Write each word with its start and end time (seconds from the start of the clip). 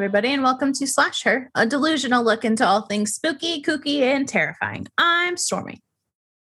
Everybody, 0.00 0.32
and 0.32 0.42
welcome 0.42 0.72
to 0.72 0.86
Slash 0.86 1.24
Her, 1.24 1.50
a 1.54 1.66
delusional 1.66 2.24
look 2.24 2.42
into 2.42 2.66
all 2.66 2.86
things 2.86 3.12
spooky, 3.12 3.60
kooky, 3.60 4.00
and 4.00 4.26
terrifying. 4.26 4.86
I'm 4.96 5.36
Stormy. 5.36 5.82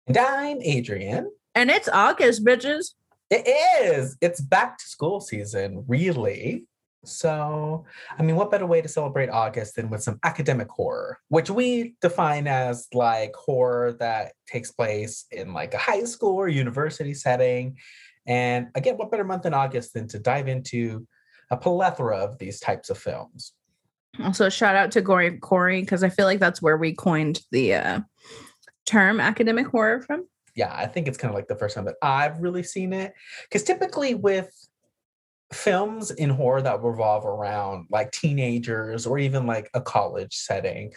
And 0.07 0.17
I'm 0.17 0.61
Adrian. 0.61 1.31
And 1.55 1.71
it's 1.71 1.87
August, 1.87 2.43
bitches. 2.43 2.95
It 3.29 3.47
is. 3.81 4.17
It's 4.19 4.41
back 4.41 4.77
to 4.79 4.85
school 4.85 5.21
season, 5.21 5.85
really. 5.87 6.65
So, 7.05 7.85
I 8.19 8.23
mean, 8.23 8.35
what 8.35 8.51
better 8.51 8.65
way 8.65 8.81
to 8.81 8.89
celebrate 8.89 9.29
August 9.29 9.77
than 9.77 9.89
with 9.89 10.03
some 10.03 10.19
academic 10.23 10.67
horror, 10.69 11.17
which 11.29 11.49
we 11.49 11.95
define 12.01 12.47
as 12.47 12.89
like 12.93 13.33
horror 13.37 13.93
that 14.01 14.33
takes 14.47 14.73
place 14.73 15.27
in 15.31 15.53
like 15.53 15.73
a 15.73 15.77
high 15.77 16.03
school 16.03 16.35
or 16.35 16.49
university 16.49 17.13
setting. 17.13 17.77
And 18.27 18.67
again, 18.75 18.97
what 18.97 19.11
better 19.11 19.23
month 19.23 19.43
than 19.43 19.53
August 19.53 19.93
than 19.93 20.09
to 20.09 20.19
dive 20.19 20.49
into 20.49 21.07
a 21.51 21.57
plethora 21.57 22.17
of 22.17 22.37
these 22.37 22.59
types 22.59 22.89
of 22.89 22.97
films? 22.97 23.53
Also, 24.23 24.49
shout 24.49 24.75
out 24.75 24.91
to 24.91 25.01
Gory 25.01 25.37
Corey 25.37 25.81
because 25.81 26.03
I 26.03 26.09
feel 26.09 26.25
like 26.25 26.39
that's 26.39 26.61
where 26.61 26.77
we 26.77 26.93
coined 26.93 27.41
the 27.51 27.75
uh, 27.75 27.99
term 28.85 29.19
academic 29.19 29.67
horror 29.67 30.01
from. 30.01 30.27
Yeah, 30.55 30.73
I 30.73 30.85
think 30.85 31.07
it's 31.07 31.17
kind 31.17 31.31
of 31.31 31.35
like 31.35 31.47
the 31.47 31.57
first 31.57 31.75
time 31.75 31.85
that 31.85 31.95
I've 32.01 32.39
really 32.39 32.63
seen 32.63 32.93
it. 32.93 33.13
Because 33.43 33.63
typically 33.63 34.15
with 34.15 34.49
films 35.53 36.11
in 36.11 36.29
horror 36.29 36.61
that 36.61 36.81
revolve 36.81 37.25
around 37.25 37.87
like 37.89 38.11
teenagers 38.11 39.05
or 39.05 39.19
even 39.19 39.45
like 39.45 39.69
a 39.73 39.81
college 39.81 40.35
setting 40.35 40.91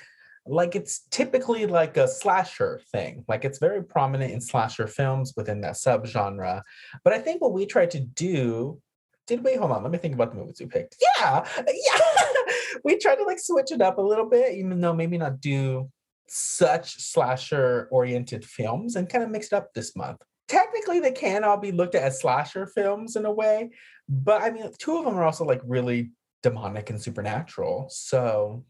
like 0.47 0.75
it's 0.75 1.01
typically 1.11 1.67
like 1.67 1.97
a 1.99 2.09
slasher 2.09 2.81
thing 2.91 3.25
like 3.29 3.45
it's 3.45 3.59
very 3.59 3.85
prominent 3.85 4.33
in 4.33 4.41
slasher 4.41 4.87
films 4.87 5.35
within 5.37 5.61
that 5.61 5.75
subgenre 5.75 6.63
but 7.05 7.13
i 7.13 7.19
think 7.19 7.43
what 7.43 7.53
we 7.53 7.67
tried 7.67 7.91
to 7.91 8.01
do 8.01 8.81
did 9.29 9.45
we? 9.45 9.55
Hold 9.55 9.71
on 9.71 9.83
let 9.83 9.93
me 9.93 9.99
think 9.99 10.15
about 10.15 10.33
the 10.33 10.39
movies 10.39 10.57
we 10.59 10.67
picked. 10.67 10.97
Yeah. 11.01 11.47
Yeah. 11.57 12.01
We 12.85 12.99
tried 12.99 13.17
to 13.17 13.25
like 13.25 13.39
switch 13.39 13.73
it 13.73 13.83
up 13.83 13.99
a 13.99 14.03
little 14.03 14.29
bit 14.29 14.55
even 14.55 14.81
though 14.81 14.93
maybe 14.93 15.19
not 15.19 15.41
do 15.41 15.91
such 16.29 17.01
slasher 17.01 17.89
oriented 17.91 18.45
films 18.45 18.97
and 18.97 19.09
kind 19.09 19.25
of 19.25 19.31
mixed 19.31 19.53
up 19.53 19.73
this 19.75 19.97
month. 19.97 20.19
Technically 20.49 21.01
they 21.01 21.13
can 21.13 21.45
all 21.45 21.59
be 21.59 21.73
looked 21.73 21.95
at 21.95 22.03
as 22.03 22.21
slasher 22.21 22.67
films 22.67 23.17
in 23.17 23.27
a 23.27 23.33
way 23.33 23.71
but 24.09 24.41
i 24.43 24.51
mean 24.51 24.71
two 24.79 24.97
of 24.97 25.05
them 25.05 25.15
are 25.15 25.25
also 25.25 25.45
like 25.45 25.61
really 25.65 26.11
demonic 26.43 26.89
and 26.91 27.01
supernatural 27.01 27.89
so 27.91 28.65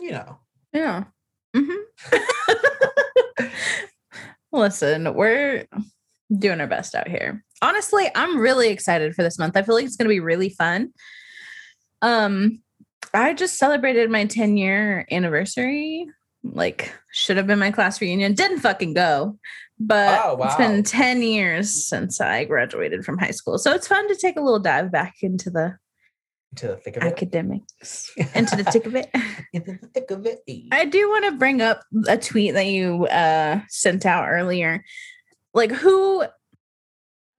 you 0.00 0.12
know. 0.12 0.38
Yeah. 0.72 1.04
Mm-hmm. 1.56 2.16
listen 4.52 5.14
we're 5.14 5.66
doing 6.36 6.60
our 6.60 6.66
best 6.66 6.94
out 6.94 7.08
here. 7.08 7.44
Honestly 7.62 8.10
i'm 8.14 8.38
really 8.38 8.68
excited 8.68 9.14
for 9.14 9.22
this 9.22 9.38
month. 9.38 9.56
I 9.56 9.62
feel 9.62 9.74
like 9.74 9.86
it's 9.86 9.96
going 9.96 10.08
to 10.08 10.14
be 10.14 10.20
really 10.20 10.50
fun. 10.50 10.92
Um 12.02 12.62
i 13.14 13.32
just 13.34 13.58
celebrated 13.58 14.10
my 14.10 14.26
10 14.26 14.56
year 14.56 15.06
anniversary. 15.10 16.06
Like 16.44 16.92
should 17.12 17.36
have 17.36 17.46
been 17.46 17.58
my 17.58 17.70
class 17.70 18.00
reunion. 18.00 18.34
Didn't 18.34 18.60
fucking 18.60 18.94
go 18.94 19.38
but 19.80 20.20
oh, 20.24 20.34
wow. 20.34 20.46
it's 20.46 20.56
been 20.56 20.82
10 20.82 21.22
years 21.22 21.86
since 21.86 22.20
i 22.20 22.44
graduated 22.44 23.04
from 23.04 23.18
high 23.18 23.30
school. 23.30 23.58
So 23.58 23.72
it's 23.72 23.86
fun 23.86 24.08
to 24.08 24.16
take 24.16 24.36
a 24.36 24.40
little 24.40 24.58
dive 24.58 24.90
back 24.90 25.16
into 25.22 25.50
the 25.50 25.76
into 26.50 26.68
the 26.68 26.76
thick 26.76 26.96
of 26.96 27.02
academics. 27.02 28.10
It. 28.16 28.28
into 28.34 28.56
the 28.56 28.64
thick 28.64 28.86
of 28.86 28.94
it. 28.94 29.10
Into 29.52 29.78
the 29.80 29.88
thick 29.88 30.10
of 30.10 30.26
it. 30.26 30.40
I 30.72 30.86
do 30.86 31.08
want 31.08 31.26
to 31.26 31.32
bring 31.32 31.60
up 31.60 31.82
a 32.08 32.16
tweet 32.16 32.54
that 32.54 32.66
you 32.66 33.06
uh 33.06 33.60
sent 33.68 34.06
out 34.06 34.28
earlier 34.28 34.82
like 35.58 35.72
who 35.72 36.22
i 36.22 36.28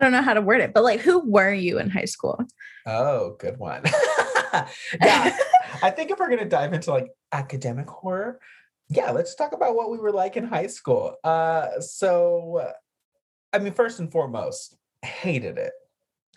don't 0.01 0.11
know 0.11 0.21
how 0.21 0.33
to 0.33 0.41
word 0.41 0.61
it 0.61 0.73
but 0.73 0.83
like 0.83 0.99
who 0.99 1.19
were 1.19 1.53
you 1.53 1.79
in 1.79 1.89
high 1.89 2.05
school 2.05 2.39
oh 2.85 3.35
good 3.39 3.57
one 3.57 3.83
yeah 5.01 5.35
i 5.81 5.89
think 5.89 6.11
if 6.11 6.19
we're 6.19 6.29
gonna 6.29 6.45
dive 6.45 6.73
into 6.73 6.91
like 6.91 7.07
academic 7.31 7.87
horror 7.87 8.39
yeah, 8.89 9.11
let's 9.11 9.35
talk 9.35 9.53
about 9.53 9.75
what 9.75 9.91
we 9.91 9.99
were 9.99 10.11
like 10.11 10.35
in 10.35 10.45
high 10.45 10.67
school. 10.67 11.15
Uh, 11.23 11.79
so, 11.79 12.73
I 13.53 13.59
mean, 13.59 13.73
first 13.73 13.99
and 13.99 14.11
foremost, 14.11 14.75
hated 15.03 15.57
it. 15.57 15.73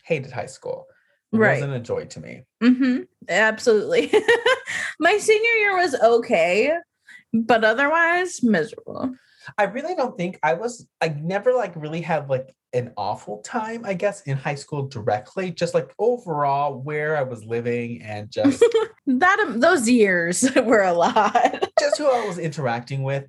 Hated 0.04 0.32
high 0.32 0.47
school. 0.47 0.87
It 1.32 1.38
right. 1.38 1.54
wasn't 1.54 1.75
a 1.75 1.81
joy 1.81 2.04
to 2.04 2.20
me. 2.20 2.43
Mm-hmm. 2.62 3.03
Absolutely. 3.28 4.12
My 5.00 5.16
senior 5.16 5.50
year 5.53 5.76
was 5.76 5.94
okay, 5.94 6.75
but 7.32 7.64
otherwise 7.64 8.43
miserable. 8.43 9.14
I 9.59 9.65
really 9.65 9.95
don't 9.95 10.17
think 10.17 10.39
I 10.43 10.55
was. 10.55 10.87
I 11.01 11.09
never 11.09 11.53
like 11.53 11.75
really 11.77 12.01
had 12.01 12.29
like 12.29 12.55
an 12.73 12.93
awful 12.97 13.43
time, 13.43 13.85
I 13.85 13.95
guess, 13.95 14.23
in 14.23 14.37
high 14.37 14.55
school 14.55 14.89
directly. 14.89 15.51
Just 15.51 15.75
like 15.75 15.93
overall 15.99 16.81
where 16.81 17.17
I 17.17 17.23
was 17.23 17.45
living 17.45 18.03
and 18.03 18.31
just 18.31 18.65
that 19.07 19.41
um, 19.41 19.61
those 19.61 19.89
years 19.89 20.49
were 20.57 20.83
a 20.83 20.93
lot. 20.93 21.69
just 21.79 21.99
who 21.99 22.07
I 22.07 22.27
was 22.27 22.39
interacting 22.39 23.03
with, 23.03 23.27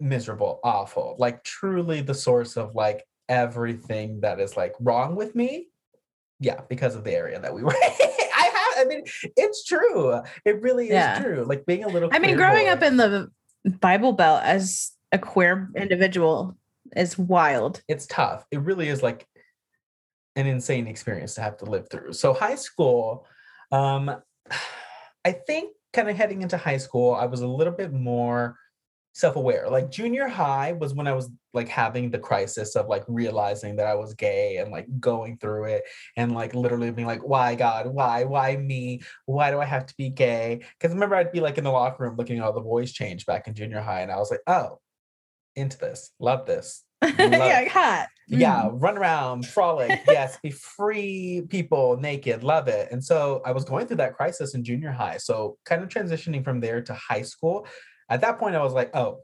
miserable, 0.00 0.60
awful. 0.62 1.16
Like 1.18 1.42
truly 1.44 2.00
the 2.00 2.14
source 2.14 2.56
of 2.56 2.74
like 2.74 3.04
everything 3.28 4.20
that 4.20 4.40
is 4.40 4.56
like 4.56 4.74
wrong 4.80 5.16
with 5.16 5.34
me. 5.34 5.68
Yeah, 6.38 6.60
because 6.68 6.94
of 6.94 7.04
the 7.04 7.12
area 7.12 7.40
that 7.40 7.54
we 7.54 7.62
were. 7.62 7.74
I 7.74 8.50
have. 8.76 8.86
I 8.86 8.88
mean, 8.88 9.04
it's 9.36 9.64
true. 9.64 10.20
It 10.44 10.60
really 10.60 10.86
is 10.86 10.92
yeah. 10.92 11.18
true. 11.20 11.44
Like 11.46 11.64
being 11.64 11.84
a 11.84 11.88
little. 11.88 12.10
I 12.12 12.18
mean, 12.18 12.36
growing 12.36 12.66
boy, 12.66 12.72
up 12.72 12.82
in 12.82 12.98
the 12.98 13.30
Bible 13.80 14.12
Belt 14.12 14.42
as 14.42 14.92
a 15.16 15.18
queer 15.18 15.70
individual 15.74 16.56
is 16.94 17.18
wild. 17.18 17.82
It's 17.88 18.06
tough. 18.06 18.46
It 18.50 18.60
really 18.60 18.88
is 18.88 19.02
like 19.02 19.26
an 20.36 20.46
insane 20.46 20.86
experience 20.86 21.34
to 21.34 21.40
have 21.40 21.56
to 21.58 21.64
live 21.64 21.88
through. 21.90 22.12
So 22.12 22.34
high 22.34 22.56
school, 22.56 23.26
um, 23.72 24.14
I 25.24 25.32
think 25.32 25.72
kind 25.94 26.10
of 26.10 26.16
heading 26.16 26.42
into 26.42 26.58
high 26.58 26.76
school, 26.76 27.14
I 27.14 27.24
was 27.24 27.40
a 27.40 27.48
little 27.48 27.72
bit 27.72 27.92
more 27.92 28.56
self-aware. 29.14 29.70
Like 29.70 29.90
junior 29.90 30.28
high 30.28 30.72
was 30.72 30.92
when 30.92 31.06
I 31.06 31.14
was 31.14 31.30
like 31.54 31.68
having 31.68 32.10
the 32.10 32.18
crisis 32.18 32.76
of 32.76 32.86
like 32.86 33.02
realizing 33.08 33.76
that 33.76 33.86
I 33.86 33.94
was 33.94 34.12
gay 34.12 34.58
and 34.58 34.70
like 34.70 34.86
going 35.00 35.38
through 35.38 35.64
it 35.64 35.84
and 36.18 36.32
like 36.32 36.54
literally 36.54 36.90
being 36.90 37.06
like, 37.06 37.26
why 37.26 37.54
God, 37.54 37.86
why, 37.86 38.24
why 38.24 38.58
me? 38.58 39.00
Why 39.24 39.50
do 39.50 39.58
I 39.58 39.64
have 39.64 39.86
to 39.86 39.94
be 39.96 40.10
gay? 40.10 40.60
Because 40.78 40.92
remember 40.92 41.16
I'd 41.16 41.32
be 41.32 41.40
like 41.40 41.56
in 41.56 41.64
the 41.64 41.70
locker 41.70 42.04
room 42.04 42.16
looking 42.16 42.36
at 42.36 42.44
all 42.44 42.52
the 42.52 42.60
boys 42.60 42.92
change 42.92 43.24
back 43.24 43.48
in 43.48 43.54
junior 43.54 43.80
high, 43.80 44.02
and 44.02 44.12
I 44.12 44.16
was 44.16 44.30
like, 44.30 44.42
oh, 44.46 44.80
into 45.56 45.78
this, 45.78 46.12
love 46.18 46.46
this. 46.46 46.82
Love 47.02 47.14
yeah, 47.18 47.68
hot. 47.68 48.06
Yeah, 48.26 48.62
mm. 48.64 48.82
run 48.82 48.96
around, 48.96 49.46
frolic, 49.46 50.00
yes, 50.08 50.38
be 50.42 50.50
free 50.50 51.42
people 51.48 51.98
naked, 51.98 52.42
love 52.42 52.68
it. 52.68 52.88
And 52.90 53.04
so 53.04 53.42
I 53.44 53.52
was 53.52 53.64
going 53.64 53.86
through 53.86 53.98
that 53.98 54.16
crisis 54.16 54.54
in 54.54 54.64
junior 54.64 54.90
high. 54.90 55.18
So 55.18 55.58
kind 55.66 55.82
of 55.82 55.90
transitioning 55.90 56.42
from 56.42 56.58
there 56.58 56.80
to 56.80 56.94
high 56.94 57.22
school. 57.22 57.66
At 58.08 58.22
that 58.22 58.38
point, 58.38 58.56
I 58.56 58.62
was 58.62 58.72
like, 58.72 58.96
oh, 58.96 59.18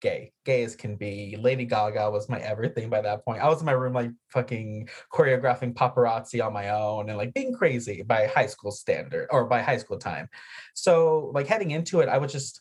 gay. 0.00 0.32
Gay 0.44 0.64
as 0.64 0.74
can 0.74 0.96
be. 0.96 1.36
Lady 1.38 1.64
Gaga 1.64 2.10
was 2.10 2.28
my 2.28 2.38
everything 2.38 2.90
by 2.90 3.00
that 3.02 3.24
point. 3.24 3.42
I 3.42 3.48
was 3.48 3.60
in 3.60 3.66
my 3.66 3.72
room 3.72 3.92
like 3.92 4.10
fucking 4.28 4.88
choreographing 5.12 5.74
paparazzi 5.74 6.44
on 6.44 6.52
my 6.52 6.70
own 6.70 7.08
and 7.08 7.18
like 7.18 7.34
being 7.34 7.54
crazy 7.54 8.02
by 8.02 8.26
high 8.26 8.46
school 8.46 8.70
standard 8.70 9.28
or 9.30 9.44
by 9.44 9.62
high 9.62 9.76
school 9.76 9.98
time. 9.98 10.28
So 10.74 11.30
like 11.34 11.46
heading 11.46 11.70
into 11.70 12.00
it, 12.00 12.08
I 12.08 12.18
was 12.18 12.32
just 12.32 12.60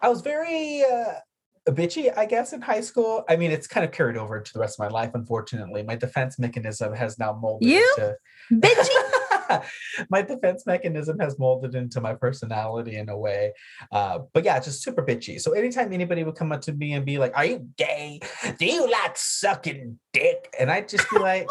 I 0.00 0.08
was 0.08 0.20
very 0.20 0.82
uh, 0.82 1.14
bitchy, 1.72 2.16
I 2.16 2.26
guess, 2.26 2.52
in 2.52 2.60
high 2.60 2.80
school. 2.80 3.24
I 3.28 3.36
mean, 3.36 3.50
it's 3.50 3.66
kind 3.66 3.84
of 3.84 3.92
carried 3.92 4.16
over 4.16 4.40
to 4.40 4.52
the 4.52 4.58
rest 4.58 4.78
of 4.78 4.84
my 4.84 4.88
life, 4.88 5.12
unfortunately. 5.14 5.82
My 5.82 5.96
defense 5.96 6.38
mechanism 6.38 6.94
has 6.94 7.18
now 7.18 7.38
molded 7.40 7.68
you 7.68 7.94
into 7.98 8.16
bitchy. 8.52 9.62
my 10.10 10.22
defense 10.22 10.64
mechanism 10.66 11.18
has 11.18 11.38
molded 11.38 11.74
into 11.74 12.00
my 12.00 12.14
personality 12.14 12.96
in 12.96 13.08
a 13.08 13.16
way. 13.16 13.52
Uh, 13.92 14.20
but 14.32 14.44
yeah, 14.44 14.58
just 14.60 14.82
super 14.82 15.02
bitchy. 15.02 15.40
So 15.40 15.52
anytime 15.52 15.92
anybody 15.92 16.24
would 16.24 16.36
come 16.36 16.52
up 16.52 16.60
to 16.62 16.72
me 16.72 16.92
and 16.92 17.04
be 17.04 17.18
like, 17.18 17.36
Are 17.36 17.44
you 17.44 17.68
gay? 17.76 18.20
Do 18.58 18.66
you 18.66 18.90
like 18.90 19.16
sucking 19.16 19.98
dick? 20.12 20.52
And 20.58 20.70
I'd 20.70 20.88
just 20.88 21.10
be 21.10 21.18
like, 21.18 21.48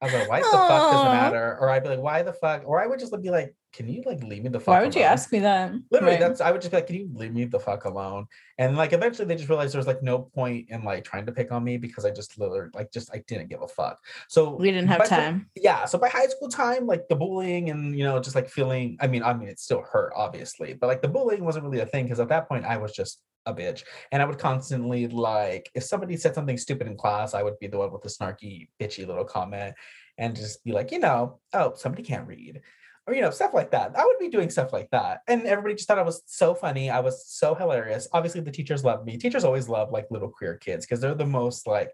I 0.00 0.04
was 0.04 0.14
like, 0.14 0.28
why 0.28 0.40
the 0.40 0.44
fuck 0.50 0.68
does 0.68 1.00
it 1.00 1.08
matter? 1.08 1.56
Or 1.58 1.70
I'd 1.70 1.82
be 1.82 1.88
like, 1.88 2.00
why 2.00 2.22
the 2.22 2.32
fuck? 2.32 2.62
Or 2.66 2.82
I 2.82 2.86
would 2.86 2.98
just 2.98 3.18
be 3.22 3.30
like, 3.30 3.54
can 3.72 3.88
you 3.88 4.02
like 4.06 4.22
leave 4.22 4.42
me 4.42 4.48
the 4.48 4.58
fuck 4.58 4.68
Why 4.68 4.80
would 4.80 4.94
alone? 4.94 5.02
you 5.02 5.08
ask 5.08 5.32
me 5.32 5.38
that? 5.40 5.72
Literally, 5.90 6.14
right. 6.14 6.20
that's 6.20 6.40
I 6.40 6.50
would 6.50 6.62
just 6.62 6.70
be 6.70 6.78
like, 6.78 6.86
can 6.86 6.96
you 6.96 7.10
leave 7.12 7.34
me 7.34 7.44
the 7.44 7.60
fuck 7.60 7.84
alone? 7.84 8.26
And 8.58 8.76
like 8.76 8.92
eventually 8.92 9.26
they 9.26 9.36
just 9.36 9.48
realized 9.48 9.74
there 9.74 9.78
was 9.78 9.86
like 9.86 10.02
no 10.02 10.18
point 10.18 10.70
in 10.70 10.82
like 10.82 11.04
trying 11.04 11.26
to 11.26 11.32
pick 11.32 11.52
on 11.52 11.62
me 11.62 11.76
because 11.76 12.04
I 12.04 12.10
just 12.10 12.38
literally 12.38 12.70
like 12.74 12.90
just 12.90 13.10
I 13.14 13.22
didn't 13.26 13.48
give 13.48 13.62
a 13.62 13.68
fuck. 13.68 13.98
So 14.28 14.54
we 14.54 14.70
didn't 14.70 14.88
have 14.88 15.06
time. 15.06 15.50
yeah. 15.54 15.84
So 15.84 15.98
by 15.98 16.08
high 16.08 16.26
school 16.26 16.48
time, 16.48 16.86
like 16.86 17.08
the 17.08 17.16
bullying 17.16 17.70
and 17.70 17.96
you 17.96 18.04
know, 18.04 18.18
just 18.18 18.34
like 18.34 18.48
feeling, 18.48 18.96
I 19.00 19.06
mean, 19.06 19.22
I 19.22 19.34
mean 19.34 19.48
it 19.48 19.58
still 19.58 19.82
hurt, 19.82 20.12
obviously, 20.16 20.74
but 20.74 20.86
like 20.86 21.02
the 21.02 21.08
bullying 21.08 21.44
wasn't 21.44 21.64
really 21.64 21.80
a 21.80 21.86
thing 21.86 22.04
because 22.04 22.20
at 22.20 22.28
that 22.28 22.48
point 22.48 22.64
I 22.64 22.76
was 22.78 22.92
just 22.92 23.20
a 23.46 23.54
bitch. 23.54 23.84
And 24.12 24.20
I 24.20 24.26
would 24.26 24.38
constantly 24.38 25.06
like 25.08 25.70
if 25.74 25.84
somebody 25.84 26.16
said 26.16 26.34
something 26.34 26.58
stupid 26.58 26.86
in 26.86 26.96
class, 26.96 27.32
I 27.32 27.42
would 27.42 27.58
be 27.58 27.68
the 27.68 27.78
one 27.78 27.92
with 27.92 28.02
the 28.02 28.08
snarky, 28.08 28.68
bitchy 28.80 29.06
little 29.06 29.24
comment 29.24 29.74
and 30.18 30.34
just 30.34 30.64
be 30.64 30.72
like, 30.72 30.92
you 30.92 30.98
know, 30.98 31.40
oh, 31.52 31.74
somebody 31.76 32.02
can't 32.02 32.26
read 32.26 32.62
or 33.06 33.14
you 33.14 33.20
know 33.20 33.30
stuff 33.30 33.54
like 33.54 33.70
that. 33.70 33.96
I 33.96 34.04
would 34.04 34.18
be 34.18 34.28
doing 34.28 34.50
stuff 34.50 34.72
like 34.72 34.90
that. 34.90 35.20
And 35.28 35.46
everybody 35.46 35.74
just 35.74 35.88
thought 35.88 35.98
i 35.98 36.02
was 36.02 36.22
so 36.26 36.54
funny. 36.54 36.90
I 36.90 37.00
was 37.00 37.26
so 37.26 37.54
hilarious. 37.54 38.08
Obviously 38.12 38.40
the 38.40 38.50
teachers 38.50 38.84
loved 38.84 39.06
me. 39.06 39.16
Teachers 39.16 39.44
always 39.44 39.68
love 39.68 39.92
like 39.92 40.10
little 40.10 40.28
queer 40.28 40.56
kids 40.56 40.84
because 40.84 41.00
they're 41.00 41.14
the 41.14 41.24
most 41.24 41.66
like 41.66 41.92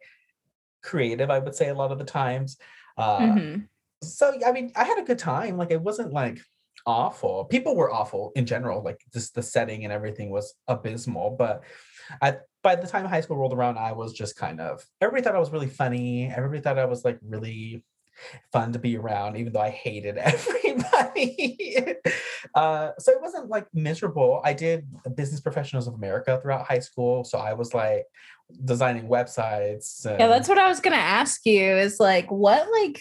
creative 0.82 1.30
i 1.30 1.38
would 1.38 1.54
say 1.54 1.68
a 1.68 1.74
lot 1.74 1.92
of 1.92 1.98
the 1.98 2.04
times. 2.04 2.56
Uh, 2.98 3.20
mm-hmm. 3.20 3.60
so 4.02 4.38
i 4.46 4.52
mean 4.52 4.72
i 4.76 4.84
had 4.84 4.98
a 4.98 5.04
good 5.04 5.18
time. 5.18 5.56
Like 5.56 5.70
it 5.70 5.80
wasn't 5.80 6.12
like 6.12 6.40
awful. 6.86 7.44
People 7.44 7.76
were 7.76 7.92
awful 7.92 8.32
in 8.34 8.46
general. 8.46 8.82
Like 8.82 9.00
just 9.12 9.34
the 9.34 9.42
setting 9.42 9.84
and 9.84 9.92
everything 9.92 10.30
was 10.30 10.54
abysmal. 10.68 11.36
But 11.38 11.62
I, 12.20 12.38
by 12.62 12.76
the 12.76 12.86
time 12.86 13.04
high 13.06 13.20
school 13.20 13.36
rolled 13.36 13.52
around, 13.52 13.78
I 13.78 13.92
was 13.92 14.12
just 14.12 14.36
kind 14.36 14.60
of 14.60 14.84
everybody 15.00 15.24
thought 15.24 15.36
I 15.36 15.40
was 15.40 15.50
really 15.50 15.68
funny. 15.68 16.32
Everybody 16.34 16.60
thought 16.60 16.78
I 16.78 16.84
was 16.84 17.04
like 17.04 17.18
really 17.22 17.84
fun 18.52 18.72
to 18.72 18.78
be 18.78 18.96
around, 18.96 19.36
even 19.36 19.52
though 19.52 19.60
I 19.60 19.70
hated 19.70 20.16
everybody. 20.18 21.96
uh, 22.54 22.90
so 22.98 23.12
it 23.12 23.20
wasn't 23.20 23.48
like 23.48 23.66
miserable. 23.72 24.40
I 24.44 24.52
did 24.52 24.86
Business 25.16 25.40
Professionals 25.40 25.86
of 25.86 25.94
America 25.94 26.38
throughout 26.40 26.66
high 26.66 26.80
school. 26.80 27.24
So 27.24 27.38
I 27.38 27.54
was 27.54 27.74
like 27.74 28.04
designing 28.64 29.08
websites. 29.08 30.04
yeah, 30.04 30.28
that's 30.28 30.48
what 30.48 30.58
I 30.58 30.68
was 30.68 30.80
gonna 30.80 30.96
ask 30.96 31.44
you. 31.46 31.62
Is 31.62 31.98
like 31.98 32.30
what 32.30 32.68
like 32.70 33.00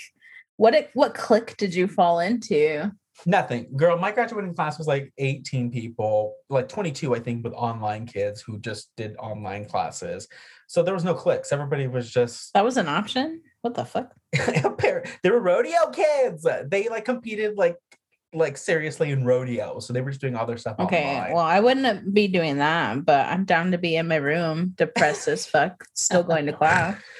what 0.57 0.73
it, 0.75 0.89
what 0.93 1.15
clique 1.15 1.57
did 1.57 1.73
you 1.73 1.87
fall 1.87 2.19
into? 2.19 2.91
Nothing. 3.25 3.75
Girl, 3.75 3.97
my 3.97 4.11
graduating 4.11 4.55
class 4.55 4.77
was 4.77 4.87
like 4.87 5.13
18 5.17 5.71
people, 5.71 6.35
like 6.49 6.67
22, 6.67 7.15
I 7.15 7.19
think, 7.19 7.43
with 7.43 7.53
online 7.53 8.05
kids 8.05 8.41
who 8.41 8.59
just 8.59 8.91
did 8.97 9.15
online 9.17 9.65
classes. 9.65 10.27
So 10.67 10.83
there 10.83 10.93
was 10.93 11.03
no 11.03 11.13
clicks. 11.13 11.51
Everybody 11.51 11.87
was 11.87 12.11
just 12.11 12.53
That 12.53 12.63
was 12.63 12.77
an 12.77 12.87
option? 12.87 13.41
What 13.61 13.75
the 13.75 13.85
fuck? 13.85 14.13
they 14.31 15.29
were 15.29 15.39
rodeo 15.39 15.89
kids. 15.91 16.47
They 16.65 16.87
like 16.89 17.05
competed 17.05 17.57
like 17.57 17.77
like 18.33 18.57
seriously 18.57 19.11
in 19.11 19.25
rodeo. 19.25 19.79
So 19.79 19.93
they 19.93 20.01
were 20.01 20.11
just 20.11 20.21
doing 20.21 20.35
all 20.35 20.45
their 20.45 20.57
stuff. 20.57 20.79
Okay. 20.79 21.15
Online. 21.15 21.33
Well, 21.33 21.43
I 21.43 21.59
wouldn't 21.59 22.13
be 22.13 22.27
doing 22.27 22.57
that, 22.57 23.05
but 23.05 23.25
I'm 23.27 23.43
down 23.45 23.71
to 23.71 23.77
be 23.77 23.97
in 23.97 24.07
my 24.07 24.15
room, 24.15 24.73
depressed 24.77 25.27
as 25.27 25.45
fuck, 25.45 25.85
still 25.93 26.23
going 26.23 26.45
to 26.47 26.53
class. 26.53 26.99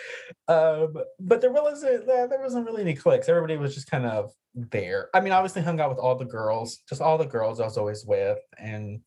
Um, 0.47 0.95
but 1.19 1.39
there 1.39 1.51
wasn't 1.51 2.07
there 2.07 2.39
wasn't 2.41 2.65
really 2.65 2.81
any 2.81 2.93
clicks. 2.93 3.29
Everybody 3.29 3.57
was 3.57 3.73
just 3.73 3.89
kind 3.89 4.05
of 4.05 4.33
there. 4.53 5.09
I 5.13 5.21
mean, 5.21 5.33
obviously 5.33 5.61
hung 5.61 5.79
out 5.79 5.89
with 5.89 5.99
all 5.99 6.15
the 6.15 6.25
girls, 6.25 6.77
just 6.87 7.01
all 7.01 7.17
the 7.17 7.25
girls 7.25 7.59
I 7.59 7.65
was 7.65 7.77
always 7.77 8.05
with. 8.05 8.39
And 8.57 9.01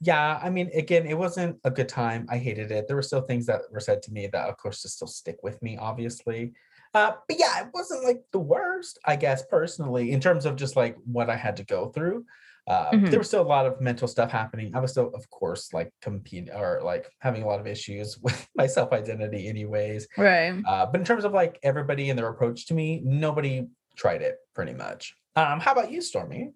yeah, 0.00 0.38
I 0.42 0.50
mean, 0.50 0.70
again, 0.74 1.06
it 1.06 1.18
wasn't 1.18 1.58
a 1.64 1.70
good 1.70 1.88
time. 1.88 2.26
I 2.28 2.38
hated 2.38 2.70
it. 2.70 2.86
There 2.86 2.96
were 2.96 3.02
still 3.02 3.22
things 3.22 3.46
that 3.46 3.62
were 3.70 3.80
said 3.80 4.02
to 4.02 4.12
me 4.12 4.26
that 4.28 4.48
of 4.48 4.56
course 4.56 4.82
just 4.82 4.96
still 4.96 5.08
stick 5.08 5.38
with 5.42 5.60
me, 5.62 5.76
obviously. 5.76 6.52
Uh, 6.94 7.12
but 7.26 7.38
yeah, 7.38 7.60
it 7.60 7.68
wasn't 7.74 8.04
like 8.04 8.22
the 8.32 8.38
worst, 8.38 8.98
I 9.04 9.16
guess, 9.16 9.44
personally, 9.50 10.12
in 10.12 10.20
terms 10.20 10.46
of 10.46 10.54
just 10.54 10.76
like 10.76 10.96
what 11.04 11.28
I 11.28 11.36
had 11.36 11.56
to 11.56 11.64
go 11.64 11.88
through. 11.88 12.24
Uh, 12.66 12.92
Mhm. 12.92 13.10
There 13.10 13.18
was 13.18 13.28
still 13.28 13.42
a 13.42 13.44
lot 13.46 13.66
of 13.66 13.78
mental 13.80 14.08
stuff 14.08 14.30
happening. 14.30 14.74
I 14.74 14.80
was 14.80 14.92
still, 14.92 15.10
of 15.12 15.28
course, 15.28 15.74
like 15.74 15.92
competing 16.00 16.54
or 16.54 16.80
like 16.82 17.10
having 17.18 17.42
a 17.42 17.46
lot 17.46 17.60
of 17.60 17.66
issues 17.66 18.16
with 18.22 18.48
my 18.54 18.66
self 18.66 18.92
identity, 18.92 19.48
anyways. 19.48 20.08
Right. 20.16 20.54
Uh, 20.66 20.86
but 20.86 20.98
in 21.00 21.04
terms 21.04 21.24
of 21.24 21.32
like 21.32 21.58
everybody 21.62 22.08
and 22.10 22.18
their 22.18 22.28
approach 22.28 22.66
to 22.68 22.74
me, 22.74 23.02
nobody 23.04 23.66
tried 23.96 24.22
it 24.22 24.36
pretty 24.54 24.74
much. 24.74 25.14
Um, 25.36 25.60
how 25.60 25.72
about 25.72 25.90
you, 25.90 26.00
Stormy? 26.00 26.52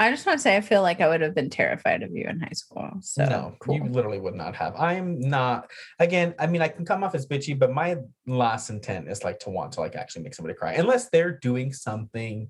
I 0.00 0.10
just 0.10 0.24
want 0.26 0.38
to 0.38 0.42
say 0.42 0.56
I 0.56 0.60
feel 0.60 0.82
like 0.82 1.00
I 1.00 1.08
would 1.08 1.22
have 1.22 1.34
been 1.34 1.50
terrified 1.50 2.04
of 2.04 2.12
you 2.12 2.24
in 2.28 2.38
high 2.38 2.52
school. 2.52 2.88
So 3.00 3.24
no, 3.24 3.56
cool. 3.58 3.74
you 3.74 3.84
literally 3.84 4.20
would 4.20 4.36
not 4.36 4.54
have. 4.54 4.76
I'm 4.76 5.18
not. 5.18 5.70
Again, 5.98 6.34
I 6.38 6.46
mean, 6.46 6.62
I 6.62 6.68
can 6.68 6.84
come 6.84 7.02
off 7.02 7.16
as 7.16 7.26
bitchy, 7.26 7.58
but 7.58 7.72
my 7.72 7.96
last 8.26 8.70
intent 8.70 9.08
is 9.08 9.24
like 9.24 9.40
to 9.40 9.50
want 9.50 9.72
to 9.72 9.80
like 9.80 9.96
actually 9.96 10.22
make 10.22 10.34
somebody 10.34 10.54
cry, 10.54 10.74
unless 10.74 11.10
they're 11.10 11.32
doing 11.32 11.72
something 11.72 12.48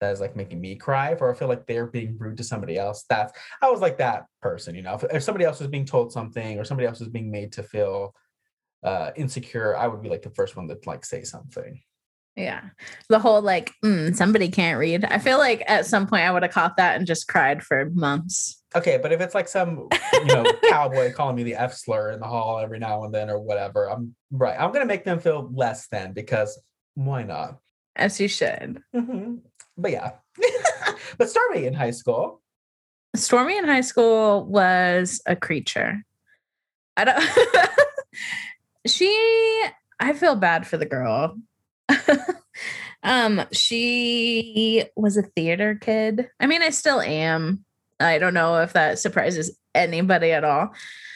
that 0.00 0.12
is 0.12 0.20
like 0.20 0.34
making 0.34 0.62
me 0.62 0.76
cry, 0.76 1.14
or 1.20 1.30
I 1.30 1.36
feel 1.36 1.48
like 1.48 1.66
they're 1.66 1.88
being 1.88 2.16
rude 2.16 2.38
to 2.38 2.44
somebody 2.44 2.78
else. 2.78 3.04
That's 3.10 3.34
I 3.60 3.70
was 3.70 3.80
like 3.80 3.98
that 3.98 4.24
person, 4.40 4.74
you 4.74 4.82
know. 4.82 4.94
If, 4.94 5.04
if 5.12 5.22
somebody 5.22 5.44
else 5.44 5.58
was 5.58 5.68
being 5.68 5.84
told 5.84 6.10
something, 6.10 6.58
or 6.58 6.64
somebody 6.64 6.86
else 6.86 7.00
was 7.00 7.10
being 7.10 7.30
made 7.30 7.52
to 7.52 7.62
feel 7.62 8.14
uh 8.82 9.10
insecure, 9.14 9.76
I 9.76 9.88
would 9.88 10.02
be 10.02 10.08
like 10.08 10.22
the 10.22 10.30
first 10.30 10.56
one 10.56 10.68
to 10.68 10.78
like 10.86 11.04
say 11.04 11.22
something. 11.22 11.82
Yeah. 12.36 12.60
The 13.08 13.18
whole 13.18 13.42
like, 13.42 13.72
mm, 13.84 14.14
somebody 14.14 14.48
can't 14.48 14.78
read. 14.78 15.04
I 15.04 15.18
feel 15.18 15.38
like 15.38 15.64
at 15.66 15.86
some 15.86 16.06
point 16.06 16.22
I 16.22 16.30
would 16.30 16.44
have 16.44 16.52
caught 16.52 16.76
that 16.76 16.96
and 16.96 17.06
just 17.06 17.26
cried 17.26 17.62
for 17.62 17.90
months. 17.90 18.62
Okay, 18.76 18.98
but 19.02 19.12
if 19.12 19.20
it's 19.20 19.34
like 19.34 19.48
some 19.48 19.88
you 20.12 20.24
know 20.26 20.44
cowboy 20.68 21.12
calling 21.12 21.36
me 21.36 21.42
the 21.42 21.54
F 21.54 21.74
slur 21.74 22.10
in 22.10 22.20
the 22.20 22.26
hall 22.26 22.58
every 22.58 22.78
now 22.78 23.04
and 23.04 23.14
then 23.14 23.30
or 23.30 23.40
whatever, 23.40 23.90
I'm 23.90 24.14
right. 24.30 24.58
I'm 24.58 24.72
gonna 24.72 24.84
make 24.86 25.04
them 25.04 25.20
feel 25.20 25.50
less 25.52 25.88
than 25.88 26.12
because 26.12 26.60
why 26.94 27.22
not? 27.22 27.58
As 27.96 28.20
you 28.20 28.28
should. 28.28 28.82
Mhm. 28.94 29.40
But 29.76 29.92
yeah, 29.92 30.12
but 31.18 31.30
Stormy 31.30 31.64
in 31.64 31.74
high 31.74 31.92
school. 31.92 32.42
Stormy 33.16 33.56
in 33.56 33.64
high 33.64 33.80
school 33.80 34.44
was 34.44 35.22
a 35.26 35.34
creature. 35.34 36.04
I 36.96 37.04
don't 37.04 37.22
she 38.86 39.64
I 39.98 40.12
feel 40.12 40.36
bad 40.36 40.66
for 40.66 40.76
the 40.76 40.86
girl. 40.86 41.36
um 43.02 43.42
she 43.52 44.84
was 44.96 45.16
a 45.16 45.22
theater 45.22 45.74
kid. 45.80 46.28
I 46.40 46.46
mean 46.46 46.62
I 46.62 46.70
still 46.70 47.00
am. 47.00 47.64
I 48.00 48.18
don't 48.18 48.34
know 48.34 48.58
if 48.62 48.72
that 48.74 48.98
surprises 48.98 49.56
anybody 49.74 50.32
at 50.32 50.44
all. 50.44 50.70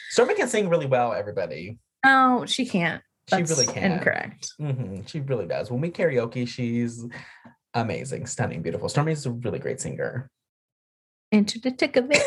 Stormy 0.09 0.35
can 0.35 0.47
sing 0.47 0.69
really 0.69 0.85
well. 0.85 1.13
Everybody, 1.13 1.77
No, 2.05 2.45
she 2.47 2.65
can't. 2.65 3.01
she 3.29 3.41
really 3.43 3.65
can. 3.65 3.93
Incorrect. 3.93 4.51
Mhm, 4.59 5.07
She 5.07 5.19
really 5.21 5.47
does. 5.47 5.71
When 5.71 5.81
we 5.81 5.89
karaoke, 5.91 6.47
she's 6.47 7.03
amazing, 7.73 8.27
stunning, 8.27 8.61
beautiful. 8.61 8.89
Stormy's 8.89 9.25
a 9.25 9.31
really 9.31 9.59
great 9.59 9.79
singer. 9.81 10.29
Into 11.31 11.59
the 11.59 11.71
tick 11.71 11.95
of 11.95 12.07
it. 12.11 12.21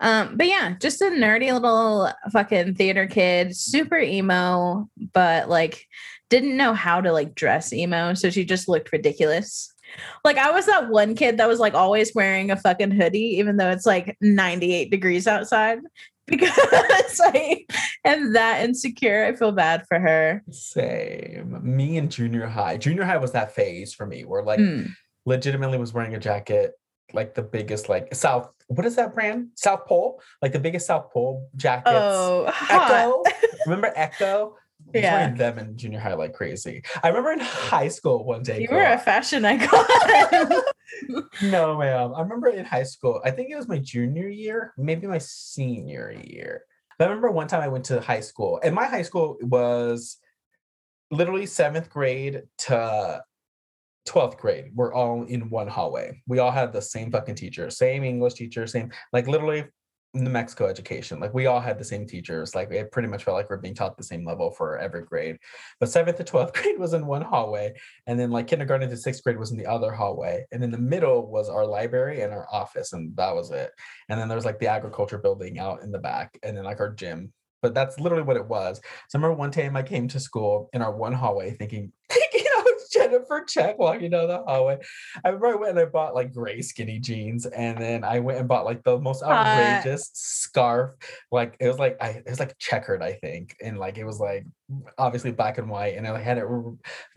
Um, 0.00 0.36
but 0.36 0.46
yeah, 0.46 0.74
just 0.80 1.00
a 1.00 1.04
nerdy 1.06 1.52
little 1.52 2.10
fucking 2.32 2.74
theater 2.74 3.06
kid, 3.06 3.56
super 3.56 3.96
emo, 3.98 4.88
but 5.12 5.48
like 5.48 5.86
didn't 6.30 6.56
know 6.56 6.74
how 6.74 7.00
to 7.00 7.12
like 7.12 7.34
dress 7.34 7.72
emo, 7.72 8.14
so 8.14 8.28
she 8.30 8.44
just 8.44 8.68
looked 8.68 8.92
ridiculous. 8.92 9.72
Like 10.24 10.36
I 10.38 10.50
was 10.50 10.66
that 10.66 10.88
one 10.88 11.14
kid 11.14 11.36
that 11.38 11.46
was 11.48 11.60
like 11.60 11.74
always 11.74 12.12
wearing 12.14 12.50
a 12.50 12.56
fucking 12.56 12.90
hoodie, 12.90 13.36
even 13.38 13.56
though 13.56 13.70
it's 13.70 13.86
like 13.86 14.16
98 14.20 14.90
degrees 14.90 15.26
outside. 15.26 15.78
Because 16.26 17.20
I 17.22 17.66
am 18.06 18.32
that 18.32 18.64
insecure. 18.64 19.26
I 19.26 19.36
feel 19.36 19.52
bad 19.52 19.84
for 19.86 20.00
her. 20.00 20.42
Same. 20.50 21.58
Me 21.62 21.98
in 21.98 22.08
junior 22.08 22.46
high. 22.46 22.78
Junior 22.78 23.04
high 23.04 23.18
was 23.18 23.32
that 23.32 23.54
phase 23.54 23.92
for 23.92 24.06
me 24.06 24.24
where 24.24 24.42
like 24.42 24.58
Mm. 24.58 24.88
legitimately 25.26 25.76
was 25.76 25.92
wearing 25.92 26.14
a 26.14 26.18
jacket 26.18 26.72
like 27.14 27.34
the 27.34 27.42
biggest 27.42 27.88
like 27.88 28.14
South. 28.14 28.50
What 28.68 28.86
is 28.86 28.96
that 28.96 29.14
brand? 29.14 29.48
South 29.54 29.86
Pole. 29.86 30.20
Like 30.42 30.52
the 30.52 30.58
biggest 30.58 30.86
South 30.86 31.10
Pole 31.12 31.48
jackets. 31.56 31.90
Oh. 31.94 32.50
Ecko. 32.70 33.22
Remember 33.66 33.92
Ecko? 33.94 34.56
I 34.86 34.98
was 34.98 35.02
Yeah. 35.02 35.14
wearing 35.18 35.36
them 35.36 35.58
in 35.58 35.76
junior 35.76 36.00
high 36.00 36.14
like 36.14 36.34
crazy. 36.34 36.82
I 37.02 37.08
remember 37.08 37.32
in 37.32 37.40
high 37.40 37.88
school 37.88 38.24
one 38.24 38.42
day. 38.42 38.60
You 38.60 38.68
girl, 38.68 38.78
were 38.78 38.84
a 38.84 38.98
fashion 38.98 39.44
icon. 39.44 39.84
no, 41.42 41.78
ma'am. 41.78 42.12
I 42.14 42.20
remember 42.20 42.48
in 42.48 42.64
high 42.64 42.82
school, 42.82 43.20
I 43.24 43.30
think 43.30 43.50
it 43.50 43.56
was 43.56 43.68
my 43.68 43.78
junior 43.78 44.28
year, 44.28 44.72
maybe 44.76 45.06
my 45.06 45.18
senior 45.18 46.12
year. 46.12 46.64
But 46.98 47.06
I 47.06 47.08
remember 47.08 47.30
one 47.30 47.48
time 47.48 47.62
I 47.62 47.68
went 47.68 47.84
to 47.86 48.00
high 48.00 48.20
school, 48.20 48.60
and 48.62 48.74
my 48.74 48.84
high 48.86 49.02
school 49.02 49.36
was 49.40 50.18
literally 51.10 51.46
seventh 51.46 51.90
grade 51.90 52.42
to 52.58 53.22
12th 54.06 54.36
grade. 54.38 54.70
We're 54.74 54.92
all 54.92 55.24
in 55.24 55.48
one 55.50 55.68
hallway. 55.68 56.22
We 56.26 56.38
all 56.38 56.50
had 56.50 56.72
the 56.72 56.82
same 56.82 57.10
fucking 57.10 57.36
teacher, 57.36 57.70
same 57.70 58.04
English 58.04 58.34
teacher, 58.34 58.66
same, 58.66 58.90
like 59.12 59.26
literally 59.26 59.64
New 60.14 60.30
Mexico 60.30 60.66
education. 60.66 61.18
Like 61.18 61.34
we 61.34 61.46
all 61.46 61.60
had 61.60 61.78
the 61.78 61.84
same 61.84 62.06
teachers. 62.06 62.54
Like 62.54 62.70
it 62.70 62.92
pretty 62.92 63.08
much 63.08 63.24
felt 63.24 63.36
like 63.36 63.50
we're 63.50 63.56
being 63.56 63.74
taught 63.74 63.96
the 63.96 64.04
same 64.04 64.24
level 64.24 64.52
for 64.52 64.78
every 64.78 65.02
grade. 65.02 65.38
But 65.80 65.88
seventh 65.88 66.18
to 66.18 66.24
12th 66.24 66.54
grade 66.62 66.78
was 66.78 66.94
in 66.94 67.06
one 67.06 67.22
hallway. 67.22 67.74
And 68.06 68.18
then 68.18 68.30
like 68.30 68.46
kindergarten 68.46 68.88
to 68.88 68.96
sixth 68.96 69.24
grade 69.24 69.38
was 69.38 69.50
in 69.50 69.58
the 69.58 69.66
other 69.66 69.90
hallway. 69.90 70.46
And 70.52 70.62
in 70.62 70.70
the 70.70 70.78
middle 70.78 71.26
was 71.26 71.48
our 71.48 71.66
library 71.66 72.22
and 72.22 72.32
our 72.32 72.46
office. 72.52 72.92
And 72.92 73.14
that 73.16 73.34
was 73.34 73.50
it. 73.50 73.72
And 74.08 74.20
then 74.20 74.28
there 74.28 74.36
was 74.36 74.44
like 74.44 74.60
the 74.60 74.68
agriculture 74.68 75.18
building 75.18 75.58
out 75.58 75.82
in 75.82 75.90
the 75.90 75.98
back 75.98 76.38
and 76.42 76.56
then 76.56 76.64
like 76.64 76.80
our 76.80 76.92
gym. 76.92 77.32
But 77.60 77.74
that's 77.74 77.98
literally 77.98 78.24
what 78.24 78.36
it 78.36 78.46
was. 78.46 78.80
So 79.08 79.18
I 79.18 79.18
remember 79.18 79.36
one 79.36 79.50
time 79.50 79.76
I 79.76 79.82
came 79.82 80.06
to 80.08 80.20
school 80.20 80.68
in 80.72 80.82
our 80.82 80.94
one 80.94 81.14
hallway 81.14 81.52
thinking, 81.54 81.92
thinking 82.10 82.43
Jennifer 83.14 83.44
Check 83.46 83.78
walking 83.78 84.10
down 84.10 84.28
the 84.28 84.42
hallway. 84.46 84.78
I 85.24 85.28
remember 85.28 85.46
I 85.48 85.54
went 85.54 85.70
and 85.70 85.80
I 85.80 85.84
bought 85.86 86.14
like 86.14 86.32
gray 86.32 86.60
skinny 86.60 86.98
jeans, 86.98 87.46
and 87.46 87.78
then 87.78 88.04
I 88.04 88.20
went 88.20 88.38
and 88.38 88.48
bought 88.48 88.64
like 88.64 88.82
the 88.82 88.98
most 88.98 89.22
outrageous 89.22 90.10
scarf. 90.14 90.92
Like 91.30 91.56
it 91.60 91.68
was 91.68 91.78
like 91.78 91.96
I 92.00 92.08
it 92.08 92.28
was 92.28 92.40
like 92.40 92.58
checkered, 92.58 93.02
I 93.02 93.14
think, 93.14 93.56
and 93.62 93.78
like 93.78 93.98
it 93.98 94.04
was 94.04 94.20
like 94.20 94.44
obviously 94.98 95.30
black 95.30 95.58
and 95.58 95.68
white, 95.68 95.96
and 95.96 96.06
I 96.06 96.18
had 96.20 96.38
it 96.38 96.44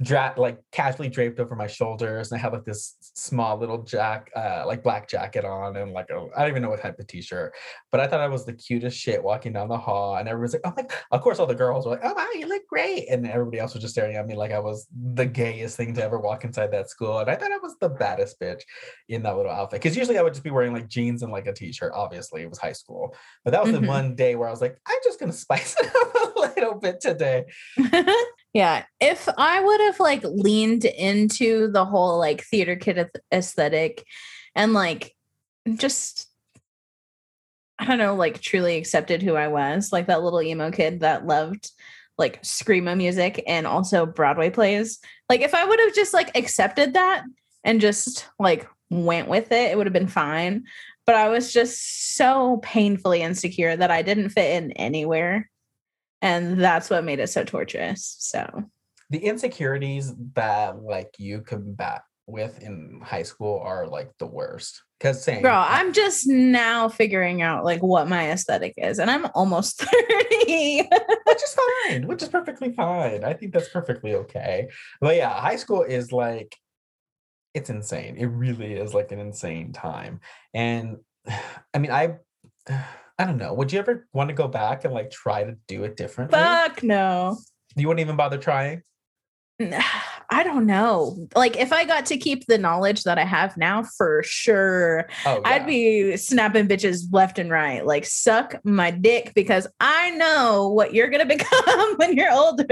dra- 0.01 0.33
like 0.37 0.59
casually 0.71 1.09
draped 1.09 1.39
over 1.39 1.55
my 1.55 1.67
shoulders, 1.67 2.31
and 2.31 2.37
I 2.37 2.41
had 2.41 2.51
like 2.53 2.65
this 2.65 2.97
small 3.01 3.57
little 3.57 3.83
jack, 3.83 4.29
uh, 4.35 4.63
like 4.65 4.83
black 4.83 5.07
jacket 5.07 5.45
on, 5.45 5.77
and 5.77 5.93
like 5.93 6.09
a, 6.09 6.27
I 6.35 6.41
don't 6.41 6.49
even 6.49 6.61
know 6.61 6.69
what 6.69 6.81
type 6.81 6.99
of 6.99 7.07
t-shirt, 7.07 7.53
but 7.91 8.01
I 8.01 8.07
thought 8.07 8.19
I 8.19 8.27
was 8.27 8.45
the 8.45 8.53
cutest 8.53 8.97
shit 8.97 9.23
walking 9.23 9.53
down 9.53 9.69
the 9.69 9.77
hall, 9.77 10.17
and 10.17 10.27
everyone's 10.27 10.53
like, 10.53 10.61
oh 10.65 10.73
my, 10.75 10.85
of 11.11 11.21
course 11.21 11.39
all 11.39 11.45
the 11.45 11.55
girls 11.55 11.85
were 11.85 11.91
like, 11.91 12.01
oh 12.03 12.13
wow, 12.13 12.27
you 12.35 12.47
look 12.47 12.67
great, 12.67 13.07
and 13.09 13.25
everybody 13.27 13.59
else 13.59 13.73
was 13.73 13.81
just 13.81 13.93
staring 13.93 14.17
at 14.17 14.27
me 14.27 14.35
like 14.35 14.51
I 14.51 14.59
was 14.59 14.87
the 15.13 15.25
gayest 15.25 15.77
thing 15.77 15.93
to 15.93 16.03
ever 16.03 16.19
walk 16.19 16.43
inside 16.43 16.71
that 16.73 16.89
school, 16.89 17.19
and 17.19 17.29
I 17.29 17.35
thought 17.35 17.51
I 17.51 17.57
was 17.57 17.75
the 17.79 17.89
baddest 17.89 18.39
bitch 18.41 18.61
in 19.07 19.23
that 19.23 19.37
little 19.37 19.51
outfit, 19.51 19.81
because 19.81 19.95
usually 19.97 20.17
I 20.17 20.21
would 20.21 20.33
just 20.33 20.43
be 20.43 20.51
wearing 20.51 20.73
like 20.73 20.87
jeans 20.89 21.23
and 21.23 21.31
like 21.31 21.47
a 21.47 21.53
t-shirt. 21.53 21.93
Obviously, 21.95 22.41
it 22.41 22.49
was 22.49 22.59
high 22.59 22.73
school, 22.73 23.15
but 23.45 23.51
that 23.51 23.63
was 23.63 23.71
Mhm. 23.73 23.81
the 23.81 23.87
one 23.87 24.15
day 24.15 24.35
where 24.35 24.49
I 24.49 24.51
was 24.51 24.61
like, 24.61 24.77
I'm 24.85 24.97
just 25.03 25.17
gonna 25.19 25.31
spice 25.31 25.75
it 25.81 25.87
up 25.95 26.15
little 26.55 26.75
bit 26.75 27.01
today. 27.01 27.45
Yeah. 28.57 28.85
If 28.99 29.29
I 29.37 29.59
would 29.59 29.81
have 29.81 29.99
like 29.99 30.23
leaned 30.23 30.83
into 30.83 31.71
the 31.71 31.85
whole 31.85 32.17
like 32.17 32.41
theater 32.41 32.75
kid 32.75 33.07
aesthetic 33.31 34.03
and 34.55 34.73
like 34.73 35.13
just, 35.75 36.27
I 37.77 37.85
don't 37.85 37.99
know, 37.99 38.15
like 38.15 38.41
truly 38.41 38.77
accepted 38.77 39.21
who 39.21 39.35
I 39.35 39.47
was, 39.47 39.91
like 39.91 40.07
that 40.07 40.23
little 40.23 40.41
emo 40.41 40.71
kid 40.71 41.01
that 41.01 41.27
loved 41.27 41.69
like 42.17 42.41
screamo 42.41 42.97
music 42.97 43.43
and 43.45 43.67
also 43.67 44.07
Broadway 44.07 44.49
plays. 44.49 44.97
Like 45.29 45.41
if 45.41 45.53
I 45.53 45.63
would 45.63 45.79
have 45.79 45.93
just 45.93 46.15
like 46.15 46.35
accepted 46.35 46.95
that 46.95 47.25
and 47.63 47.79
just 47.79 48.27
like 48.39 48.67
went 48.89 49.27
with 49.27 49.51
it, 49.51 49.69
it 49.71 49.77
would 49.77 49.85
have 49.85 49.93
been 49.93 50.07
fine. 50.07 50.63
But 51.05 51.13
I 51.13 51.29
was 51.29 51.53
just 51.53 52.15
so 52.15 52.57
painfully 52.63 53.21
insecure 53.21 53.77
that 53.77 53.91
I 53.91 54.01
didn't 54.01 54.29
fit 54.29 54.55
in 54.55 54.71
anywhere 54.71 55.47
and 56.21 56.61
that's 56.61 56.89
what 56.89 57.03
made 57.03 57.19
it 57.19 57.29
so 57.29 57.43
torturous 57.43 58.15
so. 58.19 58.63
The 59.09 59.19
insecurities 59.19 60.13
that 60.33 60.81
like 60.81 61.15
you 61.17 61.41
combat 61.41 62.01
with 62.27 62.61
in 62.61 62.99
high 63.03 63.23
school 63.23 63.59
are 63.63 63.87
like 63.87 64.11
the 64.19 64.27
worst. 64.27 64.83
Because 64.99 65.23
saying 65.23 65.43
girl 65.43 65.63
i'm 65.67 65.93
just 65.93 66.25
now 66.27 66.89
figuring 66.89 67.43
out 67.43 67.63
like 67.63 67.83
what 67.83 68.07
my 68.07 68.31
aesthetic 68.31 68.73
is 68.77 68.97
and 68.97 69.11
i'm 69.11 69.27
almost 69.35 69.79
30 69.81 70.89
which 71.25 71.43
is 71.43 71.55
fine 71.85 72.07
which 72.07 72.23
is 72.23 72.29
perfectly 72.29 72.73
fine. 72.73 73.23
I 73.23 73.33
think 73.33 73.53
that's 73.53 73.69
perfectly 73.69 74.15
okay. 74.15 74.69
But 74.99 75.15
yeah 75.15 75.29
high 75.29 75.55
school 75.57 75.83
is 75.83 76.11
like 76.11 76.55
it's 77.53 77.69
insane. 77.71 78.17
It 78.17 78.25
really 78.25 78.73
is 78.73 78.93
like 78.93 79.11
an 79.11 79.19
insane 79.19 79.71
time. 79.71 80.19
And 80.53 80.97
i 81.73 81.77
mean 81.77 81.91
i 81.91 82.17
I 83.19 83.25
don't 83.25 83.37
know. 83.37 83.53
Would 83.53 83.73
you 83.73 83.79
ever 83.79 84.07
want 84.13 84.29
to 84.29 84.35
go 84.35 84.47
back 84.47 84.85
and 84.85 84.93
like 84.93 85.09
try 85.09 85.43
to 85.43 85.55
do 85.67 85.83
it 85.83 85.97
differently? 85.97 86.37
Fuck 86.37 86.83
no. 86.83 87.37
You 87.75 87.87
wouldn't 87.87 88.01
even 88.01 88.15
bother 88.15 88.37
trying? 88.37 88.83
I 90.29 90.43
don't 90.43 90.65
know. 90.65 91.27
Like 91.35 91.57
if 91.57 91.71
I 91.71 91.85
got 91.85 92.05
to 92.07 92.17
keep 92.17 92.45
the 92.45 92.57
knowledge 92.57 93.03
that 93.03 93.17
I 93.17 93.23
have 93.23 93.55
now, 93.57 93.83
for 93.83 94.21
sure, 94.23 95.07
oh, 95.25 95.35
yeah. 95.35 95.49
I'd 95.49 95.65
be 95.65 96.17
snapping 96.17 96.67
bitches 96.67 97.05
left 97.11 97.39
and 97.39 97.49
right. 97.49 97.85
Like 97.85 98.05
suck 98.05 98.55
my 98.63 98.91
dick 98.91 99.31
because 99.33 99.67
I 99.79 100.11
know 100.11 100.69
what 100.69 100.93
you're 100.93 101.09
gonna 101.09 101.25
become 101.37 101.95
when 101.95 102.15
you're 102.15 102.31
older. 102.31 102.67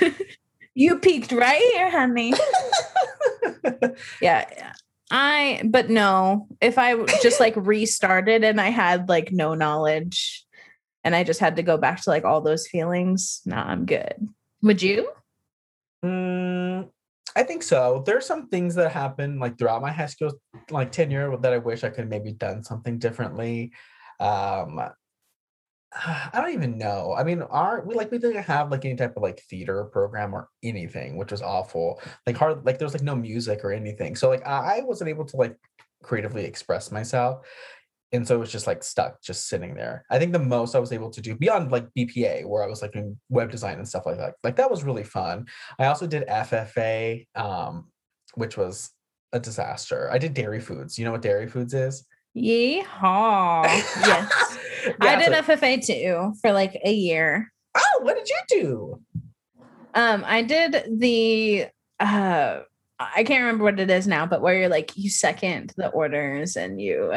you 0.74 0.98
peaked 0.98 1.32
right 1.32 1.60
here, 1.74 1.90
honey. 1.90 2.32
yeah. 4.22 4.72
I, 5.10 5.62
but 5.64 5.90
no, 5.90 6.46
if 6.60 6.78
I 6.78 7.04
just 7.20 7.40
like 7.40 7.54
restarted 7.56 8.44
and 8.44 8.60
I 8.60 8.68
had 8.68 9.08
like 9.08 9.32
no 9.32 9.54
knowledge 9.54 10.44
and 11.02 11.16
I 11.16 11.24
just 11.24 11.40
had 11.40 11.56
to 11.56 11.62
go 11.62 11.76
back 11.76 12.02
to 12.02 12.10
like 12.10 12.24
all 12.24 12.40
those 12.40 12.68
feelings, 12.68 13.40
nah, 13.44 13.62
I'm 13.62 13.86
good. 13.86 14.28
Would 14.62 14.82
you? 14.82 15.10
Mm, 16.04 16.88
I 17.34 17.42
think 17.42 17.62
so. 17.62 18.02
There's 18.06 18.26
some 18.26 18.48
things 18.48 18.74
that 18.76 18.92
happened 18.92 19.40
like 19.40 19.58
throughout 19.58 19.82
my 19.82 19.92
high 19.92 20.06
school 20.06 20.32
like 20.70 20.92
tenure 20.92 21.36
that 21.38 21.52
I 21.52 21.58
wish 21.58 21.84
I 21.84 21.90
could 21.90 22.08
maybe 22.08 22.32
done 22.32 22.62
something 22.62 22.98
differently. 22.98 23.72
Um, 24.20 24.80
I 25.92 26.40
don't 26.40 26.54
even 26.54 26.78
know. 26.78 27.14
I 27.18 27.24
mean, 27.24 27.42
our 27.42 27.82
we 27.84 27.94
like 27.94 28.10
we 28.12 28.18
didn't 28.18 28.44
have 28.44 28.70
like 28.70 28.84
any 28.84 28.94
type 28.94 29.16
of 29.16 29.22
like 29.22 29.42
theater 29.50 29.84
program 29.84 30.34
or 30.34 30.48
anything, 30.62 31.16
which 31.16 31.32
was 31.32 31.42
awful. 31.42 32.00
Like 32.26 32.36
hard, 32.36 32.64
like 32.64 32.78
there 32.78 32.86
was 32.86 32.94
like 32.94 33.02
no 33.02 33.16
music 33.16 33.64
or 33.64 33.72
anything. 33.72 34.14
So 34.14 34.28
like 34.28 34.46
I 34.46 34.82
wasn't 34.82 35.10
able 35.10 35.24
to 35.26 35.36
like 35.36 35.56
creatively 36.02 36.44
express 36.44 36.92
myself. 36.92 37.46
And 38.12 38.26
so 38.26 38.34
it 38.34 38.38
was 38.38 38.50
just 38.50 38.66
like 38.66 38.82
stuck, 38.82 39.22
just 39.22 39.48
sitting 39.48 39.74
there. 39.74 40.04
I 40.10 40.18
think 40.18 40.32
the 40.32 40.38
most 40.40 40.74
I 40.74 40.80
was 40.80 40.92
able 40.92 41.10
to 41.10 41.20
do 41.20 41.36
beyond 41.36 41.70
like 41.70 41.86
BPA, 41.96 42.44
where 42.44 42.64
I 42.64 42.66
was 42.66 42.82
like 42.82 42.92
doing 42.92 43.18
web 43.28 43.50
design 43.50 43.78
and 43.78 43.88
stuff 43.88 44.06
like 44.06 44.18
that, 44.18 44.34
like 44.42 44.56
that 44.56 44.70
was 44.70 44.82
really 44.82 45.04
fun. 45.04 45.46
I 45.78 45.86
also 45.86 46.06
did 46.06 46.26
FFA, 46.26 47.26
um, 47.36 47.88
which 48.34 48.56
was 48.56 48.90
a 49.32 49.38
disaster. 49.38 50.08
I 50.10 50.18
did 50.18 50.34
dairy 50.34 50.60
foods. 50.60 50.98
You 50.98 51.04
know 51.04 51.12
what 51.12 51.22
dairy 51.22 51.46
foods 51.46 51.72
is? 51.74 52.04
Yeehaw. 52.36 53.64
yes. 53.64 54.49
I 55.00 55.16
did 55.16 55.32
so- 55.32 55.42
FFA 55.42 55.84
too 55.84 56.34
for 56.40 56.52
like 56.52 56.80
a 56.84 56.92
year. 56.92 57.52
Oh, 57.74 58.00
what 58.02 58.16
did 58.16 58.28
you 58.28 58.40
do? 58.48 59.00
Um, 59.94 60.24
I 60.26 60.42
did 60.42 60.98
the 60.98 61.66
uh 61.98 62.60
I 62.98 63.24
can't 63.24 63.40
remember 63.40 63.64
what 63.64 63.80
it 63.80 63.90
is 63.90 64.06
now, 64.06 64.26
but 64.26 64.42
where 64.42 64.54
you're 64.54 64.68
like 64.68 64.96
you 64.96 65.08
second 65.08 65.72
the 65.76 65.88
orders 65.88 66.56
and 66.56 66.80
you 66.80 67.12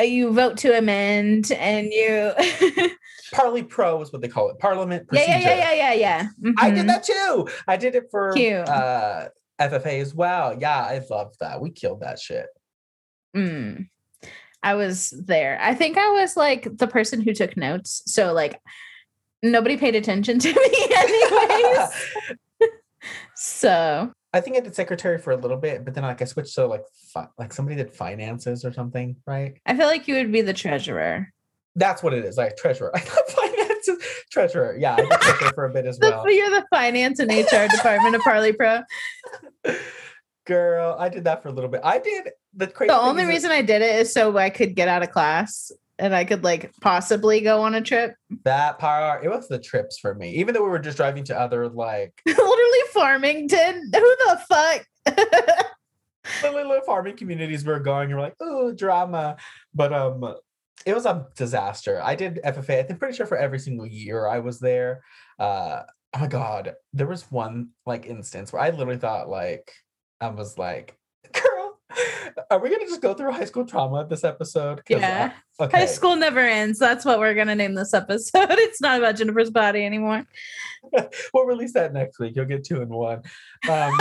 uh, 0.00 0.02
you 0.02 0.32
vote 0.32 0.56
to 0.58 0.76
amend 0.76 1.52
and 1.52 1.92
you 1.92 2.32
Parli 3.32 3.62
Pro 3.68 4.00
is 4.02 4.12
what 4.12 4.22
they 4.22 4.28
call 4.28 4.50
it. 4.50 4.58
Parliament 4.58 5.06
procedure. 5.06 5.30
Yeah, 5.30 5.38
yeah, 5.38 5.54
yeah, 5.54 5.72
yeah, 5.72 5.72
yeah. 5.72 5.92
yeah. 5.94 6.22
Mm-hmm. 6.22 6.52
I 6.58 6.70
did 6.70 6.78
mm-hmm. 6.78 6.86
that 6.88 7.04
too. 7.04 7.48
I 7.68 7.76
did 7.76 7.94
it 7.94 8.04
for 8.10 8.32
Cute. 8.32 8.68
uh 8.68 9.28
FFA 9.60 10.00
as 10.00 10.14
well. 10.14 10.56
Yeah, 10.58 10.80
I 10.80 11.00
love 11.08 11.34
that. 11.40 11.60
We 11.60 11.70
killed 11.70 12.00
that 12.00 12.18
shit. 12.18 12.46
Mm. 13.36 13.88
I 14.64 14.74
was 14.74 15.10
there. 15.10 15.58
I 15.60 15.74
think 15.74 15.98
I 15.98 16.08
was 16.08 16.38
like 16.38 16.78
the 16.78 16.86
person 16.86 17.20
who 17.20 17.34
took 17.34 17.54
notes. 17.54 18.02
So 18.06 18.32
like 18.32 18.58
nobody 19.42 19.76
paid 19.76 19.94
attention 19.94 20.38
to 20.40 20.48
me 20.48 20.86
anyways. 20.96 21.90
so 23.36 24.10
I 24.32 24.40
think 24.40 24.56
I 24.56 24.60
did 24.60 24.74
secretary 24.74 25.18
for 25.18 25.32
a 25.32 25.36
little 25.36 25.58
bit, 25.58 25.84
but 25.84 25.94
then 25.94 26.02
like 26.02 26.22
I 26.22 26.24
switched 26.24 26.54
to 26.54 26.66
like 26.66 26.82
fi- 27.12 27.28
like 27.38 27.52
somebody 27.52 27.76
did 27.76 27.92
finances 27.92 28.64
or 28.64 28.72
something, 28.72 29.16
right? 29.26 29.60
I 29.66 29.76
feel 29.76 29.86
like 29.86 30.08
you 30.08 30.14
would 30.14 30.32
be 30.32 30.40
the 30.40 30.54
treasurer. 30.54 31.30
That's 31.76 32.02
what 32.02 32.14
it 32.14 32.24
is, 32.24 32.38
like 32.38 32.56
treasurer. 32.56 32.90
I 32.94 33.00
thought 33.00 33.30
finances 33.30 33.98
treasurer. 34.30 34.76
Yeah, 34.78 34.94
I 34.94 35.02
did 35.02 35.10
treasurer 35.10 35.52
for 35.54 35.64
a 35.66 35.72
bit 35.74 35.84
as 35.84 35.98
well. 36.00 36.28
You're 36.30 36.48
the 36.48 36.64
finance 36.70 37.18
and 37.18 37.30
HR 37.30 37.68
department 37.70 38.14
of 38.14 38.22
Parli 38.22 38.56
Pro. 38.56 38.80
Girl, 40.46 40.96
I 40.98 41.10
did 41.10 41.24
that 41.24 41.42
for 41.42 41.48
a 41.48 41.52
little 41.52 41.70
bit. 41.70 41.82
I 41.84 41.98
did 41.98 42.30
the 42.56 42.66
crazy. 42.66 42.88
The 42.88 43.00
only 43.00 43.24
reason 43.24 43.50
that, 43.50 43.56
I 43.56 43.62
did 43.62 43.82
it 43.82 43.96
is 43.96 44.12
so 44.12 44.36
I 44.36 44.50
could 44.50 44.74
get 44.74 44.88
out 44.88 45.02
of 45.02 45.10
class 45.10 45.70
and 45.98 46.14
I 46.14 46.24
could 46.24 46.44
like 46.44 46.72
possibly 46.80 47.40
go 47.40 47.62
on 47.62 47.74
a 47.74 47.80
trip. 47.80 48.14
That 48.44 48.78
part, 48.78 49.24
it 49.24 49.28
was 49.28 49.48
the 49.48 49.58
trips 49.58 49.98
for 49.98 50.14
me. 50.14 50.32
Even 50.34 50.54
though 50.54 50.62
we 50.62 50.70
were 50.70 50.78
just 50.78 50.96
driving 50.96 51.24
to 51.24 51.38
other 51.38 51.68
like 51.68 52.12
literally 52.26 52.78
Farmington. 52.92 53.90
Who 53.94 54.16
the 54.26 54.40
fuck? 54.48 54.86
literally 56.42 56.64
little 56.64 56.84
farming 56.84 57.16
communities 57.16 57.64
we 57.64 57.72
were 57.72 57.80
going. 57.80 58.08
You're 58.08 58.20
like, 58.20 58.36
oh, 58.40 58.72
drama. 58.72 59.36
But 59.74 59.92
um, 59.92 60.34
it 60.86 60.94
was 60.94 61.06
a 61.06 61.26
disaster. 61.36 62.00
I 62.02 62.14
did 62.14 62.40
FFA. 62.44 62.90
I'm 62.90 62.98
pretty 62.98 63.16
sure 63.16 63.26
for 63.26 63.36
every 63.36 63.58
single 63.58 63.86
year 63.86 64.26
I 64.26 64.38
was 64.38 64.58
there. 64.58 65.02
Uh, 65.38 65.82
oh 66.14 66.18
my 66.18 66.26
god, 66.26 66.74
there 66.92 67.06
was 67.06 67.30
one 67.30 67.70
like 67.86 68.06
instance 68.06 68.52
where 68.52 68.62
I 68.62 68.70
literally 68.70 68.98
thought 68.98 69.28
like 69.28 69.72
I 70.20 70.28
was 70.28 70.58
like, 70.58 70.96
girl, 70.96 71.03
are 72.50 72.58
we 72.58 72.70
gonna 72.70 72.86
just 72.86 73.00
go 73.00 73.14
through 73.14 73.32
high 73.32 73.44
school 73.44 73.64
trauma 73.64 74.06
this 74.08 74.24
episode? 74.24 74.82
Yeah. 74.88 75.32
I, 75.58 75.64
okay. 75.64 75.78
High 75.80 75.86
school 75.86 76.16
never 76.16 76.40
ends. 76.40 76.78
That's 76.78 77.04
what 77.04 77.18
we're 77.18 77.34
gonna 77.34 77.54
name 77.54 77.74
this 77.74 77.94
episode. 77.94 78.48
It's 78.64 78.80
not 78.80 78.98
about 78.98 79.16
Jennifer's 79.16 79.50
body 79.50 79.84
anymore. 79.84 80.24
we'll 81.34 81.44
release 81.44 81.72
that 81.74 81.92
next 81.92 82.18
week. 82.18 82.34
You'll 82.34 82.46
get 82.46 82.64
two 82.64 82.80
in 82.80 82.88
one. 82.88 83.22
Um, 83.68 83.96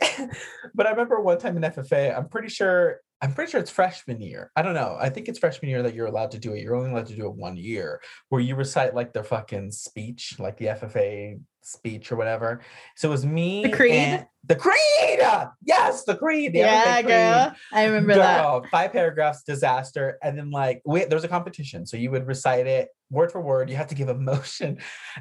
but 0.74 0.86
I 0.86 0.90
remember 0.90 1.20
one 1.20 1.38
time 1.38 1.56
in 1.56 1.62
FFA, 1.62 2.16
I'm 2.16 2.28
pretty 2.28 2.48
sure 2.48 3.00
I'm 3.22 3.34
pretty 3.34 3.50
sure 3.50 3.60
it's 3.60 3.70
freshman 3.70 4.20
year. 4.22 4.50
I 4.56 4.62
don't 4.62 4.74
know. 4.74 4.96
I 4.98 5.10
think 5.10 5.28
it's 5.28 5.38
freshman 5.38 5.70
year 5.70 5.82
that 5.82 5.94
you're 5.94 6.06
allowed 6.06 6.30
to 6.30 6.38
do 6.38 6.54
it. 6.54 6.62
You're 6.62 6.74
only 6.74 6.90
allowed 6.90 7.08
to 7.08 7.16
do 7.16 7.26
it 7.26 7.34
one 7.34 7.56
year, 7.56 8.00
where 8.30 8.40
you 8.40 8.56
recite 8.56 8.94
like 8.94 9.12
the 9.12 9.22
fucking 9.22 9.72
speech, 9.72 10.36
like 10.38 10.56
the 10.56 10.66
FFA 10.66 11.38
speech 11.70 12.10
or 12.12 12.16
whatever. 12.16 12.60
So 12.96 13.08
it 13.08 13.12
was 13.12 13.26
me. 13.26 13.62
The 13.62 13.70
Creed. 13.70 14.26
The 14.44 14.56
Creed. 14.56 15.20
Yes, 15.64 16.04
the 16.04 16.16
Creed. 16.16 16.52
The 16.52 16.60
yeah, 16.60 16.94
creed. 16.94 17.06
girl. 17.06 17.54
I 17.72 17.84
remember 17.84 18.14
girl, 18.14 18.60
that. 18.60 18.70
Five 18.70 18.92
paragraphs, 18.92 19.42
disaster, 19.42 20.18
and 20.22 20.36
then 20.36 20.50
like 20.50 20.82
wait, 20.84 21.08
there 21.08 21.16
was 21.16 21.24
a 21.24 21.28
competition, 21.28 21.86
so 21.86 21.96
you 21.96 22.10
would 22.10 22.26
recite 22.26 22.66
it 22.66 22.88
word 23.10 23.32
for 23.32 23.40
word. 23.40 23.68
You 23.68 23.76
have 23.76 23.88
to 23.88 23.94
give 23.94 24.08
a 24.08 24.14
motion, 24.18 24.78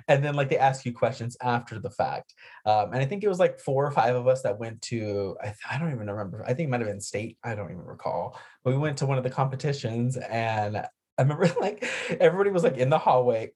and 0.07 0.23
then 0.23 0.35
like 0.35 0.49
they 0.49 0.57
ask 0.57 0.85
you 0.85 0.93
questions 0.93 1.35
after 1.41 1.79
the 1.79 1.89
fact. 1.89 2.33
Um, 2.65 2.93
and 2.93 3.01
I 3.01 3.05
think 3.05 3.23
it 3.23 3.27
was 3.27 3.39
like 3.39 3.59
four 3.59 3.85
or 3.85 3.91
five 3.91 4.15
of 4.15 4.27
us 4.27 4.41
that 4.43 4.59
went 4.59 4.81
to. 4.83 5.35
I, 5.43 5.53
I 5.69 5.77
don't 5.77 5.91
even 5.91 6.09
remember. 6.09 6.43
I 6.45 6.53
think 6.53 6.67
it 6.67 6.69
might 6.69 6.81
have 6.81 6.89
been 6.89 7.01
state. 7.01 7.37
I 7.43 7.55
don't 7.55 7.71
even 7.71 7.83
recall. 7.83 8.39
But 8.63 8.71
we 8.71 8.77
went 8.79 8.97
to 8.99 9.05
one 9.05 9.17
of 9.17 9.23
the 9.23 9.29
competitions, 9.29 10.17
and 10.17 10.85
I 11.19 11.23
remember 11.23 11.47
like 11.61 11.85
everybody 12.19 12.49
was 12.49 12.63
like 12.63 12.77
in 12.77 12.89
the 12.89 12.97
hallway. 12.97 13.51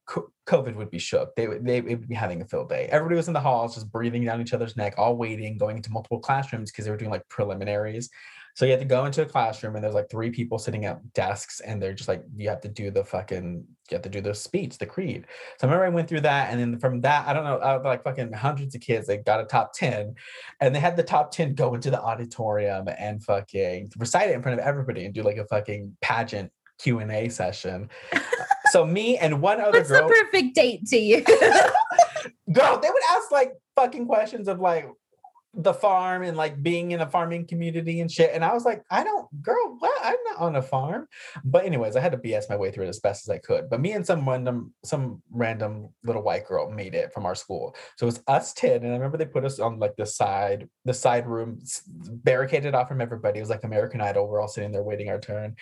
COVID 0.46 0.76
would 0.76 0.92
be 0.92 1.00
shook. 1.00 1.36
They 1.36 1.48
would 1.48 1.66
they 1.66 1.82
would 1.82 2.08
be 2.08 2.16
having 2.16 2.42
a 2.42 2.46
field 2.46 2.70
day. 2.70 2.88
Everybody 2.92 3.16
was 3.16 3.30
in 3.30 3.34
the 3.34 3.40
halls, 3.40 3.76
just 3.76 3.92
breathing 3.92 4.26
down 4.26 4.42
each 4.42 4.54
other's 4.54 4.76
neck, 4.76 4.96
all 4.98 5.16
waiting, 5.16 5.58
going 5.58 5.78
into 5.78 5.92
multiple 5.92 6.20
classrooms 6.20 6.72
because 6.72 6.86
they 6.86 6.92
were 6.92 6.98
doing 6.98 7.12
like 7.12 7.28
preliminaries. 7.30 8.10
So 8.56 8.66
you 8.66 8.72
had 8.72 8.82
to 8.82 8.86
go 8.86 9.06
into 9.06 9.24
a 9.24 9.26
classroom 9.26 9.74
and 9.76 9.84
there's 9.84 9.96
like 9.96 10.12
three 10.12 10.30
people 10.30 10.60
sitting 10.60 10.86
at 10.86 11.14
desks 11.14 11.60
and 11.62 11.82
they're 11.82 11.94
just 11.94 12.08
like 12.08 12.24
you 12.36 12.50
have 12.50 12.62
to 12.62 12.68
do 12.68 12.92
the 12.92 13.04
fucking 13.04 13.66
you 13.90 13.96
have 13.96 14.04
to 14.04 14.10
do 14.10 14.22
the 14.22 14.36
speech, 14.36 14.78
the 14.78 14.86
creed. 14.86 15.26
So 15.58 15.68
I 15.68 15.72
remember 15.72 15.86
I 15.86 15.90
went 15.90 16.08
through 16.08 16.22
that 16.22 16.52
and 16.52 16.60
then 16.60 16.80
from 16.80 17.02
that 17.02 17.28
I 17.28 17.34
don't 17.34 17.46
know 17.46 17.82
like 17.84 18.04
fucking 18.04 18.34
hundreds 18.34 18.76
of 18.76 18.82
kids 18.82 19.08
they 19.08 19.18
got 19.18 19.40
a 19.40 19.46
top 19.46 19.74
10 19.74 20.14
and 20.60 20.76
they 20.76 20.80
had 20.80 20.98
the 20.98 21.04
top 21.04 21.32
10 21.32 21.56
go 21.56 21.74
into 21.74 21.90
the 21.90 22.02
auditorium 22.02 22.88
and 23.00 23.24
fucking 23.24 23.92
recite 23.98 24.30
it 24.30 24.36
in 24.36 24.44
front 24.44 24.60
of 24.60 24.66
everybody 24.66 25.06
and 25.06 25.16
do 25.16 25.24
like 25.24 25.38
a 25.38 25.46
fucking 25.46 25.98
pageant 26.02 26.52
Q 26.80 27.00
and 27.00 27.12
A 27.12 27.30
session. 27.30 27.90
so 28.72 28.86
me 28.86 29.18
and 29.18 29.42
one 29.42 29.62
other 29.62 29.80
What's 29.80 29.90
girl. 29.90 30.08
the 30.08 30.14
perfect 30.14 30.56
date 30.56 30.86
to 30.88 30.98
you? 30.98 31.24
Girl, 32.54 32.80
they 32.80 32.90
would 32.90 33.04
ask 33.12 33.32
like 33.32 33.54
fucking 33.76 34.06
questions 34.06 34.48
of 34.48 34.60
like 34.60 34.88
the 35.56 35.74
farm 35.74 36.24
and 36.24 36.36
like 36.36 36.62
being 36.64 36.92
in 36.92 37.02
a 37.02 37.08
farming 37.10 37.46
community 37.46 38.00
and 38.02 38.12
shit. 38.12 38.32
And 38.34 38.44
I 38.44 38.54
was 38.54 38.66
like, 38.66 38.84
I 38.90 39.04
don't, 39.04 39.28
girl, 39.44 39.76
what? 39.78 40.00
I'm 40.04 40.16
not 40.32 40.40
on 40.40 40.56
a 40.56 40.62
farm. 40.64 41.08
But 41.44 41.66
anyways, 41.66 41.96
I 41.96 42.00
had 42.00 42.12
to 42.14 42.18
BS 42.18 42.50
my 42.50 42.56
way 42.56 42.72
through 42.72 42.86
it 42.86 42.90
as 42.90 43.00
best 43.00 43.28
as 43.28 43.30
I 43.30 43.38
could. 43.38 43.70
But 43.70 43.80
me 43.80 43.92
and 43.92 44.06
some 44.06 44.28
random, 44.28 44.74
some 44.84 45.22
random 45.32 45.90
little 46.04 46.24
white 46.24 46.48
girl 46.48 46.72
made 46.72 46.96
it 46.96 47.14
from 47.14 47.26
our 47.28 47.36
school. 47.36 47.76
So 47.98 48.06
it 48.06 48.08
was 48.08 48.24
us 48.28 48.54
10. 48.54 48.84
And 48.84 48.88
I 48.88 48.94
remember 48.94 49.18
they 49.18 49.26
put 49.26 49.46
us 49.46 49.60
on 49.60 49.78
like 49.78 49.96
the 49.96 50.08
side, 50.08 50.68
the 50.86 50.94
side 50.94 51.28
room, 51.28 51.60
barricaded 51.88 52.74
off 52.74 52.88
from 52.88 53.02
everybody. 53.02 53.38
It 53.38 53.44
was 53.44 53.50
like 53.52 53.64
American 53.64 54.02
Idol. 54.02 54.28
We're 54.28 54.42
all 54.42 54.48
sitting 54.48 54.72
there 54.72 54.84
waiting 54.84 55.10
our 55.10 55.20
turn. 55.20 55.56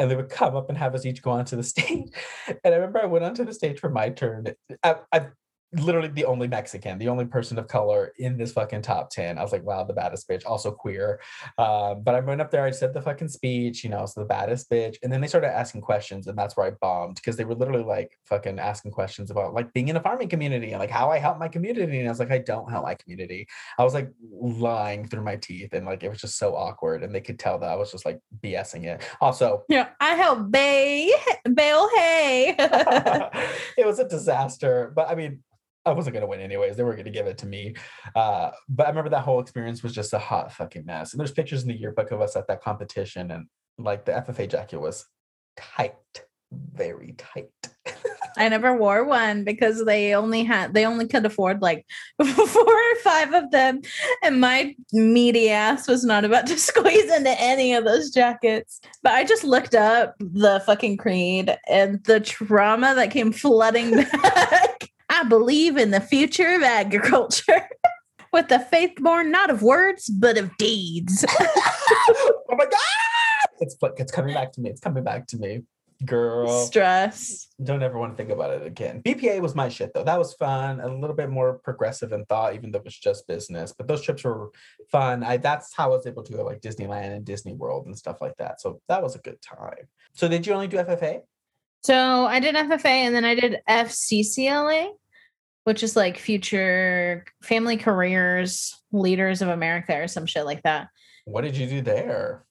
And 0.00 0.10
they 0.10 0.16
would 0.16 0.30
come 0.30 0.56
up 0.56 0.70
and 0.70 0.78
have 0.78 0.94
us 0.94 1.04
each 1.04 1.20
go 1.20 1.30
onto 1.30 1.56
the 1.56 1.62
stage. 1.74 2.08
And 2.48 2.74
I 2.74 2.78
remember 2.78 3.00
I 3.02 3.06
went 3.06 3.24
onto 3.24 3.44
the 3.44 3.52
stage 3.52 3.78
for 3.78 3.90
my 3.90 4.08
turn. 4.08 4.46
I, 4.82 4.96
I 5.12 5.26
literally 5.72 6.08
the 6.08 6.24
only 6.24 6.48
Mexican, 6.48 6.98
the 6.98 7.08
only 7.08 7.24
person 7.24 7.58
of 7.58 7.68
color 7.68 8.12
in 8.18 8.36
this 8.36 8.52
fucking 8.52 8.82
top 8.82 9.10
10. 9.10 9.38
I 9.38 9.42
was 9.42 9.52
like, 9.52 9.62
wow, 9.62 9.84
the 9.84 9.92
baddest 9.92 10.28
bitch, 10.28 10.42
also 10.44 10.72
queer. 10.72 11.20
Um, 11.58 12.02
but 12.02 12.14
I 12.14 12.20
went 12.20 12.40
up 12.40 12.50
there, 12.50 12.64
I 12.64 12.70
said 12.72 12.92
the 12.92 13.02
fucking 13.02 13.28
speech, 13.28 13.84
you 13.84 13.90
know, 13.90 14.04
so 14.06 14.20
the 14.20 14.26
baddest 14.26 14.68
bitch. 14.68 14.96
And 15.02 15.12
then 15.12 15.20
they 15.20 15.28
started 15.28 15.56
asking 15.56 15.82
questions, 15.82 16.26
and 16.26 16.36
that's 16.36 16.56
where 16.56 16.66
I 16.66 16.70
bombed 16.80 17.16
because 17.16 17.36
they 17.36 17.44
were 17.44 17.54
literally 17.54 17.84
like 17.84 18.18
fucking 18.24 18.58
asking 18.58 18.92
questions 18.92 19.30
about 19.30 19.54
like 19.54 19.72
being 19.72 19.88
in 19.88 19.96
a 19.96 20.02
farming 20.02 20.28
community 20.28 20.72
and 20.72 20.80
like 20.80 20.90
how 20.90 21.10
I 21.10 21.18
help 21.18 21.38
my 21.38 21.48
community. 21.48 22.00
And 22.00 22.08
I 22.08 22.10
was 22.10 22.18
like, 22.18 22.32
I 22.32 22.38
don't 22.38 22.70
help 22.70 22.84
my 22.84 22.94
community. 22.94 23.46
I 23.78 23.84
was 23.84 23.94
like 23.94 24.10
lying 24.32 25.06
through 25.06 25.22
my 25.22 25.36
teeth, 25.36 25.72
and 25.72 25.86
like 25.86 26.02
it 26.02 26.08
was 26.08 26.20
just 26.20 26.38
so 26.38 26.56
awkward. 26.56 27.04
And 27.04 27.14
they 27.14 27.20
could 27.20 27.38
tell 27.38 27.58
that 27.58 27.70
I 27.70 27.76
was 27.76 27.92
just 27.92 28.04
like 28.04 28.20
BSing 28.42 28.84
it. 28.84 29.02
Also, 29.20 29.64
yeah, 29.68 29.90
I 30.00 30.14
help 30.14 30.50
Bay 30.50 31.12
Bale 31.54 31.88
Hay. 31.96 32.56
it 33.78 33.86
was 33.86 33.98
a 33.98 34.08
disaster. 34.08 34.92
But 34.94 35.08
I 35.08 35.14
mean, 35.14 35.42
I 35.84 35.92
wasn't 35.92 36.14
gonna 36.14 36.26
win 36.26 36.40
anyways. 36.40 36.76
They 36.76 36.82
were 36.82 36.94
gonna 36.94 37.10
give 37.10 37.26
it 37.26 37.38
to 37.38 37.46
me. 37.46 37.74
Uh, 38.14 38.50
but 38.68 38.86
I 38.86 38.90
remember 38.90 39.10
that 39.10 39.22
whole 39.22 39.40
experience 39.40 39.82
was 39.82 39.92
just 39.92 40.12
a 40.12 40.18
hot 40.18 40.52
fucking 40.52 40.84
mess. 40.84 41.12
And 41.12 41.20
there's 41.20 41.32
pictures 41.32 41.62
in 41.62 41.68
the 41.68 41.78
yearbook 41.78 42.10
of 42.10 42.20
us 42.20 42.36
at 42.36 42.46
that 42.48 42.62
competition, 42.62 43.30
and 43.30 43.46
like 43.78 44.04
the 44.04 44.12
FFA 44.12 44.48
jacket 44.48 44.78
was 44.78 45.06
tight, 45.56 45.94
very 46.52 47.14
tight. 47.16 47.50
I 48.36 48.48
never 48.48 48.76
wore 48.76 49.04
one 49.04 49.44
because 49.44 49.84
they 49.84 50.14
only 50.14 50.44
had 50.44 50.72
they 50.74 50.86
only 50.86 51.06
could 51.06 51.24
afford 51.26 51.62
like 51.62 51.84
four 52.22 52.62
or 52.62 52.96
five 53.02 53.32
of 53.32 53.50
them, 53.50 53.80
and 54.22 54.40
my 54.40 54.74
meaty 54.92 55.50
ass 55.50 55.88
was 55.88 56.04
not 56.04 56.24
about 56.24 56.46
to 56.48 56.58
squeeze 56.58 57.10
into 57.10 57.40
any 57.40 57.74
of 57.74 57.84
those 57.84 58.10
jackets. 58.10 58.80
But 59.02 59.12
I 59.12 59.24
just 59.24 59.44
looked 59.44 59.74
up 59.74 60.14
the 60.18 60.62
fucking 60.66 60.98
creed 60.98 61.56
and 61.68 62.04
the 62.04 62.20
trauma 62.20 62.94
that 62.94 63.10
came 63.10 63.32
flooding 63.32 63.96
back. 64.22 64.69
I 65.20 65.24
believe 65.24 65.76
in 65.76 65.90
the 65.90 66.00
future 66.00 66.54
of 66.54 66.62
agriculture. 66.62 67.68
With 68.32 68.50
a 68.52 68.60
faith 68.60 68.92
born 68.96 69.30
not 69.30 69.50
of 69.50 69.60
words, 69.60 70.08
but 70.08 70.38
of 70.38 70.56
deeds. 70.56 71.26
oh 71.40 72.34
my 72.50 72.64
god! 72.64 73.50
It's 73.58 73.76
it's 73.98 74.12
coming 74.12 74.32
back 74.34 74.52
to 74.52 74.60
me. 74.60 74.70
It's 74.70 74.80
coming 74.80 75.04
back 75.04 75.26
to 75.28 75.36
me. 75.36 75.62
Girl. 76.06 76.64
Stress. 76.64 77.48
Don't 77.62 77.82
ever 77.82 77.98
want 77.98 78.12
to 78.12 78.16
think 78.16 78.30
about 78.30 78.52
it 78.52 78.64
again. 78.64 79.02
BPA 79.02 79.40
was 79.40 79.54
my 79.54 79.68
shit 79.68 79.92
though. 79.92 80.04
That 80.04 80.18
was 80.18 80.32
fun. 80.34 80.80
A 80.80 80.88
little 80.88 81.16
bit 81.16 81.28
more 81.28 81.58
progressive 81.58 82.12
in 82.12 82.24
thought, 82.26 82.54
even 82.54 82.70
though 82.70 82.78
it 82.78 82.84
was 82.84 82.96
just 82.96 83.26
business. 83.26 83.74
But 83.76 83.88
those 83.88 84.00
trips 84.00 84.24
were 84.24 84.50
fun. 84.90 85.22
I 85.24 85.36
that's 85.36 85.74
how 85.74 85.92
I 85.92 85.96
was 85.96 86.06
able 86.06 86.22
to 86.22 86.32
go 86.32 86.44
like 86.44 86.60
Disneyland 86.60 87.16
and 87.16 87.24
Disney 87.24 87.52
World 87.52 87.86
and 87.86 87.98
stuff 87.98 88.18
like 88.22 88.36
that. 88.38 88.60
So 88.60 88.80
that 88.88 89.02
was 89.02 89.16
a 89.16 89.18
good 89.18 89.42
time. 89.42 89.88
So 90.14 90.28
did 90.28 90.46
you 90.46 90.54
only 90.54 90.68
do 90.68 90.78
FFA? 90.78 91.22
So 91.82 92.26
I 92.26 92.38
did 92.38 92.54
FFA 92.54 92.86
and 92.86 93.14
then 93.14 93.24
I 93.24 93.34
did 93.34 93.58
FCCLA 93.68 94.92
which 95.64 95.82
is 95.82 95.96
like 95.96 96.18
future 96.18 97.24
family 97.42 97.76
careers 97.76 98.74
leaders 98.92 99.42
of 99.42 99.48
America 99.48 99.96
or 99.96 100.08
some 100.08 100.26
shit 100.26 100.44
like 100.44 100.62
that. 100.62 100.88
What 101.24 101.42
did 101.42 101.56
you 101.56 101.66
do 101.66 101.80
there? 101.80 102.44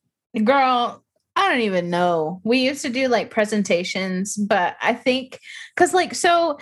Girl, 0.44 1.04
I 1.36 1.50
don't 1.50 1.62
even 1.62 1.90
know. 1.90 2.42
We 2.44 2.60
used 2.60 2.82
to 2.84 2.90
do 2.90 3.08
like 3.08 3.32
presentations, 3.32 4.36
but 4.36 4.76
I 4.82 4.94
think 4.94 5.40
because 5.76 5.94
like 5.94 6.14
so 6.14 6.60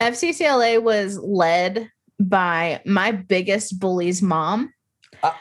FCCLA 0.00 0.82
was 0.82 1.18
led 1.18 1.90
by 2.20 2.80
my 2.84 3.12
biggest 3.12 3.78
bully's 3.78 4.22
mom. 4.22 4.72
Uh, 5.22 5.32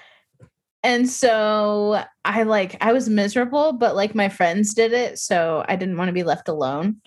and 0.83 1.09
so 1.09 2.03
I 2.25 2.43
like 2.43 2.77
I 2.83 2.93
was 2.93 3.09
miserable, 3.09 3.73
but 3.73 3.95
like 3.95 4.15
my 4.15 4.29
friends 4.29 4.73
did 4.73 4.91
it, 4.91 5.19
so 5.19 5.63
I 5.67 5.75
didn't 5.75 5.97
want 5.97 6.09
to 6.09 6.13
be 6.13 6.23
left 6.23 6.49
alone. 6.49 6.97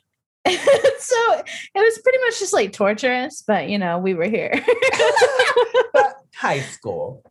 so 0.98 1.42
it 1.74 1.80
was 1.80 1.98
pretty 1.98 2.18
much 2.18 2.38
just 2.38 2.52
like 2.52 2.72
torturous, 2.72 3.42
but 3.46 3.68
you 3.68 3.78
know, 3.78 3.98
we 3.98 4.14
were 4.14 4.28
here. 4.28 4.52
high 6.34 6.60
school. 6.60 7.22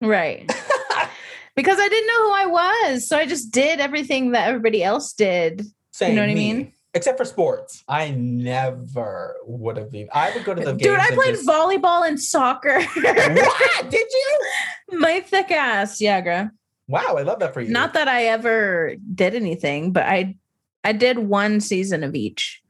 Right. 0.00 0.46
because 1.56 1.78
I 1.78 1.88
didn't 1.88 2.06
know 2.06 2.26
who 2.26 2.32
I 2.32 2.46
was. 2.46 3.08
So 3.08 3.16
I 3.16 3.26
just 3.26 3.50
did 3.50 3.80
everything 3.80 4.32
that 4.32 4.48
everybody 4.48 4.82
else 4.82 5.12
did. 5.12 5.66
Same, 5.92 6.10
you 6.10 6.16
know 6.16 6.22
what 6.22 6.34
me. 6.34 6.50
I 6.50 6.54
mean? 6.54 6.72
Except 6.92 7.18
for 7.18 7.24
sports. 7.24 7.84
I 7.86 8.10
never 8.10 9.36
would 9.44 9.76
have 9.76 9.92
been. 9.92 10.08
I 10.12 10.32
would 10.34 10.44
go 10.44 10.54
to 10.54 10.64
the 10.64 10.72
Dude, 10.72 10.98
I 10.98 11.10
played 11.10 11.36
just... 11.36 11.46
volleyball 11.46 12.06
and 12.08 12.20
soccer. 12.20 12.80
what? 12.82 13.90
Did 13.90 14.06
you? 14.10 14.98
My 14.98 15.20
thick 15.20 15.52
ass. 15.52 16.00
Yeah, 16.00 16.20
girl. 16.20 16.50
Wow, 16.88 17.14
I 17.16 17.22
love 17.22 17.38
that 17.38 17.54
for 17.54 17.60
you. 17.60 17.70
Not 17.70 17.94
that 17.94 18.08
I 18.08 18.24
ever 18.24 18.96
did 19.14 19.36
anything, 19.36 19.92
but 19.92 20.06
I 20.06 20.34
I 20.84 20.92
did 20.92 21.18
one 21.18 21.60
season 21.60 22.04
of 22.04 22.14
each. 22.14 22.62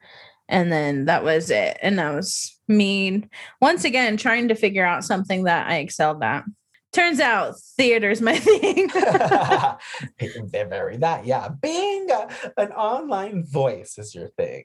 And 0.49 0.73
then 0.73 1.05
that 1.05 1.23
was 1.23 1.51
it. 1.51 1.79
And 1.81 1.99
that 1.99 2.15
was 2.15 2.59
me 2.67 3.25
once 3.61 3.85
again 3.85 4.17
trying 4.17 4.49
to 4.49 4.55
figure 4.55 4.85
out 4.85 5.05
something 5.05 5.45
that 5.45 5.69
I 5.69 5.77
excelled 5.77 6.23
at. 6.23 6.45
Turns 6.93 7.21
out 7.21 7.55
theater's 7.77 8.21
my 8.21 8.37
thing. 8.39 8.89
They're 10.51 10.67
very 10.67 10.97
that, 10.97 11.25
yeah. 11.25 11.49
Being 11.49 12.11
a, 12.11 12.29
an 12.57 12.73
online 12.73 13.45
voice 13.45 13.97
is 13.97 14.13
your 14.13 14.29
thing. 14.31 14.65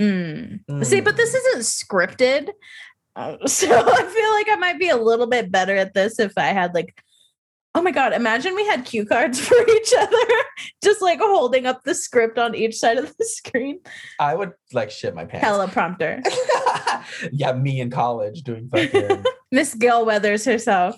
Mm. 0.00 0.64
Mm. 0.64 0.86
See, 0.86 1.00
but 1.00 1.16
this 1.16 1.34
isn't 1.34 1.62
scripted. 1.62 2.50
Uh, 3.16 3.36
so 3.46 3.68
I 3.68 4.04
feel 4.04 4.30
like 4.30 4.48
I 4.48 4.56
might 4.58 4.78
be 4.78 4.88
a 4.88 4.96
little 4.96 5.26
bit 5.26 5.50
better 5.50 5.76
at 5.76 5.94
this 5.94 6.18
if 6.18 6.32
I 6.36 6.46
had 6.46 6.74
like 6.74 7.02
Oh 7.74 7.82
my 7.82 7.92
god, 7.92 8.12
imagine 8.12 8.56
we 8.56 8.66
had 8.66 8.84
cue 8.84 9.06
cards 9.06 9.38
for 9.46 9.56
each 9.68 9.94
other, 9.96 10.16
just 10.82 11.00
like 11.00 11.20
holding 11.20 11.66
up 11.66 11.84
the 11.84 11.94
script 11.94 12.36
on 12.36 12.54
each 12.54 12.76
side 12.76 12.98
of 12.98 13.16
the 13.16 13.24
screen. 13.24 13.80
I 14.18 14.34
would 14.34 14.52
like 14.72 14.90
shit 14.90 15.14
my 15.14 15.24
pants. 15.24 15.46
Teleprompter. 15.46 16.20
yeah, 17.32 17.52
me 17.52 17.80
in 17.80 17.90
college 17.90 18.42
doing 18.42 18.68
fucking 18.68 19.24
Miss 19.52 19.74
Gale 19.74 20.04
Weathers 20.04 20.44
herself. 20.44 20.96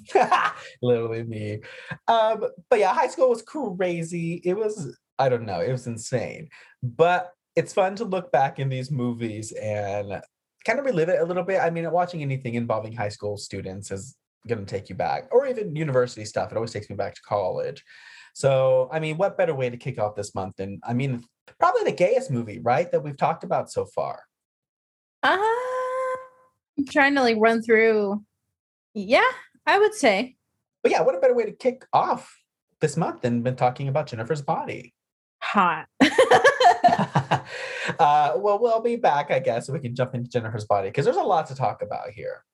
Literally 0.81 1.25
me. 1.25 1.61
Um, 2.09 2.45
but 2.71 2.79
yeah, 2.79 2.95
high 2.95 3.09
school 3.09 3.29
was 3.29 3.43
crazy. 3.43 4.41
It 4.43 4.55
was, 4.55 4.97
I 5.19 5.29
don't 5.29 5.45
know, 5.45 5.61
it 5.61 5.73
was 5.73 5.87
insane. 5.87 6.49
But 6.83 7.33
it's 7.55 7.75
fun 7.75 7.97
to 7.97 8.05
look 8.05 8.33
back 8.33 8.59
in 8.59 8.71
these 8.71 8.91
movies 8.91 9.53
and 9.53 10.23
kind 10.65 10.79
of 10.79 10.87
relive 10.87 11.11
it 11.11 11.21
a 11.21 11.25
little 11.25 11.43
bit. 11.43 11.61
I 11.61 11.69
mean, 11.69 11.91
watching 11.91 12.23
anything 12.23 12.55
involving 12.55 12.95
high 12.95 13.11
school 13.11 13.37
students 13.37 13.91
is 13.91 14.17
going 14.47 14.65
to 14.65 14.71
take 14.71 14.89
you 14.89 14.95
back, 14.95 15.29
or 15.31 15.47
even 15.47 15.77
university 15.77 16.25
stuff. 16.25 16.51
It 16.51 16.57
always 16.57 16.73
takes 16.73 16.91
me 16.91 16.97
back 16.97 17.15
to 17.15 17.23
college. 17.23 17.85
So, 18.35 18.89
I 18.93 18.99
mean, 19.01 19.17
what 19.17 19.37
better 19.37 19.55
way 19.55 19.71
to 19.71 19.77
kick 19.77 19.99
off 19.99 20.15
this 20.15 20.35
month? 20.35 20.57
than, 20.57 20.81
I 20.85 20.95
mean, 20.95 21.25
probably 21.59 21.85
the 21.85 21.93
gayest 21.93 22.31
movie, 22.31 22.61
right? 22.61 22.91
That 22.91 23.03
we've 23.03 23.17
talked 23.17 23.45
about 23.45 23.71
so 23.71 23.85
far. 23.85 24.23
Uh, 25.23 25.37
I'm 26.79 26.87
trying 26.89 27.15
to 27.15 27.23
like 27.23 27.37
run 27.39 27.63
through. 27.63 28.23
Yeah, 28.95 29.31
I 29.67 29.79
would 29.79 29.95
say. 29.95 30.37
But 30.83 30.93
yeah, 30.93 31.03
what 31.03 31.15
a 31.15 31.21
better 31.21 31.35
way 31.35 31.45
to 31.45 31.53
kick 31.53 31.87
off 31.93 32.37
this 32.81 32.97
month 32.97 33.21
than 33.21 33.43
been 33.43 33.57
talking 33.57 33.89
about 33.89 34.07
Jennifer's 34.07 34.43
body? 34.43 34.95
Hot. 35.41 35.87
uh, 37.99 38.33
well, 38.37 38.59
we'll 38.61 38.81
be 38.81 38.97
back, 38.97 39.31
I 39.31 39.39
guess, 39.39 39.67
so 39.67 39.73
we 39.73 39.81
can 39.81 39.95
jump 39.95 40.15
into 40.15 40.31
Jennifer's 40.31 40.65
body 40.65 40.89
because 40.89 41.05
there's 41.05 41.17
a 41.17 41.23
lot 41.23 41.47
to 41.47 41.55
talk 41.55 41.83
about 41.83 42.11
here. 42.11 42.45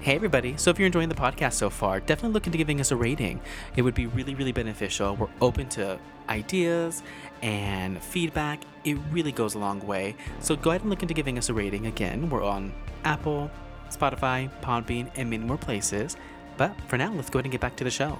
Hey, 0.00 0.14
everybody. 0.14 0.56
So, 0.58 0.70
if 0.70 0.78
you're 0.78 0.86
enjoying 0.86 1.08
the 1.08 1.14
podcast 1.14 1.54
so 1.54 1.70
far, 1.70 1.98
definitely 1.98 2.34
look 2.34 2.46
into 2.46 2.58
giving 2.58 2.78
us 2.78 2.90
a 2.90 2.96
rating. 2.96 3.40
It 3.74 3.82
would 3.82 3.94
be 3.94 4.06
really, 4.06 4.34
really 4.34 4.52
beneficial. 4.52 5.16
We're 5.16 5.28
open 5.40 5.68
to 5.70 5.98
ideas 6.28 7.02
and 7.40 8.02
feedback. 8.02 8.60
It 8.84 8.98
really 9.10 9.32
goes 9.32 9.54
a 9.54 9.58
long 9.58 9.80
way. 9.80 10.14
So, 10.40 10.56
go 10.56 10.70
ahead 10.70 10.82
and 10.82 10.90
look 10.90 11.00
into 11.00 11.14
giving 11.14 11.38
us 11.38 11.48
a 11.48 11.54
rating. 11.54 11.86
Again, 11.86 12.28
we're 12.28 12.44
on 12.44 12.74
Apple, 13.04 13.50
Spotify, 13.90 14.50
Podbean, 14.60 15.10
and 15.16 15.30
many 15.30 15.44
more 15.44 15.56
places. 15.56 16.16
But 16.58 16.78
for 16.88 16.98
now, 16.98 17.12
let's 17.12 17.30
go 17.30 17.38
ahead 17.38 17.46
and 17.46 17.52
get 17.52 17.62
back 17.62 17.76
to 17.76 17.84
the 17.84 17.90
show. 17.90 18.18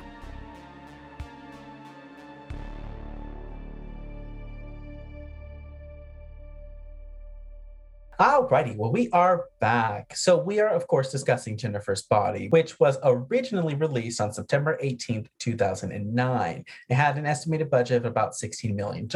Alrighty, 8.21 8.77
well, 8.77 8.93
we 8.93 9.11
are 9.11 9.47
back. 9.61 10.17
So 10.17 10.39
we 10.39 10.61
are, 10.61 10.69
of 10.69 10.87
course, 10.87 11.11
discussing 11.11 11.57
Jennifer's 11.57 12.03
Body, 12.03 12.47
which 12.49 12.79
was 12.79 12.97
originally 13.03 13.75
released 13.75 14.21
on 14.21 14.33
September 14.33 14.79
18th, 14.81 15.27
2009. 15.41 16.65
It 16.89 16.95
had 16.95 17.19
an 17.19 17.27
estimated 17.27 17.71
budget 17.71 17.97
of 17.97 18.05
about 18.05 18.35
$16 18.35 18.73
million, 18.77 19.09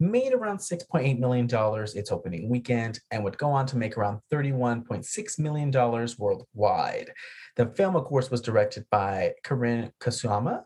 made 0.00 0.34
around 0.34 0.58
$6.8 0.58 1.18
million 1.18 1.48
its 1.96 2.12
opening 2.12 2.50
weekend, 2.50 3.00
and 3.10 3.24
would 3.24 3.38
go 3.38 3.50
on 3.50 3.64
to 3.68 3.78
make 3.78 3.96
around 3.96 4.20
$31.6 4.30 5.38
million 5.38 5.70
worldwide. 6.18 7.10
The 7.56 7.66
film, 7.66 7.96
of 7.96 8.04
course, 8.04 8.30
was 8.30 8.42
directed 8.42 8.84
by 8.90 9.32
Karin 9.44 9.90
Kusama, 10.00 10.64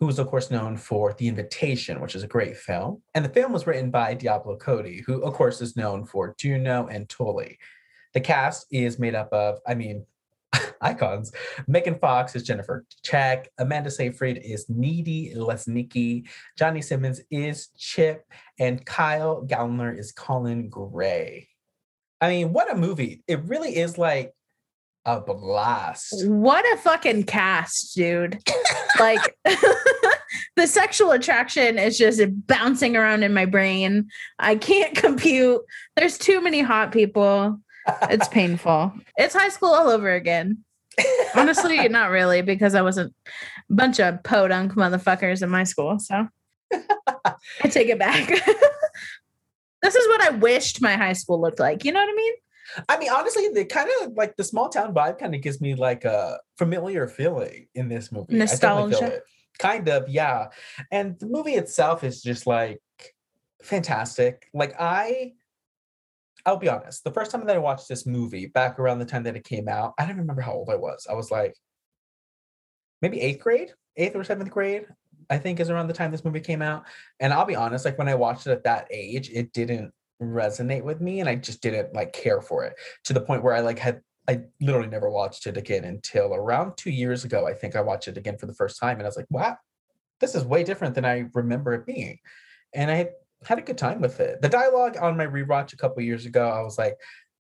who 0.00 0.06
was, 0.06 0.18
of 0.18 0.26
course, 0.26 0.50
known 0.50 0.76
for 0.76 1.14
The 1.16 1.28
Invitation, 1.28 2.00
which 2.00 2.14
is 2.14 2.22
a 2.22 2.28
great 2.28 2.56
film. 2.56 3.02
And 3.14 3.24
the 3.24 3.28
film 3.28 3.52
was 3.52 3.66
written 3.66 3.90
by 3.90 4.14
Diablo 4.14 4.56
Cody, 4.56 5.02
who, 5.06 5.22
of 5.22 5.34
course, 5.34 5.60
is 5.60 5.76
known 5.76 6.04
for 6.04 6.34
Juno 6.38 6.88
and 6.88 7.08
Tully. 7.08 7.58
The 8.12 8.20
cast 8.20 8.66
is 8.70 8.98
made 8.98 9.14
up 9.14 9.32
of, 9.32 9.58
I 9.66 9.74
mean, 9.74 10.04
icons. 10.80 11.32
Megan 11.66 11.98
Fox 11.98 12.34
is 12.34 12.42
Jennifer 12.42 12.84
Check. 13.02 13.48
Amanda 13.58 13.90
Seyfried 13.90 14.40
is 14.42 14.66
Needy 14.68 15.34
Lesnicki. 15.34 16.28
Johnny 16.58 16.82
Simmons 16.82 17.20
is 17.30 17.68
Chip. 17.76 18.24
And 18.58 18.84
Kyle 18.84 19.44
Gallner 19.46 19.96
is 19.96 20.12
Colin 20.12 20.68
Gray. 20.68 21.48
I 22.20 22.28
mean, 22.28 22.52
what 22.52 22.70
a 22.70 22.76
movie. 22.76 23.22
It 23.26 23.44
really 23.44 23.76
is 23.76 23.98
like 23.98 24.32
a 25.06 25.20
blast. 25.20 26.26
What 26.26 26.64
a 26.72 26.76
fucking 26.78 27.24
cast, 27.24 27.94
dude. 27.94 28.42
like 28.98 29.36
the 30.56 30.66
sexual 30.66 31.10
attraction 31.10 31.78
is 31.78 31.98
just 31.98 32.20
bouncing 32.46 32.96
around 32.96 33.22
in 33.22 33.34
my 33.34 33.44
brain. 33.44 34.08
I 34.38 34.56
can't 34.56 34.96
compute. 34.96 35.62
There's 35.96 36.18
too 36.18 36.40
many 36.40 36.60
hot 36.62 36.92
people. 36.92 37.60
It's 38.02 38.28
painful. 38.30 38.92
It's 39.16 39.34
high 39.34 39.50
school 39.50 39.74
all 39.74 39.88
over 39.88 40.12
again. 40.12 40.64
Honestly, 41.34 41.88
not 41.88 42.10
really, 42.10 42.40
because 42.40 42.74
I 42.74 42.82
wasn't 42.82 43.14
a 43.68 43.74
bunch 43.74 43.98
of 43.98 44.22
podunk 44.22 44.74
motherfuckers 44.74 45.42
in 45.42 45.50
my 45.50 45.64
school. 45.64 45.98
So 45.98 46.28
I 46.72 47.68
take 47.68 47.88
it 47.88 47.98
back. 47.98 48.28
this 49.82 49.94
is 49.94 50.08
what 50.08 50.20
I 50.22 50.30
wished 50.30 50.80
my 50.80 50.94
high 50.96 51.14
school 51.14 51.40
looked 51.40 51.58
like. 51.58 51.84
You 51.84 51.92
know 51.92 52.00
what 52.00 52.08
I 52.08 52.14
mean? 52.14 52.34
I 52.88 52.98
mean, 52.98 53.10
honestly, 53.10 53.48
the 53.52 53.64
kind 53.64 53.88
of 54.02 54.12
like 54.12 54.36
the 54.36 54.44
small 54.44 54.68
town 54.68 54.94
vibe 54.94 55.18
kind 55.18 55.34
of 55.34 55.40
gives 55.40 55.60
me 55.60 55.74
like 55.74 56.04
a 56.04 56.38
familiar 56.56 57.08
feeling 57.08 57.68
in 57.74 57.88
this 57.88 58.10
movie. 58.10 58.36
Nostalgia. 58.36 59.20
Kind 59.58 59.88
of, 59.88 60.08
yeah. 60.08 60.48
And 60.90 61.18
the 61.20 61.26
movie 61.26 61.54
itself 61.54 62.02
is 62.02 62.22
just 62.22 62.46
like 62.46 62.80
fantastic. 63.62 64.48
Like 64.52 64.74
I 64.78 65.32
I'll 66.46 66.56
be 66.56 66.68
honest, 66.68 67.04
the 67.04 67.12
first 67.12 67.30
time 67.30 67.46
that 67.46 67.56
I 67.56 67.58
watched 67.58 67.88
this 67.88 68.04
movie 68.04 68.46
back 68.46 68.78
around 68.78 68.98
the 68.98 69.06
time 69.06 69.22
that 69.22 69.36
it 69.36 69.44
came 69.44 69.66
out, 69.68 69.94
I 69.98 70.04
don't 70.04 70.18
remember 70.18 70.42
how 70.42 70.52
old 70.52 70.68
I 70.68 70.76
was. 70.76 71.06
I 71.08 71.14
was 71.14 71.30
like 71.30 71.54
maybe 73.00 73.20
eighth 73.20 73.42
grade, 73.42 73.72
eighth 73.96 74.14
or 74.14 74.24
seventh 74.24 74.50
grade, 74.50 74.86
I 75.30 75.38
think 75.38 75.58
is 75.58 75.70
around 75.70 75.88
the 75.88 75.94
time 75.94 76.10
this 76.10 76.24
movie 76.24 76.40
came 76.40 76.60
out. 76.60 76.84
And 77.20 77.32
I'll 77.32 77.46
be 77.46 77.56
honest, 77.56 77.84
like 77.84 77.98
when 77.98 78.08
I 78.08 78.14
watched 78.14 78.46
it 78.46 78.52
at 78.52 78.64
that 78.64 78.88
age, 78.90 79.30
it 79.32 79.52
didn't 79.52 79.92
resonate 80.22 80.82
with 80.82 81.00
me 81.00 81.20
and 81.20 81.28
I 81.28 81.34
just 81.34 81.60
didn't 81.60 81.94
like 81.94 82.12
care 82.12 82.40
for 82.40 82.64
it 82.64 82.74
to 83.04 83.12
the 83.12 83.20
point 83.20 83.42
where 83.42 83.54
I 83.54 83.60
like 83.60 83.78
had 83.78 84.00
I 84.28 84.40
literally 84.60 84.88
never 84.88 85.10
watched 85.10 85.46
it 85.46 85.56
again 85.56 85.84
until 85.84 86.34
around 86.34 86.76
two 86.76 86.90
years 86.90 87.24
ago. 87.24 87.46
I 87.46 87.52
think 87.52 87.76
I 87.76 87.82
watched 87.82 88.08
it 88.08 88.16
again 88.16 88.38
for 88.38 88.46
the 88.46 88.54
first 88.54 88.80
time 88.80 88.96
and 88.96 89.02
I 89.02 89.08
was 89.08 89.16
like, 89.16 89.26
wow, 89.28 89.56
this 90.20 90.34
is 90.34 90.44
way 90.44 90.64
different 90.64 90.94
than 90.94 91.04
I 91.04 91.26
remember 91.34 91.74
it 91.74 91.84
being. 91.84 92.18
And 92.72 92.90
I 92.90 93.10
had 93.46 93.58
a 93.58 93.62
good 93.62 93.76
time 93.76 94.00
with 94.00 94.20
it. 94.20 94.40
The 94.40 94.48
dialogue 94.48 94.96
on 95.00 95.16
my 95.16 95.26
rewatch 95.26 95.74
a 95.74 95.76
couple 95.76 96.02
years 96.02 96.24
ago, 96.24 96.48
I 96.48 96.62
was 96.62 96.78
like, 96.78 96.96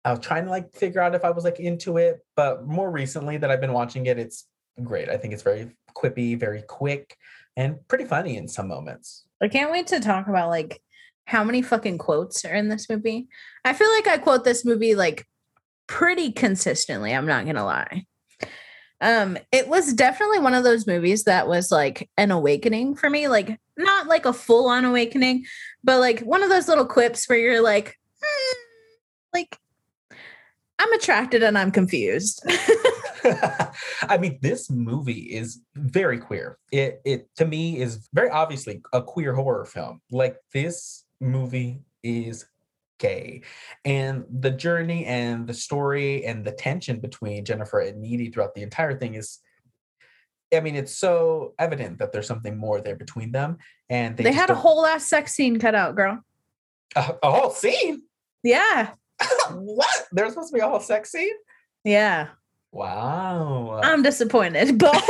I 0.05 0.11
was 0.11 0.19
trying 0.21 0.45
to 0.45 0.51
like 0.51 0.75
figure 0.75 1.01
out 1.01 1.15
if 1.15 1.25
I 1.25 1.31
was 1.31 1.45
like 1.45 1.61
into 1.61 1.97
it, 1.99 2.19
but 2.35 2.67
more 2.67 2.91
recently 2.91 3.37
that 3.37 3.51
I've 3.51 3.61
been 3.61 3.73
watching 3.73 4.07
it, 4.07 4.19
it's 4.19 4.47
great. 4.83 5.09
I 5.09 5.17
think 5.17 5.33
it's 5.33 5.45
very 5.45 5.71
quippy, 5.97 6.39
very 6.39 6.63
quick, 6.63 7.17
and 7.57 7.77
pretty 7.87 8.05
funny 8.05 8.37
in 8.37 8.49
some 8.49 8.67
moments. 8.67 9.25
I 9.41 9.49
can't 9.49 9.71
wait 9.71 9.87
to 9.89 10.01
talk 10.01 10.27
about 10.27 10.49
like 10.49 10.83
how 11.27 11.45
many 11.45 11.63
fucking 11.63 11.99
quotes 11.99 12.45
are 12.45 12.55
in 12.55 12.69
this 12.69 12.89
movie. 12.89 13.29
I 13.65 13.73
feel 13.73 13.91
like 13.91 14.09
I 14.09 14.19
quote 14.19 14.45
this 14.45 14.65
movie 14.65 14.95
like 14.95 15.27
pretty 15.87 16.33
consistently. 16.33 17.15
I'm 17.15 17.27
not 17.27 17.47
gonna 17.47 17.65
lie. 17.65 18.05
Um, 19.01 19.37
it 19.51 19.67
was 19.67 19.95
definitely 19.95 20.39
one 20.39 20.55
of 20.55 20.63
those 20.63 20.87
movies 20.87 21.25
that 21.25 21.49
was 21.49 21.73
like 21.73 22.09
an 22.17 22.31
awakening 22.31 22.95
for 22.95 23.11
me. 23.11 23.27
Like 23.29 23.59
not 23.77 24.07
like 24.07 24.27
a 24.27 24.33
full 24.33 24.69
on 24.69 24.85
awakening, 24.85 25.45
but 25.83 25.99
like 25.99 26.21
one 26.21 26.43
of 26.43 26.51
those 26.51 26.69
little 26.69 26.87
quips 26.87 27.29
where 27.29 27.39
you're 27.39 27.63
like, 27.63 27.99
hmm, 28.23 28.57
like 29.35 29.59
I'm 30.79 30.93
attracted 30.93 31.43
and 31.43 31.59
I'm 31.59 31.71
confused. 31.71 32.45
I 33.25 34.19
mean, 34.19 34.39
this 34.41 34.71
movie 34.71 35.35
is 35.35 35.61
very 35.75 36.19
queer. 36.19 36.59
It 36.71 37.01
it 37.05 37.29
to 37.37 37.45
me 37.45 37.79
is 37.79 38.09
very 38.13 38.31
obviously 38.31 38.83
a 38.93 39.03
queer 39.03 39.35
horror 39.35 39.65
film. 39.65 40.01
Like 40.11 40.37
this 40.53 41.05
movie 41.23 41.83
is 42.03 42.45
gay. 42.99 43.43
And 43.85 44.25
the 44.31 44.51
journey 44.51 45.07
and 45.07 45.47
the 45.47 45.55
story 45.55 46.25
and 46.25 46.45
the 46.45 46.53
tension 46.53 47.01
between 47.01 47.45
Jennifer 47.45 47.81
and 47.81 48.01
Needy 48.01 48.31
throughout 48.31 48.55
the 48.55 48.63
entire 48.63 48.99
thing 48.99 49.15
is 49.15 49.39
I 50.55 50.61
mean, 50.61 50.77
it's 50.77 50.95
so 50.95 51.55
evident 51.59 51.99
that 51.99 52.13
there's 52.13 52.27
something 52.27 52.59
more 52.59 52.83
there 52.83 52.97
between 52.97 53.33
them. 53.33 53.57
And 53.89 54.17
they, 54.17 54.25
they 54.25 54.33
had 54.33 54.51
a 54.51 54.55
whole 54.55 54.85
ass 54.85 55.07
sex 55.07 55.33
scene 55.35 55.59
cut 55.59 55.75
out, 55.75 55.97
girl. 55.97 56.23
A, 56.95 57.15
a 57.23 57.31
whole 57.31 57.51
scene? 57.51 58.03
Yeah. 58.43 58.91
what? 59.51 60.09
There's 60.13 60.33
supposed 60.33 60.53
to 60.53 60.55
be 60.55 60.61
a 60.61 60.69
whole 60.69 60.81
sex 60.81 61.11
scene? 61.11 61.35
Yeah. 61.85 62.29
Wow. 62.73 63.81
I'm 63.83 64.03
disappointed, 64.03 64.79
but 64.79 64.95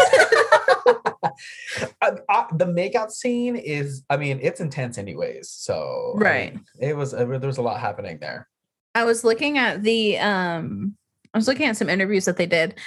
uh, 1.24 2.10
uh, 2.28 2.44
the 2.52 2.66
makeout 2.66 3.10
scene 3.10 3.56
is, 3.56 4.02
I 4.10 4.16
mean, 4.16 4.40
it's 4.42 4.60
intense 4.60 4.98
anyways. 4.98 5.48
So 5.48 6.14
right, 6.16 6.50
I 6.50 6.54
mean, 6.54 6.64
it 6.80 6.96
was 6.96 7.12
there 7.12 7.26
was 7.26 7.58
a 7.58 7.62
lot 7.62 7.80
happening 7.80 8.18
there. 8.18 8.48
I 8.94 9.04
was 9.04 9.24
looking 9.24 9.58
at 9.58 9.82
the 9.82 10.18
um, 10.18 10.96
I 11.32 11.38
was 11.38 11.46
looking 11.46 11.66
at 11.66 11.76
some 11.76 11.88
interviews 11.88 12.24
that 12.24 12.36
they 12.36 12.46
did, 12.46 12.78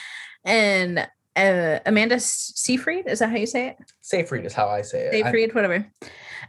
and 0.43 1.07
uh, 1.35 1.79
Amanda 1.85 2.19
Seyfried 2.19 3.07
is 3.07 3.19
that 3.19 3.29
how 3.29 3.37
you 3.37 3.47
say 3.47 3.69
it? 3.69 3.77
Seyfried 4.01 4.45
is 4.45 4.53
how 4.53 4.67
I 4.67 4.81
say 4.81 5.07
it. 5.07 5.11
Seyfried, 5.13 5.55
whatever. 5.55 5.85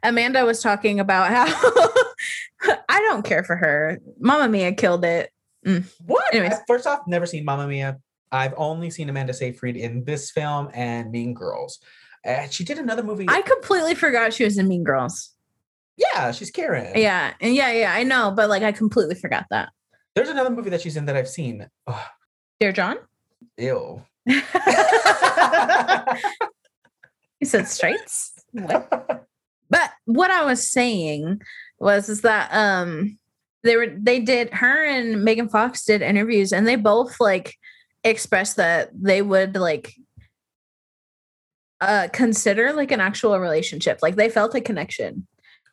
Amanda 0.02 0.44
was 0.44 0.62
talking 0.62 1.00
about 1.00 1.30
how 1.30 1.46
I 2.88 3.00
don't 3.08 3.24
care 3.24 3.44
for 3.44 3.56
her. 3.56 4.00
Mamma 4.18 4.48
Mia 4.48 4.72
killed 4.72 5.04
it. 5.04 5.30
Mm. 5.66 5.84
What? 6.06 6.34
Anyways. 6.34 6.58
First 6.66 6.86
off, 6.86 7.00
never 7.06 7.26
seen 7.26 7.44
Mamma 7.44 7.66
Mia. 7.66 7.98
I've 8.32 8.54
only 8.56 8.90
seen 8.90 9.08
Amanda 9.08 9.32
Seyfried 9.32 9.76
in 9.76 10.04
this 10.04 10.30
film 10.30 10.68
and 10.74 11.10
Mean 11.10 11.34
Girls. 11.34 11.78
And 12.24 12.52
she 12.52 12.64
did 12.64 12.78
another 12.78 13.02
movie. 13.02 13.26
I 13.28 13.42
completely 13.42 13.94
forgot 13.94 14.32
she 14.32 14.44
was 14.44 14.58
in 14.58 14.68
Mean 14.68 14.84
Girls. 14.84 15.30
Yeah, 15.96 16.32
she's 16.32 16.50
Karen. 16.50 16.92
Yeah, 16.94 17.32
and 17.40 17.54
yeah, 17.54 17.72
yeah, 17.72 17.94
I 17.94 18.02
know, 18.02 18.32
but 18.34 18.48
like 18.48 18.62
I 18.62 18.72
completely 18.72 19.14
forgot 19.14 19.46
that. 19.50 19.70
There's 20.14 20.28
another 20.28 20.50
movie 20.50 20.70
that 20.70 20.80
she's 20.80 20.96
in 20.96 21.06
that 21.06 21.16
I've 21.16 21.28
seen. 21.28 21.68
Ugh. 21.86 22.06
Dear 22.60 22.72
John. 22.72 22.96
Ew. 23.56 24.02
he 24.26 24.42
said 27.44 27.68
straights. 27.68 28.32
What? 28.52 29.26
But 29.68 29.90
what 30.04 30.30
I 30.30 30.44
was 30.44 30.70
saying 30.70 31.40
was 31.78 32.08
is 32.08 32.22
that 32.22 32.48
um 32.52 33.18
they 33.62 33.76
were 33.76 33.88
they 33.88 34.20
did 34.20 34.52
her 34.54 34.84
and 34.84 35.22
Megan 35.22 35.48
Fox 35.48 35.84
did 35.84 36.02
interviews 36.02 36.52
and 36.52 36.66
they 36.66 36.76
both 36.76 37.20
like 37.20 37.54
expressed 38.08 38.56
that 38.56 38.90
they 38.92 39.22
would 39.22 39.56
like 39.56 39.94
uh 41.80 42.08
consider 42.12 42.72
like 42.72 42.90
an 42.90 43.00
actual 43.00 43.38
relationship. 43.38 43.98
Like 44.02 44.16
they 44.16 44.28
felt 44.28 44.54
a 44.54 44.60
connection. 44.60 45.26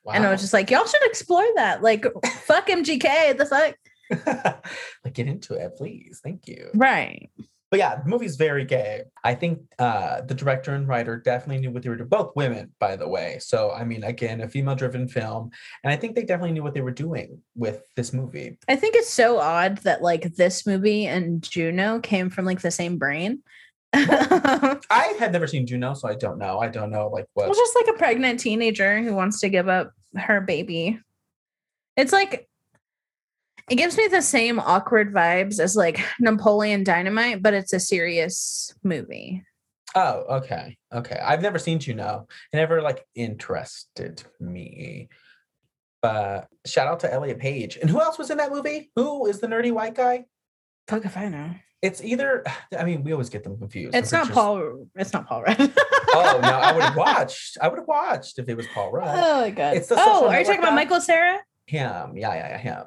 Wow. 0.03 0.13
And 0.13 0.25
I 0.25 0.31
was 0.31 0.41
just 0.41 0.53
like, 0.53 0.69
y'all 0.69 0.85
should 0.85 1.05
explore 1.05 1.45
that. 1.55 1.81
Like 1.81 2.05
fuck 2.45 2.67
MGK, 2.67 3.37
the 3.37 3.45
fuck. 3.45 3.75
like 5.03 5.13
get 5.13 5.27
into 5.27 5.53
it, 5.53 5.75
please. 5.77 6.19
Thank 6.23 6.47
you. 6.47 6.69
Right. 6.73 7.29
But 7.73 7.79
yeah, 7.79 7.95
the 7.95 8.07
movie's 8.07 8.35
very 8.35 8.65
gay. 8.65 9.01
I 9.23 9.33
think 9.33 9.61
uh, 9.79 10.21
the 10.21 10.35
director 10.35 10.75
and 10.75 10.87
writer 10.87 11.17
definitely 11.17 11.59
knew 11.59 11.71
what 11.71 11.81
they 11.81 11.89
were 11.89 11.95
doing. 11.95 12.07
Both 12.07 12.35
women, 12.35 12.71
by 12.77 12.95
the 12.95 13.07
way. 13.07 13.39
So 13.41 13.71
I 13.71 13.83
mean, 13.83 14.03
again, 14.03 14.41
a 14.41 14.47
female-driven 14.47 15.07
film, 15.07 15.49
and 15.83 15.91
I 15.91 15.95
think 15.95 16.13
they 16.13 16.21
definitely 16.21 16.51
knew 16.51 16.61
what 16.61 16.75
they 16.75 16.81
were 16.81 16.91
doing 16.91 17.41
with 17.55 17.81
this 17.95 18.13
movie. 18.13 18.59
I 18.67 18.75
think 18.75 18.93
it's 18.95 19.09
so 19.09 19.39
odd 19.39 19.79
that 19.79 20.03
like 20.03 20.35
this 20.35 20.67
movie 20.67 21.07
and 21.07 21.41
Juno 21.41 21.99
came 21.99 22.29
from 22.29 22.45
like 22.45 22.61
the 22.61 22.69
same 22.69 22.99
brain. 22.99 23.41
I 23.91 25.15
had 25.17 25.31
never 25.31 25.47
seen 25.47 25.65
Juno, 25.65 25.95
so 25.95 26.07
I 26.07 26.13
don't 26.13 26.37
know. 26.37 26.59
I 26.59 26.67
don't 26.67 26.91
know 26.91 27.07
like 27.07 27.25
what. 27.33 27.47
Well, 27.47 27.55
just 27.55 27.75
like 27.75 27.95
a 27.95 27.97
pregnant 27.97 28.39
teenager 28.39 29.01
who 29.01 29.15
wants 29.15 29.39
to 29.39 29.49
give 29.49 29.67
up 29.67 29.93
her 30.15 30.41
baby. 30.41 30.99
It's 31.97 32.13
like 32.13 32.47
it 33.69 33.75
gives 33.75 33.97
me 33.97 34.07
the 34.07 34.21
same 34.21 34.59
awkward 34.59 35.13
vibes 35.13 35.59
as 35.59 35.75
like 35.75 36.03
Napoleon 36.19 36.83
Dynamite, 36.83 37.41
but 37.41 37.53
it's 37.53 37.73
a 37.73 37.79
serious 37.79 38.73
movie. 38.83 39.43
Oh, 39.95 40.37
okay. 40.37 40.77
Okay. 40.93 41.19
I've 41.23 41.41
never 41.41 41.59
seen 41.59 41.79
Juno. 41.79 42.27
It 42.51 42.57
never 42.57 42.81
like 42.81 43.05
interested 43.15 44.23
me. 44.39 45.09
But 46.01 46.47
shout 46.65 46.87
out 46.87 47.01
to 47.01 47.13
Elliot 47.13 47.39
Page. 47.39 47.77
And 47.77 47.89
who 47.89 48.01
else 48.01 48.17
was 48.17 48.29
in 48.29 48.37
that 48.37 48.51
movie? 48.51 48.91
Who 48.95 49.27
is 49.27 49.39
the 49.39 49.47
nerdy 49.47 49.71
white 49.71 49.95
guy? 49.95 50.25
Fuck 50.87 51.05
if 51.05 51.15
I 51.15 51.29
know. 51.29 51.51
It's 51.81 52.03
either 52.03 52.43
I 52.77 52.83
mean, 52.83 53.03
we 53.03 53.13
always 53.13 53.29
get 53.29 53.43
them 53.43 53.57
confused. 53.57 53.95
It's 53.95 54.11
not 54.11 54.25
pretty 54.25 54.33
sure- 54.33 54.43
Paul. 54.43 54.87
It's 54.95 55.13
not 55.13 55.27
Paul 55.27 55.43
Rudd. 55.43 55.57
Oh 56.15 56.39
no, 56.41 56.49
I 56.49 56.73
would 56.73 56.83
have 56.83 56.97
watched. 56.97 57.57
I 57.61 57.67
would 57.67 57.79
have 57.79 57.87
watched 57.87 58.39
if 58.39 58.49
it 58.49 58.57
was 58.57 58.67
Paul 58.73 58.91
Rudd. 58.91 59.15
Oh 59.17 59.41
my 59.41 59.49
god. 59.51 59.77
It's 59.77 59.87
the 59.87 59.95
oh, 59.97 59.99
are 59.99 60.23
you 60.25 60.29
network 60.31 60.45
talking 60.47 60.61
about? 60.61 60.75
Michael 60.75 61.01
Cera? 61.01 61.39
Him. 61.67 62.17
Yeah, 62.17 62.33
yeah, 62.33 62.49
yeah, 62.49 62.57
him. 62.57 62.83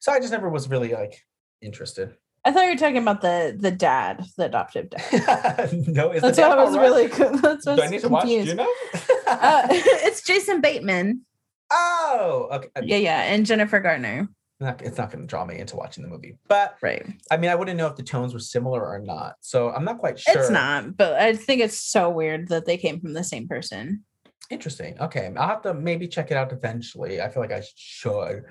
So 0.00 0.12
I 0.12 0.20
just 0.20 0.32
never 0.32 0.48
was 0.48 0.68
really 0.68 0.92
like 0.92 1.24
interested. 1.60 2.14
I 2.44 2.52
thought 2.52 2.62
you 2.64 2.70
were 2.70 2.76
talking 2.76 2.98
about 2.98 3.20
the 3.20 3.56
the 3.58 3.70
dad, 3.70 4.24
the 4.36 4.46
adoptive 4.46 4.90
dad. 4.90 5.70
no, 5.88 6.12
is 6.12 6.22
That's 6.22 6.38
what 6.38 6.58
I 6.58 6.64
was 6.64 6.74
Rudd? 6.76 6.82
really. 6.82 7.06
That's 7.08 7.66
what 7.66 7.76
Do 7.76 7.82
I 7.82 7.86
I 7.86 7.88
need 7.88 7.96
was 7.96 8.02
to 8.04 8.08
watch? 8.08 8.24
Do 8.26 8.30
you 8.30 8.54
know? 8.54 8.72
uh, 9.26 9.66
it's 9.70 10.22
Jason 10.22 10.60
Bateman. 10.60 11.22
oh, 11.70 12.48
okay. 12.52 12.68
Yeah, 12.82 12.96
yeah, 12.96 13.22
and 13.32 13.44
Jennifer 13.44 13.80
Garner. 13.80 14.28
Not- 14.60 14.82
it's 14.82 14.98
not 14.98 15.10
going 15.12 15.20
to 15.20 15.26
draw 15.26 15.44
me 15.44 15.58
into 15.58 15.76
watching 15.76 16.02
the 16.02 16.08
movie, 16.08 16.36
but 16.48 16.76
Right. 16.82 17.06
I 17.30 17.36
mean, 17.36 17.48
I 17.50 17.54
wouldn't 17.54 17.76
know 17.76 17.86
if 17.86 17.94
the 17.96 18.02
tones 18.02 18.32
were 18.34 18.40
similar 18.40 18.84
or 18.84 18.98
not. 18.98 19.36
So 19.40 19.70
I'm 19.70 19.84
not 19.84 19.98
quite 19.98 20.18
sure. 20.18 20.36
It's 20.40 20.50
not, 20.50 20.96
but 20.96 21.14
I 21.14 21.34
think 21.36 21.60
it's 21.60 21.78
so 21.80 22.10
weird 22.10 22.48
that 22.48 22.66
they 22.66 22.76
came 22.76 23.00
from 23.00 23.12
the 23.12 23.22
same 23.22 23.46
person. 23.46 24.02
Interesting. 24.50 24.98
Okay. 25.00 25.30
I'll 25.36 25.46
have 25.48 25.62
to 25.62 25.74
maybe 25.74 26.08
check 26.08 26.32
it 26.32 26.36
out 26.36 26.52
eventually. 26.52 27.20
I 27.20 27.28
feel 27.28 27.40
like 27.42 27.52
I 27.52 27.62
should. 27.76 28.44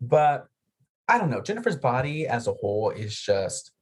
But 0.00 0.46
I 1.08 1.18
don't 1.18 1.30
know. 1.30 1.40
Jennifer's 1.40 1.76
body 1.76 2.26
as 2.26 2.46
a 2.46 2.52
whole 2.52 2.90
is 2.90 3.18
just 3.18 3.72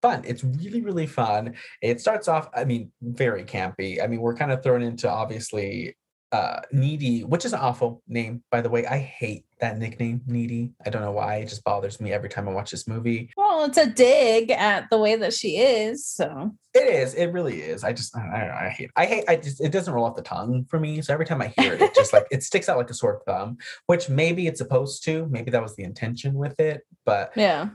fun. 0.00 0.22
It's 0.26 0.42
really, 0.42 0.80
really 0.80 1.06
fun. 1.06 1.54
It 1.80 2.00
starts 2.00 2.28
off, 2.28 2.48
I 2.54 2.64
mean, 2.64 2.90
very 3.02 3.44
campy. 3.44 4.02
I 4.02 4.06
mean, 4.06 4.20
we're 4.20 4.34
kind 4.34 4.50
of 4.50 4.62
thrown 4.62 4.82
into 4.82 5.08
obviously 5.08 5.96
uh 6.32 6.60
needy, 6.72 7.24
which 7.24 7.44
is 7.44 7.52
an 7.52 7.60
awful 7.60 8.02
name, 8.08 8.42
by 8.50 8.62
the 8.62 8.70
way. 8.70 8.86
I 8.86 8.98
hate 8.98 9.44
that 9.60 9.78
nickname, 9.78 10.22
needy. 10.26 10.72
I 10.84 10.90
don't 10.90 11.02
know 11.02 11.12
why. 11.12 11.36
It 11.36 11.48
just 11.48 11.62
bothers 11.62 12.00
me 12.00 12.12
every 12.12 12.28
time 12.28 12.48
I 12.48 12.52
watch 12.52 12.70
this 12.70 12.88
movie. 12.88 13.30
Well, 13.36 13.64
it's 13.64 13.76
a 13.78 13.86
dig 13.86 14.50
at 14.50 14.88
the 14.90 14.98
way 14.98 15.14
that 15.16 15.34
she 15.34 15.58
is. 15.58 16.06
So 16.06 16.52
It 16.74 16.88
is. 16.88 17.14
It 17.14 17.26
really 17.26 17.60
is. 17.60 17.84
I 17.84 17.92
just, 17.92 18.16
I, 18.16 18.22
don't 18.22 18.48
know, 18.48 18.54
I 18.54 18.68
hate. 18.70 18.90
I 18.96 19.04
hate. 19.04 19.24
I 19.28 19.36
just. 19.36 19.60
It 19.60 19.72
doesn't 19.72 19.92
roll 19.92 20.06
off 20.06 20.16
the 20.16 20.22
tongue 20.22 20.64
for 20.68 20.80
me. 20.80 21.02
So 21.02 21.12
every 21.12 21.26
time 21.26 21.42
I 21.42 21.52
hear 21.56 21.74
it, 21.74 21.82
it 21.82 21.94
just 21.94 22.12
like 22.12 22.26
it 22.30 22.42
sticks 22.42 22.68
out 22.68 22.78
like 22.78 22.90
a 22.90 22.94
sore 22.94 23.22
thumb. 23.26 23.58
Which 23.86 24.08
maybe 24.08 24.46
it's 24.46 24.58
supposed 24.58 25.04
to. 25.04 25.26
Maybe 25.30 25.50
that 25.50 25.62
was 25.62 25.76
the 25.76 25.84
intention 25.84 26.34
with 26.34 26.58
it, 26.58 26.80
but 27.04 27.32
yeah. 27.36 27.68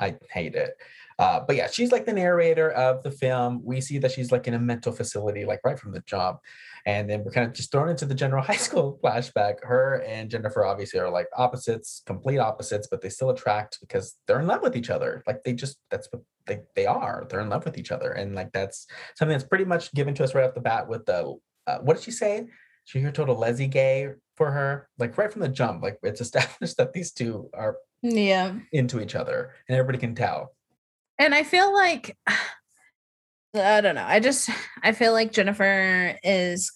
I 0.00 0.16
hate 0.30 0.54
it. 0.54 0.74
Uh, 1.18 1.40
but 1.46 1.56
yeah, 1.56 1.68
she's 1.70 1.92
like 1.92 2.06
the 2.06 2.12
narrator 2.12 2.70
of 2.72 3.02
the 3.02 3.10
film. 3.10 3.60
We 3.62 3.80
see 3.80 3.98
that 3.98 4.12
she's 4.12 4.32
like 4.32 4.48
in 4.48 4.54
a 4.54 4.58
mental 4.58 4.92
facility, 4.92 5.44
like 5.44 5.60
right 5.64 5.78
from 5.78 5.92
the 5.92 6.02
jump. 6.06 6.40
And 6.86 7.08
then 7.08 7.24
we're 7.24 7.30
kind 7.32 7.46
of 7.46 7.54
just 7.54 7.72
thrown 7.72 7.88
into 7.88 8.04
the 8.04 8.14
general 8.14 8.42
high 8.50 8.56
school 8.56 8.98
flashback. 9.02 9.54
Her 9.62 10.02
and 10.06 10.30
Jennifer 10.30 10.64
obviously 10.64 11.00
are 11.00 11.10
like 11.10 11.28
opposites, 11.36 12.02
complete 12.06 12.38
opposites, 12.38 12.88
but 12.90 13.00
they 13.00 13.08
still 13.08 13.30
attract 13.30 13.78
because 13.80 14.16
they're 14.26 14.40
in 14.40 14.46
love 14.46 14.62
with 14.62 14.76
each 14.76 14.90
other. 14.90 15.22
Like 15.26 15.42
they 15.44 15.54
just, 15.54 15.78
that's 15.90 16.08
what 16.10 16.22
they, 16.46 16.60
they 16.76 16.86
are. 16.86 17.26
They're 17.28 17.40
in 17.40 17.48
love 17.48 17.64
with 17.64 17.78
each 17.78 17.90
other. 17.90 18.12
And 18.12 18.34
like 18.34 18.52
that's 18.52 18.86
something 19.16 19.36
that's 19.36 19.48
pretty 19.48 19.64
much 19.64 19.92
given 19.94 20.14
to 20.16 20.24
us 20.24 20.34
right 20.34 20.44
off 20.44 20.54
the 20.54 20.60
bat 20.60 20.86
with 20.88 21.06
the, 21.06 21.34
uh, 21.66 21.78
what 21.78 21.96
did 21.96 22.04
she 22.04 22.10
say? 22.10 22.46
She 22.84 23.00
heard 23.00 23.14
total 23.14 23.36
lesy 23.36 23.66
gay 23.66 24.10
for 24.36 24.50
her, 24.50 24.88
like 24.98 25.16
right 25.16 25.32
from 25.32 25.40
the 25.40 25.48
jump. 25.48 25.82
Like 25.82 25.98
it's 26.02 26.20
established 26.20 26.76
that 26.76 26.92
these 26.92 27.12
two 27.12 27.48
are 27.54 27.76
Yeah. 28.02 28.56
into 28.72 29.00
each 29.00 29.14
other 29.14 29.52
and 29.68 29.78
everybody 29.78 29.96
can 29.98 30.14
tell. 30.14 30.54
And 31.18 31.34
I 31.34 31.44
feel 31.44 31.72
like 31.72 32.18
I 33.54 33.80
don't 33.80 33.94
know. 33.94 34.04
I 34.06 34.20
just 34.20 34.50
I 34.82 34.92
feel 34.92 35.12
like 35.12 35.32
Jennifer 35.32 36.18
is 36.22 36.72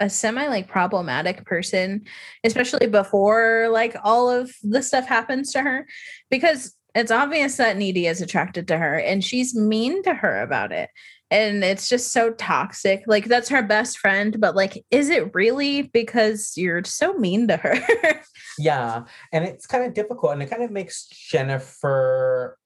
a 0.00 0.10
semi 0.10 0.46
like 0.48 0.68
problematic 0.68 1.44
person, 1.44 2.04
especially 2.42 2.86
before 2.86 3.68
like 3.70 3.96
all 4.02 4.30
of 4.30 4.52
the 4.62 4.82
stuff 4.82 5.06
happens 5.06 5.52
to 5.52 5.62
her 5.62 5.86
because 6.30 6.74
it's 6.94 7.10
obvious 7.10 7.56
that 7.56 7.76
Needy 7.76 8.06
is 8.06 8.20
attracted 8.20 8.68
to 8.68 8.78
her 8.78 8.98
and 8.98 9.24
she's 9.24 9.54
mean 9.54 10.02
to 10.04 10.14
her 10.14 10.42
about 10.42 10.72
it. 10.72 10.90
And 11.30 11.64
it's 11.64 11.88
just 11.88 12.12
so 12.12 12.30
toxic. 12.32 13.02
Like 13.06 13.24
that's 13.24 13.48
her 13.48 13.62
best 13.62 13.98
friend, 13.98 14.40
but 14.40 14.54
like 14.54 14.84
is 14.90 15.10
it 15.10 15.34
really 15.34 15.82
because 15.82 16.52
you're 16.56 16.84
so 16.84 17.14
mean 17.14 17.48
to 17.48 17.56
her? 17.56 17.74
Yeah, 18.58 19.04
and 19.32 19.44
it's 19.44 19.66
kind 19.66 19.84
of 19.84 19.94
difficult, 19.94 20.32
and 20.32 20.42
it 20.42 20.50
kind 20.50 20.62
of 20.62 20.70
makes 20.70 21.06
Jennifer, 21.06 22.58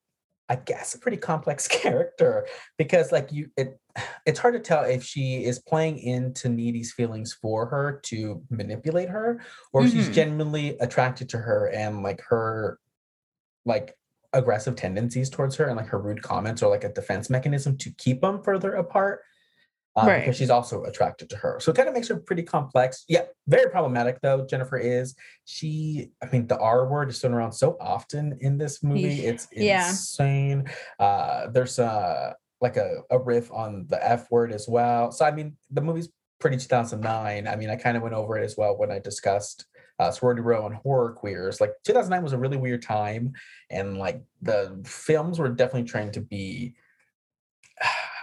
I 0.49 0.55
guess, 0.55 0.95
a 0.95 0.99
pretty 0.99 1.17
complex 1.17 1.67
character 1.69 2.47
because, 2.77 3.11
like, 3.11 3.31
you, 3.31 3.49
it, 3.55 3.79
it's 4.25 4.39
hard 4.39 4.55
to 4.55 4.59
tell 4.59 4.83
if 4.83 5.03
she 5.03 5.45
is 5.45 5.59
playing 5.59 5.99
into 5.99 6.49
Needy's 6.49 6.91
feelings 6.91 7.33
for 7.33 7.67
her 7.67 7.99
to 8.05 8.41
manipulate 8.49 9.09
her, 9.09 9.41
or 9.71 9.83
if 9.83 9.91
she's 9.91 10.05
mm-hmm. 10.05 10.13
genuinely 10.13 10.77
attracted 10.79 11.29
to 11.29 11.37
her 11.37 11.67
and 11.67 12.01
like 12.03 12.21
her, 12.29 12.79
like 13.65 13.95
aggressive 14.33 14.75
tendencies 14.75 15.29
towards 15.29 15.55
her 15.55 15.65
and 15.65 15.77
like 15.77 15.87
her 15.87 15.99
rude 15.99 16.21
comments 16.21 16.61
are 16.61 16.69
like 16.69 16.83
a 16.83 16.93
defense 16.93 17.29
mechanism 17.29 17.77
to 17.77 17.91
keep 17.91 18.21
them 18.21 18.41
further 18.43 18.73
apart. 18.73 19.21
Um, 19.95 20.07
Right. 20.07 20.19
Because 20.19 20.37
she's 20.37 20.49
also 20.49 20.83
attracted 20.83 21.29
to 21.31 21.35
her. 21.37 21.59
So 21.59 21.71
it 21.71 21.75
kind 21.75 21.87
of 21.89 21.95
makes 21.95 22.07
her 22.09 22.17
pretty 22.17 22.43
complex. 22.43 23.03
Yeah, 23.07 23.23
very 23.47 23.69
problematic 23.71 24.19
though. 24.21 24.45
Jennifer 24.45 24.77
is. 24.77 25.15
She, 25.45 26.11
I 26.23 26.27
mean, 26.27 26.47
the 26.47 26.57
R 26.59 26.87
word 26.87 27.09
is 27.09 27.19
thrown 27.19 27.33
around 27.33 27.53
so 27.53 27.75
often 27.81 28.37
in 28.41 28.57
this 28.57 28.83
movie. 28.83 29.25
It's 29.25 29.47
Yeah. 29.51 29.87
insane. 29.89 30.69
Uh, 30.99 31.47
there's 31.49 31.79
uh 31.79 32.33
like 32.61 32.75
a, 32.77 32.97
a 33.09 33.17
riff 33.17 33.51
on 33.51 33.85
the 33.89 34.05
F 34.05 34.29
word 34.29 34.51
as 34.51 34.67
well. 34.67 35.11
So 35.11 35.25
I 35.25 35.31
mean, 35.31 35.57
the 35.71 35.81
movie's 35.81 36.09
pretty 36.39 36.57
2009. 36.57 37.47
I 37.47 37.55
mean, 37.55 37.69
I 37.69 37.75
kind 37.75 37.97
of 37.97 38.03
went 38.03 38.15
over 38.15 38.37
it 38.37 38.43
as 38.43 38.55
well 38.57 38.77
when 38.77 38.91
I 38.91 38.99
discussed 38.99 39.65
uh, 39.97 40.11
sorority 40.11 40.41
row 40.41 40.65
and 40.65 40.75
horror 40.75 41.11
queers. 41.11 41.59
Like 41.59 41.71
2009 41.85 42.23
was 42.23 42.31
a 42.33 42.37
really 42.37 42.55
weird 42.57 42.81
time, 42.81 43.33
and 43.69 43.97
like 43.97 44.21
the 44.41 44.79
films 44.85 45.39
were 45.39 45.49
definitely 45.49 45.89
trying 45.89 46.11
to 46.13 46.21
be, 46.21 46.75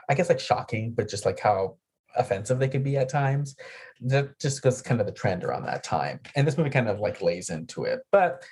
I 0.08 0.14
guess, 0.14 0.28
like 0.28 0.40
shocking, 0.40 0.92
but 0.92 1.08
just 1.08 1.24
like 1.26 1.40
how 1.40 1.76
offensive 2.16 2.58
they 2.58 2.68
could 2.68 2.84
be 2.84 2.96
at 2.96 3.08
times. 3.08 3.56
That 4.00 4.38
just 4.38 4.62
because 4.62 4.82
kind 4.82 5.00
of 5.00 5.06
the 5.06 5.12
trend 5.12 5.44
around 5.44 5.64
that 5.64 5.84
time, 5.84 6.20
and 6.34 6.46
this 6.46 6.56
movie 6.56 6.70
kind 6.70 6.88
of 6.88 7.00
like 7.00 7.22
lays 7.22 7.50
into 7.50 7.84
it. 7.84 8.00
But 8.12 8.44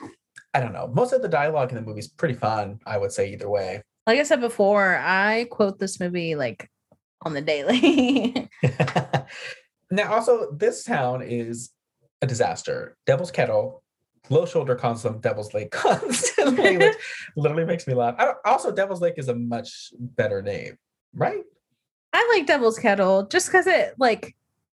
I 0.53 0.61
don't 0.61 0.73
know. 0.73 0.90
Most 0.95 1.12
of 1.12 1.23
the 1.23 1.29
dialogue 1.29 1.71
in 1.71 1.77
the 1.77 1.83
movie 1.83 2.01
is 2.01 2.09
pretty 2.09 2.35
fun. 2.35 2.79
I 2.87 2.99
would 2.99 3.12
say 3.12 3.33
either 3.33 3.49
way. 3.49 3.83
like 4.07 4.21
I 4.21 4.23
said 4.23 4.40
before, 4.40 4.97
I 4.97 5.47
quote 5.51 5.79
this 5.79 5.99
movie 6.01 6.35
like 6.35 6.71
on 7.23 7.35
the 7.35 7.40
daily. 7.40 8.49
now, 9.90 10.12
also, 10.12 10.53
this 10.53 10.85
town 10.85 11.23
is 11.23 11.71
a 12.23 12.27
disaster. 12.27 12.97
Devil's 13.07 13.31
Kettle, 13.31 13.83
Low 14.31 14.47
Shoulder 14.47 14.75
constant, 14.75 15.21
Devil's 15.21 15.55
Lake 15.55 15.71
constantly, 15.73 16.79
which 16.79 16.97
literally 17.37 17.64
makes 17.64 17.87
me 17.87 17.95
laugh. 17.95 18.14
I 18.19 18.33
also, 18.45 18.73
Devil's 18.73 19.01
Lake 19.01 19.14
is 19.17 19.29
a 19.29 19.35
much 19.35 19.93
better 19.99 20.43
name, 20.43 20.77
right? 21.14 21.42
I 22.12 22.31
like 22.33 22.46
Devil's 22.46 22.79
Kettle 22.79 23.27
just 23.27 23.48
because 23.48 23.66
it 23.66 23.94
like 23.98 24.35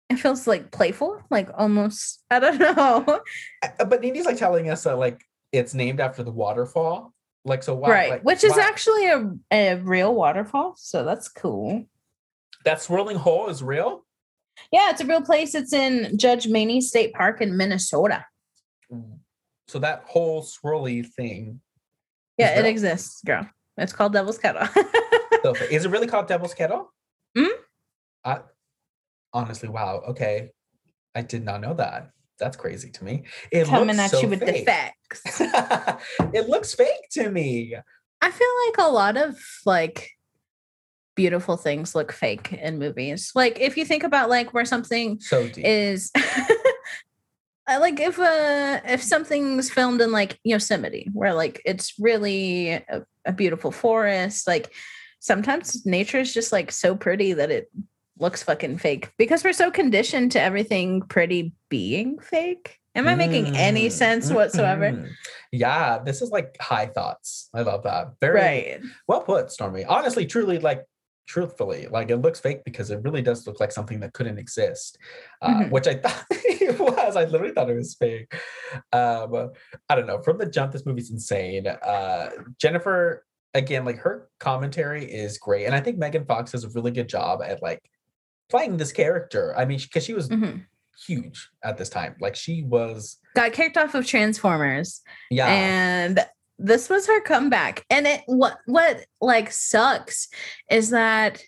it 0.10 0.18
feels 0.18 0.48
like 0.48 0.72
playful, 0.72 1.22
like 1.30 1.50
almost 1.58 2.24
I 2.30 2.40
don't 2.40 2.60
know. 2.60 3.22
Uh, 3.62 3.86
But 3.86 4.02
Nini's 4.02 4.26
like 4.26 4.38
telling 4.38 4.70
us 4.70 4.84
that 4.84 4.98
like 4.98 5.24
it's 5.52 5.74
named 5.74 6.00
after 6.00 6.24
the 6.24 6.32
waterfall. 6.32 7.14
Like, 7.46 7.64
so 7.64 7.74
why? 7.74 7.90
right. 7.90 8.10
like, 8.12 8.24
Which 8.24 8.44
is 8.44 8.58
actually 8.58 9.08
a, 9.08 9.32
a 9.52 9.76
real 9.76 10.14
waterfall. 10.14 10.74
So 10.78 11.06
that's 11.06 11.30
cool. 11.30 11.86
that 12.66 12.82
swirling 12.82 13.16
hole 13.18 13.48
is 13.50 13.64
real. 13.64 14.06
Yeah, 14.74 14.90
it's 14.90 15.00
a 15.00 15.06
real 15.06 15.22
place. 15.22 15.56
It's 15.56 15.72
in 15.72 16.18
Judge 16.18 16.48
Magney 16.48 16.82
State 16.82 17.14
Park 17.14 17.40
in 17.42 17.56
Minnesota. 17.56 18.26
So 19.70 19.80
that 19.80 20.04
whole 20.06 20.44
swirly 20.44 21.08
thing. 21.08 21.62
Yeah, 22.38 22.60
it 22.60 22.66
exists, 22.66 23.22
girl. 23.26 23.50
It's 23.78 23.94
called 23.94 24.14
Devil's 24.14 24.38
Kettle. 24.38 24.68
So, 25.44 25.54
is 25.54 25.86
it 25.86 25.90
really 25.92 26.08
called 26.08 26.28
Devil's 26.28 26.54
Kettle? 26.54 26.94
Mhm. 27.38 27.50
I 28.26 28.40
honestly, 29.34 29.70
wow. 29.70 30.02
Okay, 30.10 30.50
I 31.16 31.22
did 31.22 31.44
not 31.44 31.62
know 31.62 31.74
that. 31.76 32.12
That's 32.40 32.58
crazy 32.58 32.90
to 32.92 33.04
me. 33.04 33.24
It 33.52 33.68
Coming 33.68 33.88
looks 33.88 34.00
at 34.00 34.12
so 34.12 34.22
you 34.22 34.28
with 34.30 34.40
the 34.40 34.46
fake. 34.48 34.66
facts. 34.66 35.42
it 36.34 36.48
looks 36.48 36.74
fake 36.74 37.10
to 37.12 37.30
me. 37.30 37.76
I 38.22 38.32
feel 38.32 38.48
like 38.68 38.88
a 38.88 38.92
lot 38.92 39.18
of 39.18 39.38
like 39.66 40.10
beautiful 41.16 41.58
things 41.58 41.96
look 41.96 42.12
fake 42.12 42.54
in 42.54 42.80
movies. 42.80 43.32
Like 43.36 43.60
if 43.60 43.76
you 43.78 43.84
think 43.86 44.04
about 44.04 44.30
like 44.30 44.54
where 44.54 44.66
something 44.66 45.20
So 45.20 45.50
is 45.58 46.12
I 47.68 47.78
like 47.78 48.00
if 48.00 48.18
uh 48.18 48.80
if 48.86 49.04
something's 49.04 49.70
filmed 49.70 50.02
in 50.02 50.12
like 50.12 50.40
Yosemite 50.44 51.10
where 51.14 51.34
like 51.34 51.62
it's 51.66 51.94
really 52.00 52.70
a, 52.72 53.06
a 53.26 53.34
beautiful 53.34 53.72
forest 53.72 54.48
like 54.48 54.74
sometimes 55.20 55.86
nature 55.86 56.20
is 56.20 56.34
just 56.34 56.52
like 56.52 56.72
so 56.72 56.96
pretty 56.96 57.34
that 57.34 57.52
it 57.52 57.72
looks 58.18 58.44
fucking 58.44 58.78
fake 58.78 59.12
because 59.18 59.44
we're 59.44 59.54
so 59.54 59.72
conditioned 59.72 60.32
to 60.32 60.42
everything 60.42 61.02
pretty 61.04 61.54
being 61.70 62.20
fake 62.20 62.78
am 62.96 63.08
i 63.08 63.16
making 63.16 63.56
any 63.56 63.88
Mm, 63.88 63.92
sense 63.92 64.32
whatsoever 64.32 64.92
mhm. 64.92 65.10
Yeah, 65.52 66.00
this 66.06 66.22
is 66.22 66.30
like 66.30 66.56
high 66.62 66.86
thoughts. 66.86 67.50
I 67.56 67.62
love 67.62 67.82
that. 67.84 68.10
Very 68.22 68.36
right 68.36 68.82
well 69.08 69.22
put, 69.22 69.52
Stormy. 69.52 69.84
Honestly, 69.86 70.26
truly, 70.28 70.60
like 70.60 70.84
truthfully 71.28 71.86
like 71.92 72.10
it 72.10 72.18
looks 72.18 72.40
fake 72.40 72.64
because 72.66 72.90
it 72.90 73.00
really 73.04 73.22
does 73.22 73.46
look 73.46 73.60
like 73.60 73.72
something 73.72 74.00
that 74.00 74.14
couldn't 74.14 74.40
exist 74.40 74.98
uh, 75.44 75.54
Mhm. 75.54 75.70
which 75.70 75.86
i 75.88 75.94
thought 76.04 76.26
it 76.32 76.80
was 76.80 77.16
i 77.16 77.24
literally 77.26 77.54
thought 77.54 77.70
it 77.70 77.76
was 77.76 77.94
fake 77.94 78.34
um 78.94 79.52
i 79.90 79.94
don't 79.96 80.08
know 80.08 80.20
from 80.24 80.40
the 80.40 80.48
jump 80.48 80.72
this 80.72 80.88
movie's 80.88 81.12
insane 81.12 81.68
uh 81.68 82.30
jennifer 82.60 83.24
again 83.54 83.86
like 83.86 83.98
her 83.98 84.30
commentary 84.40 85.04
is 85.06 85.38
great 85.38 85.66
and 85.66 85.74
i 85.76 85.80
think 85.80 85.98
megan 85.98 86.24
fox 86.26 86.52
does 86.52 86.64
a 86.64 86.70
really 86.70 86.92
good 86.92 87.10
job 87.10 87.42
at 87.44 87.62
like 87.62 87.82
playing 88.50 88.78
this 88.78 88.92
character 88.92 89.54
i 89.58 89.66
mean 89.66 89.80
because 89.80 90.04
she 90.04 90.14
was 90.14 90.30
Mhm. 90.30 90.66
huge 91.08 91.50
at 91.64 91.78
this 91.78 91.90
time 91.90 92.16
like 92.20 92.36
she 92.36 92.64
was 92.64 93.18
Got 93.36 93.54
kicked 93.54 93.78
off 93.78 93.96
of 93.96 94.06
Transformers. 94.06 95.02
yeah 95.32 95.48
and 95.48 96.20
this 96.58 96.90
was 96.90 97.08
her 97.08 97.22
comeback 97.22 97.86
and 97.90 98.06
it 98.06 98.22
what 98.28 98.58
what 98.66 99.06
like 99.22 99.52
sucks 99.52 100.28
is 100.70 100.90
that 100.90 101.42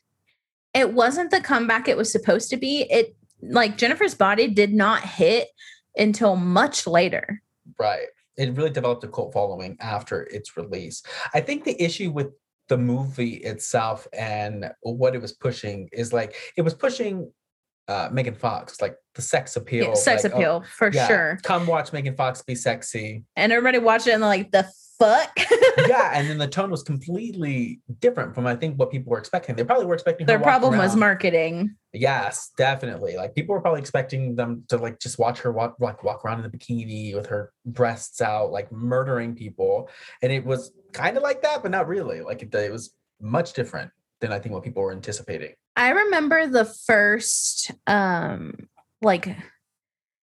it 0.74 0.94
wasn't 0.94 1.32
the 1.32 1.42
comeback 1.42 1.88
it 1.88 1.98
was 1.98 2.12
supposed 2.12 2.50
to 2.50 2.58
be 2.58 2.88
it 2.90 3.16
like 3.42 3.78
jennifer's 3.78 4.16
body 4.16 4.48
did 4.48 4.74
not 4.74 5.02
hit 5.04 5.50
until 5.98 6.36
much 6.36 6.88
later 6.88 7.42
Right. 7.80 8.08
It 8.42 8.56
really 8.56 8.72
developed 8.72 9.04
a 9.04 9.08
cult 9.08 9.34
following 9.34 9.78
after 9.80 10.24
its 10.24 10.58
release. 10.58 11.04
I 11.34 11.42
think 11.42 11.64
the 11.64 11.82
issue 11.82 12.12
with 12.12 12.30
the 12.70 12.78
movie 12.78 13.36
itself 13.36 14.08
and 14.14 14.72
what 14.82 15.14
it 15.14 15.22
was 15.22 15.34
pushing 15.34 15.90
is 15.92 16.14
like 16.14 16.36
it 16.58 16.62
was 16.62 16.74
pushing 16.74 17.32
uh 17.88 18.10
Megan 18.12 18.34
Fox, 18.34 18.82
like 18.82 18.96
the 19.16 19.22
sex 19.22 19.56
appeal. 19.56 19.90
Yeah, 19.90 19.94
sex 19.94 20.24
like, 20.24 20.34
oh, 20.34 20.38
appeal 20.38 20.64
for 20.78 20.92
yeah, 20.92 21.08
sure 21.08 21.40
Come 21.44 21.68
watch 21.68 21.94
Megan 21.94 22.16
Fox 22.16 22.42
be 22.42 22.56
sexy. 22.56 23.24
and 23.36 23.52
everybody 23.52 23.78
watched 23.78 24.08
it 24.08 24.12
and 24.12 24.22
like 24.22 24.52
the 24.52 24.68
fuck 24.98 25.30
yeah, 25.88 26.12
and 26.14 26.30
then 26.30 26.38
the 26.38 26.48
tone 26.48 26.72
was 26.72 26.84
completely 26.84 27.82
different 28.00 28.34
from 28.34 28.48
I 28.48 28.56
think 28.56 28.80
what 28.80 28.92
people 28.92 29.12
were 29.12 29.20
expecting. 29.20 29.56
They 29.56 29.64
probably 29.64 29.86
were 29.86 29.96
expecting 29.96 30.26
their 30.26 30.40
problem 30.40 30.78
was 30.78 30.96
marketing 30.96 31.76
Yes, 31.94 32.52
definitely. 32.58 33.18
Like 33.18 33.36
people 33.36 33.54
were 33.54 33.62
probably 33.62 33.82
expecting 33.82 34.36
them 34.36 34.64
to 34.70 34.78
like 34.78 35.00
just 35.00 35.20
watch 35.20 35.40
her 35.40 35.52
walk 35.52 35.76
like 35.80 36.04
walk 36.04 36.24
around 36.24 36.44
in 36.44 36.50
the 36.50 36.58
bikini 36.58 37.14
with 37.16 37.28
her 37.28 37.52
breasts 37.66 38.22
out, 38.22 38.52
like 38.52 38.72
murdering 38.72 39.36
people. 39.36 39.90
And 40.22 40.32
it 40.32 40.46
was 40.46 40.72
kind 40.94 41.18
of 41.18 41.24
like 41.24 41.42
that, 41.42 41.62
but 41.62 41.72
not 41.72 41.88
really. 41.88 42.22
Like 42.22 42.42
it, 42.44 42.54
it 42.56 42.72
was 42.72 42.94
much 43.20 43.54
different 43.54 43.92
than 44.22 44.32
I 44.32 44.40
think 44.40 44.54
what 44.54 44.64
people 44.64 44.84
were 44.84 44.92
anticipating. 44.92 45.54
i 45.76 45.90
remember 45.90 46.48
the 46.48 46.66
first 46.66 47.72
um 47.88 48.54
like 49.02 49.36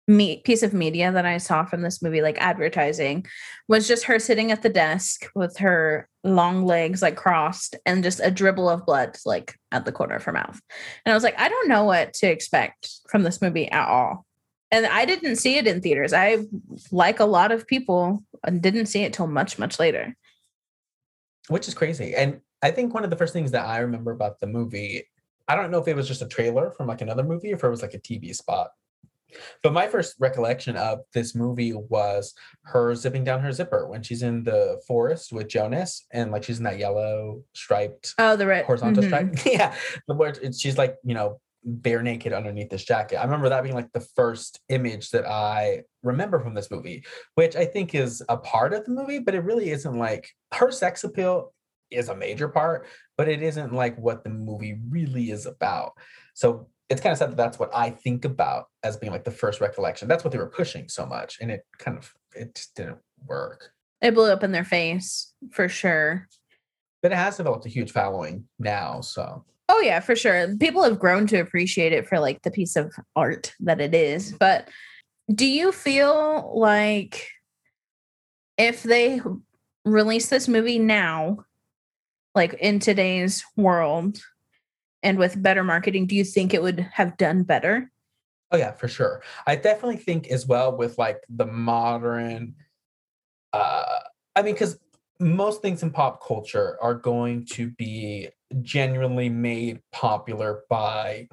me 0.08 0.38
piece 0.38 0.64
of 0.64 0.74
media 0.74 1.12
that 1.12 1.26
I 1.26 1.38
saw 1.38 1.64
from 1.64 1.82
this 1.82 2.02
movie, 2.02 2.22
like 2.22 2.38
advertising, 2.40 3.26
was 3.68 3.88
just 3.88 4.06
her 4.06 4.20
sitting 4.20 4.52
at 4.52 4.62
the 4.62 4.70
desk 4.70 5.30
with 5.34 5.58
her 5.58 6.10
long 6.24 6.66
legs 6.66 7.02
like 7.02 7.16
crossed 7.16 7.76
and 7.86 8.04
just 8.04 8.20
a 8.22 8.32
dribble 8.32 8.70
of 8.70 8.86
blood 8.86 9.18
like 9.26 9.58
at 9.72 9.86
the 9.86 9.92
corner 9.92 10.16
of 10.16 10.24
her 10.24 10.34
mouth. 10.34 10.60
And 11.06 11.12
I 11.12 11.16
was 11.16 11.24
like, 11.24 11.40
I 11.40 11.50
don't 11.50 11.70
know 11.70 11.86
what 11.86 12.14
to 12.16 12.28
expect 12.28 12.90
from 13.10 13.24
this 13.24 13.42
movie 13.42 13.70
at 13.70 13.88
all. 13.88 14.26
And 14.72 14.86
I 14.88 15.06
didn't 15.06 15.36
see 15.36 15.58
it 15.58 15.68
in 15.68 15.82
theaters. 15.82 16.14
I, 16.14 16.40
like 16.92 17.20
a 17.20 17.26
lot 17.26 17.52
of 17.52 17.68
people, 17.68 18.24
didn't 18.60 18.88
see 18.88 19.04
it 19.04 19.14
till 19.14 19.28
much, 19.28 19.60
much 19.60 19.80
later. 19.80 20.16
which 21.48 21.68
is 21.68 21.74
crazy. 21.74 22.16
And 22.16 22.42
I 22.62 22.72
think 22.72 22.94
one 22.94 23.04
of 23.04 23.10
the 23.10 23.16
first 23.16 23.34
things 23.34 23.52
that 23.52 23.66
I 23.66 23.80
remember 23.80 24.12
about 24.12 24.40
the 24.40 24.48
movie, 24.48 25.04
I 25.48 25.56
don't 25.56 25.72
know 25.72 25.80
if 25.80 25.88
it 25.88 25.96
was 25.96 26.08
just 26.08 26.22
a 26.22 26.28
trailer 26.28 26.72
from 26.72 26.88
like 26.88 27.02
another 27.02 27.24
movie 27.24 27.52
or 27.52 27.56
if 27.56 27.64
it 27.64 27.70
was 27.70 27.82
like 27.82 27.94
a 27.94 28.00
TV 28.00 28.36
spot. 28.36 28.72
But 29.62 29.74
my 29.74 29.88
first 29.88 30.16
recollection 30.20 30.76
of 30.76 31.00
this 31.14 31.36
movie 31.36 31.74
was 31.74 32.34
her 32.64 32.96
zipping 32.96 33.24
down 33.24 33.42
her 33.42 33.52
zipper 33.52 33.88
when 33.88 34.04
she's 34.04 34.24
in 34.24 34.44
the 34.44 34.82
forest 34.88 35.32
with 35.32 35.48
Jonas 35.48 36.06
and 36.12 36.32
like 36.32 36.44
she's 36.44 36.58
in 36.58 36.64
that 36.66 36.80
yellow 36.80 37.44
striped 37.54 38.14
Oh, 38.18 38.36
the 38.36 38.48
red 38.48 38.66
horizontal 38.66 39.04
mhm. 39.04 39.08
stripe. 39.08 39.46
yeah. 39.46 39.76
The 40.08 40.16
word 40.16 40.40
she's 40.56 40.78
like, 40.78 40.98
you 41.04 41.14
know, 41.14 41.40
bare 41.66 42.02
naked 42.02 42.34
underneath 42.34 42.70
this 42.70 42.84
jacket. 42.84 43.18
I 43.18 43.24
remember 43.24 43.50
that 43.50 43.64
being 43.64 43.76
like 43.76 43.92
the 43.94 44.06
first 44.16 44.60
image 44.70 45.12
that 45.12 45.26
I 45.26 45.84
remember 46.02 46.40
from 46.40 46.54
this 46.54 46.70
movie, 46.70 47.06
which 47.36 47.56
I 47.56 47.66
think 47.66 47.96
is 47.96 48.22
a 48.30 48.38
part 48.38 48.74
of 48.74 48.86
the 48.86 48.92
movie, 48.92 49.20
but 49.20 49.36
it 49.36 49.44
really 49.44 49.70
isn't 49.70 49.98
like 49.98 50.30
her 50.54 50.72
sex 50.72 51.04
appeal 51.04 51.54
is 51.90 52.10
a 52.10 52.16
major 52.16 52.50
part, 52.50 52.88
but 53.18 53.30
it 53.30 53.42
isn't 53.42 53.74
like 53.74 53.98
what 53.98 54.24
the 54.24 54.30
movie 54.30 54.80
really 54.90 55.32
is 55.32 55.46
about. 55.46 55.94
So 56.34 56.68
it's 56.90 57.02
kind 57.02 57.12
of 57.12 57.18
sad 57.18 57.32
that 57.32 57.38
that's 57.38 57.60
what 57.60 57.72
I 57.74 57.90
think 57.90 58.26
about 58.26 58.66
as 58.84 58.98
being 58.98 59.12
like 59.12 59.24
the 59.24 59.32
first 59.32 59.62
recollection. 59.62 60.08
That's 60.08 60.24
what 60.24 60.32
they 60.32 60.38
were 60.38 60.50
pushing 60.50 60.90
so 60.90 61.06
much, 61.06 61.38
and 61.42 61.52
it 61.52 61.62
kind 61.78 61.98
of 61.98 62.14
it 62.36 62.56
just 62.56 62.76
didn't 62.76 63.00
work. 63.26 63.72
It 64.02 64.14
blew 64.14 64.32
up 64.32 64.44
in 64.44 64.52
their 64.52 64.66
face 64.66 65.34
for 65.52 65.70
sure. 65.70 66.28
But 67.02 67.12
it 67.12 67.18
has 67.18 67.38
developed 67.38 67.66
a 67.66 67.70
huge 67.70 67.92
following 67.92 68.46
now, 68.60 69.02
so 69.02 69.46
Oh 69.70 69.80
yeah, 69.80 70.02
for 70.02 70.16
sure. 70.16 70.56
People 70.58 70.84
have 70.84 71.00
grown 71.00 71.26
to 71.28 71.40
appreciate 71.40 71.94
it 71.94 72.08
for 72.08 72.20
like 72.20 72.42
the 72.42 72.52
piece 72.52 72.76
of 72.76 72.94
art 73.16 73.54
that 73.62 73.80
it 73.80 73.96
is. 73.96 74.34
But 74.34 74.70
do 75.34 75.46
you 75.46 75.72
feel 75.72 76.52
like 76.56 77.28
if 78.58 78.84
they 78.84 79.22
release 79.86 80.30
this 80.30 80.48
movie 80.48 80.80
now, 80.80 81.46
like 82.36 82.54
in 82.56 82.80
today's 82.80 83.44
world 83.56 84.20
and 85.04 85.18
with 85.18 85.42
better 85.42 85.64
marketing, 85.64 86.08
do 86.08 86.16
you 86.16 86.24
think 86.24 86.54
it 86.54 86.62
would 86.62 86.80
have 86.80 87.18
done 87.18 87.44
better? 87.44 87.92
Oh 88.52 88.58
yeah, 88.58 88.72
for 88.72 88.88
sure. 88.88 89.22
I 89.46 89.56
definitely 89.56 89.98
think 89.98 90.28
as 90.28 90.48
well 90.48 90.76
with 90.76 90.98
like 90.98 91.24
the 91.30 91.46
modern 91.46 92.56
uh 93.52 94.00
I 94.36 94.42
mean 94.42 94.56
cuz 94.56 94.78
most 95.20 95.62
things 95.62 95.84
in 95.84 95.92
pop 95.92 96.26
culture 96.26 96.78
are 96.82 96.96
going 96.96 97.46
to 97.46 97.70
be 97.72 98.30
genuinely 98.62 99.30
made 99.30 99.82
popular 99.92 100.64
by 100.70 101.28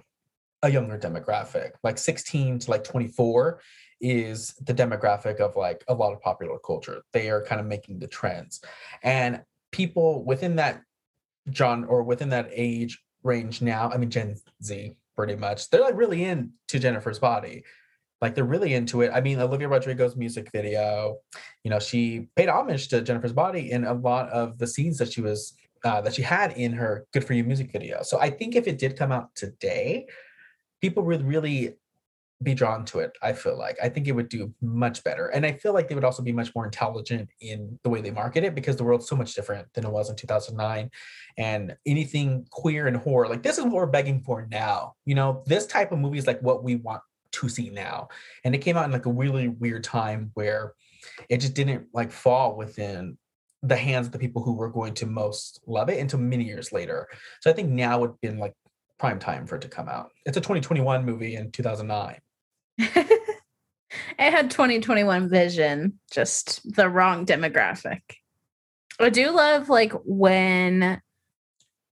a 0.62 0.70
younger 0.70 0.98
demographic. 0.98 1.72
Like 1.82 1.98
16 1.98 2.60
to 2.60 2.70
like 2.70 2.84
24 2.84 3.60
is 4.00 4.54
the 4.60 4.74
demographic 4.74 5.40
of 5.40 5.56
like 5.56 5.82
a 5.88 5.94
lot 5.94 6.12
of 6.12 6.20
popular 6.20 6.58
culture. 6.58 7.02
They 7.12 7.30
are 7.30 7.44
kind 7.44 7.60
of 7.60 7.66
making 7.66 7.98
the 7.98 8.06
trends. 8.06 8.60
And 9.02 9.42
people 9.72 10.24
within 10.24 10.56
that 10.56 10.82
John 11.48 11.84
or 11.84 12.02
within 12.02 12.30
that 12.30 12.48
age 12.52 13.02
range 13.22 13.62
now, 13.62 13.90
I 13.90 13.96
mean 13.96 14.10
Gen 14.10 14.36
Z 14.62 14.94
pretty 15.16 15.36
much. 15.36 15.68
They're 15.70 15.82
like 15.82 15.96
really 15.96 16.24
into 16.24 16.78
Jennifer's 16.78 17.18
body. 17.18 17.64
Like 18.20 18.34
they're 18.34 18.44
really 18.44 18.74
into 18.74 19.00
it. 19.00 19.10
I 19.14 19.20
mean, 19.20 19.38
Olivia 19.38 19.68
Rodrigo's 19.68 20.14
music 20.14 20.50
video, 20.52 21.16
you 21.64 21.70
know, 21.70 21.78
she 21.78 22.28
paid 22.36 22.48
homage 22.48 22.88
to 22.88 23.00
Jennifer's 23.00 23.32
body 23.32 23.70
in 23.70 23.84
a 23.84 23.94
lot 23.94 24.28
of 24.30 24.58
the 24.58 24.66
scenes 24.66 24.98
that 24.98 25.12
she 25.12 25.22
was 25.22 25.54
uh, 25.84 26.00
that 26.02 26.14
she 26.14 26.22
had 26.22 26.52
in 26.52 26.72
her 26.72 27.06
"Good 27.12 27.24
for 27.24 27.32
You" 27.32 27.44
music 27.44 27.72
video. 27.72 28.02
So 28.02 28.20
I 28.20 28.30
think 28.30 28.56
if 28.56 28.66
it 28.66 28.78
did 28.78 28.98
come 28.98 29.12
out 29.12 29.34
today, 29.34 30.06
people 30.82 31.02
would 31.04 31.26
really 31.26 31.76
be 32.42 32.54
drawn 32.54 32.84
to 32.86 33.00
it. 33.00 33.12
I 33.22 33.32
feel 33.32 33.56
like 33.56 33.76
I 33.82 33.88
think 33.88 34.08
it 34.08 34.12
would 34.12 34.28
do 34.28 34.52
much 34.62 35.04
better, 35.04 35.28
and 35.28 35.44
I 35.44 35.52
feel 35.52 35.74
like 35.74 35.88
they 35.88 35.94
would 35.94 36.04
also 36.04 36.22
be 36.22 36.32
much 36.32 36.54
more 36.54 36.64
intelligent 36.64 37.28
in 37.40 37.78
the 37.82 37.90
way 37.90 38.00
they 38.00 38.10
market 38.10 38.44
it 38.44 38.54
because 38.54 38.76
the 38.76 38.84
world's 38.84 39.08
so 39.08 39.16
much 39.16 39.34
different 39.34 39.72
than 39.74 39.84
it 39.84 39.90
was 39.90 40.10
in 40.10 40.16
2009. 40.16 40.90
And 41.36 41.76
anything 41.86 42.46
queer 42.50 42.86
and 42.86 42.96
horror, 42.96 43.28
like 43.28 43.42
this 43.42 43.58
is 43.58 43.64
what 43.64 43.74
we're 43.74 43.86
begging 43.86 44.22
for 44.22 44.46
now. 44.50 44.94
You 45.04 45.14
know, 45.14 45.42
this 45.46 45.66
type 45.66 45.92
of 45.92 45.98
movie 45.98 46.18
is 46.18 46.26
like 46.26 46.40
what 46.40 46.64
we 46.64 46.76
want 46.76 47.02
to 47.32 47.48
see 47.48 47.70
now. 47.70 48.08
And 48.44 48.54
it 48.54 48.58
came 48.58 48.76
out 48.76 48.84
in 48.84 48.92
like 48.92 49.06
a 49.06 49.12
really 49.12 49.48
weird 49.48 49.84
time 49.84 50.30
where 50.34 50.74
it 51.28 51.38
just 51.38 51.54
didn't 51.54 51.88
like 51.92 52.12
fall 52.12 52.56
within 52.56 53.18
the 53.62 53.76
hands 53.76 54.06
of 54.06 54.12
the 54.12 54.18
people 54.18 54.42
who 54.42 54.54
were 54.54 54.70
going 54.70 54.94
to 54.94 55.06
most 55.06 55.60
love 55.66 55.90
it 55.90 56.00
until 56.00 56.18
many 56.18 56.44
years 56.44 56.72
later. 56.72 57.08
So 57.40 57.50
I 57.50 57.52
think 57.52 57.68
now 57.68 58.00
would 58.00 58.10
have 58.10 58.20
been 58.20 58.38
like 58.38 58.54
prime 58.98 59.18
time 59.18 59.46
for 59.46 59.56
it 59.56 59.62
to 59.62 59.68
come 59.68 59.88
out. 59.88 60.10
It's 60.26 60.36
a 60.36 60.40
2021 60.40 61.04
movie 61.04 61.36
in 61.36 61.50
2009. 61.50 62.18
It 64.18 64.32
had 64.32 64.50
2021 64.50 65.28
vision, 65.28 65.98
just 66.12 66.60
the 66.76 66.88
wrong 66.88 67.26
demographic. 67.26 68.00
I 68.98 69.08
do 69.10 69.30
love 69.30 69.68
like 69.68 69.92
when 70.04 71.00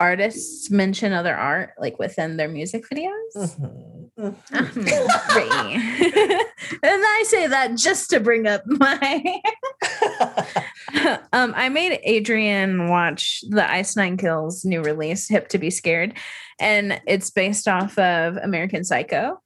artists 0.00 0.70
mention 0.70 1.12
other 1.12 1.34
art 1.34 1.70
like 1.78 1.98
within 1.98 2.36
their 2.36 2.48
music 2.48 2.84
videos. 2.92 3.12
Mhm, 3.36 4.10
mhm. 4.18 4.36
Mhm, 4.54 6.38
and 6.82 7.02
I 7.06 7.24
say 7.26 7.46
that 7.46 7.74
just 7.76 8.10
to 8.10 8.20
bring 8.20 8.46
up 8.46 8.62
my 8.66 9.40
um 11.32 11.52
I 11.56 11.68
made 11.68 12.00
Adrian 12.02 12.88
watch 12.88 13.42
the 13.48 13.70
Ice 13.70 13.96
Nine 13.96 14.16
Kills 14.16 14.64
new 14.64 14.82
release, 14.82 15.28
Hip 15.28 15.48
to 15.48 15.58
Be 15.58 15.70
Scared, 15.70 16.14
and 16.58 17.00
it's 17.06 17.30
based 17.30 17.68
off 17.68 17.98
of 17.98 18.36
American 18.38 18.82
Psycho. 18.84 19.40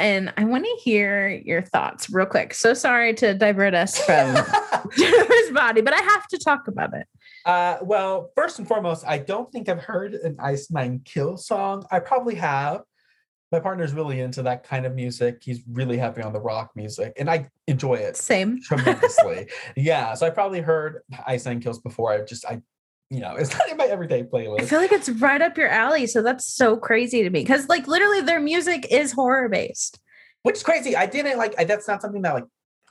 And 0.00 0.32
I 0.38 0.44
want 0.44 0.64
to 0.64 0.76
hear 0.82 1.28
your 1.28 1.60
thoughts 1.60 2.08
real 2.08 2.24
quick. 2.24 2.54
So 2.54 2.72
sorry 2.72 3.12
to 3.14 3.34
divert 3.34 3.74
us 3.74 3.98
from 3.98 4.34
Jennifer's 4.96 5.50
body, 5.52 5.82
but 5.82 5.92
I 5.92 6.00
have 6.00 6.26
to 6.28 6.38
talk 6.38 6.68
about 6.68 6.94
it. 6.94 7.06
Uh, 7.44 7.76
well, 7.82 8.30
first 8.34 8.58
and 8.58 8.66
foremost, 8.66 9.04
I 9.06 9.18
don't 9.18 9.52
think 9.52 9.68
I've 9.68 9.82
heard 9.82 10.14
an 10.14 10.36
Ice 10.40 10.70
Nine 10.70 11.02
Kill 11.04 11.36
song. 11.36 11.84
I 11.90 12.00
probably 12.00 12.34
have. 12.36 12.80
My 13.52 13.60
partner's 13.60 13.92
really 13.92 14.20
into 14.20 14.42
that 14.44 14.64
kind 14.64 14.86
of 14.86 14.94
music. 14.94 15.42
He's 15.42 15.60
really 15.70 15.98
heavy 15.98 16.22
on 16.22 16.32
the 16.32 16.40
rock 16.40 16.70
music, 16.74 17.12
and 17.18 17.28
I 17.28 17.48
enjoy 17.66 17.96
it 17.96 18.16
Same. 18.16 18.62
tremendously. 18.62 19.48
yeah, 19.76 20.14
so 20.14 20.26
I 20.26 20.30
probably 20.30 20.60
heard 20.60 21.02
Ice 21.26 21.44
Nine 21.44 21.60
Kills 21.60 21.78
before. 21.80 22.12
I 22.12 22.22
just 22.22 22.46
I 22.46 22.62
you 23.10 23.20
know, 23.20 23.34
it's 23.34 23.52
not 23.52 23.68
in 23.68 23.76
my 23.76 23.86
everyday 23.86 24.22
playlist. 24.22 24.62
I 24.62 24.66
feel 24.66 24.78
like 24.78 24.92
it's 24.92 25.08
right 25.08 25.42
up 25.42 25.58
your 25.58 25.68
alley. 25.68 26.06
So 26.06 26.22
that's 26.22 26.46
so 26.46 26.76
crazy 26.76 27.22
to 27.24 27.30
me 27.30 27.40
because, 27.40 27.68
like, 27.68 27.88
literally, 27.88 28.20
their 28.20 28.40
music 28.40 28.86
is 28.90 29.12
horror 29.12 29.48
based. 29.48 29.98
Which 30.42 30.56
is 30.56 30.62
crazy. 30.62 30.96
I 30.96 31.06
didn't 31.06 31.36
like 31.36 31.54
I, 31.58 31.64
that's 31.64 31.86
not 31.86 32.00
something 32.00 32.22
that 32.22 32.34
like 32.34 32.44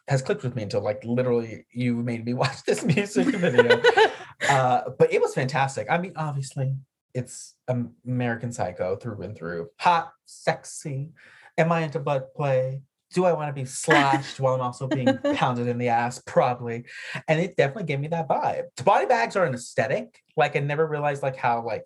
has 0.07 0.22
clicked 0.22 0.43
with 0.43 0.55
me 0.55 0.63
until 0.63 0.82
like 0.82 1.03
literally 1.03 1.65
you 1.72 1.95
made 1.95 2.26
me 2.26 2.34
watch 2.36 2.63
this 2.63 2.84
music 2.84 3.28
video. 3.28 3.82
uh, 4.49 4.82
but 4.99 5.11
it 5.11 5.22
was 5.22 5.34
fantastic. 5.34 5.88
I 5.89 5.97
mean, 5.97 6.13
obviously, 6.15 6.76
it's 7.13 7.55
American 8.05 8.51
Psycho 8.51 8.97
through 8.97 9.22
and 9.22 9.38
through. 9.38 9.70
Hot, 9.80 10.11
sexy. 10.26 11.11
Am 11.57 11.72
I 11.72 11.82
into 11.82 11.99
butt 11.99 12.36
play? 12.36 12.82
Do 13.14 13.26
I 13.26 13.34
want 13.34 13.49
to 13.49 13.53
be 13.60 13.66
slashed 13.66 14.39
while 14.39 14.53
I'm 14.55 14.62
also 14.62 14.88
being 14.88 15.18
pounded 15.36 15.68
in 15.68 15.78
the 15.78 15.89
ass? 15.89 16.22
Probably. 16.26 16.86
And 17.28 17.39
it 17.39 17.55
definitely 17.57 17.86
gave 17.86 17.99
me 17.99 18.07
that 18.10 18.28
vibe. 18.28 18.64
The 18.78 18.84
body 18.84 19.05
bags 19.07 19.36
are 19.36 19.45
an 19.45 19.53
aesthetic. 19.53 20.22
Like 20.38 20.55
I 20.55 20.60
never 20.60 20.86
realized 20.86 21.24
like 21.24 21.36
how 21.36 21.66
like 21.66 21.86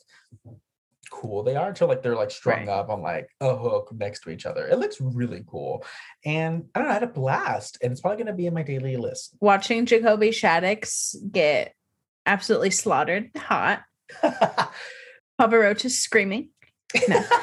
cool 1.12 1.44
they 1.44 1.56
are 1.56 1.70
until 1.70 1.88
like 1.88 2.02
they're 2.02 2.16
like 2.16 2.32
strung 2.32 2.60
Right. 2.62 2.70
up 2.70 2.90
on 2.90 3.02
like 3.02 3.30
a 3.40 3.56
hook 3.56 3.90
next 3.94 4.22
to 4.22 4.32
each 4.32 4.46
other. 4.46 4.68
It 4.68 4.80
looks 4.80 5.00
really 5.00 5.44
cool. 5.48 5.86
And 6.26 6.66
I 6.74 6.80
don't 6.80 6.88
know, 6.88 6.92
I 6.92 6.96
had 6.96 7.04
a 7.04 7.08
blast. 7.08 7.78
And 7.82 7.92
it's 7.92 8.02
probably 8.02 8.24
gonna 8.24 8.36
be 8.36 8.48
in 8.48 8.54
my 8.54 8.64
daily 8.64 8.98
list. 8.98 9.36
Watching 9.40 9.86
Jacoby 9.86 10.30
Shaddix 10.30 11.16
get 11.32 11.74
absolutely 12.26 12.72
slaughtered 12.72 13.30
hot. 13.36 13.82
Is 15.42 16.02
screaming. 16.02 16.50
No. 17.08 17.24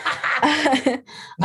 You 0.43 1.03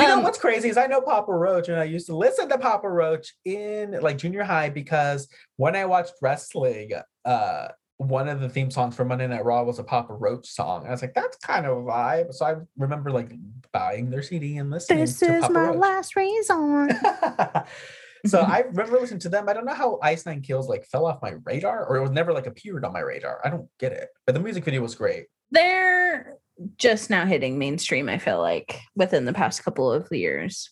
know 0.07 0.17
Um, 0.17 0.23
what's 0.23 0.37
crazy 0.37 0.69
is 0.69 0.77
I 0.77 0.87
know 0.87 1.01
Papa 1.01 1.33
Roach 1.33 1.67
and 1.67 1.77
I 1.77 1.83
used 1.83 2.05
to 2.07 2.15
listen 2.15 2.47
to 2.49 2.57
Papa 2.57 2.87
Roach 2.89 3.33
in 3.43 3.91
like 4.01 4.17
junior 4.17 4.43
high 4.43 4.69
because 4.69 5.27
when 5.57 5.75
I 5.75 5.83
watched 5.85 6.13
wrestling, 6.21 6.91
uh 7.25 7.67
one 7.97 8.27
of 8.27 8.41
the 8.41 8.49
theme 8.49 8.69
songs 8.71 8.93
for 8.95 9.05
Monday 9.05 9.25
Night 9.27 9.43
Raw 9.45 9.63
was 9.63 9.79
a 9.79 9.83
Papa 9.83 10.13
Roach 10.13 10.47
song. 10.47 10.79
And 10.81 10.89
I 10.89 10.91
was 10.91 11.01
like, 11.01 11.13
that's 11.13 11.37
kind 11.37 11.65
of 11.65 11.77
a 11.77 11.81
vibe. 11.81 12.33
So 12.33 12.45
I 12.45 12.55
remember 12.77 13.09
like 13.11 13.31
buying 13.71 14.09
their 14.09 14.21
CD 14.21 14.57
and 14.57 14.69
listening 14.69 14.99
This 14.99 15.21
is 15.21 15.41
Papa 15.41 15.53
my 15.53 15.65
Roach. 15.67 15.77
last 15.77 16.15
reason. 16.15 16.89
so 18.25 18.43
Mhm. 18.43 18.49
I 18.49 18.59
remember 18.61 18.99
listening 18.99 19.19
to 19.21 19.29
them. 19.29 19.47
I 19.49 19.53
don't 19.53 19.65
know 19.65 19.73
how 19.73 19.99
Ice 20.01 20.25
Nine 20.25 20.41
Kills 20.41 20.67
like 20.67 20.85
fell 20.85 21.05
off 21.05 21.21
my 21.21 21.35
radar 21.45 21.85
or 21.85 21.97
it 21.97 22.01
was 22.01 22.11
never 22.11 22.33
like 22.33 22.47
appeared 22.47 22.83
on 22.85 22.93
my 22.93 22.99
radar. 23.01 23.39
I 23.45 23.49
don't 23.49 23.69
get 23.79 23.91
it. 23.93 24.09
But 24.25 24.33
the 24.35 24.41
music 24.41 24.63
video 24.65 24.81
was 24.81 24.95
great. 24.95 25.25
They're 25.51 26.33
just 26.77 27.09
now 27.09 27.25
hitting 27.25 27.57
mainstream, 27.57 28.09
I 28.09 28.17
feel 28.17 28.39
like, 28.39 28.79
within 28.95 29.25
the 29.25 29.33
past 29.33 29.63
couple 29.63 29.91
of 29.91 30.11
years. 30.11 30.69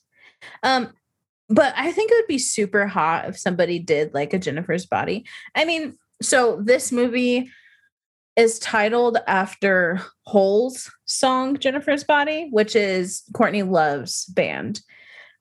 Um, 0.63 0.93
but 1.49 1.73
I 1.77 1.91
think 1.91 2.11
it 2.11 2.15
would 2.15 2.27
be 2.27 2.39
super 2.39 2.87
hot 2.87 3.27
if 3.27 3.37
somebody 3.37 3.79
did 3.79 4.13
like 4.13 4.33
a 4.33 4.39
Jennifer's 4.39 4.85
body. 4.85 5.25
I 5.55 5.65
mean, 5.65 5.97
so 6.21 6.61
this 6.63 6.91
movie 6.91 7.49
is 8.35 8.59
titled 8.59 9.17
after 9.27 10.01
Hole's 10.25 10.91
song 11.05 11.57
Jennifer's 11.57 12.03
Body, 12.03 12.47
which 12.51 12.75
is 12.75 13.23
Courtney 13.33 13.63
Love's 13.63 14.25
band. 14.25 14.81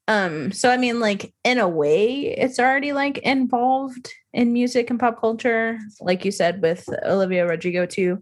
Um, 0.09 0.53
so 0.53 0.70
I 0.70 0.76
mean, 0.76 1.00
like 1.00 1.32
in 1.44 1.59
a 1.59 1.68
way, 1.68 2.34
it's 2.36 2.59
already 2.59 2.92
like 2.92 3.18
involved 3.18 4.12
in 4.32 4.53
music 4.53 4.90
and 4.90 4.98
pop 4.98 5.20
culture, 5.20 5.78
like 6.00 6.24
you 6.24 6.32
said 6.32 6.61
with 6.62 6.88
Olivia 7.05 7.46
Rodrigo 7.46 7.86
too. 7.86 8.20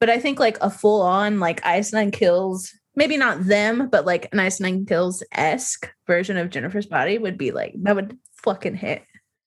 But 0.00 0.10
I 0.10 0.18
think 0.18 0.38
like 0.38 0.58
a 0.60 0.70
full 0.70 1.02
on 1.02 1.40
like 1.40 1.64
Ice 1.64 1.92
Nine 1.92 2.10
Kills, 2.10 2.72
maybe 2.96 3.16
not 3.16 3.44
them, 3.44 3.88
but 3.90 4.04
like 4.04 4.28
an 4.32 4.40
Ice 4.40 4.60
Nine 4.60 4.84
Kills 4.84 5.22
esque 5.32 5.90
version 6.06 6.36
of 6.36 6.50
Jennifer's 6.50 6.86
Body 6.86 7.18
would 7.18 7.38
be 7.38 7.50
like 7.50 7.74
that 7.82 7.96
would 7.96 8.18
fucking 8.42 8.76
hit. 8.76 9.02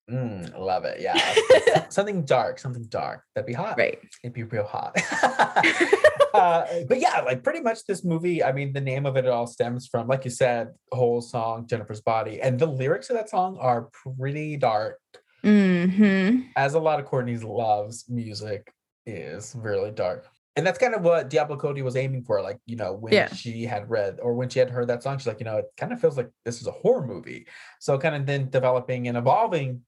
Mm, 0.10 0.58
love 0.60 0.86
it. 0.86 1.02
Yeah. 1.02 1.88
something 1.90 2.24
dark, 2.26 2.60
something 2.60 2.86
dark. 2.90 3.24
That'd 3.34 3.48
be 3.48 3.54
hot. 3.54 3.78
right. 3.78 3.98
It'd 4.24 4.34
be 4.34 4.44
real 4.44 4.66
hot. 4.66 4.96
uh, 6.34 6.66
but 6.88 7.00
yeah, 7.00 7.22
like 7.22 7.44
pretty 7.44 7.62
much 7.62 7.86
this 7.88 8.04
movie, 8.04 8.44
I 8.44 8.52
mean, 8.52 8.74
the 8.74 8.82
name 8.82 9.06
of 9.06 9.18
it 9.18 9.28
all 9.28 9.48
stems 9.48 9.88
from, 9.88 10.08
like 10.08 10.24
you 10.26 10.32
said, 10.32 10.70
Hole 10.92 11.22
song, 11.22 11.66
Jennifer's 11.68 12.02
Body. 12.02 12.42
And 12.42 12.60
the 12.60 12.66
lyrics 12.68 13.10
of 13.10 13.16
that 13.16 13.30
song 13.30 13.58
are 13.60 13.90
pretty 14.20 14.58
dark, 14.58 15.00
hmm 15.44 16.40
as 16.56 16.74
a 16.74 16.80
lot 16.80 17.00
of 17.00 17.06
Courtney's 17.06 17.44
loves 17.44 18.06
music 18.10 18.72
is 19.06 19.54
really 19.56 19.92
dark. 19.92 20.26
And 20.56 20.66
that's 20.66 20.80
kind 20.80 20.96
of 20.96 21.02
what 21.02 21.30
Diablo 21.30 21.58
Cody 21.58 21.82
was 21.82 21.96
aiming 21.98 22.24
for. 22.24 22.42
Like, 22.42 22.60
you 22.66 22.78
know, 22.78 22.94
when 22.94 23.12
Yeah. 23.14 23.28
she 23.34 23.64
had 23.66 23.90
read 23.90 24.20
or 24.22 24.34
when 24.36 24.48
she 24.50 24.58
had 24.60 24.70
heard 24.70 24.88
that 24.88 25.04
song, 25.04 25.18
she's 25.18 25.28
like, 25.28 25.40
you 25.40 25.46
know, 25.46 25.58
it 25.58 25.66
kind 25.78 25.92
of 25.92 26.00
feels 26.00 26.16
like 26.16 26.30
this 26.46 26.62
is 26.62 26.68
a 26.68 26.72
horror 26.72 27.06
movie. 27.06 27.46
So 27.80 27.98
kind 27.98 28.16
of 28.16 28.26
then 28.26 28.50
developing 28.50 29.08
and 29.10 29.18
evolving 29.18 29.82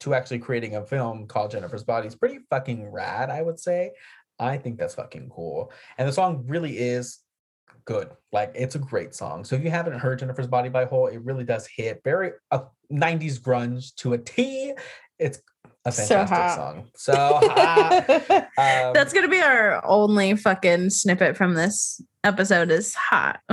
to 0.00 0.14
actually 0.14 0.38
creating 0.38 0.76
a 0.76 0.84
film 0.84 1.26
called 1.26 1.50
Jennifer's 1.50 1.84
Body 1.84 2.06
is 2.06 2.14
pretty 2.14 2.40
fucking 2.50 2.90
rad, 2.90 3.30
I 3.30 3.42
would 3.42 3.58
say. 3.58 3.92
I 4.38 4.58
think 4.58 4.78
that's 4.78 4.94
fucking 4.94 5.30
cool. 5.30 5.72
And 5.98 6.06
the 6.06 6.12
song 6.12 6.44
really 6.46 6.78
is 6.78 7.20
good. 7.86 8.10
Like 8.32 8.52
it's 8.54 8.74
a 8.74 8.78
great 8.78 9.14
song. 9.14 9.44
So 9.44 9.56
if 9.56 9.64
you 9.64 9.70
haven't 9.70 9.98
heard 9.98 10.18
Jennifer's 10.18 10.46
Body 10.46 10.68
by 10.68 10.84
Hole, 10.84 11.06
it 11.06 11.22
really 11.24 11.44
does 11.44 11.66
hit 11.66 12.00
very 12.04 12.32
uh, 12.50 12.64
90s 12.92 13.40
grunge 13.40 13.94
to 13.96 14.12
a 14.12 14.18
T. 14.18 14.74
It's 15.18 15.40
a 15.86 15.92
fantastic 15.92 16.36
hot. 16.36 16.56
song. 16.56 16.90
So 16.96 17.14
hot. 17.14 18.48
Um, 18.58 18.94
That's 18.94 19.12
gonna 19.12 19.28
be 19.28 19.40
our 19.40 19.84
only 19.84 20.34
fucking 20.34 20.88
snippet 20.88 21.36
from 21.36 21.54
this 21.54 22.00
episode 22.24 22.70
is 22.70 22.94
hot. 22.94 23.40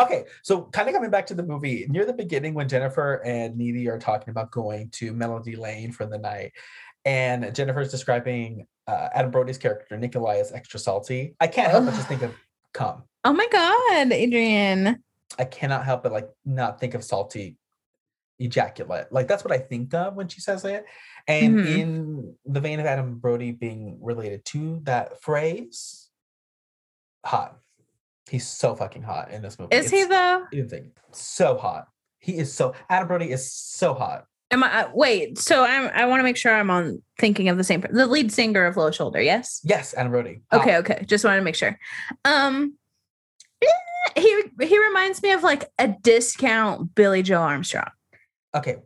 okay, 0.00 0.24
so 0.42 0.62
kind 0.72 0.88
of 0.88 0.94
coming 0.94 1.10
back 1.10 1.26
to 1.26 1.34
the 1.34 1.42
movie, 1.42 1.86
near 1.88 2.04
the 2.04 2.12
beginning 2.12 2.54
when 2.54 2.68
Jennifer 2.68 3.22
and 3.24 3.56
Needy 3.56 3.88
are 3.88 3.98
talking 3.98 4.30
about 4.30 4.50
going 4.50 4.90
to 4.90 5.12
Melody 5.12 5.56
Lane 5.56 5.92
for 5.92 6.06
the 6.06 6.18
night, 6.18 6.52
and 7.04 7.54
Jennifer's 7.54 7.90
describing 7.90 8.66
uh, 8.86 9.08
Adam 9.14 9.30
Brody's 9.30 9.58
character 9.58 9.96
Nikolai 9.96 10.38
as 10.38 10.52
extra 10.52 10.80
salty. 10.80 11.34
I 11.40 11.46
can't 11.46 11.70
help 11.70 11.84
but 11.84 11.94
just 11.94 12.08
think 12.08 12.22
of 12.22 12.34
cum. 12.72 13.04
Oh 13.24 13.32
my 13.32 13.46
god, 13.50 14.12
Adrian. 14.12 15.02
I 15.38 15.44
cannot 15.44 15.84
help 15.84 16.02
but 16.02 16.12
like 16.12 16.28
not 16.44 16.80
think 16.80 16.94
of 16.94 17.04
salty 17.04 17.56
ejaculate. 18.38 19.06
Like 19.12 19.28
that's 19.28 19.44
what 19.44 19.52
I 19.52 19.58
think 19.58 19.94
of 19.94 20.14
when 20.14 20.28
she 20.28 20.40
says 20.40 20.64
it. 20.64 20.84
And 21.28 21.56
Mhm. 21.58 21.66
in 21.78 22.36
the 22.44 22.60
vein 22.60 22.80
of 22.80 22.86
Adam 22.86 23.18
Brody 23.18 23.52
being 23.52 23.98
related 24.02 24.44
to 24.46 24.80
that 24.82 25.22
phrase, 25.22 26.10
hot. 27.24 27.56
He's 28.32 28.48
so 28.48 28.74
fucking 28.74 29.02
hot 29.02 29.30
in 29.30 29.42
this 29.42 29.58
movie. 29.58 29.76
Is 29.76 29.90
he 29.90 30.04
though? 30.04 30.46
you 30.52 30.66
think 30.66 30.86
so 31.10 31.58
hot. 31.58 31.88
He 32.18 32.38
is 32.38 32.50
so 32.50 32.72
Adam 32.88 33.06
Brody 33.06 33.30
is 33.30 33.52
so 33.52 33.92
hot. 33.92 34.24
Am 34.50 34.64
I 34.64 34.84
uh, 34.84 34.90
wait, 34.94 35.36
so 35.36 35.62
I'm 35.62 35.90
I 35.94 36.06
want 36.06 36.20
to 36.20 36.24
make 36.24 36.38
sure 36.38 36.50
I'm 36.54 36.70
on 36.70 37.02
thinking 37.18 37.50
of 37.50 37.58
the 37.58 37.62
same 37.64 37.84
the 37.90 38.06
lead 38.06 38.32
singer 38.32 38.64
of 38.64 38.78
Low 38.78 38.90
Shoulder, 38.90 39.20
yes? 39.20 39.60
Yes, 39.64 39.92
Adam 39.92 40.12
Brody. 40.12 40.40
hot. 40.50 40.62
Okay, 40.62 40.78
okay. 40.78 41.04
Just 41.06 41.26
wanted 41.26 41.40
to 41.40 41.44
make 41.44 41.54
sure. 41.54 41.78
Um 42.24 42.78
eh, 43.62 43.66
he 44.16 44.44
he 44.62 44.82
reminds 44.82 45.22
me 45.22 45.32
of 45.32 45.42
like 45.42 45.70
a 45.78 45.88
discount 45.88 46.94
Billie 46.94 47.22
Joe 47.22 47.42
Armstrong. 47.42 47.90
Okay. 48.54 48.76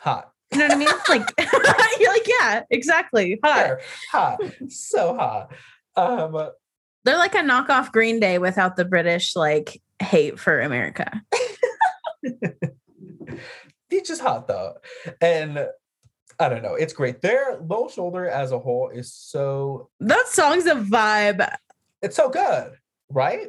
Hot. 0.00 0.32
You 0.52 0.60
know 0.60 0.68
what 0.68 0.72
I 0.72 0.78
mean? 0.78 0.88
Like 1.10 1.30
you're 2.00 2.12
like, 2.14 2.28
yeah, 2.40 2.62
exactly. 2.70 3.38
Hot. 3.44 3.56
There. 3.56 3.80
Hot. 4.10 4.40
so 4.68 5.14
hot. 5.14 5.52
Um 5.96 6.50
They're 7.04 7.18
like 7.18 7.34
a 7.34 7.38
knockoff 7.38 7.92
Green 7.92 8.18
Day 8.20 8.38
without 8.38 8.76
the 8.76 8.84
British 8.84 9.36
like 9.36 9.82
hate 10.00 10.38
for 10.38 10.60
America. 10.60 11.22
he's 13.90 14.08
just 14.08 14.20
hot 14.22 14.48
though. 14.48 14.74
And 15.20 15.68
I 16.38 16.48
don't 16.48 16.62
know. 16.62 16.74
It's 16.74 16.92
great. 16.92 17.20
Their 17.20 17.58
low 17.60 17.88
shoulder 17.88 18.26
as 18.28 18.52
a 18.52 18.58
whole 18.58 18.88
is 18.88 19.12
so 19.12 19.90
That 20.00 20.26
song's 20.28 20.66
a 20.66 20.74
vibe 20.74 21.48
it's 22.02 22.16
so 22.16 22.28
good, 22.28 22.72
right? 23.08 23.48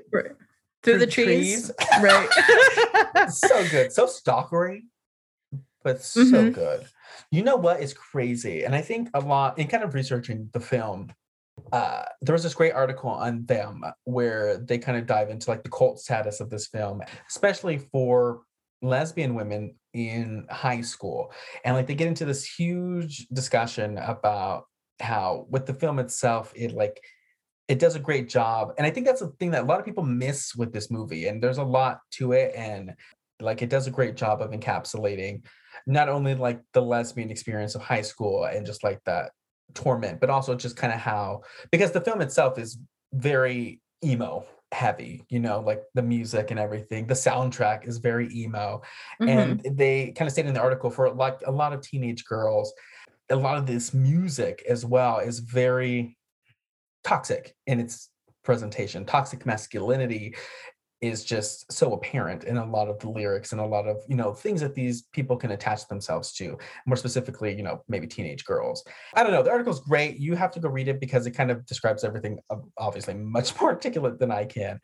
through, 0.84 1.00
the 1.00 1.08
trees. 1.08 1.72
right. 2.02 2.30
so 3.30 3.68
good. 3.70 3.92
So 3.92 4.06
stalkery, 4.06 4.84
but 5.84 6.02
so 6.02 6.22
Mhm. 6.24 6.54
good. 6.54 6.86
You 7.32 7.44
know 7.44 7.56
what 7.58 7.82
is 7.82 7.94
crazy? 7.94 8.64
And 8.64 8.74
I 8.76 8.82
think 8.82 9.10
a 9.14 9.20
lot 9.20 9.58
in 9.60 9.68
kind 9.68 9.84
of 9.84 9.94
researching 9.94 10.50
the 10.54 10.60
film, 10.62 11.12
uh, 11.72 12.04
there 12.22 12.34
was 12.34 12.44
this 12.44 12.54
great 12.54 12.74
article 12.74 13.10
on 13.10 13.46
them 13.46 13.84
where 14.04 14.58
they 14.58 14.78
kind 14.78 14.98
of 14.98 15.06
dive 15.06 15.30
into 15.30 15.50
like 15.50 15.64
the 15.64 15.70
cult 15.70 16.00
status 16.00 16.40
of 16.40 16.50
this 16.50 16.68
film, 16.68 17.02
especially 17.30 17.78
for 17.78 18.42
lesbian 18.82 19.36
women 19.36 19.76
in 19.94 20.46
high 20.50 20.82
school. 20.82 21.32
And 21.64 21.76
like 21.76 21.88
they 21.88 21.96
get 21.96 22.08
into 22.08 22.26
this 22.26 22.46
huge 22.46 23.28
discussion 23.28 23.98
about 23.98 24.66
how 25.00 25.48
with 25.50 25.66
the 25.66 25.74
film 25.74 26.00
itself, 26.00 26.52
it 26.56 26.74
like 26.74 27.02
it 27.68 27.80
does 27.80 27.96
a 27.96 28.00
great 28.00 28.30
job. 28.30 28.74
And 28.78 28.86
I 28.86 28.92
think 28.92 29.08
that's 29.08 29.22
the 29.22 29.34
thing 29.40 29.52
that 29.52 29.64
a 29.64 29.66
lot 29.66 29.80
of 29.80 29.86
people 29.86 30.04
miss 30.04 30.56
with 30.56 30.72
this 30.72 30.92
movie. 30.92 31.28
And 31.28 31.42
there's 31.42 31.58
a 31.58 31.64
lot 31.64 32.00
to 32.12 32.34
it. 32.34 32.54
And 32.56 32.94
like 33.40 33.62
it 33.62 33.70
does 33.70 33.88
a 33.88 33.92
great 33.92 34.16
job 34.16 34.42
of 34.42 34.52
encapsulating 34.52 35.44
not 35.88 36.10
only 36.10 36.36
like 36.36 36.62
the 36.74 36.82
lesbian 36.82 37.32
experience 37.32 37.76
of 37.76 37.82
high 37.82 38.02
school 38.02 38.46
and 38.46 38.66
just 38.66 38.84
like 38.84 39.02
that 39.06 39.32
torment, 39.74 40.20
but 40.20 40.30
also 40.30 40.56
just 40.56 40.78
kind 40.78 40.94
of 40.94 41.00
how 41.00 41.42
because 41.72 41.92
the 41.92 42.02
film 42.02 42.22
itself 42.22 42.58
is 42.58 42.78
very 43.14 43.82
emo 44.04 44.46
heavy, 44.72 45.26
you 45.30 45.40
know, 45.40 45.60
like 45.62 45.84
the 45.94 46.02
music 46.02 46.52
and 46.52 46.60
everything. 46.60 47.08
The 47.08 47.14
soundtrack 47.14 47.88
is 47.88 47.98
very 47.98 48.30
emo. 48.34 48.82
Mhm. 49.22 49.30
And 49.30 49.78
they 49.78 50.12
kind 50.12 50.28
of 50.28 50.34
stated 50.34 50.50
in 50.50 50.54
the 50.54 50.62
article 50.62 50.90
for 50.90 51.14
like 51.14 51.40
a 51.46 51.52
lot 51.52 51.72
of 51.72 51.82
teenage 51.82 52.26
girls, 52.26 52.74
a 53.30 53.36
lot 53.36 53.58
of 53.58 53.66
this 53.66 53.94
music 53.94 54.64
as 54.68 54.86
well 54.86 55.20
is 55.20 55.40
very 55.40 56.18
toxic 57.04 57.56
in 57.68 57.80
its 57.80 58.10
presentation. 58.44 59.06
Toxic 59.06 59.46
masculinity 59.46 60.36
is 61.02 61.24
just 61.24 61.72
so 61.72 61.94
apparent 61.94 62.46
in 62.46 62.58
a 62.58 62.66
lot 62.66 62.88
of 62.88 63.00
the 63.00 63.10
lyrics 63.10 63.52
and 63.52 63.62
a 63.62 63.66
lot 63.66 63.88
of 63.88 63.98
you 64.08 64.16
know 64.16 64.34
things 64.34 64.62
that 64.62 64.76
these 64.76 65.04
people 65.14 65.36
can 65.36 65.52
attach 65.52 65.88
themselves 65.88 66.32
to 66.34 66.58
more 66.86 66.96
specifically 66.96 67.56
you 67.56 67.64
know 67.64 67.84
maybe 67.88 68.08
teenage 68.08 68.46
girls. 68.46 68.84
I 69.14 69.24
don't 69.24 69.32
know 69.32 69.44
the 69.44 69.52
article's 69.52 69.82
great. 69.82 70.18
You 70.18 70.36
have 70.36 70.52
to 70.52 70.60
go 70.60 70.70
read 70.70 70.88
it 70.88 71.00
because 71.00 71.26
it 71.26 71.32
kind 71.32 71.52
of 71.52 71.66
describes 71.66 72.04
everything 72.04 72.40
obviously 72.78 73.14
much 73.14 73.60
more 73.62 73.72
articulate 73.72 74.20
than 74.20 74.32
i 74.32 74.46
can. 74.46 74.80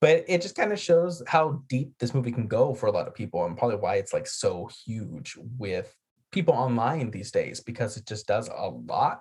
But 0.00 0.24
it 0.28 0.40
just 0.40 0.56
kind 0.56 0.72
of 0.72 0.80
shows 0.80 1.22
how 1.26 1.62
deep 1.68 1.92
this 1.98 2.14
movie 2.14 2.32
can 2.32 2.48
go 2.48 2.72
for 2.72 2.86
a 2.86 2.92
lot 2.92 3.06
of 3.06 3.14
people 3.14 3.44
and 3.44 3.56
probably 3.56 3.76
why 3.76 3.96
it's 3.96 4.14
like 4.14 4.26
so 4.26 4.70
huge 4.86 5.36
with 5.58 5.94
people 6.32 6.54
online 6.54 7.10
these 7.10 7.30
days 7.30 7.60
because 7.60 7.96
it 7.96 8.06
just 8.06 8.26
does 8.26 8.48
a 8.48 8.68
lot 8.68 9.20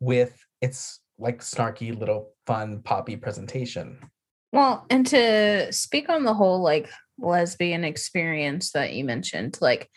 with 0.00 0.38
its 0.60 1.00
like 1.18 1.40
snarky 1.40 1.98
little 1.98 2.32
fun 2.46 2.82
poppy 2.82 3.16
presentation 3.16 3.98
well, 4.52 4.86
and 4.90 5.06
to 5.08 5.72
speak 5.72 6.08
on 6.08 6.24
the 6.24 6.34
whole 6.34 6.62
like 6.62 6.88
lesbian 7.18 7.84
experience 7.84 8.72
that 8.72 8.92
you 8.92 9.04
mentioned, 9.04 9.58
like 9.60 9.90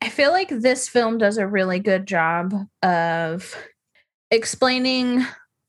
I 0.00 0.08
feel 0.08 0.32
like 0.32 0.48
this 0.48 0.88
film 0.88 1.18
does 1.18 1.38
a 1.38 1.46
really 1.46 1.78
good 1.78 2.06
job 2.06 2.52
of 2.82 3.54
explaining 4.30 5.24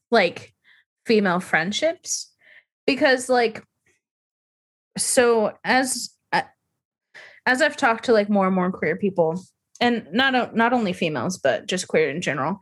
like 0.09 0.53
female 1.05 1.39
friendships 1.39 2.31
because 2.88 3.29
like 3.29 3.63
so 4.97 5.53
as 5.63 6.09
uh, 6.31 6.41
as 7.45 7.61
I've 7.61 7.77
talked 7.77 8.05
to 8.05 8.13
like 8.13 8.29
more 8.29 8.47
and 8.47 8.55
more 8.55 8.71
queer 8.71 8.95
people 8.95 9.39
and 9.79 10.07
not 10.11 10.55
not 10.55 10.73
only 10.73 10.93
females 10.93 11.38
but 11.38 11.67
just 11.67 11.88
queer 11.88 12.09
in 12.09 12.21
general 12.21 12.59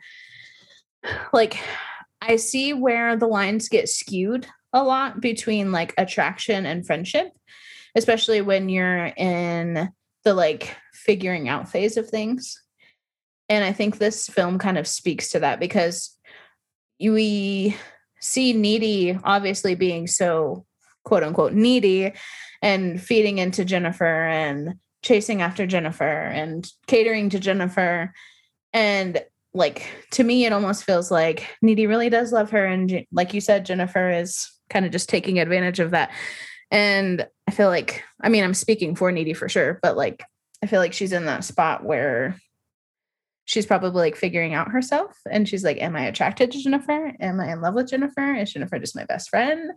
like 1.34 1.58
I 2.22 2.36
see 2.36 2.74
where 2.74 3.16
the 3.16 3.28
lines 3.28 3.70
get 3.70 3.90
skewed 3.90 4.48
a 4.74 4.84
lot 4.84 5.22
between 5.22 5.72
like 5.72 5.94
attraction 5.98 6.66
and 6.66 6.86
friendship, 6.86 7.32
especially 7.96 8.42
when 8.42 8.70
you're 8.70 9.08
in 9.18 9.90
the 10.24 10.34
like 10.34 10.76
figuring 10.94 11.50
out 11.50 11.70
phase 11.70 11.98
of 11.98 12.10
things. 12.10 12.62
And 13.50 13.66
I 13.66 13.74
think 13.74 13.98
this 13.98 14.28
film 14.28 14.60
kind 14.60 14.78
of 14.78 14.88
speaks 14.88 15.30
to 15.32 15.40
that 15.40 15.60
because 15.60 16.18
we 17.00 17.76
see 18.20 18.54
Needy 18.54 19.18
obviously 19.24 19.76
being 19.76 20.08
so 20.08 20.66
quote 21.04 21.24
unquote 21.24 21.54
needy 21.54 22.14
and 22.62 23.02
feeding 23.02 23.40
into 23.40 23.66
Jennifer 23.66 24.28
and 24.28 24.76
chasing 25.02 25.42
after 25.42 25.66
Jennifer 25.66 26.04
and 26.06 26.70
catering 26.88 27.30
to 27.30 27.40
Jennifer. 27.40 28.14
And 28.72 29.22
like 29.54 29.88
to 30.12 30.24
me, 30.24 30.46
it 30.46 30.54
almost 30.54 30.84
feels 30.84 31.12
like 31.12 31.48
Needy 31.62 31.88
really 31.88 32.10
does 32.10 32.32
love 32.32 32.52
her. 32.52 32.66
And 32.66 33.06
like 33.12 33.34
you 33.34 33.42
said, 33.42 33.66
Jennifer 33.66 34.10
is 34.10 34.50
kind 34.72 34.86
of 34.86 34.92
just 34.92 35.10
taking 35.10 35.40
advantage 35.40 35.80
of 35.80 35.92
that. 35.92 36.12
And 36.72 37.28
I 37.48 37.52
feel 37.52 37.68
like, 37.68 38.04
I 38.22 38.30
mean, 38.30 38.44
I'm 38.44 38.54
speaking 38.54 38.96
for 38.96 39.12
Needy 39.12 39.34
for 39.34 39.50
sure, 39.50 39.80
but 39.84 39.98
like, 39.98 40.24
I 40.64 40.68
feel 40.68 40.80
like 40.80 40.94
she's 40.94 41.12
in 41.12 41.26
that 41.26 41.44
spot 41.44 41.84
where 41.84 42.38
she's 43.46 43.66
probably 43.66 44.02
like 44.02 44.16
figuring 44.16 44.54
out 44.54 44.72
herself 44.72 45.18
and 45.30 45.50
she's 45.50 45.64
like, 45.64 45.82
Am 45.82 45.96
I 45.96 46.06
attracted 46.06 46.52
to 46.52 46.64
Jennifer? 46.64 47.14
Am 47.20 47.40
I 47.40 47.52
in 47.52 47.62
love 47.62 47.74
with 47.74 47.90
Jennifer? 47.90 48.34
Is 48.36 48.54
Jennifer 48.54 48.80
just 48.80 48.96
my 48.96 49.06
best 49.06 49.30
friend? 49.30 49.72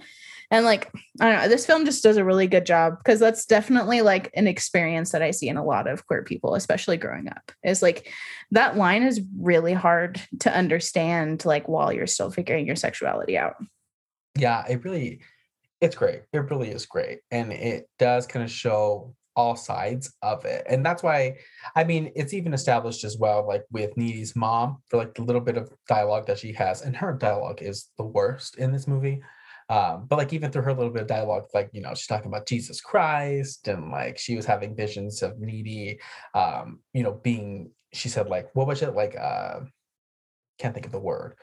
And 0.51 0.65
like, 0.65 0.93
I 1.21 1.31
don't 1.31 1.43
know, 1.43 1.49
this 1.49 1.67
film 1.67 1.85
just 1.85 2.03
does 2.03 2.17
a 2.17 2.25
really 2.25 2.47
good 2.47 2.67
job 2.67 2.99
because 2.99 3.19
that's 3.19 3.47
definitely 3.47 4.03
like 4.03 4.31
an 4.35 4.47
experience 4.47 5.11
that 5.11 5.23
I 5.23 5.33
see 5.33 5.49
in 5.49 5.57
a 5.57 5.65
lot 5.65 5.89
of 5.89 6.07
queer 6.07 6.23
people, 6.23 6.55
especially 6.55 6.99
growing 6.99 7.29
up. 7.29 7.51
Is 7.65 7.83
like 7.83 8.13
that 8.53 8.77
line 8.77 9.03
is 9.03 9.23
really 9.41 9.73
hard 9.73 10.21
to 10.41 10.57
understand, 10.57 11.45
like 11.45 11.67
while 11.67 11.93
you're 11.93 12.07
still 12.07 12.31
figuring 12.31 12.67
your 12.67 12.77
sexuality 12.77 13.37
out 13.37 13.57
yeah, 14.37 14.65
it 14.69 14.85
really, 14.85 15.21
it's 15.81 15.97
great. 15.97 16.23
It 16.33 16.51
really 16.51 16.71
is 16.71 16.87
great. 16.87 17.21
And 17.31 17.53
it 17.53 17.89
does 17.99 18.27
kind 18.27 18.45
of 18.45 18.51
show 18.51 19.15
all 19.37 19.57
sides 19.57 20.15
of 20.23 20.45
it. 20.45 20.65
And 20.69 20.85
that's 20.85 21.03
why, 21.03 21.37
I 21.75 21.85
mean, 21.85 22.13
it's 22.15 22.35
even 22.35 22.55
established 22.55 23.05
as 23.05 23.19
well, 23.19 23.47
like 23.47 23.65
with 23.71 23.97
Needy's 23.97 24.37
mom, 24.37 24.79
for 24.89 24.97
like 24.97 25.15
the 25.15 25.23
little 25.23 25.41
bit 25.41 25.57
of 25.57 25.73
dialogue 25.89 26.27
that 26.27 26.39
she 26.39 26.53
has. 26.53 26.83
And 26.83 26.97
her 26.97 27.13
dialogue 27.13 27.63
is 27.63 27.91
the 27.99 28.05
worst 28.05 28.57
in 28.57 28.73
this 28.73 28.87
movie. 28.87 29.23
Um, 29.69 30.07
but 30.09 30.19
like 30.19 30.33
even 30.33 30.51
through 30.51 30.63
her 30.63 30.75
little 30.75 30.93
bit 30.93 31.03
of 31.03 31.09
dialogue, 31.09 31.47
like 31.55 31.71
you 31.73 31.81
know, 31.81 31.95
she's 31.95 32.07
talking 32.07 32.29
about 32.29 32.47
Jesus 32.47 32.81
Christ 32.81 33.67
and 33.67 33.91
like 33.91 34.19
she 34.19 34.37
was 34.37 34.45
having 34.45 34.77
visions 34.77 35.23
of 35.23 35.41
needy, 35.41 35.99
um, 36.35 36.81
you 36.93 37.03
know, 37.03 37.13
being 37.13 37.71
she 37.95 38.09
said 38.09 38.29
like 38.29 38.49
what 38.55 38.67
was 38.67 38.83
it 38.83 38.95
like 38.95 39.17
uh 39.17 39.61
can't 40.59 40.75
think 40.75 40.87
of 40.87 40.93
the 40.93 41.01
word 41.01 41.35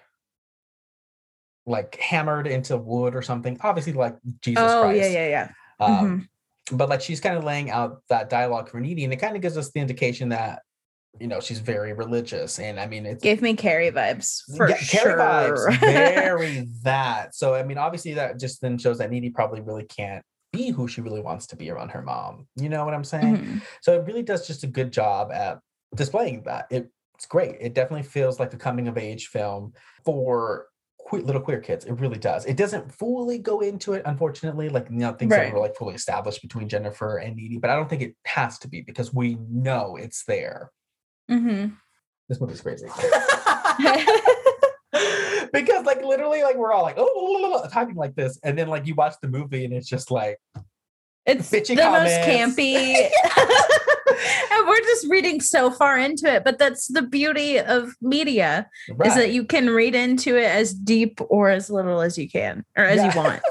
like 1.65 1.95
hammered 1.97 2.47
into 2.47 2.77
wood 2.77 3.15
or 3.15 3.21
something. 3.21 3.57
Obviously, 3.61 3.93
like 3.93 4.15
Jesus 4.41 4.63
oh, 4.65 4.83
Christ. 4.83 4.99
yeah, 4.99 5.07
yeah, 5.07 5.27
yeah. 5.27 5.85
Um, 5.85 5.93
mm-hmm. 5.93 6.77
But 6.77 6.89
like 6.89 7.01
she's 7.01 7.19
kind 7.19 7.37
of 7.37 7.43
laying 7.43 7.69
out 7.69 8.01
that 8.09 8.29
dialogue 8.29 8.69
for 8.69 8.79
Needy, 8.79 9.03
and 9.03 9.13
it 9.13 9.17
kind 9.17 9.35
of 9.35 9.41
gives 9.41 9.57
us 9.57 9.71
the 9.71 9.79
indication 9.79 10.29
that 10.29 10.61
you 11.19 11.27
know 11.27 11.39
she's 11.39 11.59
very 11.59 11.93
religious, 11.93 12.59
and 12.59 12.79
I 12.79 12.87
mean 12.87 13.05
it 13.05 13.21
gave 13.21 13.41
me 13.41 13.55
Carrie 13.55 13.91
vibes 13.91 14.41
for 14.55 14.69
yeah, 14.69 14.77
sure. 14.77 15.01
Carrie 15.01 15.19
vibes, 15.19 15.79
very 15.79 16.67
that. 16.83 17.35
So 17.35 17.53
I 17.53 17.63
mean, 17.63 17.77
obviously 17.77 18.13
that 18.13 18.39
just 18.39 18.61
then 18.61 18.77
shows 18.77 18.99
that 18.99 19.09
Needy 19.09 19.29
probably 19.29 19.61
really 19.61 19.83
can't 19.85 20.23
be 20.51 20.69
who 20.69 20.87
she 20.87 21.01
really 21.01 21.21
wants 21.21 21.47
to 21.47 21.55
be 21.55 21.69
around 21.69 21.89
her 21.89 22.01
mom. 22.01 22.47
You 22.55 22.69
know 22.69 22.85
what 22.85 22.93
I'm 22.93 23.03
saying? 23.03 23.37
Mm-hmm. 23.37 23.57
So 23.81 23.93
it 23.99 24.05
really 24.05 24.23
does 24.23 24.47
just 24.47 24.63
a 24.63 24.67
good 24.67 24.91
job 24.91 25.31
at 25.31 25.59
displaying 25.95 26.43
that. 26.43 26.67
It, 26.69 26.91
it's 27.15 27.25
great. 27.25 27.57
It 27.59 27.73
definitely 27.73 28.03
feels 28.03 28.39
like 28.39 28.53
a 28.53 28.57
coming 28.57 28.87
of 28.87 28.97
age 28.97 29.27
film 29.27 29.73
for 30.03 30.67
little 31.11 31.41
queer 31.41 31.59
kids. 31.59 31.85
It 31.85 31.93
really 31.93 32.17
does. 32.17 32.45
It 32.45 32.57
doesn't 32.57 32.93
fully 32.93 33.37
go 33.37 33.59
into 33.59 33.93
it, 33.93 34.03
unfortunately. 34.05 34.69
Like 34.69 34.89
nothing's 34.89 35.31
right. 35.31 35.53
were 35.53 35.59
like 35.59 35.75
fully 35.75 35.95
established 35.95 36.41
between 36.41 36.69
Jennifer 36.69 37.17
and 37.17 37.35
Needy, 37.35 37.57
but 37.57 37.69
I 37.69 37.75
don't 37.75 37.89
think 37.89 38.01
it 38.01 38.15
has 38.25 38.57
to 38.59 38.67
be 38.67 38.81
because 38.81 39.13
we 39.13 39.37
know 39.49 39.97
it's 39.97 40.23
there. 40.25 40.71
Mm-hmm. 41.29 41.73
This 42.29 42.39
movie's 42.39 42.61
crazy. 42.61 42.87
because 45.53 45.85
like 45.85 46.03
literally, 46.03 46.43
like 46.43 46.55
we're 46.55 46.73
all 46.73 46.83
like 46.83 46.95
oh 46.97 47.67
talking 47.71 47.95
like 47.95 48.15
this, 48.15 48.39
and 48.43 48.57
then 48.57 48.67
like 48.67 48.87
you 48.87 48.95
watch 48.95 49.15
the 49.21 49.27
movie 49.27 49.65
and 49.65 49.73
it's 49.73 49.87
just 49.87 50.11
like 50.11 50.37
it's 51.25 51.49
the 51.49 51.61
comments. 51.61 52.15
most 52.15 52.27
campy. 52.27 52.95
and 54.51 54.67
we're 54.67 54.81
just 54.81 55.07
reading 55.09 55.39
so 55.39 55.71
far 55.71 55.97
into 55.97 56.31
it 56.31 56.43
but 56.43 56.59
that's 56.59 56.87
the 56.87 57.01
beauty 57.01 57.59
of 57.59 57.95
media 58.01 58.69
right. 58.91 59.09
is 59.09 59.15
that 59.15 59.31
you 59.31 59.43
can 59.43 59.69
read 59.69 59.95
into 59.95 60.37
it 60.37 60.45
as 60.45 60.73
deep 60.73 61.19
or 61.29 61.49
as 61.49 61.69
little 61.69 62.01
as 62.01 62.17
you 62.17 62.29
can 62.29 62.65
or 62.77 62.83
as 62.83 62.97
yeah. 62.97 63.13
you 63.13 63.17
want 63.17 63.41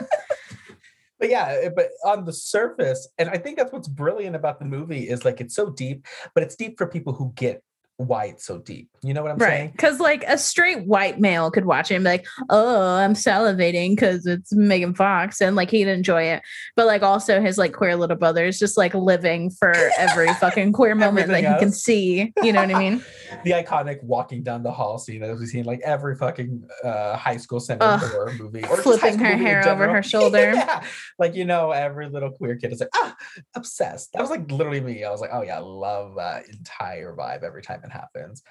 but 1.19 1.29
yeah 1.29 1.59
eh, 1.63 1.69
but 1.75 1.91
on 2.05 2.25
the 2.25 2.33
surface 2.33 3.09
and 3.19 3.29
i 3.31 3.39
think 3.39 3.57
that's 3.57 3.73
what's 3.73 3.89
brilliant 3.89 4.37
about 4.37 4.59
the 4.59 4.65
movie 4.65 5.09
is 5.09 5.25
like 5.25 5.41
it's 5.41 5.55
so 5.55 5.71
deep 5.71 6.07
but 6.35 6.43
it's 6.43 6.57
deep 6.57 6.77
for 6.79 6.87
people 6.87 7.13
who 7.13 7.33
get 7.35 7.63
why 8.07 8.27
it's 8.27 8.47
so 8.47 8.59
deep. 8.59 8.89
You 9.03 9.13
know 9.13 9.23
what 9.23 9.33
I'm 9.33 9.39
right. 9.39 9.49
saying? 9.49 9.71
Because 9.73 10.01
like 10.01 10.25
a 10.27 10.39
straight 10.39 10.87
white 10.87 11.21
male 11.21 11.51
could 11.51 11.67
watch 11.67 11.91
it 11.91 11.97
and 11.97 12.05
be 12.05 12.11
like, 12.11 12.27
"Oh, 12.49 12.97
I'm 12.97 13.13
salivating 13.13 13.91
because 13.91 14.27
it's 14.27 14.53
Megan 14.55 14.95
Fox," 14.95 15.41
and 15.41 15.55
like 15.55 15.71
he'd 15.71 15.87
enjoy 15.89 16.23
it. 16.23 16.43
But 16.77 16.87
like 16.87 17.03
also 17.03 17.41
his 17.41 17.59
like 17.59 17.75
queer 17.75 17.97
little 17.97 18.17
brother 18.17 18.47
is 18.47 18.59
just 18.59 18.79
like 18.79 18.95
living 18.95 19.51
for 19.51 19.75
every 19.99 20.33
fucking 20.41 20.73
queer 20.73 20.95
moment 20.95 21.29
that 21.29 21.45
else. 21.45 21.55
he 21.55 21.61
can 21.61 21.73
see. 21.73 22.33
You 22.43 22.53
know 22.53 22.61
what 22.61 22.75
I 22.75 22.79
mean? 22.79 23.05
the 23.45 23.51
iconic 23.51 24.03
walking 24.03 24.43
down 24.43 24.63
the 24.63 24.73
hall 24.73 24.99
scene 24.99 25.21
that 25.21 25.39
we've 25.39 25.49
seen 25.49 25.65
like 25.65 25.81
every 25.85 26.17
fucking 26.17 26.69
uh, 26.83 27.17
high 27.17 27.37
school 27.37 27.61
center 27.61 27.99
horror 27.99 28.33
movie, 28.39 28.65
or 28.65 28.79
flipping 28.79 29.19
her 29.19 29.37
hair 29.37 29.69
over 29.69 29.89
her 29.89 30.03
shoulder. 30.13 30.53
yeah. 30.55 30.85
Like 31.19 31.35
you 31.35 31.45
know, 31.45 31.71
every 31.71 32.09
little 32.09 32.31
queer 32.31 32.57
kid 32.57 32.73
is 32.73 32.81
like, 32.81 32.91
ah, 32.95 33.15
obsessed. 33.55 34.15
That 34.15 34.23
was 34.23 34.31
like 34.31 34.51
literally 34.51 34.81
me. 34.81 35.05
I 35.05 35.11
was 35.11 35.21
like, 35.21 35.31
oh 35.33 35.43
yeah, 35.43 35.57
I 35.57 35.61
love 35.61 36.15
that 36.17 36.49
entire 36.49 37.15
vibe 37.15 37.43
every 37.43 37.61
time 37.63 37.83
happens. 37.91 38.43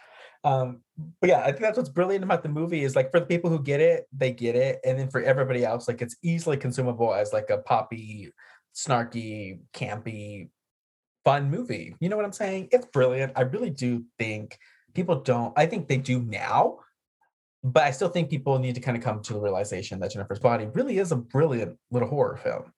Um, 0.44 0.82
but 1.20 1.30
yeah, 1.30 1.42
I 1.42 1.48
think 1.48 1.62
that's 1.62 1.78
what's 1.78 1.90
brilliant 1.90 2.24
about 2.24 2.44
the 2.44 2.50
movie 2.50 2.84
is 2.84 2.96
like 2.96 3.12
for 3.12 3.20
the 3.20 3.26
people 3.26 3.50
who 3.50 3.62
get 3.62 3.82
it, 3.82 4.08
they 4.16 4.32
get 4.32 4.56
it, 4.56 4.80
and 4.86 4.98
then 4.98 5.10
for 5.10 5.22
everybody 5.22 5.66
else, 5.66 5.88
like 5.88 6.02
it's 6.02 6.16
easily 6.24 6.58
consumable 6.58 7.14
as 7.14 7.34
like 7.34 7.50
a 7.50 7.58
poppy, 7.58 8.32
snarky, 8.76 9.60
campy, 9.74 10.50
fun 11.26 11.50
movie. 11.50 11.96
You 12.00 12.10
know 12.10 12.16
what 12.16 12.26
I'm 12.26 12.32
saying? 12.32 12.70
It's 12.72 12.86
brilliant. 12.88 13.34
I 13.36 13.42
really 13.42 13.70
do 13.70 14.06
think 14.18 14.58
people 14.94 15.22
don't. 15.22 15.54
I 15.58 15.66
think 15.66 15.88
they 15.88 15.98
do 15.98 16.22
now, 16.22 16.80
but 17.64 17.84
I 17.84 17.92
still 17.92 18.10
think 18.10 18.30
people 18.30 18.58
need 18.60 18.76
to 18.76 18.82
kind 18.82 18.96
of 18.96 19.04
come 19.04 19.22
to 19.24 19.34
the 19.34 19.42
realization 19.42 20.00
that 20.00 20.12
Jennifer's 20.12 20.40
Body 20.40 20.68
really 20.74 21.00
is 21.00 21.12
a 21.12 21.18
brilliant 21.18 21.78
little 21.92 22.08
horror 22.08 22.38
film. 22.38 22.72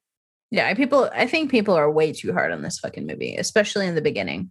Yeah, 0.50 0.74
people. 0.74 1.08
I 1.14 1.26
think 1.26 1.50
people 1.50 1.74
are 1.74 1.90
way 1.90 2.12
too 2.12 2.32
hard 2.32 2.52
on 2.52 2.60
this 2.60 2.78
fucking 2.80 3.06
movie, 3.06 3.36
especially 3.36 3.86
in 3.86 3.94
the 3.94 4.02
beginning. 4.02 4.50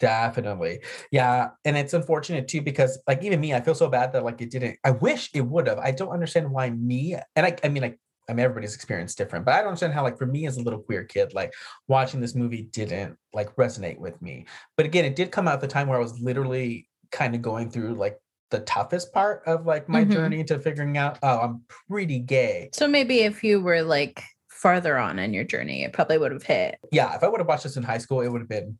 Definitely. 0.00 0.80
Yeah. 1.10 1.50
And 1.64 1.76
it's 1.76 1.94
unfortunate 1.94 2.48
too, 2.48 2.62
because 2.62 2.98
like 3.06 3.22
even 3.22 3.38
me, 3.40 3.54
I 3.54 3.60
feel 3.60 3.74
so 3.74 3.88
bad 3.88 4.12
that 4.14 4.24
like 4.24 4.40
it 4.40 4.50
didn't, 4.50 4.78
I 4.82 4.90
wish 4.92 5.30
it 5.34 5.42
would 5.42 5.66
have. 5.68 5.78
I 5.78 5.90
don't 5.90 6.08
understand 6.08 6.50
why 6.50 6.70
me, 6.70 7.16
and 7.36 7.46
I, 7.46 7.56
I 7.62 7.68
mean, 7.68 7.82
like, 7.82 7.98
I 8.28 8.32
mean, 8.32 8.44
everybody's 8.44 8.74
experience 8.74 9.14
different, 9.14 9.44
but 9.44 9.54
I 9.54 9.58
don't 9.58 9.68
understand 9.68 9.92
how, 9.92 10.04
like, 10.04 10.16
for 10.16 10.26
me 10.26 10.46
as 10.46 10.56
a 10.56 10.62
little 10.62 10.78
queer 10.78 11.02
kid, 11.04 11.34
like 11.34 11.52
watching 11.88 12.20
this 12.20 12.34
movie 12.34 12.62
didn't 12.62 13.16
like 13.34 13.54
resonate 13.56 13.98
with 13.98 14.20
me. 14.22 14.46
But 14.76 14.86
again, 14.86 15.04
it 15.04 15.16
did 15.16 15.32
come 15.32 15.48
out 15.48 15.54
at 15.54 15.60
the 15.60 15.66
time 15.66 15.88
where 15.88 15.98
I 15.98 16.02
was 16.02 16.18
literally 16.20 16.88
kind 17.10 17.34
of 17.34 17.42
going 17.42 17.70
through 17.70 17.94
like 17.94 18.18
the 18.50 18.60
toughest 18.60 19.12
part 19.12 19.42
of 19.46 19.66
like 19.66 19.88
my 19.88 20.04
Mhm. 20.04 20.12
journey 20.12 20.44
to 20.44 20.60
figuring 20.60 20.96
out, 20.96 21.18
oh, 21.22 21.40
I'm 21.40 21.62
pretty 21.88 22.20
gay. 22.20 22.70
So 22.72 22.86
maybe 22.86 23.20
if 23.20 23.42
you 23.42 23.60
were 23.60 23.82
like 23.82 24.22
farther 24.48 24.96
on 24.96 25.18
in 25.18 25.34
your 25.34 25.44
journey, 25.44 25.82
it 25.82 25.92
probably 25.92 26.18
would 26.18 26.32
have 26.32 26.42
hit. 26.42 26.78
Yeah, 26.92 27.14
if 27.16 27.24
I 27.24 27.28
would 27.28 27.40
have 27.40 27.48
watched 27.48 27.64
this 27.64 27.76
in 27.76 27.82
high 27.82 27.98
school, 27.98 28.20
it 28.20 28.28
would 28.28 28.42
have 28.42 28.48
been 28.48 28.78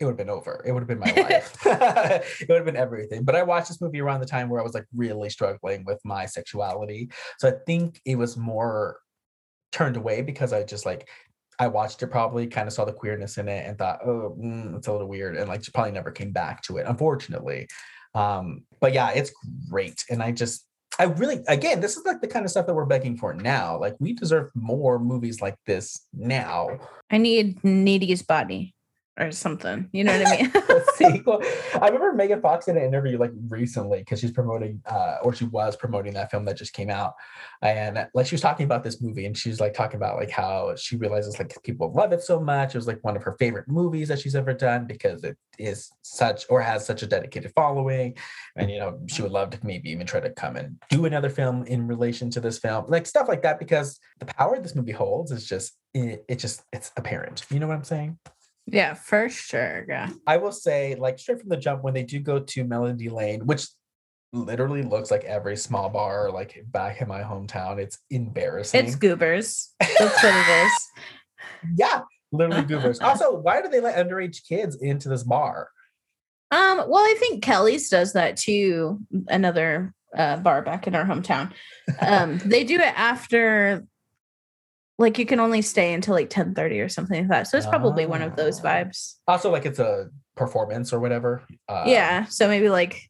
it 0.00 0.04
would 0.04 0.12
have 0.12 0.18
been 0.18 0.30
over. 0.30 0.62
It 0.64 0.72
would 0.72 0.80
have 0.80 0.88
been 0.88 0.98
my 0.98 1.10
life. 1.28 1.56
it 1.66 2.48
would 2.48 2.56
have 2.56 2.64
been 2.64 2.76
everything. 2.76 3.24
But 3.24 3.34
I 3.34 3.42
watched 3.42 3.68
this 3.68 3.80
movie 3.80 4.00
around 4.00 4.20
the 4.20 4.26
time 4.26 4.48
where 4.48 4.60
I 4.60 4.64
was 4.64 4.74
like 4.74 4.86
really 4.94 5.30
struggling 5.30 5.84
with 5.84 6.00
my 6.04 6.26
sexuality. 6.26 7.10
So 7.38 7.48
I 7.48 7.52
think 7.66 8.00
it 8.04 8.16
was 8.16 8.36
more 8.36 8.98
turned 9.72 9.96
away 9.96 10.22
because 10.22 10.52
I 10.52 10.62
just 10.62 10.86
like 10.86 11.08
I 11.58 11.66
watched 11.66 12.02
it 12.02 12.06
probably 12.08 12.46
kind 12.46 12.68
of 12.68 12.72
saw 12.72 12.84
the 12.84 12.92
queerness 12.92 13.36
in 13.36 13.48
it 13.48 13.66
and 13.66 13.76
thought, 13.76 14.00
oh, 14.04 14.36
mm, 14.40 14.76
it's 14.76 14.86
a 14.86 14.92
little 14.92 15.08
weird, 15.08 15.36
and 15.36 15.48
like 15.48 15.62
probably 15.72 15.90
never 15.90 16.12
came 16.12 16.30
back 16.30 16.62
to 16.62 16.76
it, 16.76 16.86
unfortunately. 16.86 17.66
Um, 18.14 18.64
but 18.80 18.92
yeah, 18.92 19.10
it's 19.10 19.32
great, 19.68 20.04
and 20.08 20.22
I 20.22 20.30
just 20.30 20.64
I 21.00 21.04
really 21.04 21.42
again, 21.48 21.80
this 21.80 21.96
is 21.96 22.06
like 22.06 22.20
the 22.20 22.28
kind 22.28 22.44
of 22.44 22.50
stuff 22.52 22.66
that 22.66 22.74
we're 22.74 22.84
begging 22.84 23.16
for 23.16 23.34
now. 23.34 23.78
Like 23.78 23.96
we 23.98 24.12
deserve 24.12 24.50
more 24.54 25.00
movies 25.00 25.42
like 25.42 25.56
this 25.66 26.06
now. 26.12 26.78
I 27.10 27.18
need 27.18 27.62
Needy's 27.64 28.22
body 28.22 28.74
or 29.18 29.32
something. 29.32 29.88
You 29.92 30.04
know 30.04 30.16
what 30.16 30.28
I 30.28 30.42
mean? 30.42 30.52
sequel. 30.96 31.42
I 31.74 31.86
remember 31.86 32.12
Megan 32.12 32.40
Fox 32.40 32.68
in 32.68 32.76
an 32.76 32.84
interview 32.84 33.18
like 33.18 33.32
recently 33.48 33.98
because 33.98 34.20
she's 34.20 34.30
promoting, 34.30 34.80
uh, 34.86 35.18
or 35.22 35.34
she 35.34 35.44
was 35.46 35.76
promoting 35.76 36.14
that 36.14 36.30
film 36.30 36.44
that 36.44 36.56
just 36.56 36.72
came 36.72 36.90
out, 36.90 37.14
and 37.62 38.06
like 38.14 38.26
she 38.26 38.34
was 38.34 38.40
talking 38.40 38.64
about 38.64 38.84
this 38.84 39.02
movie, 39.02 39.26
and 39.26 39.36
she's 39.36 39.60
like 39.60 39.74
talking 39.74 39.96
about 39.96 40.16
like 40.16 40.30
how 40.30 40.74
she 40.76 40.96
realizes 40.96 41.38
like 41.38 41.56
people 41.62 41.92
love 41.92 42.12
it 42.12 42.22
so 42.22 42.40
much. 42.40 42.74
It 42.74 42.78
was 42.78 42.86
like 42.86 43.02
one 43.02 43.16
of 43.16 43.22
her 43.22 43.36
favorite 43.38 43.68
movies 43.68 44.08
that 44.08 44.20
she's 44.20 44.36
ever 44.36 44.54
done 44.54 44.86
because 44.86 45.24
it 45.24 45.36
is 45.58 45.90
such 46.02 46.44
or 46.48 46.60
has 46.60 46.86
such 46.86 47.02
a 47.02 47.06
dedicated 47.06 47.52
following, 47.54 48.16
and 48.56 48.70
you 48.70 48.78
know 48.78 48.98
she 49.08 49.22
would 49.22 49.32
love 49.32 49.50
to 49.50 49.58
maybe 49.62 49.90
even 49.90 50.06
try 50.06 50.20
to 50.20 50.30
come 50.30 50.56
and 50.56 50.76
do 50.90 51.04
another 51.04 51.30
film 51.30 51.64
in 51.64 51.86
relation 51.86 52.30
to 52.30 52.40
this 52.40 52.58
film, 52.58 52.84
like 52.88 53.06
stuff 53.06 53.28
like 53.28 53.42
that, 53.42 53.58
because 53.58 53.98
the 54.20 54.26
power 54.26 54.58
this 54.60 54.74
movie 54.74 54.92
holds 54.92 55.32
is 55.32 55.46
just 55.46 55.76
it, 55.94 56.24
it 56.28 56.36
just 56.36 56.62
it's 56.72 56.92
apparent. 56.96 57.44
You 57.50 57.58
know 57.60 57.66
what 57.66 57.76
I'm 57.76 57.84
saying? 57.84 58.18
Yeah, 58.72 58.94
for 58.94 59.28
sure. 59.28 59.84
Yeah. 59.88 60.10
I 60.26 60.36
will 60.36 60.52
say, 60.52 60.94
like 60.94 61.18
straight 61.18 61.40
from 61.40 61.48
the 61.48 61.56
jump, 61.56 61.82
when 61.82 61.94
they 61.94 62.02
do 62.02 62.20
go 62.20 62.38
to 62.38 62.64
Melody 62.64 63.08
Lane, 63.08 63.46
which 63.46 63.66
literally 64.32 64.82
looks 64.82 65.10
like 65.10 65.24
every 65.24 65.56
small 65.56 65.88
bar 65.88 66.30
like 66.30 66.62
back 66.66 67.00
in 67.00 67.08
my 67.08 67.22
hometown, 67.22 67.78
it's 67.78 67.98
embarrassing. 68.10 68.84
It's 68.84 68.96
goobers. 68.96 69.74
That's 69.80 70.22
what 70.22 70.34
it 70.34 70.66
is. 70.66 70.72
yeah, 71.76 72.02
literally 72.32 72.62
goobers. 72.62 73.00
also, 73.02 73.34
why 73.34 73.62
do 73.62 73.68
they 73.68 73.80
let 73.80 73.96
underage 73.96 74.46
kids 74.46 74.76
into 74.76 75.08
this 75.08 75.22
bar? 75.22 75.68
Um, 76.50 76.84
well, 76.88 77.04
I 77.04 77.14
think 77.18 77.42
Kelly's 77.42 77.88
does 77.90 78.14
that 78.14 78.36
too. 78.36 79.00
Another 79.28 79.94
uh, 80.16 80.36
bar 80.36 80.62
back 80.62 80.86
in 80.86 80.94
our 80.94 81.04
hometown. 81.04 81.52
Um, 82.00 82.38
they 82.38 82.64
do 82.64 82.76
it 82.76 82.98
after, 82.98 83.84
like 84.98 85.18
you 85.18 85.24
can 85.26 85.38
only 85.40 85.62
stay 85.62 85.92
until 85.94 86.14
like 86.14 86.28
ten 86.30 86.54
thirty 86.54 86.80
or 86.80 86.88
something 86.88 87.20
like 87.20 87.28
that. 87.28 87.46
So 87.48 87.56
it's 87.56 87.66
probably 87.66 88.04
one 88.06 88.22
of 88.22 88.36
those 88.36 88.60
Oh. 88.60 88.64
vibes. 88.64 89.14
Also, 89.26 89.50
like 89.50 89.64
it's 89.64 89.78
a 89.78 90.08
performance 90.36 90.92
or 90.92 91.00
whatever. 91.00 91.42
Uh, 91.68 91.84
yeah. 91.86 92.24
So 92.26 92.48
maybe 92.48 92.68
like 92.68 93.00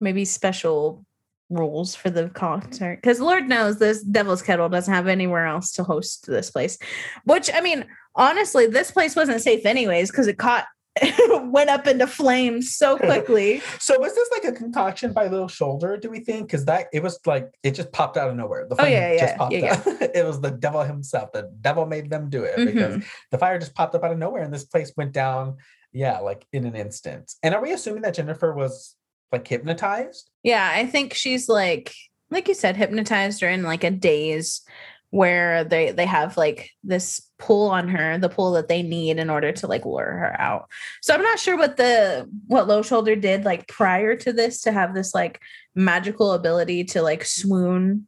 maybe 0.00 0.24
special 0.24 1.04
rules 1.48 1.94
for 1.94 2.10
the 2.10 2.28
concert 2.30 2.96
because 2.96 3.20
Lord 3.20 3.48
knows 3.48 3.78
this 3.78 4.02
Devil's 4.02 4.42
Kettle 4.42 4.68
doesn't 4.68 4.92
have 4.92 5.06
anywhere 5.06 5.46
else 5.46 5.70
to 5.72 5.84
host 5.84 6.26
this 6.26 6.50
place. 6.50 6.76
Which 7.24 7.48
I 7.54 7.60
mean, 7.60 7.86
honestly, 8.16 8.66
this 8.66 8.90
place 8.90 9.14
wasn't 9.14 9.40
safe 9.40 9.64
anyways 9.64 10.10
because 10.10 10.26
it 10.26 10.38
caught. 10.38 10.66
went 11.50 11.70
up 11.70 11.86
into 11.86 12.06
flames 12.06 12.74
so 12.76 12.96
quickly. 12.98 13.60
So 13.78 13.98
was 13.98 14.14
this 14.14 14.28
like 14.32 14.44
a 14.44 14.52
concoction 14.52 15.12
by 15.12 15.26
Little 15.28 15.48
Shoulder? 15.48 15.96
Do 15.96 16.10
we 16.10 16.20
think? 16.20 16.46
Because 16.46 16.64
that 16.66 16.86
it 16.92 17.02
was 17.02 17.18
like 17.26 17.50
it 17.62 17.72
just 17.72 17.92
popped 17.92 18.16
out 18.16 18.28
of 18.30 18.36
nowhere. 18.36 18.66
The 18.68 18.74
Oh, 18.74 18.78
flame 18.78 18.92
yeah, 18.92 19.12
just 19.18 19.22
yeah, 19.32 19.36
popped 19.36 19.52
yeah, 19.54 19.74
out. 19.74 19.86
it 20.14 20.24
was 20.24 20.40
the 20.40 20.50
devil 20.50 20.82
himself. 20.82 21.32
The 21.32 21.50
devil 21.60 21.86
made 21.86 22.10
them 22.10 22.30
do 22.30 22.44
it 22.44 22.56
because 22.56 22.96
Mhm. 22.96 23.04
the 23.30 23.38
fire 23.38 23.58
just 23.58 23.74
popped 23.74 23.94
up 23.94 24.04
out 24.04 24.12
of 24.12 24.18
nowhere 24.18 24.42
and 24.42 24.52
this 24.52 24.64
place 24.64 24.92
went 24.96 25.12
down. 25.12 25.56
Yeah, 25.92 26.18
like 26.20 26.46
in 26.52 26.64
an 26.66 26.74
instant. 26.76 27.32
And 27.42 27.54
are 27.54 27.62
we 27.62 27.72
assuming 27.72 28.02
that 28.02 28.14
Jennifer 28.14 28.52
was 28.52 28.94
like 29.32 29.46
hypnotized? 29.48 30.30
Yeah, 30.42 30.70
I 30.72 30.86
think 30.86 31.14
she's 31.14 31.48
like 31.48 31.94
like 32.30 32.48
you 32.48 32.54
said 32.54 32.76
hypnotized 32.76 33.42
or 33.42 33.48
in 33.48 33.62
like 33.62 33.84
a 33.84 33.90
daze 33.90 34.62
where 35.10 35.64
they 35.64 35.92
they 35.92 36.06
have 36.06 36.36
like 36.36 36.70
this 36.82 37.30
pull 37.38 37.70
on 37.70 37.88
her, 37.88 38.18
the 38.18 38.28
pull 38.28 38.52
that 38.52 38.68
they 38.68 38.82
need 38.82 39.18
in 39.18 39.30
order 39.30 39.52
to 39.52 39.66
like 39.66 39.84
lure 39.84 40.04
her 40.04 40.40
out. 40.40 40.68
So 41.02 41.14
I'm 41.14 41.22
not 41.22 41.38
sure 41.38 41.56
what 41.56 41.76
the 41.76 42.28
what 42.46 42.66
Low 42.66 42.82
Shoulder 42.82 43.16
did 43.16 43.44
like 43.44 43.68
prior 43.68 44.16
to 44.16 44.32
this 44.32 44.62
to 44.62 44.72
have 44.72 44.94
this 44.94 45.14
like 45.14 45.40
magical 45.74 46.32
ability 46.32 46.84
to 46.84 47.02
like 47.02 47.24
swoon 47.24 48.06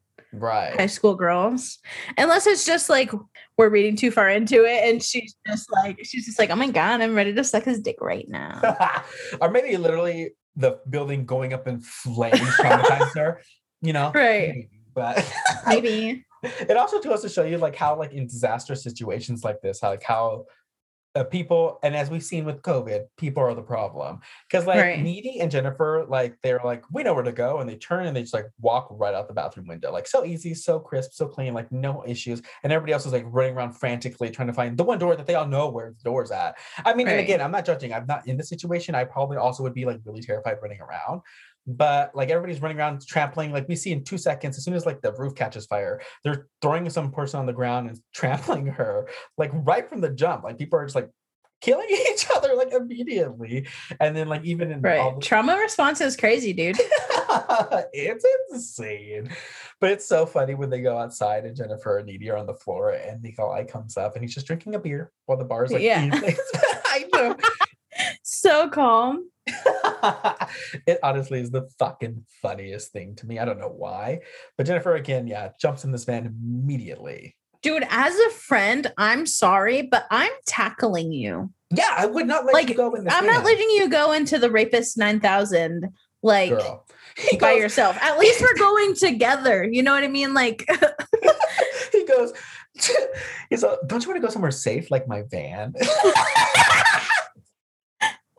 high 0.76 0.86
school 0.86 1.14
girls. 1.14 1.78
Unless 2.16 2.46
it's 2.46 2.66
just 2.66 2.90
like 2.90 3.10
we're 3.56 3.70
reading 3.70 3.96
too 3.96 4.10
far 4.10 4.28
into 4.28 4.64
it 4.64 4.88
and 4.88 5.02
she's 5.02 5.34
just 5.46 5.70
like 5.72 5.98
she's 6.04 6.26
just 6.26 6.38
like, 6.38 6.50
"Oh 6.50 6.56
my 6.56 6.70
god, 6.70 7.00
I'm 7.00 7.14
ready 7.14 7.32
to 7.34 7.44
suck 7.44 7.64
his 7.64 7.80
dick 7.80 7.96
right 8.00 8.28
now." 8.28 8.76
or 9.40 9.50
maybe 9.50 9.76
literally 9.76 10.32
the 10.58 10.80
building 10.90 11.24
going 11.24 11.52
up 11.52 11.66
in 11.68 11.80
flames 11.80 12.40
traumatized 12.40 13.16
her, 13.16 13.40
you 13.80 13.92
know? 13.92 14.12
Right. 14.14 14.68
But 14.94 15.32
Maybe. 15.66 16.24
It 16.42 16.76
also 16.76 17.00
goes 17.00 17.22
to 17.22 17.28
show 17.28 17.44
you 17.44 17.58
like 17.58 17.76
how 17.76 17.96
like 17.96 18.12
in 18.12 18.26
disaster 18.26 18.74
situations 18.74 19.44
like 19.44 19.60
this 19.60 19.80
how 19.80 19.90
like 19.90 20.02
how 20.02 20.46
uh, 21.14 21.24
people 21.24 21.78
and 21.82 21.96
as 21.96 22.10
we've 22.10 22.22
seen 22.22 22.44
with 22.44 22.60
covid 22.62 23.06
people 23.16 23.42
are 23.42 23.54
the 23.54 23.62
problem. 23.62 24.20
Because 24.48 24.66
like 24.66 24.78
Right. 24.78 25.02
needy 25.02 25.40
and 25.40 25.50
jennifer 25.50 26.04
like 26.08 26.36
they're 26.42 26.60
like 26.62 26.84
we 26.92 27.02
know 27.02 27.14
where 27.14 27.24
to 27.24 27.32
go 27.32 27.58
and 27.58 27.68
they 27.68 27.76
turn 27.76 28.06
and 28.06 28.14
they 28.14 28.20
just 28.20 28.34
like 28.34 28.46
walk 28.60 28.88
right 28.90 29.14
out 29.14 29.26
the 29.26 29.34
bathroom 29.34 29.66
window. 29.66 29.90
Like 29.90 30.06
so 30.06 30.24
easy 30.24 30.54
so 30.54 30.78
crisp 30.78 31.12
so 31.14 31.26
clean 31.26 31.54
like 31.54 31.72
no 31.72 32.04
issues. 32.06 32.42
And 32.62 32.72
everybody 32.72 32.92
else 32.92 33.06
is 33.06 33.12
like 33.12 33.24
running 33.26 33.56
around 33.56 33.72
frantically 33.72 34.30
trying 34.30 34.48
to 34.48 34.54
find 34.54 34.76
the 34.76 34.84
one 34.84 34.98
door 34.98 35.16
that 35.16 35.26
they 35.26 35.34
all 35.34 35.46
know 35.46 35.70
where 35.70 35.94
the 35.96 36.04
door's 36.04 36.30
at. 36.30 36.56
I 36.84 36.94
mean 36.94 37.08
and 37.08 37.18
again 37.18 37.40
i'm 37.40 37.52
not 37.52 37.64
judging. 37.64 37.92
I'm 37.92 38.06
not 38.06 38.28
in 38.28 38.36
the 38.36 38.44
situation 38.44 38.94
i 38.94 39.04
probably 39.04 39.38
also 39.38 39.62
would 39.62 39.74
be 39.74 39.86
like 39.86 40.00
really 40.04 40.20
terrified 40.20 40.58
running 40.62 40.80
around 40.80 41.22
but 41.68 42.14
like 42.14 42.30
everybody's 42.30 42.62
running 42.62 42.78
around 42.78 43.06
trampling 43.06 43.52
like 43.52 43.68
we 43.68 43.76
see 43.76 43.92
in 43.92 44.02
two 44.02 44.16
seconds 44.16 44.56
as 44.56 44.64
soon 44.64 44.72
as 44.74 44.86
like 44.86 45.02
the 45.02 45.12
roof 45.12 45.34
catches 45.34 45.66
fire 45.66 46.00
they're 46.24 46.46
throwing 46.62 46.88
some 46.88 47.12
person 47.12 47.38
on 47.38 47.44
the 47.46 47.52
ground 47.52 47.88
and 47.90 48.00
trampling 48.14 48.66
her 48.66 49.06
like 49.36 49.50
right 49.52 49.88
from 49.88 50.00
the 50.00 50.08
jump 50.08 50.44
like 50.44 50.56
people 50.56 50.78
are 50.78 50.84
just 50.86 50.96
like 50.96 51.10
killing 51.60 51.86
each 52.12 52.26
other 52.34 52.54
like 52.54 52.72
immediately 52.72 53.66
and 54.00 54.16
then 54.16 54.28
like 54.28 54.44
even 54.44 54.70
in 54.70 54.76
all 54.78 54.82
Right. 54.90 55.14
the- 55.14 55.20
Trauma 55.20 55.56
response 55.58 56.00
is 56.00 56.16
crazy, 56.16 56.52
dude. 56.54 56.78
it's 57.92 58.24
insane 58.52 59.28
but 59.80 59.90
it's 59.90 60.06
so 60.06 60.24
funny 60.24 60.54
when 60.54 60.70
they 60.70 60.80
go 60.80 60.96
outside 60.96 61.44
and 61.44 61.54
jennifer 61.54 61.98
and 61.98 62.06
Needy 62.06 62.30
are 62.30 62.38
on 62.38 62.46
the 62.46 62.54
floor 62.54 62.92
and 62.92 63.22
nikolai 63.22 63.64
comes 63.64 63.96
up 63.98 64.14
and 64.14 64.24
he's 64.24 64.32
just 64.34 64.46
drinking 64.46 64.74
a 64.74 64.78
beer 64.78 65.12
while 65.26 65.36
the 65.36 65.44
bar's 65.44 65.70
like 65.70 65.82
Yeah. 65.82 66.08
i 66.86 67.06
know 67.12 67.36
so 68.28 68.68
calm. 68.68 69.30
it 70.86 70.98
honestly 71.02 71.40
is 71.40 71.50
the 71.50 71.68
fucking 71.78 72.24
funniest 72.42 72.92
thing 72.92 73.14
to 73.16 73.26
me. 73.26 73.38
I 73.38 73.44
don't 73.44 73.58
know 73.58 73.72
why, 73.74 74.20
but 74.56 74.66
Jennifer 74.66 74.94
again, 74.94 75.26
yeah, 75.26 75.50
jumps 75.60 75.84
in 75.84 75.92
this 75.92 76.04
van 76.04 76.26
immediately. 76.26 77.36
Dude, 77.62 77.86
as 77.88 78.14
a 78.14 78.30
friend, 78.30 78.92
I'm 78.98 79.26
sorry, 79.26 79.82
but 79.82 80.06
I'm 80.10 80.30
tackling 80.46 81.10
you. 81.10 81.52
Yeah, 81.70 81.92
I 81.96 82.06
would 82.06 82.26
not 82.26 82.44
let 82.44 82.54
Like, 82.54 82.68
you 82.68 82.74
go 82.74 82.94
in. 82.94 83.08
I'm 83.08 83.26
not 83.26 83.44
letting 83.44 83.68
you 83.70 83.88
go 83.88 84.12
into 84.12 84.38
the 84.38 84.50
rapist 84.50 84.96
9000 84.96 85.88
like 86.22 86.50
girl. 86.50 86.86
By 87.40 87.54
goes, 87.54 87.60
yourself. 87.60 87.96
At 88.00 88.18
least 88.18 88.40
we're 88.40 88.56
going 88.56 88.94
together. 88.94 89.64
You 89.64 89.82
know 89.82 89.92
what 89.92 90.04
I 90.04 90.08
mean? 90.08 90.34
Like, 90.34 90.68
he 91.92 92.04
goes. 92.04 92.32
He's 93.50 93.64
like, 93.64 93.78
don't 93.86 94.04
you 94.04 94.08
want 94.08 94.20
to 94.20 94.26
go 94.26 94.32
somewhere 94.32 94.52
safe 94.52 94.88
like 94.90 95.08
my 95.08 95.22
van? 95.28 95.74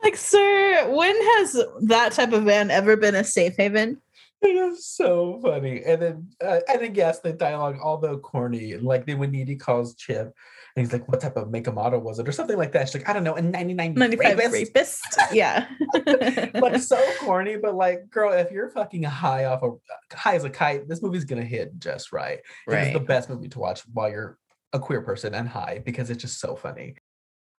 Like, 0.10 0.18
sir, 0.18 0.90
when 0.90 1.16
has 1.16 1.64
that 1.82 2.14
type 2.14 2.34
of 2.34 2.44
van 2.44 2.72
ever 2.72 2.98
been 2.98 3.16
a 3.16 3.24
safe 3.24 3.56
haven? 3.58 4.02
It 4.42 4.48
is 4.48 4.88
so 4.88 5.40
funny. 5.44 5.84
And 5.84 6.02
then, 6.02 6.28
uh, 6.44 6.62
and 6.68 6.82
then, 6.82 6.96
yes, 6.96 7.20
the 7.20 7.34
dialogue, 7.34 7.78
although 7.84 8.18
corny, 8.18 8.74
and 8.74 8.84
like 8.84 9.06
then 9.06 9.20
when 9.20 9.32
Needy 9.32 9.56
calls 9.56 9.96
Chip, 9.96 10.34
and 10.76 10.86
he's 10.86 10.94
like, 10.94 11.08
"What 11.10 11.20
type 11.20 11.36
of 11.36 11.52
make 11.52 11.68
a 11.68 11.72
model 11.74 12.00
was 12.00 12.20
it?" 12.20 12.28
or 12.28 12.32
something 12.32 12.58
like 12.58 12.72
that. 12.72 12.88
She's 12.88 13.02
like, 13.02 13.10
"I 13.10 13.14
don't 13.14 13.26
know." 13.26 13.36
Ninety 13.36 13.74
nine 13.74 13.94
95 13.96 14.52
rapist. 14.52 15.20
Yeah. 15.34 15.68
like 16.54 16.82
so 16.82 16.98
corny, 17.20 17.58
but 17.58 17.76
like, 17.76 18.10
girl, 18.10 18.32
if 18.32 18.50
you're 18.50 18.70
fucking 18.70 19.04
high 19.04 19.46
off 19.46 19.62
a 19.62 20.16
high 20.16 20.36
as 20.36 20.46
a 20.46 20.50
kite, 20.50 20.88
this 20.88 21.02
movie's 21.02 21.26
gonna 21.26 21.44
hit 21.44 21.78
just 21.78 22.14
right. 22.14 22.40
It's 22.68 22.94
the 22.94 23.00
best 23.02 23.30
movie 23.30 23.50
to 23.50 23.60
watch 23.60 23.82
while 23.94 24.10
you're 24.10 24.38
a 24.72 24.80
queer 24.80 25.02
person 25.02 25.36
and 25.36 25.50
high 25.50 25.82
because 25.84 26.10
it's 26.10 26.22
just 26.22 26.40
so 26.40 26.56
funny. 26.56 26.96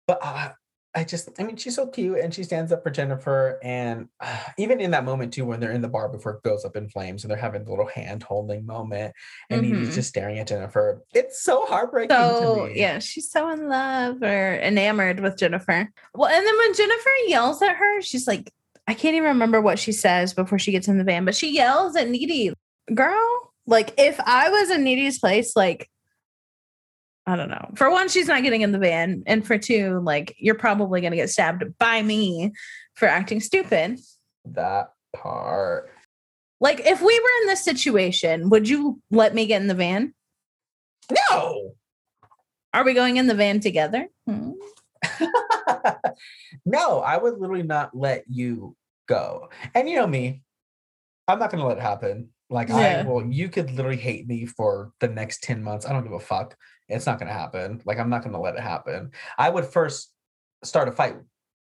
But 0.08 0.20
uh, 0.22 0.50
I 0.96 1.04
just, 1.04 1.30
I 1.40 1.44
mean, 1.44 1.56
she's 1.56 1.76
so 1.76 1.86
cute 1.88 2.18
and 2.20 2.34
she 2.34 2.44
stands 2.44 2.72
up 2.72 2.82
for 2.84 2.90
Jennifer. 2.90 3.60
And 3.64 4.08
uh, 4.20 4.40
even 4.58 4.80
in 4.82 4.92
that 4.92 5.06
moment 5.06 5.34
too, 5.34 5.46
when 5.46 5.60
they're 5.60 5.72
in 5.72 5.82
the 5.82 5.88
bar 5.88 6.10
before 6.10 6.34
it 6.34 6.44
goes 6.44 6.66
up 6.66 6.76
in 6.76 6.90
flames 6.90 7.24
and 7.24 7.30
they're 7.32 7.38
having 7.38 7.64
the 7.64 7.70
little 7.70 7.86
hand 7.88 8.24
holding 8.24 8.66
moment, 8.66 9.14
and 9.50 9.62
Needy's 9.62 9.90
Mhm. 9.92 9.94
just 9.94 10.10
staring 10.10 10.40
at 10.40 10.48
Jennifer. 10.48 11.04
It's 11.14 11.42
so 11.44 11.66
heartbreaking 11.68 12.10
to 12.16 12.38
So 12.38 12.66
me. 12.66 12.80
yeah, 12.80 13.00
she's 13.00 13.30
so 13.30 13.50
in 13.52 13.68
love 13.70 14.22
or 14.24 14.56
enamored 14.56 15.20
with 15.20 15.38
Jennifer. 15.38 15.90
Well, 16.16 16.30
and 16.30 16.46
then 16.46 16.58
when 16.58 16.74
Jennifer 16.74 17.10
yells 17.28 17.62
at 17.62 17.76
her, 17.76 18.02
she's 18.02 18.28
like, 18.28 18.52
I 18.88 18.96
can't 18.96 19.16
even 19.16 19.30
remember 19.30 19.62
what 19.62 19.78
she 19.78 19.92
says 19.92 20.34
before 20.34 20.58
she 20.58 20.72
gets 20.72 20.88
in 20.88 20.98
the 20.98 21.04
van, 21.04 21.24
but 21.24 21.36
she 21.36 21.52
yells 21.54 21.96
at 21.96 22.10
Needy, 22.10 22.54
girl. 22.94 23.52
Like 23.68 23.94
if 24.00 24.20
I 24.26 24.50
was 24.50 24.72
in 24.72 24.84
Needy's 24.84 25.20
place, 25.20 25.56
like 25.56 25.88
I 27.30 27.36
don't 27.36 27.50
know. 27.50 27.70
For 27.76 27.92
one, 27.92 28.10
she's 28.10 28.28
not 28.28 28.42
getting 28.42 28.62
in 28.62 28.72
the 28.72 28.80
van, 28.80 29.22
and 29.28 29.46
for 29.46 29.58
two, 29.58 30.00
like 30.04 30.36
you're 30.40 30.56
probably 30.56 31.00
gonna 31.02 31.16
get 31.16 31.30
stabbed 31.30 31.64
by 31.78 32.02
me 32.02 32.52
for 32.96 33.08
acting 33.08 33.40
stupid. 33.40 34.00
That 34.46 34.94
part. 35.16 35.92
Like 36.60 36.80
if 36.82 37.02
we 37.02 37.20
were 37.20 37.42
in 37.42 37.48
this 37.48 37.64
situation, 37.64 38.50
would 38.50 38.68
you 38.68 39.00
let 39.12 39.36
me 39.36 39.46
get 39.46 39.62
in 39.62 39.68
the 39.68 39.76
van? 39.76 40.14
No. 41.30 41.76
Are 42.74 42.84
we 42.84 42.94
going 42.94 43.18
in 43.18 43.28
the 43.28 43.36
van 43.36 43.60
together? 43.60 44.08
Hmm. 44.28 44.52
no, 46.66 47.00
I 47.00 47.18
would 47.18 47.40
literally 47.40 47.64
not 47.64 47.96
let 47.96 48.26
you 48.28 48.76
go. 49.08 49.50
And 49.74 49.90
you 49.90 49.96
know 49.96 50.08
me, 50.08 50.44
I'm 51.28 51.40
not 51.40 51.52
going 51.52 51.62
to 51.62 51.68
let 51.68 51.78
it 51.78 51.82
happen. 51.82 52.30
Like, 52.50 52.70
Yeah. 52.70 53.04
I 53.06 53.10
will, 53.10 53.26
you 53.26 53.50
could 53.50 53.72
literally 53.72 53.98
hate 53.98 54.28
me 54.28 54.46
for 54.46 54.92
the 55.00 55.08
next 55.08 55.44
10 55.44 55.64
months. 55.64 55.86
I 55.86 55.94
don't 55.94 56.04
give 56.04 56.12
a 56.12 56.20
fuck. 56.20 56.56
It's 56.90 57.06
not 57.06 57.20
going 57.20 57.28
to 57.28 57.34
happen. 57.34 57.82
Like, 57.86 58.00
I'm 58.00 58.10
not 58.10 58.24
going 58.24 58.34
to 58.34 58.40
let 58.40 58.56
it 58.56 58.62
happen. 58.62 59.12
I 59.38 59.50
would 59.50 59.66
first 59.66 60.12
start 60.64 60.88
a 60.88 60.92
fight. 60.92 61.16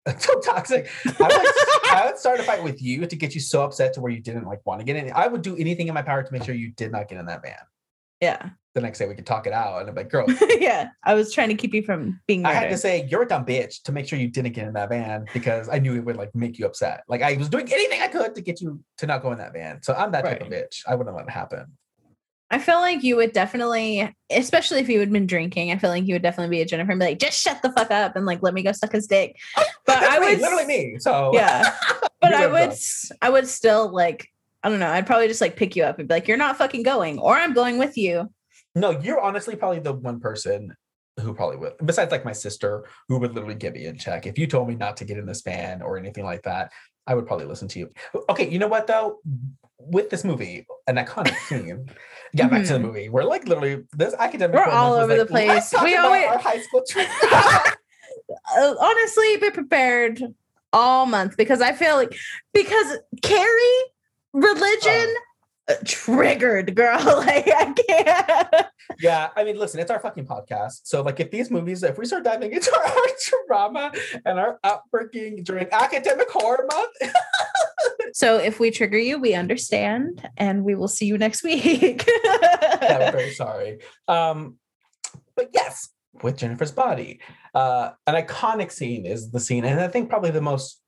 so 0.19 0.39
toxic. 0.39 0.89
I 1.05 1.09
would, 1.09 1.91
I 1.91 2.05
would 2.05 2.17
start 2.17 2.39
a 2.39 2.43
fight 2.43 2.63
with 2.63 2.81
you 2.81 3.05
to 3.05 3.15
get 3.15 3.35
you 3.35 3.41
so 3.41 3.63
upset 3.63 3.93
to 3.93 4.01
where 4.01 4.11
you 4.11 4.21
didn't 4.21 4.45
like 4.45 4.65
want 4.65 4.79
to 4.79 4.85
get 4.85 4.95
in. 4.95 5.11
I 5.13 5.27
would 5.27 5.41
do 5.41 5.57
anything 5.57 5.87
in 5.87 5.93
my 5.93 6.01
power 6.01 6.23
to 6.23 6.31
make 6.31 6.43
sure 6.43 6.55
you 6.55 6.71
did 6.71 6.91
not 6.91 7.09
get 7.09 7.19
in 7.19 7.25
that 7.25 7.41
van. 7.41 7.57
Yeah. 8.21 8.49
The 8.73 8.81
next 8.81 8.99
day 8.99 9.07
we 9.07 9.15
could 9.15 9.25
talk 9.25 9.47
it 9.47 9.53
out. 9.53 9.81
And 9.81 9.89
I'm 9.89 9.95
like, 9.95 10.09
girl, 10.09 10.25
yeah. 10.59 10.89
I 11.03 11.13
was 11.13 11.33
trying 11.33 11.49
to 11.49 11.55
keep 11.55 11.73
you 11.73 11.83
from 11.83 12.19
being 12.27 12.45
I 12.45 12.53
had 12.53 12.69
to 12.69 12.77
say 12.77 13.07
you're 13.09 13.23
a 13.23 13.27
dumb 13.27 13.45
bitch 13.45 13.81
to 13.83 13.91
make 13.91 14.07
sure 14.07 14.19
you 14.19 14.29
didn't 14.29 14.53
get 14.53 14.67
in 14.67 14.73
that 14.73 14.89
van 14.89 15.25
because 15.33 15.67
I 15.67 15.79
knew 15.79 15.95
it 15.95 16.05
would 16.05 16.15
like 16.15 16.33
make 16.35 16.59
you 16.59 16.65
upset. 16.65 17.03
Like 17.07 17.21
I 17.21 17.33
was 17.33 17.49
doing 17.49 17.71
anything 17.71 18.01
I 18.01 18.07
could 18.07 18.35
to 18.35 18.41
get 18.41 18.61
you 18.61 18.79
to 18.99 19.07
not 19.07 19.23
go 19.23 19.31
in 19.31 19.39
that 19.39 19.53
van. 19.53 19.81
So 19.81 19.93
I'm 19.93 20.11
that 20.11 20.23
type 20.23 20.41
of 20.41 20.47
bitch. 20.47 20.83
I 20.87 20.95
wouldn't 20.95 21.15
let 21.15 21.25
it 21.25 21.31
happen. 21.31 21.77
I 22.49 22.59
feel 22.59 22.75
like 22.75 23.03
you 23.03 23.17
would 23.17 23.33
definitely, 23.33 24.13
especially 24.29 24.79
if 24.79 24.87
you 24.87 24.99
had 24.99 25.11
been 25.11 25.27
drinking, 25.27 25.71
I 25.71 25.77
feel 25.77 25.89
like 25.89 26.07
you 26.07 26.15
would 26.15 26.21
definitely 26.21 26.55
be 26.55 26.61
a 26.61 26.65
Jennifer 26.65 26.91
and 26.91 26.99
be 26.99 27.07
like, 27.07 27.19
just 27.19 27.41
shut 27.41 27.61
the 27.61 27.71
fuck 27.73 27.91
up 27.91 28.15
and 28.15 28.25
like 28.25 28.41
let 28.41 28.53
me 28.53 28.63
go 28.63 28.71
suck 28.71 28.93
his 28.93 29.07
dick. 29.07 29.35
But 29.85 30.03
I 30.03 30.19
would 30.19 30.39
literally 30.39 30.65
me. 30.65 30.97
So 30.99 31.31
Yeah. 31.33 31.73
But 32.21 32.33
I 32.33 32.47
would 32.47 32.73
I 33.21 33.29
would 33.29 33.47
still 33.47 33.89
like, 33.89 34.27
I 34.63 34.69
don't 34.69 34.79
know, 34.79 34.89
I'd 34.89 35.05
probably 35.05 35.27
just 35.27 35.39
like 35.39 35.55
pick 35.55 35.75
you 35.75 35.83
up 35.83 35.99
and 35.99 36.07
be 36.07 36.13
like, 36.13 36.27
you're 36.27 36.35
not 36.35 36.57
fucking 36.57 36.83
going, 36.83 37.19
or 37.19 37.35
I'm 37.37 37.53
going 37.53 37.77
with 37.77 37.97
you. 37.97 38.29
no, 38.75 38.91
you're 38.91 39.21
honestly 39.21 39.55
probably 39.55 39.79
the 39.79 39.93
one 39.93 40.19
person 40.19 40.75
who 41.21 41.33
probably 41.33 41.57
would, 41.57 41.73
besides 41.83 42.11
like 42.11 42.25
my 42.25 42.31
sister, 42.31 42.85
who 43.07 43.19
would 43.19 43.33
literally 43.33 43.55
get 43.55 43.73
me 43.73 43.85
in 43.85 43.97
check. 43.97 44.25
If 44.25 44.37
you 44.37 44.45
told 44.47 44.67
me 44.67 44.75
not 44.75 44.97
to 44.97 45.05
get 45.05 45.17
in 45.17 45.25
this 45.25 45.41
van 45.41 45.81
or 45.81 45.97
anything 45.97 46.23
like 46.23 46.43
that, 46.43 46.71
I 47.05 47.15
would 47.15 47.25
probably 47.25 47.45
listen 47.45 47.67
to 47.69 47.79
you. 47.79 47.91
Okay, 48.29 48.49
you 48.49 48.59
know 48.59 48.67
what 48.67 48.87
though? 48.87 49.19
With 49.79 50.09
this 50.09 50.23
movie, 50.23 50.65
an 50.87 50.95
iconic 50.97 51.35
scene. 51.47 51.89
Yeah, 52.33 52.47
back 52.47 52.65
to 52.65 52.73
the 52.73 52.79
Mhm. 52.79 52.83
movie. 52.83 53.09
We're 53.09 53.23
like 53.23 53.47
literally 53.47 53.83
this 53.93 54.13
academic. 54.17 54.55
We're 54.55 54.65
all 54.65 54.93
over 54.93 55.15
the 55.15 55.25
like, 55.31 55.47
"Let's 55.47 55.69
place. 55.69 55.83
We 55.83 55.95
always- 55.95 56.25
our 56.27 56.37
high 56.39 56.59
school 56.61 56.83
trip. 56.87 57.07
Uh, 58.57 58.75
honestly, 58.79 59.37
be 59.37 59.49
prepared 59.51 60.21
all 60.73 61.05
month 61.05 61.37
because 61.37 61.61
I 61.61 61.71
feel 61.71 61.95
like 61.95 62.13
because 62.53 62.97
Carrie 63.21 63.83
religion 64.33 65.07
uh, 65.69 65.75
triggered, 65.85 66.75
girl. 66.75 66.97
Like 67.05 67.47
I 67.47 67.73
can't. 67.87 68.65
Yeah, 68.99 69.29
I 69.35 69.43
mean, 69.45 69.57
listen, 69.57 69.79
it's 69.79 69.91
our 69.91 69.99
fucking 69.99 70.25
podcast. 70.25 70.81
So, 70.83 71.01
like, 71.03 71.19
if 71.21 71.29
these 71.31 71.49
movies, 71.51 71.83
if 71.83 71.97
we 71.97 72.05
start 72.05 72.23
diving 72.23 72.51
into 72.51 72.73
our 72.75 73.07
drama 73.47 73.91
and 74.25 74.39
our 74.39 74.59
upbringing 74.63 75.43
during 75.43 75.67
academic 75.71 76.29
horror 76.29 76.67
month, 76.71 77.13
So 78.13 78.37
if 78.37 78.59
we 78.59 78.71
trigger 78.71 78.97
you, 78.97 79.19
we 79.19 79.33
understand, 79.33 80.29
and 80.37 80.63
we 80.63 80.75
will 80.75 80.87
see 80.87 81.05
you 81.05 81.17
next 81.17 81.43
week. 81.43 82.07
yeah, 82.25 82.99
we're 82.99 83.11
very 83.11 83.31
sorry. 83.33 83.79
Um, 84.07 84.55
but 85.35 85.49
yes, 85.53 85.89
with 86.23 86.37
Jennifer's 86.37 86.71
body, 86.71 87.19
uh, 87.53 87.91
an 88.07 88.15
iconic 88.15 88.71
scene 88.71 89.05
is 89.05 89.31
the 89.31 89.39
scene, 89.39 89.65
and 89.65 89.79
I 89.79 89.87
think 89.87 90.09
probably 90.09 90.31
the 90.31 90.41
most 90.41 90.81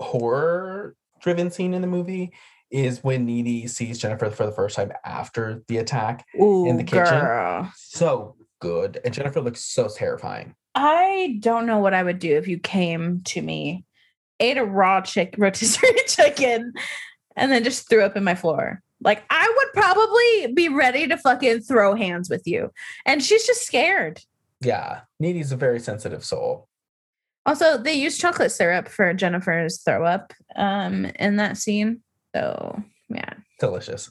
horror-driven 0.00 1.50
scene 1.50 1.74
in 1.74 1.80
the 1.82 1.88
movie 1.88 2.32
is 2.70 3.02
when 3.04 3.24
Needy 3.26 3.66
sees 3.68 3.98
Jennifer 3.98 4.30
for 4.30 4.44
the 4.46 4.52
first 4.52 4.76
time 4.76 4.92
after 5.04 5.62
the 5.68 5.78
attack. 5.78 6.24
Ooh, 6.40 6.66
In 6.68 6.76
the 6.76 6.84
kitchen? 6.84 7.20
girl. 7.20 7.72
So 7.76 8.36
good, 8.60 9.00
and 9.04 9.14
Jennifer 9.14 9.40
looks 9.40 9.64
so 9.64 9.88
terrifying. 9.88 10.54
I 10.74 11.38
don't 11.40 11.66
know 11.66 11.78
what 11.78 11.94
I 11.94 12.02
would 12.02 12.18
do 12.18 12.36
if 12.36 12.48
you 12.48 12.58
came 12.58 13.22
to 13.26 13.40
me, 13.40 13.84
ate 14.40 14.58
a 14.58 14.64
raw 14.64 15.00
chick 15.00 15.34
rotisserie 15.38 15.94
chicken, 16.06 16.72
and 17.36 17.52
then 17.52 17.64
just 17.64 17.88
threw 17.88 18.02
up 18.02 18.16
in 18.16 18.24
my 18.24 18.34
floor. 18.34 18.82
Like 19.02 19.24
I 19.30 19.52
would 19.56 19.72
probably 19.74 20.54
be 20.54 20.68
ready 20.68 21.06
to 21.06 21.16
fucking 21.16 21.60
throw 21.60 21.94
hands 21.94 22.30
with 22.30 22.46
you. 22.46 22.72
And 23.04 23.22
she's 23.22 23.46
just 23.46 23.66
scared. 23.66 24.20
Yeah, 24.62 25.00
Needy's 25.20 25.52
a 25.52 25.56
very 25.56 25.80
sensitive 25.80 26.24
soul. 26.24 26.68
Also, 27.44 27.78
they 27.78 27.92
used 27.92 28.20
chocolate 28.20 28.50
syrup 28.50 28.88
for 28.88 29.12
Jennifer's 29.14 29.82
throw 29.82 30.04
up 30.04 30.32
um 30.56 31.06
in 31.18 31.36
that 31.36 31.56
scene. 31.58 32.00
So 32.34 32.82
yeah. 33.08 33.34
delicious. 33.60 34.10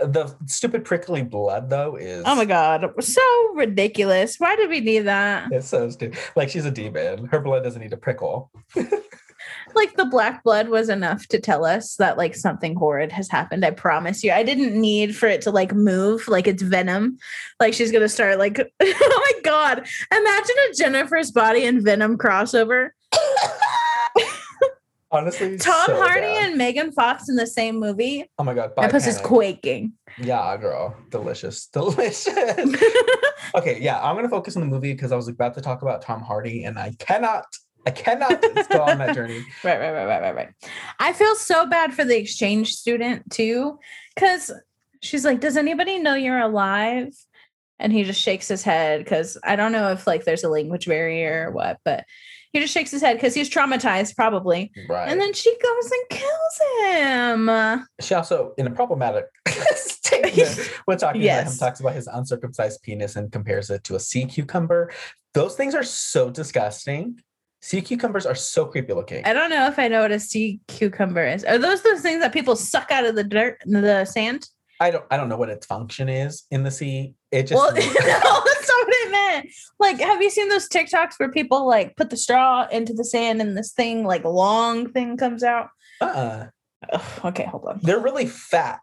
The 0.00 0.34
stupid 0.46 0.84
prickly 0.84 1.22
blood 1.22 1.70
though 1.70 1.96
is 1.96 2.22
Oh 2.26 2.34
my 2.34 2.44
god. 2.44 2.90
So 3.00 3.22
ridiculous. 3.54 4.36
Why 4.38 4.56
did 4.56 4.70
we 4.70 4.80
need 4.80 5.00
that? 5.00 5.50
It's 5.52 5.68
so 5.68 5.88
stupid. 5.90 6.18
Like 6.34 6.48
she's 6.48 6.66
a 6.66 6.70
demon. 6.70 7.26
Her 7.26 7.40
blood 7.40 7.64
doesn't 7.64 7.80
need 7.80 7.90
to 7.90 7.96
prickle. 7.96 8.50
like 9.76 9.94
the 9.96 10.06
black 10.06 10.42
blood 10.42 10.68
was 10.68 10.88
enough 10.88 11.26
to 11.28 11.38
tell 11.38 11.64
us 11.64 11.94
that 11.96 12.16
like 12.16 12.34
something 12.34 12.74
horrid 12.74 13.12
has 13.12 13.28
happened. 13.28 13.64
I 13.64 13.70
promise 13.70 14.24
you. 14.24 14.32
I 14.32 14.42
didn't 14.42 14.78
need 14.80 15.14
for 15.14 15.26
it 15.26 15.42
to 15.42 15.50
like 15.50 15.72
move 15.74 16.26
like 16.26 16.46
it's 16.48 16.62
venom. 16.62 17.18
Like 17.60 17.74
she's 17.74 17.92
gonna 17.92 18.08
start 18.08 18.38
like 18.38 18.58
oh 18.80 19.32
my 19.34 19.40
god. 19.42 19.86
Imagine 20.10 20.56
a 20.70 20.74
Jennifer's 20.74 21.30
body 21.30 21.64
and 21.64 21.82
venom 21.82 22.18
crossover. 22.18 22.90
Honestly, 25.12 25.56
Tom 25.56 25.86
so 25.86 25.96
Hardy 25.96 26.20
bad. 26.22 26.48
and 26.48 26.58
Megan 26.58 26.90
Fox 26.90 27.28
in 27.28 27.36
the 27.36 27.46
same 27.46 27.78
movie. 27.78 28.24
oh 28.38 28.44
my 28.44 28.54
god, 28.54 28.72
My 28.76 28.88
puss 28.88 29.06
is 29.06 29.18
quaking. 29.20 29.92
Yeah, 30.18 30.56
girl, 30.56 30.96
delicious, 31.10 31.66
delicious. 31.72 32.26
okay, 33.54 33.80
yeah, 33.80 34.00
I'm 34.02 34.16
gonna 34.16 34.28
focus 34.28 34.56
on 34.56 34.60
the 34.62 34.66
movie 34.66 34.92
because 34.92 35.12
I 35.12 35.16
was 35.16 35.28
about 35.28 35.54
to 35.54 35.60
talk 35.60 35.82
about 35.82 36.02
Tom 36.02 36.22
Hardy, 36.22 36.64
and 36.64 36.76
I 36.76 36.92
cannot, 36.98 37.44
I 37.86 37.90
cannot 37.90 38.42
go 38.68 38.82
on 38.82 38.98
that 38.98 39.14
journey. 39.14 39.44
Right, 39.64 39.78
right, 39.78 39.92
right, 39.92 40.06
right, 40.06 40.22
right, 40.22 40.34
right. 40.34 40.48
I 40.98 41.12
feel 41.12 41.34
so 41.36 41.66
bad 41.66 41.94
for 41.94 42.04
the 42.04 42.18
exchange 42.18 42.74
student 42.74 43.30
too, 43.30 43.78
because 44.14 44.52
she's 45.00 45.24
like, 45.24 45.40
"Does 45.40 45.56
anybody 45.56 45.98
know 45.98 46.14
you're 46.14 46.38
alive?" 46.38 47.14
And 47.78 47.92
he 47.92 48.04
just 48.04 48.20
shakes 48.20 48.48
his 48.48 48.62
head 48.62 49.04
because 49.04 49.38
I 49.44 49.56
don't 49.56 49.72
know 49.72 49.92
if 49.92 50.06
like 50.06 50.24
there's 50.24 50.44
a 50.44 50.48
language 50.48 50.86
barrier 50.86 51.48
or 51.48 51.52
what, 51.52 51.78
but 51.84 52.04
he 52.52 52.60
just 52.60 52.72
shakes 52.72 52.90
his 52.90 53.02
head 53.02 53.14
because 53.16 53.34
he's 53.34 53.50
traumatized 53.50 54.16
probably. 54.16 54.72
Right. 54.88 55.08
And 55.08 55.20
then 55.20 55.34
she 55.34 55.54
goes 55.62 55.90
and 55.92 56.08
kills 56.08 56.60
him. 56.80 57.86
she 58.00 58.14
also, 58.14 58.54
in 58.56 58.66
a 58.66 58.70
problematic 58.70 59.26
statement, 59.74 60.70
when 60.86 60.96
talking 60.96 61.22
about 61.22 61.46
him, 61.46 61.58
talks 61.58 61.80
about 61.80 61.94
his 61.94 62.06
uncircumcised 62.06 62.82
penis 62.82 63.16
and 63.16 63.30
compares 63.30 63.68
it 63.68 63.84
to 63.84 63.94
a 63.94 64.00
sea 64.00 64.24
cucumber. 64.24 64.90
Those 65.34 65.54
things 65.54 65.74
are 65.74 65.82
so 65.82 66.30
disgusting. 66.30 67.20
Sea 67.62 67.82
cucumbers 67.82 68.26
are 68.26 68.34
so 68.34 68.66
creepy 68.66 68.92
looking. 68.92 69.24
I 69.24 69.32
don't 69.32 69.50
know 69.50 69.66
if 69.66 69.78
I 69.78 69.88
know 69.88 70.02
what 70.02 70.12
a 70.12 70.20
sea 70.20 70.60
cucumber 70.68 71.26
is. 71.26 71.44
Are 71.44 71.58
those 71.58 71.82
those 71.82 72.00
things 72.00 72.20
that 72.20 72.32
people 72.32 72.54
suck 72.54 72.90
out 72.90 73.04
of 73.04 73.16
the 73.16 73.24
dirt, 73.24 73.58
in 73.66 73.72
the 73.72 74.04
sand? 74.04 74.48
I 74.78 74.90
don't 74.90 75.04
I 75.10 75.16
don't 75.16 75.28
know 75.28 75.38
what 75.38 75.48
its 75.48 75.66
function 75.66 76.08
is 76.08 76.44
in 76.50 76.62
the 76.62 76.70
sea. 76.70 77.14
It 77.32 77.44
just 77.44 77.54
well, 77.54 77.72
no, 77.74 77.80
that's 77.80 78.68
not 78.68 78.86
what 78.86 78.94
I 78.94 79.08
meant. 79.10 79.48
Like, 79.78 79.98
have 80.00 80.22
you 80.22 80.30
seen 80.30 80.48
those 80.48 80.68
TikToks 80.68 81.14
where 81.18 81.30
people 81.30 81.66
like 81.66 81.96
put 81.96 82.10
the 82.10 82.16
straw 82.16 82.66
into 82.70 82.92
the 82.92 83.04
sand 83.04 83.40
and 83.40 83.56
this 83.56 83.72
thing, 83.72 84.04
like 84.04 84.24
long 84.24 84.90
thing, 84.92 85.16
comes 85.16 85.42
out? 85.42 85.68
uh 86.00 86.46
Ugh, 86.92 87.24
okay, 87.24 87.46
hold 87.46 87.64
on. 87.66 87.80
they're 87.82 87.98
really 87.98 88.26
fat. 88.26 88.80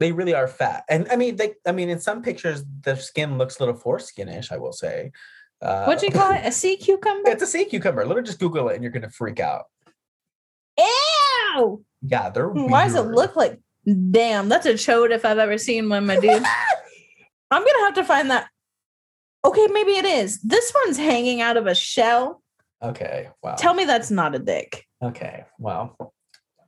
They 0.00 0.12
really 0.12 0.34
are 0.34 0.48
fat. 0.48 0.84
And 0.88 1.06
I 1.10 1.16
mean 1.16 1.36
they 1.36 1.54
I 1.66 1.72
mean 1.72 1.88
in 1.88 2.00
some 2.00 2.20
pictures 2.22 2.64
their 2.82 2.96
skin 2.96 3.38
looks 3.38 3.58
a 3.60 3.64
little 3.64 3.80
foreskinish, 3.80 4.50
I 4.50 4.56
will 4.58 4.72
say. 4.72 5.12
Uh, 5.62 5.84
What'd 5.84 6.02
you 6.02 6.10
call 6.10 6.32
it? 6.32 6.40
A 6.44 6.52
sea 6.52 6.76
cucumber? 6.76 7.28
It's 7.30 7.42
a 7.42 7.46
sea 7.46 7.64
cucumber. 7.66 8.06
Literally 8.06 8.26
just 8.26 8.38
Google 8.40 8.68
it 8.70 8.74
and 8.74 8.82
you're 8.82 8.92
gonna 8.92 9.10
freak 9.10 9.40
out. 9.40 9.64
Ew! 10.78 11.84
Yeah, 12.02 12.30
they're 12.30 12.48
Why 12.48 12.84
does 12.86 12.94
it 12.94 13.06
look 13.06 13.36
like? 13.36 13.60
Damn, 14.10 14.48
that's 14.48 14.66
a 14.66 14.74
chode 14.74 15.10
if 15.10 15.24
I've 15.24 15.38
ever 15.38 15.58
seen 15.58 15.88
one, 15.88 16.06
my 16.06 16.18
dude. 16.18 16.30
I'm 17.50 17.62
gonna 17.64 17.84
have 17.84 17.94
to 17.94 18.04
find 18.04 18.30
that. 18.30 18.48
Okay, 19.44 19.66
maybe 19.68 19.92
it 19.92 20.04
is. 20.04 20.40
This 20.42 20.72
one's 20.84 20.96
hanging 20.98 21.40
out 21.40 21.56
of 21.56 21.66
a 21.66 21.74
shell. 21.74 22.42
Okay. 22.82 23.28
Wow. 23.42 23.56
Tell 23.56 23.74
me 23.74 23.84
that's 23.84 24.10
not 24.10 24.34
a 24.34 24.38
dick. 24.38 24.86
okay. 25.02 25.44
Wow. 25.58 25.96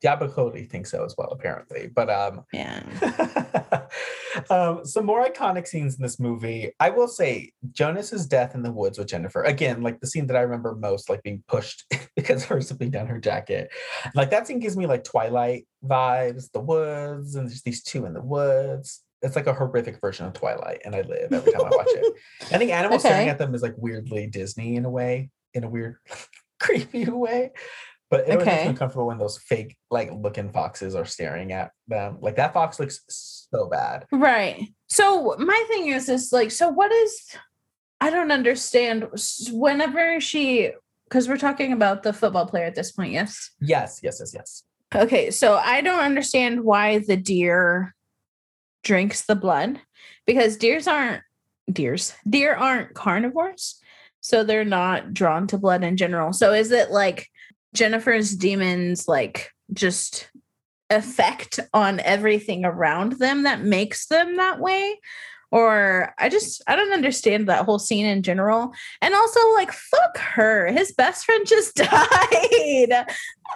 Diablo 0.03 0.29
Cody 0.29 0.65
thinks 0.65 0.91
so 0.91 1.05
as 1.05 1.15
well, 1.17 1.29
apparently. 1.29 1.89
But 1.95 2.11
um, 2.11 2.45
Yeah. 2.53 2.83
um, 4.51 4.85
some 4.85 5.07
more 5.07 5.25
iconic 5.25 5.69
scenes 5.69 5.97
in 5.97 6.03
this 6.03 6.19
movie. 6.19 6.73
I 6.81 6.91
will 6.91 7.07
say 7.07 7.53
Jonas's 7.71 8.27
death 8.27 8.57
in 8.57 8.63
the 8.63 8.73
woods 8.73 8.99
with 8.99 9.07
Jennifer. 9.07 9.45
Again, 9.45 9.83
like 9.83 10.01
the 10.01 10.09
scene 10.09 10.27
that 10.27 10.37
I 10.37 10.41
remember 10.41 10.75
most, 10.75 11.09
like 11.09 11.23
being 11.23 11.45
pushed 11.47 11.85
because 12.17 12.43
of 12.43 12.49
her 12.49 12.61
zipping 12.61 12.91
down 12.91 13.07
her 13.07 13.21
jacket. 13.21 13.71
Like 14.15 14.31
that 14.31 14.47
scene 14.47 14.59
gives 14.59 14.77
me 14.77 14.87
like 14.87 15.05
Twilight 15.05 15.67
vibes, 15.85 16.51
the 16.51 16.61
woods, 16.61 17.37
and 17.37 17.49
just 17.49 17.65
these 17.65 17.83
two 17.83 18.05
in 18.05 18.13
the 18.13 18.23
woods. 18.23 19.03
It's 19.23 19.37
like 19.37 19.47
a 19.47 19.55
horrific 19.55 20.01
version 20.01 20.27
of 20.27 20.33
Twilight, 20.33 20.83
and 20.85 20.97
I 20.97 21.03
live 21.03 21.33
every 21.33 21.53
time 21.53 21.65
I 21.65 21.71
watch 21.71 21.87
it. 21.91 22.15
I 22.51 22.59
think 22.59 22.73
animals 22.73 23.03
staring 23.03 23.29
at 23.29 23.39
them 23.39 23.55
is 23.55 23.63
like 23.63 23.75
weirdly 23.77 24.27
Disney 24.27 24.75
in 24.75 24.85
a 24.85 24.91
way, 24.91 25.31
in 25.55 25.63
a 25.63 25.69
weird, 25.69 25.99
creepy 26.61 27.05
way. 27.05 27.53
But 28.13 28.29
it 28.29 28.43
Okay. 28.43 28.65
me 28.65 28.69
uncomfortable 28.69 29.07
when 29.07 29.17
those 29.17 29.39
fake, 29.39 29.75
like 29.91 30.13
looking 30.13 30.53
foxes 30.53 30.95
are 30.95 31.07
staring 31.07 31.51
at 31.53 31.71
them. 31.89 32.19
Like 32.21 32.37
that 32.37 32.53
fox 32.53 32.79
looks 32.79 33.01
so 33.09 33.71
bad. 33.71 34.05
Right. 34.13 34.69
So 34.91 35.35
my 35.39 35.65
thing 35.69 35.87
is 35.89 36.05
this 36.05 36.31
like, 36.31 36.51
so 36.51 36.69
what 36.69 36.93
is 36.93 37.35
I 38.03 38.11
don't 38.11 38.31
understand 38.31 39.09
whenever 39.51 40.21
she 40.21 40.73
because 41.09 41.27
we're 41.27 41.39
talking 41.39 41.73
about 41.73 42.03
the 42.03 42.13
football 42.13 42.45
player 42.45 42.67
at 42.67 42.75
this 42.75 42.93
point, 42.93 43.13
yes. 43.13 43.51
Yes, 43.61 44.01
yes, 44.03 44.19
yes, 44.21 44.35
yes. 44.35 44.63
Okay, 44.95 45.31
so 45.31 45.55
I 45.57 45.81
don't 45.81 46.01
understand 46.01 46.65
why 46.65 46.99
the 46.99 47.17
deer 47.17 47.95
drinks 48.85 49.23
the 49.23 49.37
blood 49.37 49.81
because 50.27 50.59
deers 50.59 50.87
aren't 50.87 51.23
deers. 51.73 52.13
Deer 52.29 52.55
aren't 52.55 52.93
carnivores, 52.93 53.81
so 54.21 54.45
they're 54.45 54.67
not 54.67 55.15
drawn 55.15 55.47
to 55.47 55.57
blood 55.57 55.83
in 55.83 55.97
general. 55.97 56.35
So 56.35 56.53
is 56.53 56.73
it 56.73 56.91
like 56.91 57.29
Jennifer's 57.75 58.35
demons 58.35 59.09
like 59.09 59.51
just 59.73 60.31
effect 60.91 61.59
on 61.73 62.01
everything 62.01 62.65
around 62.65 63.13
them 63.13 63.45
that 63.45 63.63
makes 63.63 64.07
them 64.07 64.37
that 64.37 64.61
way? 64.61 64.99
Or 65.51 66.15
I 66.19 66.31
just 66.31 66.63
I 66.67 66.77
don't 66.77 66.95
understand 66.95 67.49
that 67.49 67.67
whole 67.67 67.79
scene 67.79 68.07
in 68.07 68.23
general. 68.23 68.73
And 69.03 69.15
also 69.15 69.41
like 69.53 69.71
fuck 69.71 70.17
her. 70.19 70.67
His 70.73 70.93
best 70.93 71.27
friend 71.27 71.47
just 71.47 71.75
died. 71.77 73.07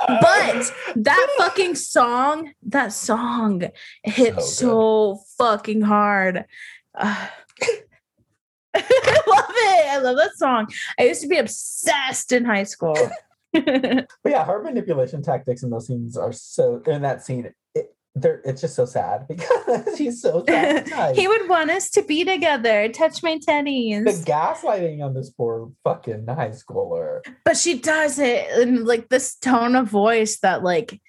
But 0.07 0.73
that 0.97 1.35
fucking 1.39 1.75
song, 1.75 2.53
that 2.65 2.93
song 2.93 3.63
hit 4.03 4.43
So 4.43 5.17
so, 5.17 5.21
fucking 5.39 5.83
hard. 5.83 6.45
Uh, 6.99 7.27
I 8.75 9.23
love 9.27 9.51
it. 9.51 9.87
I 9.91 9.99
love 9.99 10.17
that 10.17 10.35
song. 10.37 10.69
I 10.99 11.05
used 11.05 11.21
to 11.21 11.29
be 11.29 11.37
obsessed 11.37 12.33
in 12.33 12.47
high 12.47 12.63
school. 12.63 12.97
But 14.23 14.33
yeah, 14.33 14.45
her 14.45 14.63
manipulation 14.63 15.23
tactics 15.23 15.63
in 15.63 15.71
those 15.71 15.87
scenes 15.87 16.17
are 16.17 16.33
so 16.33 16.83
in 16.87 17.03
that 17.03 17.25
scene. 17.25 17.53
It, 17.75 17.95
it's 18.23 18.63
just 18.63 18.75
so 18.75 18.87
sad 18.87 19.27
because 19.29 19.99
he's 19.99 20.23
so 20.23 20.43
he 21.15 21.29
would 21.29 21.49
want 21.49 21.71
us 21.71 21.91
to 21.91 22.03
be 22.03 22.25
together, 22.25 22.89
touch 22.89 23.23
my 23.23 23.35
the 23.37 24.23
gaslighting 24.27 25.05
on 25.05 25.15
this 25.15 25.31
poor 25.31 25.71
fucking 25.85 26.27
high 26.27 26.51
schooler. 26.51 27.21
But 27.45 27.57
she 27.57 27.79
does 27.79 28.19
it 28.19 28.49
in 28.59 28.85
like 28.85 29.09
this 29.09 29.37
tone 29.37 29.77
of 29.77 29.89
voice 29.89 30.39
that 30.41 30.63
like 30.63 31.01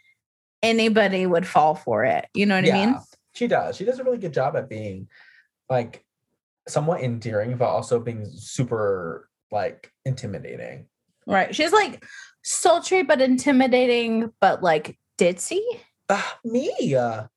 anybody 0.62 1.26
would 1.26 1.48
fall 1.48 1.76
for 1.76 2.04
it. 2.04 2.28
You 2.34 2.46
know 2.46 2.56
what 2.56 2.70
I 2.70 2.86
mean? 2.86 2.98
She 3.36 3.48
does. 3.48 3.76
She 3.78 3.86
does 3.86 4.00
a 4.00 4.04
really 4.04 4.18
good 4.18 4.34
job 4.34 4.56
at 4.56 4.68
being 4.68 5.08
like 5.70 6.04
somewhat 6.68 7.02
endearing, 7.02 7.58
but 7.58 7.68
also 7.68 8.00
being 8.00 8.26
super 8.26 9.30
like 9.52 9.92
intimidating. 10.06 10.88
Right. 11.26 11.54
She's 11.56 11.72
like 11.72 12.04
sultry 12.48 13.04
but 13.04 13.22
intimidating, 13.22 14.32
but 14.40 14.64
like 14.64 14.98
ditzy. 15.18 15.62
Ah, 16.10 16.40
me. 16.44 16.96
Uh, 16.96 17.28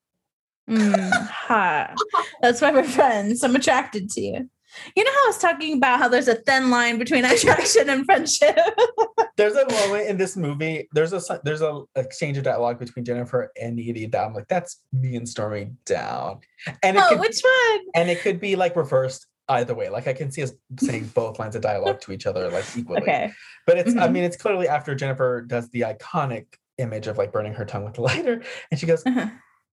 Mm. 0.70 1.94
That's 2.42 2.60
why 2.60 2.70
we're 2.70 2.84
friends. 2.84 3.42
I'm 3.42 3.56
attracted 3.56 4.08
to 4.10 4.20
you. 4.20 4.50
You 4.94 5.02
know 5.02 5.10
how 5.10 5.24
I 5.24 5.26
was 5.26 5.38
talking 5.38 5.76
about 5.76 5.98
how 5.98 6.06
there's 6.08 6.28
a 6.28 6.36
thin 6.36 6.70
line 6.70 6.96
between 6.98 7.24
attraction 7.24 7.90
and 7.90 8.04
friendship? 8.04 8.56
there's 9.36 9.56
a 9.56 9.68
moment 9.68 10.08
in 10.08 10.16
this 10.16 10.36
movie. 10.36 10.88
There's 10.92 11.12
a 11.12 11.40
there's 11.42 11.62
a 11.62 11.82
exchange 11.96 12.38
of 12.38 12.44
dialogue 12.44 12.78
between 12.78 13.04
Jennifer 13.04 13.50
and 13.60 13.76
Needy 13.76 14.06
that 14.06 14.24
I'm 14.24 14.32
like, 14.32 14.46
that's 14.46 14.80
me 14.92 15.16
and 15.16 15.28
Stormy 15.28 15.72
down, 15.86 16.38
and 16.84 16.96
it 16.96 17.02
oh, 17.02 17.08
could, 17.08 17.20
which 17.20 17.40
one? 17.42 17.80
and 17.96 18.08
it 18.08 18.20
could 18.20 18.38
be 18.38 18.54
like 18.54 18.76
reversed 18.76 19.26
either 19.50 19.74
way. 19.74 19.88
Like 19.88 20.06
I 20.08 20.12
can 20.12 20.30
see 20.30 20.42
us 20.42 20.52
saying 20.78 21.06
both 21.14 21.38
lines 21.38 21.54
of 21.56 21.62
dialogue 21.62 22.00
to 22.02 22.12
each 22.12 22.26
other 22.26 22.50
like 22.50 22.64
equally. 22.76 23.02
Okay. 23.02 23.32
But 23.66 23.78
it's 23.78 23.94
I 23.96 24.08
Mhm. 24.08 24.12
mean 24.12 24.24
it's 24.24 24.36
clearly 24.36 24.68
after 24.68 24.94
Jennifer 24.94 25.42
does 25.42 25.68
the 25.70 25.82
iconic 25.82 26.46
image 26.78 27.06
of 27.06 27.18
like 27.18 27.32
burning 27.32 27.52
her 27.54 27.64
tongue 27.64 27.84
with 27.84 27.98
a 27.98 28.02
lighter, 28.02 28.42
and 28.70 28.80
she 28.80 28.86
goes, 28.86 29.02
Uh-huh. 29.06 29.26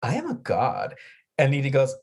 I 0.03 0.15
am 0.17 0.29
a 0.31 0.35
god. 0.35 0.95
And 1.39 1.51
Needy 1.51 1.71
goes, 1.71 1.95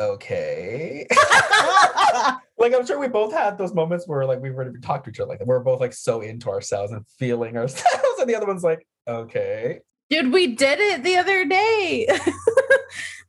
okay. 0.00 1.06
like 2.58 2.74
I'm 2.74 2.84
sure 2.86 2.98
we 2.98 3.08
both 3.08 3.32
had 3.32 3.56
those 3.58 3.72
moments 3.74 4.06
where 4.06 4.24
like 4.26 4.40
we 4.42 4.50
were 4.50 4.64
to 4.70 4.78
talk 4.80 5.04
to 5.04 5.10
each 5.10 5.20
other 5.20 5.30
like 5.30 5.44
we're 5.46 5.60
both 5.60 5.80
like 5.80 5.92
so 5.94 6.20
into 6.20 6.50
ourselves 6.50 6.92
and 6.92 7.06
feeling 7.18 7.56
ourselves, 7.56 8.04
and 8.20 8.28
the 8.28 8.34
other 8.34 8.46
one's 8.46 8.62
like, 8.64 8.86
okay. 9.08 9.80
Dude, 10.10 10.32
we 10.32 10.54
did 10.54 10.78
it 10.78 11.02
the 11.02 11.16
other 11.16 11.44
day. 11.46 12.06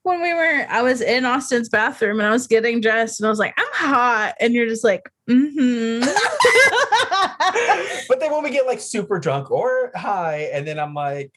When 0.07 0.21
we 0.21 0.33
were, 0.33 0.65
I 0.69 0.81
was 0.81 1.01
in 1.01 1.25
Austin's 1.25 1.67
bathroom 1.67 2.19
and 2.19 2.27
I 2.27 2.31
was 2.31 2.47
getting 2.47 2.79
dressed 2.79 3.19
and 3.19 3.27
I 3.27 3.29
was 3.29 3.39
like, 3.39 3.53
I'm 3.57 3.67
hot. 3.73 4.35
And 4.39 4.53
you're 4.53 4.67
just 4.67 4.83
like, 4.83 5.09
mm-hmm. 5.29 5.99
but 8.07 8.19
then 8.21 8.31
when 8.31 8.41
we 8.41 8.49
get 8.49 8.65
like 8.65 8.79
super 8.79 9.19
drunk 9.19 9.51
or 9.51 9.91
high, 9.95 10.49
and 10.53 10.65
then 10.65 10.79
I'm 10.79 10.93
like, 10.93 11.31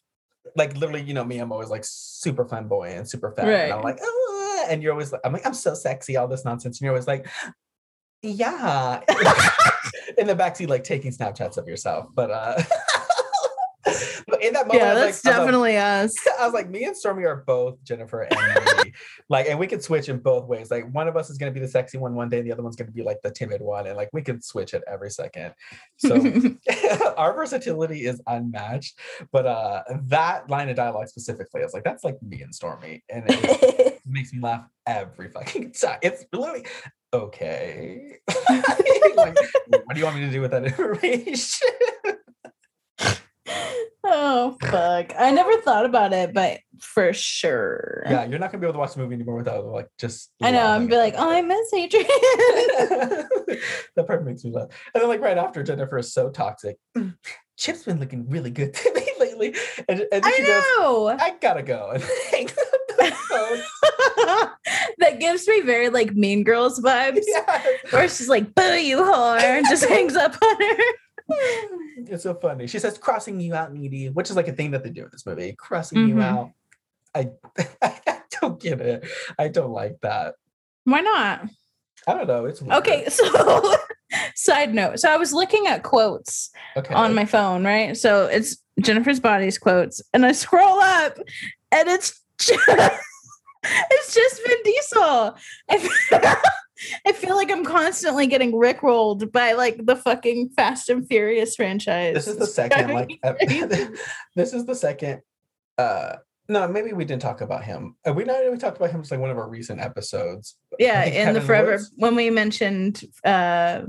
like 0.56 0.76
literally, 0.76 1.02
you 1.02 1.14
know, 1.14 1.24
me, 1.24 1.38
I'm 1.38 1.50
always 1.50 1.68
like 1.68 1.82
super 1.84 2.44
flamboyant 2.44 2.98
and 2.98 3.08
super 3.08 3.32
fat. 3.32 3.48
And 3.48 3.72
I'm 3.72 3.82
like, 3.82 3.98
"Ah," 4.02 4.66
and 4.68 4.82
you're 4.82 4.92
always 4.92 5.12
like, 5.12 5.20
I'm 5.24 5.32
like, 5.32 5.44
I'm 5.44 5.54
so 5.54 5.74
sexy, 5.74 6.16
all 6.16 6.28
this 6.28 6.44
nonsense. 6.44 6.78
And 6.78 6.84
you're 6.84 6.94
always 6.94 7.08
like, 7.08 7.26
yeah. 8.22 9.00
in 10.18 10.26
the 10.26 10.36
backseat, 10.36 10.68
like 10.68 10.84
taking 10.84 11.10
Snapchats 11.10 11.56
of 11.56 11.66
yourself. 11.66 12.06
But 12.14 12.30
uh 12.30 12.62
but 14.28 14.42
in 14.42 14.52
that 14.54 14.66
moment, 14.66 14.82
yeah, 14.82 14.90
I 14.90 14.94
was 14.94 15.22
that's 15.22 15.24
like, 15.24 15.34
I 15.34 15.38
was 15.38 15.44
like- 15.44 15.46
definitely 15.46 15.76
us. 15.76 16.14
I 16.38 16.44
was 16.44 16.54
like, 16.54 16.70
me 16.70 16.84
and 16.84 16.96
Stormy 16.96 17.24
are 17.24 17.44
both 17.46 17.82
Jennifer 17.84 18.22
and 18.22 18.92
like, 19.28 19.46
and 19.48 19.58
we 19.58 19.66
could 19.66 19.82
switch 19.82 20.08
in 20.08 20.18
both 20.18 20.46
ways. 20.46 20.70
Like, 20.70 20.92
one 20.92 21.08
of 21.08 21.16
us 21.16 21.30
is 21.30 21.38
going 21.38 21.52
to 21.52 21.58
be 21.58 21.64
the 21.64 21.70
sexy 21.70 21.98
one 21.98 22.14
one 22.14 22.28
day, 22.28 22.38
and 22.38 22.46
the 22.46 22.52
other 22.52 22.62
one's 22.62 22.76
going 22.76 22.88
to 22.88 22.92
be 22.92 23.02
like 23.02 23.20
the 23.22 23.30
timid 23.30 23.60
one, 23.60 23.86
and 23.86 23.96
like 23.96 24.10
we 24.12 24.22
can 24.22 24.40
switch 24.42 24.74
it 24.74 24.82
every 24.86 25.10
second. 25.10 25.54
So 25.98 26.56
our 27.16 27.34
versatility 27.34 28.06
is 28.06 28.20
unmatched. 28.26 28.98
But 29.32 29.46
uh 29.46 29.82
that 30.04 30.48
line 30.50 30.68
of 30.68 30.76
dialogue 30.76 31.08
specifically, 31.08 31.62
I 31.62 31.64
was 31.64 31.74
like, 31.74 31.84
that's 31.84 32.04
like 32.04 32.22
me 32.22 32.42
and 32.42 32.54
Stormy, 32.54 33.02
and 33.08 33.24
it 33.28 34.00
makes 34.06 34.32
me 34.32 34.40
laugh 34.40 34.64
every 34.86 35.30
fucking 35.30 35.72
time. 35.72 35.98
It's 36.02 36.24
literally 36.32 36.66
okay. 37.12 38.18
like, 39.16 39.36
what 39.84 39.94
do 39.94 39.98
you 39.98 40.04
want 40.04 40.16
me 40.16 40.26
to 40.26 40.30
do 40.30 40.40
with 40.40 40.50
that 40.52 40.64
information? 40.64 41.68
Oh, 44.10 44.56
fuck. 44.62 45.12
I 45.18 45.30
never 45.30 45.60
thought 45.60 45.84
about 45.84 46.12
it, 46.12 46.34
but 46.34 46.60
for 46.78 47.12
sure. 47.12 48.02
yeah, 48.06 48.24
you're 48.24 48.38
not 48.38 48.50
gonna 48.50 48.60
be 48.60 48.66
able 48.66 48.74
to 48.74 48.78
watch 48.78 48.94
the 48.94 49.00
movie 49.00 49.14
anymore 49.14 49.36
without 49.36 49.64
like 49.66 49.88
just. 49.98 50.30
I 50.42 50.50
know. 50.50 50.66
I'm 50.66 50.86
be 50.86 50.96
like, 50.96 51.14
oh, 51.16 51.30
I 51.30 51.42
miss 51.42 51.72
Adrian. 51.72 52.06
that 53.96 54.04
part 54.06 54.24
makes 54.24 54.44
me 54.44 54.50
laugh. 54.50 54.68
And 54.94 55.02
then 55.02 55.08
like 55.08 55.20
right 55.20 55.38
after 55.38 55.62
Jennifer 55.62 55.98
is 55.98 56.12
so 56.12 56.30
toxic, 56.30 56.76
"Mm, 56.96 57.16
Chip's 57.60 57.84
been 57.84 58.00
looking 58.00 58.28
really 58.28 58.50
good 58.50 58.72
to 58.74 58.94
me 58.94 59.06
lately. 59.18 59.54
And, 59.88 60.00
and 60.12 60.22
then 60.24 60.32
she 60.34 60.42
goes, 60.46 60.64
I 61.20 61.36
gotta 61.40 61.62
go. 61.62 61.90
And 61.90 62.02
hangs 62.32 62.52
up 62.52 62.80
the 62.88 63.12
phone. 63.28 64.48
that 64.98 65.20
gives 65.20 65.46
me 65.46 65.60
very 65.60 65.90
like 65.90 66.14
Mean 66.14 66.42
Girls 66.42 66.80
vibes. 66.80 67.20
Yes. 67.26 67.68
Where 67.90 68.08
she's 68.08 68.28
like, 68.28 68.54
boo, 68.54 68.62
you 68.62 68.98
whore, 68.98 69.40
and 69.40 69.66
just 69.68 69.84
hangs 69.84 70.16
up 70.16 70.34
on 70.42 70.56
her. 70.60 70.84
It's 72.08 72.22
so 72.22 72.34
funny. 72.34 72.66
She 72.66 72.78
says 72.78 72.96
crossing 72.96 73.38
you 73.40 73.54
out, 73.54 73.74
needy, 73.74 74.08
which 74.08 74.30
is 74.30 74.36
like 74.36 74.48
a 74.48 74.52
thing 74.52 74.70
that 74.70 74.82
they 74.82 74.88
do 74.90 75.04
in 75.04 75.10
this 75.12 75.26
movie. 75.26 75.52
Crossing 75.58 76.08
you 76.08 76.14
Mhm. 76.14 76.22
out. 76.22 76.50
I, 77.14 77.30
I 77.82 78.20
don't 78.40 78.58
get 78.58 78.80
it. 78.80 79.04
I 79.38 79.48
don't 79.48 79.70
like 79.72 80.00
that. 80.00 80.36
Why 80.84 81.00
not? 81.02 81.42
I 82.06 82.14
don't 82.14 82.26
know. 82.26 82.46
It's 82.46 82.62
weird. 82.62 82.74
Okay, 82.78 83.06
so 83.10 83.76
side 84.34 84.74
note. 84.74 84.98
So 85.00 85.10
I 85.12 85.16
was 85.18 85.34
looking 85.34 85.66
at 85.66 85.82
quotes 85.82 86.50
Okay. 86.76 86.94
on 86.94 87.14
my 87.14 87.26
phone, 87.26 87.64
right? 87.64 87.94
So 87.96 88.26
it's 88.26 88.56
Jennifer's 88.80 89.20
body's 89.20 89.58
quotes, 89.58 90.00
and 90.14 90.24
I 90.24 90.32
scroll 90.32 90.80
up, 90.80 91.18
and 91.70 91.88
it's 91.88 92.18
just, 92.38 92.66
it's 93.62 94.14
just 94.14 94.40
Vin 94.46 94.62
Diesel. 94.64 95.36
I 97.06 97.12
feel, 97.12 97.36
like 97.36 97.50
I'm 97.50 97.64
constantly 97.64 98.26
getting 98.26 98.52
rickrolled 98.52 99.32
by 99.32 99.52
like 99.52 99.84
the 99.84 99.96
fucking 99.96 100.50
Fast 100.50 100.88
and 100.88 101.06
Furious 101.06 101.56
franchise. 101.56 102.14
this 102.14 102.26
is 102.26 102.36
the 102.36 102.46
second 102.46 102.92
like 102.92 103.18
this 104.36 104.52
is 104.52 104.66
the 104.66 104.74
second 104.74 105.22
uh 105.78 106.16
no 106.48 106.68
maybe 106.68 106.92
we 106.92 107.04
didn't 107.04 107.22
talk 107.22 107.40
about 107.40 107.64
him 107.64 107.96
uh, 108.06 108.12
we 108.12 108.24
know 108.24 108.50
we 108.50 108.58
talked 108.58 108.76
about 108.76 108.90
him 108.90 109.00
as 109.00 109.10
like 109.10 109.20
one 109.20 109.30
of 109.30 109.38
our 109.38 109.48
recent 109.48 109.80
episodes 109.80 110.56
yeah, 110.78 111.04
in 111.04 111.34
the 111.34 111.40
Forever 111.40 111.72
Woods- 111.72 111.92
when 111.96 112.14
we 112.14 112.30
mentioned 112.30 113.02
uh 113.24 113.82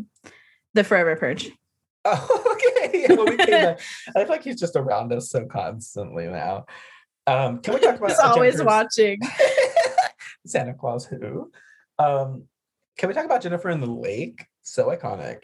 the 0.74 0.84
Forever 0.84 1.16
Purge. 1.16 1.52
oh 2.06 2.56
okay 2.56 3.02
yeah, 3.02 3.16
when 3.16 3.30
we 3.30 3.38
back, 3.38 3.80
I 4.16 4.24
feel 4.24 4.30
like 4.30 4.44
he's 4.44 4.60
just 4.60 4.76
around 4.76 5.14
us 5.14 5.30
so 5.30 5.46
constantly 5.46 6.28
now. 6.28 6.66
Um, 7.28 7.60
can 7.60 7.76
we 7.76 7.80
talk 7.80 7.98
about 7.98 8.10
He's 8.10 8.20
always 8.20 8.64
watching. 8.64 9.20
Santa 10.46 10.74
Claus 10.74 11.06
who? 11.06 11.52
Um, 12.00 12.46
can 13.02 13.08
we 13.08 13.16
talk 13.16 13.26
about 13.26 13.42
Jennifer 13.42 13.72
in 13.72 13.80
the 13.82 13.88
lake? 13.88 14.46
So 14.62 14.96
iconic, 14.96 15.42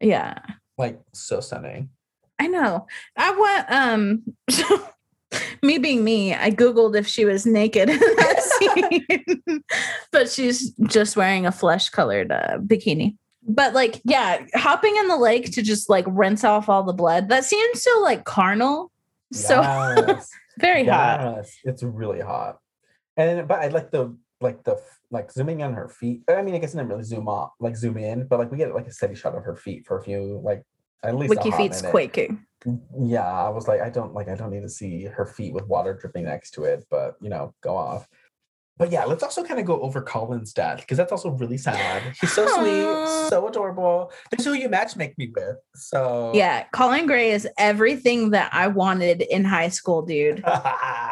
Yeah. 0.00 0.38
like 0.78 0.98
so 1.12 1.40
stunning. 1.40 1.90
I 2.38 2.46
know. 2.46 2.86
I 3.18 3.32
want 3.32 3.66
um 3.70 4.22
me 5.62 5.76
being 5.76 6.02
me, 6.02 6.32
I 6.34 6.50
googled 6.50 6.96
if 6.96 7.06
she 7.06 7.26
was 7.26 7.44
naked 7.44 7.90
in 7.90 7.98
that 7.98 8.40
scene, 9.44 9.62
but 10.10 10.30
she's 10.30 10.70
just 10.88 11.18
wearing 11.18 11.44
a 11.44 11.52
flesh 11.52 11.90
colored 11.90 12.32
uh, 12.32 12.56
bikini. 12.64 13.14
But 13.46 13.74
like, 13.74 14.00
yeah, 14.04 14.46
hopping 14.54 14.96
in 14.96 15.08
the 15.08 15.18
lake 15.18 15.52
to 15.52 15.60
just 15.62 15.90
like 15.90 16.06
rinse 16.08 16.44
off 16.44 16.70
all 16.70 16.82
the 16.82 16.94
blood. 16.94 17.28
That 17.28 17.44
seems 17.44 17.82
so 17.82 18.00
like 18.00 18.24
carnal. 18.24 18.90
So 19.34 19.60
Yes. 19.60 20.30
very 20.58 20.86
hot. 20.86 21.44
It's 21.64 21.82
really 21.82 22.20
hot. 22.20 22.58
And 23.18 23.46
but 23.46 23.58
I 23.60 23.68
like 23.68 23.90
the 23.90 24.16
like 24.40 24.62
the 24.64 24.80
like 25.10 25.32
zooming 25.32 25.62
on 25.62 25.74
her 25.74 25.88
feet. 25.88 26.22
I 26.28 26.42
mean, 26.42 26.54
I 26.54 26.58
guess 26.58 26.74
I 26.74 26.78
didn't 26.78 26.90
really 26.90 27.04
zoom 27.04 27.28
out, 27.28 27.52
like 27.60 27.76
zoom 27.76 27.96
in, 27.96 28.26
but 28.26 28.38
like 28.38 28.50
we 28.50 28.58
get 28.58 28.74
like 28.74 28.86
a 28.86 28.92
steady 28.92 29.14
shot 29.14 29.34
of 29.34 29.44
her 29.44 29.56
feet 29.56 29.86
for 29.86 29.98
a 29.98 30.02
few, 30.02 30.40
like 30.44 30.62
at 31.02 31.16
least 31.16 31.34
a 31.34 31.36
Wiki 31.36 31.50
feet's 31.52 31.82
minute. 31.82 31.90
quaking. 31.90 32.46
Mm, 32.66 32.80
yeah, 33.00 33.26
I 33.26 33.48
was 33.48 33.68
like, 33.68 33.80
I 33.80 33.90
don't 33.90 34.14
like, 34.14 34.28
I 34.28 34.34
don't 34.34 34.50
need 34.50 34.62
to 34.62 34.68
see 34.68 35.04
her 35.04 35.26
feet 35.26 35.52
with 35.52 35.66
water 35.66 35.94
dripping 35.94 36.24
next 36.24 36.52
to 36.52 36.64
it, 36.64 36.84
but 36.90 37.16
you 37.20 37.30
know, 37.30 37.54
go 37.62 37.76
off. 37.76 38.08
But 38.78 38.92
yeah, 38.92 39.06
let's 39.06 39.22
also 39.22 39.42
kind 39.42 39.58
of 39.58 39.64
go 39.64 39.80
over 39.80 40.02
Colin's 40.02 40.52
death 40.52 40.80
because 40.80 40.98
that's 40.98 41.10
also 41.10 41.30
really 41.30 41.56
sad. 41.56 42.02
He's 42.20 42.32
so 42.32 42.46
sweet, 42.46 43.30
so 43.30 43.48
adorable. 43.48 44.12
This 44.30 44.40
is 44.40 44.46
who 44.46 44.52
you 44.52 44.68
match 44.68 44.96
make 44.96 45.16
me 45.16 45.32
with. 45.34 45.56
So 45.74 46.32
Yeah, 46.34 46.64
Colin 46.74 47.06
Gray 47.06 47.30
is 47.30 47.48
everything 47.56 48.32
that 48.32 48.50
I 48.52 48.66
wanted 48.66 49.22
in 49.22 49.46
high 49.46 49.70
school, 49.70 50.02
dude. 50.02 50.44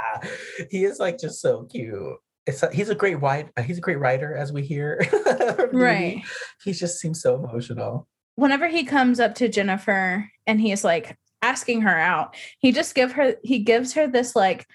he 0.70 0.85
is 0.85 0.99
like 0.99 1.18
just 1.18 1.41
so 1.41 1.64
cute. 1.64 2.18
It's 2.47 2.63
a, 2.63 2.71
he's 2.73 2.91
a 2.91 2.95
great 2.95 3.21
write, 3.21 3.49
uh, 3.57 3.63
he's 3.63 3.79
a 3.79 3.81
great 3.81 3.99
writer, 3.99 4.37
as 4.37 4.53
we 4.53 4.63
hear. 4.63 5.03
from 5.11 5.23
Dee 5.25 5.77
Dee. 5.77 5.79
Right. 5.79 6.23
He 6.63 6.73
just 6.73 6.99
seems 6.99 7.21
so 7.23 7.35
emotional. 7.37 8.07
whenever 8.37 8.69
he 8.69 8.85
comes 8.85 9.21
up 9.21 9.35
to 9.37 9.49
Jennifer 9.49 10.29
and 10.47 10.61
he's 10.61 10.85
like 10.85 11.17
asking 11.43 11.83
her 11.83 11.99
out, 11.99 12.37
he 12.59 12.73
just 12.73 12.95
give 12.95 13.13
her 13.13 13.37
he 13.43 13.61
gives 13.61 13.95
her 13.95 14.07
this 14.07 14.35
like 14.37 14.67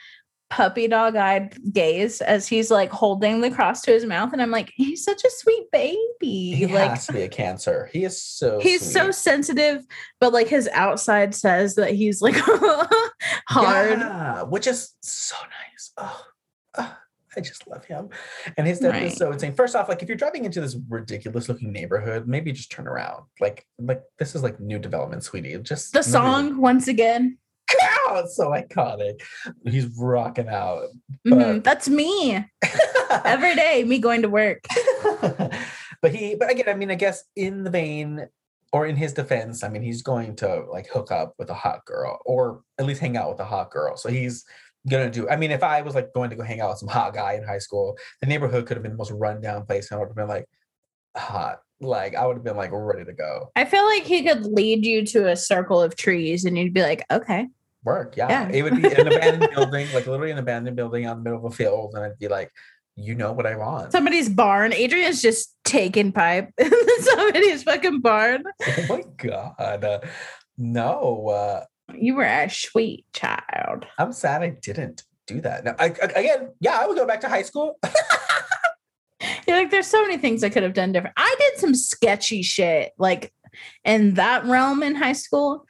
puppy 0.49 0.87
dog 0.87 1.15
eyed 1.15 1.55
gaze 1.71 2.21
as 2.21 2.47
he's 2.47 2.71
like 2.71 2.89
holding 2.89 3.41
the 3.41 3.51
cross 3.51 3.81
to 3.83 3.91
his 3.91 4.05
mouth, 4.05 4.33
and 4.33 4.41
I'm 4.41 4.51
like, 4.51 4.71
he's 4.75 5.03
such 5.03 5.23
a 5.23 5.29
sweet 5.29 5.69
baby. 5.71 6.55
He 6.55 6.65
like 6.65 6.89
has 6.89 7.07
to 7.07 7.13
be 7.13 7.21
a 7.21 7.29
cancer. 7.29 7.89
He 7.93 8.03
is 8.03 8.21
so. 8.21 8.59
he's 8.59 8.81
so 8.81 9.11
sensitive, 9.11 9.85
but 10.19 10.33
like 10.33 10.47
his 10.47 10.67
outside 10.73 11.35
says 11.35 11.75
that 11.75 11.91
he's 11.93 12.21
like 12.21 12.35
hard. 13.47 13.99
Yeah, 13.99 14.43
which 14.43 14.67
is 14.67 14.95
so 15.01 15.35
nice. 15.43 15.91
Oh, 15.97 16.25
oh, 16.77 16.97
I 17.37 17.41
just 17.41 17.67
love 17.67 17.85
him. 17.85 18.09
And 18.57 18.65
his 18.67 18.79
death 18.79 18.93
Right. 18.93 19.03
is 19.03 19.15
so 19.15 19.31
insane. 19.31 19.53
First 19.53 19.75
off, 19.75 19.87
like 19.89 20.01
if 20.01 20.07
you're 20.07 20.17
driving 20.17 20.45
into 20.45 20.61
this 20.61 20.75
ridiculous 20.89 21.47
looking 21.49 21.71
neighborhood, 21.71 22.27
maybe 22.27 22.51
just 22.51 22.71
turn 22.71 22.87
around. 22.87 23.23
Like, 23.39 23.65
like 23.77 24.01
this 24.17 24.35
is 24.35 24.43
like 24.43 24.59
new 24.59 24.79
development, 24.79 25.23
sweetie. 25.23 25.57
Just 25.59 25.93
The 25.93 25.99
really- 25.99 26.11
song 26.11 26.61
once 26.61 26.87
again. 26.87 27.37
Oh, 28.07 28.21
it's 28.25 28.35
so 28.35 28.49
iconic. 28.49 29.21
He's 29.63 29.85
rocking 29.95 30.47
out. 30.49 30.85
Mhm, 31.27 31.63
That's 31.63 31.87
me 31.87 32.43
every 33.23 33.55
day. 33.55 33.83
Me 33.83 33.99
going 33.99 34.23
to 34.23 34.29
work. 34.29 34.63
but 36.01 36.13
he, 36.13 36.35
but 36.35 36.49
again, 36.49 36.65
I 36.67 36.73
mean, 36.73 36.89
I 36.91 36.95
guess 36.95 37.23
in 37.35 37.63
the 37.63 37.69
vein 37.69 38.27
or 38.73 38.85
in 38.87 38.95
his 38.95 39.13
defense, 39.13 39.63
I 39.63 39.69
mean, 39.69 39.81
he's 39.83 40.01
going 40.01 40.35
to 40.37 40.63
like 40.71 40.87
hook 40.89 41.11
up 41.11 41.33
with 41.37 41.49
a 41.51 41.53
hot 41.53 41.85
girl 41.85 42.19
or 42.25 42.61
at 42.79 42.85
least 42.85 43.01
hang 43.01 43.17
out 43.17 43.29
with 43.29 43.39
a 43.39 43.45
hot 43.45 43.69
girl. 43.71 43.97
So 43.97 44.09
he's 44.09 44.45
gonna 44.87 45.09
do. 45.09 45.27
I 45.29 45.35
mean, 45.35 45.51
if 45.51 45.63
I 45.63 45.81
was 45.81 45.95
like 45.95 46.13
going 46.13 46.29
to 46.29 46.35
go 46.35 46.43
hang 46.43 46.61
out 46.61 46.69
with 46.69 46.79
some 46.79 46.89
hot 46.89 47.13
guy 47.13 47.33
in 47.33 47.43
high 47.43 47.57
school, 47.59 47.97
the 48.21 48.27
neighborhood 48.27 48.65
could 48.65 48.77
have 48.77 48.83
been 48.83 48.91
the 48.93 48.97
most 48.97 49.11
rundown 49.11 49.65
place, 49.65 49.89
and 49.91 49.97
I 49.97 49.99
would 49.99 50.09
have 50.09 50.15
been 50.15 50.27
like 50.27 50.45
hot. 51.15 51.59
Like 51.81 52.13
I 52.15 52.25
would 52.27 52.35
have 52.35 52.43
been 52.43 52.57
like 52.57 52.71
ready 52.73 53.05
to 53.05 53.13
go 53.13 53.51
I 53.55 53.63
feel 53.63 53.85
like 53.85 54.03
he 54.03 54.21
could 54.23 54.45
lead 54.45 54.85
you 54.85 55.05
to 55.07 55.29
a 55.29 55.35
circle 55.37 55.81
of 55.81 55.95
trees, 55.95 56.43
and 56.45 56.57
you'd 56.57 56.73
be 56.73 56.81
like, 56.81 57.05
okay. 57.09 57.47
work. 57.85 58.17
Yeah, 58.17 58.27
Yeah. 58.29 58.49
it 58.49 58.63
would 58.63 58.81
be 58.81 58.87
an 58.93 59.07
abandoned 59.07 59.51
building, 59.55 59.87
like 59.93 60.05
literally 60.05 60.31
an 60.31 60.37
abandoned 60.39 60.75
building 60.75 61.05
out 61.05 61.13
in 61.17 61.23
the 61.23 61.29
middle 61.29 61.45
of 61.45 61.53
a 61.53 61.55
field, 61.55 61.93
and 61.95 62.03
I'd 62.03 62.19
be 62.19 62.27
like, 62.27 62.51
you 62.97 63.15
know 63.15 63.31
what 63.31 63.45
I 63.45 63.55
want. 63.55 63.93
somebody's 63.93 64.27
barn. 64.27 64.73
Adrian's 64.73 65.21
just 65.21 65.55
taking 65.63 66.11
pipe 66.11 66.49
in 66.57 66.69
somebody's 66.99 67.63
fucking 67.63 68.01
barn. 68.01 68.43
oh 68.67 68.85
my 68.89 69.03
god, 69.15 69.83
uh, 69.85 69.99
no. 70.57 71.29
uh 71.29 71.63
You 71.97 72.15
were 72.15 72.23
a 72.23 72.49
sweet 72.49 73.05
child. 73.13 73.85
I'm 73.97 74.13
sad 74.13 74.41
I 74.41 74.49
didn't 74.49 75.03
do 75.27 75.41
that. 75.41 75.63
Now, 75.63 75.75
I, 75.79 75.85
again, 75.85 76.51
yeah, 76.59 76.79
I 76.79 76.87
would 76.87 76.97
go 76.97 77.05
back 77.05 77.21
to 77.21 77.29
high 77.29 77.43
school. 77.43 77.79
You're 79.47 79.57
like, 79.57 79.71
there's 79.71 79.87
so 79.87 80.01
many 80.01 80.17
things 80.17 80.43
I 80.43 80.49
could 80.49 80.63
have 80.63 80.73
done 80.73 80.91
different. 80.91 81.15
I 81.17 81.35
did 81.39 81.59
some 81.59 81.75
sketchy 81.75 82.41
shit 82.41 82.91
like 82.97 83.33
in 83.83 84.15
that 84.15 84.45
realm 84.45 84.83
in 84.83 84.95
high 84.95 85.13
school. 85.13 85.65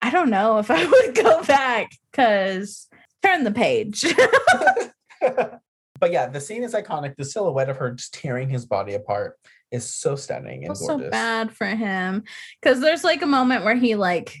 I 0.00 0.10
don't 0.10 0.30
know 0.30 0.58
if 0.58 0.70
I 0.70 0.84
would 0.90 1.14
go 1.14 1.42
back 1.42 1.90
because 2.10 2.88
turn 3.22 3.44
the 3.44 3.50
page. 3.50 4.04
but 5.20 6.12
yeah, 6.12 6.26
the 6.26 6.40
scene 6.40 6.62
is 6.62 6.74
iconic. 6.74 7.16
The 7.16 7.24
silhouette 7.24 7.68
of 7.68 7.76
her 7.78 7.92
just 7.92 8.14
tearing 8.14 8.48
his 8.48 8.64
body 8.64 8.94
apart 8.94 9.36
is 9.70 9.92
so 9.92 10.16
stunning 10.16 10.64
and 10.64 10.76
so 10.76 10.98
bad 11.10 11.52
for 11.52 11.66
him 11.66 12.24
because 12.60 12.80
there's 12.80 13.04
like 13.04 13.20
a 13.20 13.26
moment 13.26 13.64
where 13.64 13.74
he 13.74 13.96
like 13.96 14.38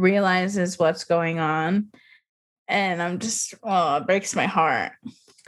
realizes 0.00 0.78
what's 0.78 1.04
going 1.04 1.38
on. 1.38 1.88
And 2.68 3.02
I'm 3.02 3.18
just, 3.18 3.54
oh, 3.62 3.96
it 3.96 4.06
breaks 4.06 4.34
my 4.34 4.46
heart. 4.46 4.92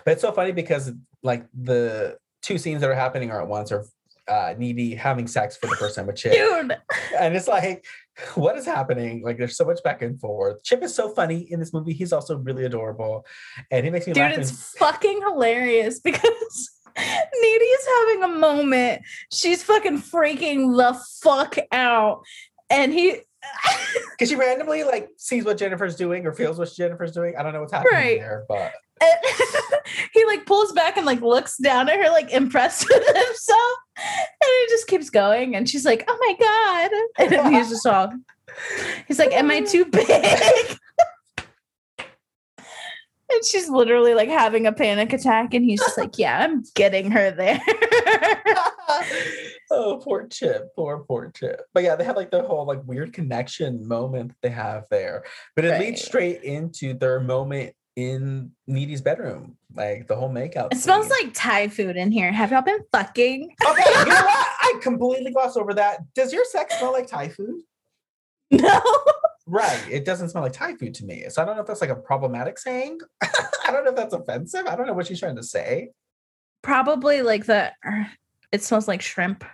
But 0.04 0.12
it's 0.12 0.22
so 0.22 0.32
funny 0.32 0.52
because 0.52 0.92
like 1.22 1.46
the 1.54 2.18
two 2.42 2.58
scenes 2.58 2.80
that 2.80 2.90
are 2.90 2.94
happening 2.94 3.30
are 3.30 3.40
at 3.40 3.48
once 3.48 3.70
are 3.70 3.84
uh 4.28 4.54
needy 4.56 4.94
having 4.94 5.26
sex 5.26 5.56
for 5.56 5.66
the 5.68 5.76
first 5.76 5.96
time 5.96 6.06
with 6.06 6.16
Chip. 6.16 6.32
Dude, 6.32 6.76
And 7.18 7.34
it's 7.36 7.48
like, 7.48 7.84
what 8.34 8.56
is 8.56 8.66
happening? 8.66 9.22
Like 9.22 9.38
there's 9.38 9.56
so 9.56 9.64
much 9.64 9.82
back 9.82 10.02
and 10.02 10.20
forth. 10.20 10.62
Chip 10.64 10.82
is 10.82 10.94
so 10.94 11.08
funny 11.10 11.50
in 11.50 11.60
this 11.60 11.72
movie. 11.72 11.92
He's 11.92 12.12
also 12.12 12.36
really 12.38 12.64
adorable. 12.64 13.24
And 13.70 13.84
he 13.84 13.90
makes 13.90 14.06
me 14.06 14.12
dude, 14.12 14.22
laugh. 14.22 14.38
it's 14.38 14.50
and- 14.50 14.58
fucking 14.78 15.20
hilarious 15.22 16.00
because 16.04 16.70
Needy's 16.96 17.86
having 17.98 18.22
a 18.24 18.28
moment. 18.38 19.02
She's 19.32 19.62
fucking 19.62 20.02
freaking 20.02 20.76
the 20.76 20.98
fuck 21.22 21.56
out. 21.70 22.22
And 22.70 22.92
he, 22.92 23.20
Because 24.12 24.28
she 24.28 24.36
randomly 24.36 24.84
like 24.84 25.08
sees 25.16 25.44
what 25.44 25.58
Jennifer's 25.58 25.96
doing 25.96 26.26
or 26.26 26.32
feels 26.32 26.58
what 26.58 26.72
Jennifer's 26.72 27.12
doing. 27.12 27.34
I 27.36 27.42
don't 27.42 27.52
know 27.52 27.60
what's 27.60 27.72
happening 27.72 27.92
Right. 27.94 28.20
there, 28.20 28.44
but 28.48 28.72
he 30.12 30.24
like 30.26 30.46
pulls 30.46 30.72
back 30.72 30.96
and 30.96 31.04
like 31.06 31.20
looks 31.20 31.56
down 31.58 31.88
at 31.88 31.96
her, 31.96 32.08
like 32.10 32.30
impressed 32.30 32.86
with 32.90 33.04
himself. 33.06 33.72
And 33.96 34.50
he 34.60 34.66
just 34.68 34.86
keeps 34.86 35.10
going. 35.10 35.56
And 35.56 35.68
she's 35.68 35.84
like, 35.84 36.04
oh 36.08 36.16
my 36.20 36.36
God. 37.28 37.34
And 37.44 37.54
he's 37.54 37.70
just 37.70 37.86
all, 37.86 38.12
he's 39.08 39.18
like, 39.18 39.32
am 39.32 39.50
I 39.50 39.60
too 39.60 39.84
big? 39.86 40.06
And 43.32 43.44
she's 43.44 43.68
literally 43.68 44.14
like 44.14 44.28
having 44.28 44.66
a 44.66 44.72
panic 44.72 45.12
attack. 45.12 45.54
And 45.54 45.64
he's 45.64 45.80
just 45.80 45.98
like, 45.98 46.18
yeah, 46.18 46.44
I'm 46.44 46.64
getting 46.74 47.10
her 47.10 47.30
there. 47.30 47.60
oh, 49.70 50.00
poor 50.02 50.26
Chip, 50.28 50.74
poor 50.76 51.00
poor 51.00 51.30
Chip. 51.34 51.62
But 51.72 51.82
yeah, 51.82 51.96
they 51.96 52.04
have 52.04 52.16
like 52.16 52.30
the 52.30 52.42
whole 52.42 52.66
like 52.66 52.82
weird 52.84 53.12
connection 53.12 53.86
moment 53.86 54.28
that 54.28 54.36
they 54.42 54.50
have 54.50 54.84
there, 54.90 55.24
but 55.56 55.64
it 55.64 55.80
leads 55.80 56.04
straight 56.04 56.42
into 56.42 56.94
their 56.94 57.20
moment 57.20 57.74
in 57.96 58.52
Needy's 58.66 59.02
bedroom, 59.02 59.56
like 59.74 60.08
the 60.08 60.16
whole 60.16 60.30
makeout. 60.30 60.72
It 60.72 60.78
smells 60.78 61.08
scene. 61.08 61.26
like 61.26 61.34
Thai 61.34 61.68
food 61.68 61.96
in 61.96 62.10
here. 62.10 62.32
Have 62.32 62.52
y'all 62.52 62.62
been 62.62 62.80
fucking? 62.90 63.54
Okay, 63.66 63.90
you 63.90 64.04
know 64.06 64.14
what? 64.14 64.46
I 64.62 64.78
completely 64.82 65.30
glossed 65.30 65.56
over 65.56 65.74
that. 65.74 66.00
Does 66.14 66.32
your 66.32 66.44
sex 66.44 66.78
smell 66.78 66.92
like 66.92 67.06
Thai 67.06 67.28
food? 67.28 67.62
No. 68.50 68.80
Right. 69.46 69.82
It 69.90 70.04
doesn't 70.04 70.28
smell 70.30 70.42
like 70.44 70.52
Thai 70.52 70.76
food 70.76 70.94
to 70.94 71.04
me. 71.04 71.24
So 71.28 71.42
I 71.42 71.44
don't 71.44 71.56
know 71.56 71.62
if 71.62 71.66
that's 71.66 71.80
like 71.80 71.90
a 71.90 71.96
problematic 71.96 72.58
saying. 72.58 73.00
I 73.22 73.70
don't 73.72 73.84
know 73.84 73.90
if 73.90 73.96
that's 73.96 74.14
offensive. 74.14 74.66
I 74.66 74.76
don't 74.76 74.86
know 74.86 74.92
what 74.92 75.06
she's 75.06 75.20
trying 75.20 75.36
to 75.36 75.42
say. 75.42 75.90
Probably 76.62 77.22
like 77.22 77.46
the, 77.46 77.72
it 78.52 78.62
smells 78.62 78.86
like 78.86 79.02
shrimp. 79.02 79.44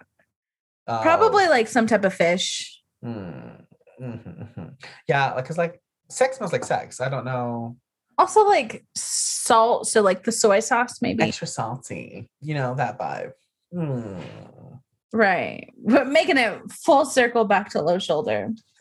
Oh, 0.86 1.00
Probably 1.02 1.48
like 1.48 1.68
some 1.68 1.86
type 1.86 2.04
of 2.04 2.14
fish. 2.14 2.82
mm, 3.04 3.62
mhm, 4.00 4.54
mhm. 4.56 4.74
Yeah, 5.06 5.32
like 5.34 5.46
cause 5.46 5.58
like 5.58 5.80
sex 6.10 6.36
smells 6.38 6.52
like 6.52 6.64
sex. 6.64 7.00
I 7.00 7.08
don't 7.08 7.24
know. 7.24 7.76
Also 8.16 8.44
like 8.46 8.84
salt. 8.94 9.86
So 9.86 10.02
like 10.02 10.24
the 10.24 10.32
soy 10.32 10.60
sauce, 10.60 11.00
maybe. 11.00 11.22
Extra 11.24 11.46
salty. 11.46 12.28
You 12.40 12.54
know, 12.54 12.74
that 12.74 12.98
vibe. 12.98 13.32
Mm. 13.74 14.22
Right. 15.12 15.72
But 15.82 16.08
making 16.08 16.36
it 16.38 16.60
full 16.70 17.04
circle 17.04 17.44
back 17.44 17.70
to 17.70 17.80
low 17.82 17.98
shoulder. 17.98 18.50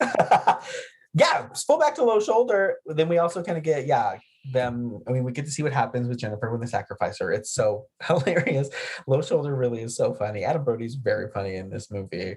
yeah, 1.18 1.48
full 1.66 1.78
back 1.78 1.94
to 1.96 2.04
low 2.04 2.20
shoulder. 2.20 2.76
Then 2.86 3.08
we 3.08 3.18
also 3.18 3.42
kind 3.42 3.58
of 3.58 3.64
get, 3.64 3.86
yeah, 3.86 4.18
them. 4.52 5.00
I 5.06 5.12
mean, 5.12 5.24
we 5.24 5.32
get 5.32 5.44
to 5.44 5.50
see 5.50 5.62
what 5.62 5.72
happens 5.72 6.08
with 6.08 6.18
Jennifer 6.18 6.50
when 6.50 6.60
they 6.60 6.66
sacrifice 6.66 7.18
her. 7.18 7.32
It's 7.32 7.50
so 7.50 7.86
hilarious. 8.02 8.68
Low 9.06 9.22
shoulder 9.22 9.54
really 9.54 9.82
is 9.82 9.96
so 9.96 10.14
funny. 10.14 10.44
Adam 10.44 10.64
Brody's 10.64 10.94
very 10.94 11.30
funny 11.30 11.56
in 11.56 11.70
this 11.70 11.90
movie. 11.90 12.36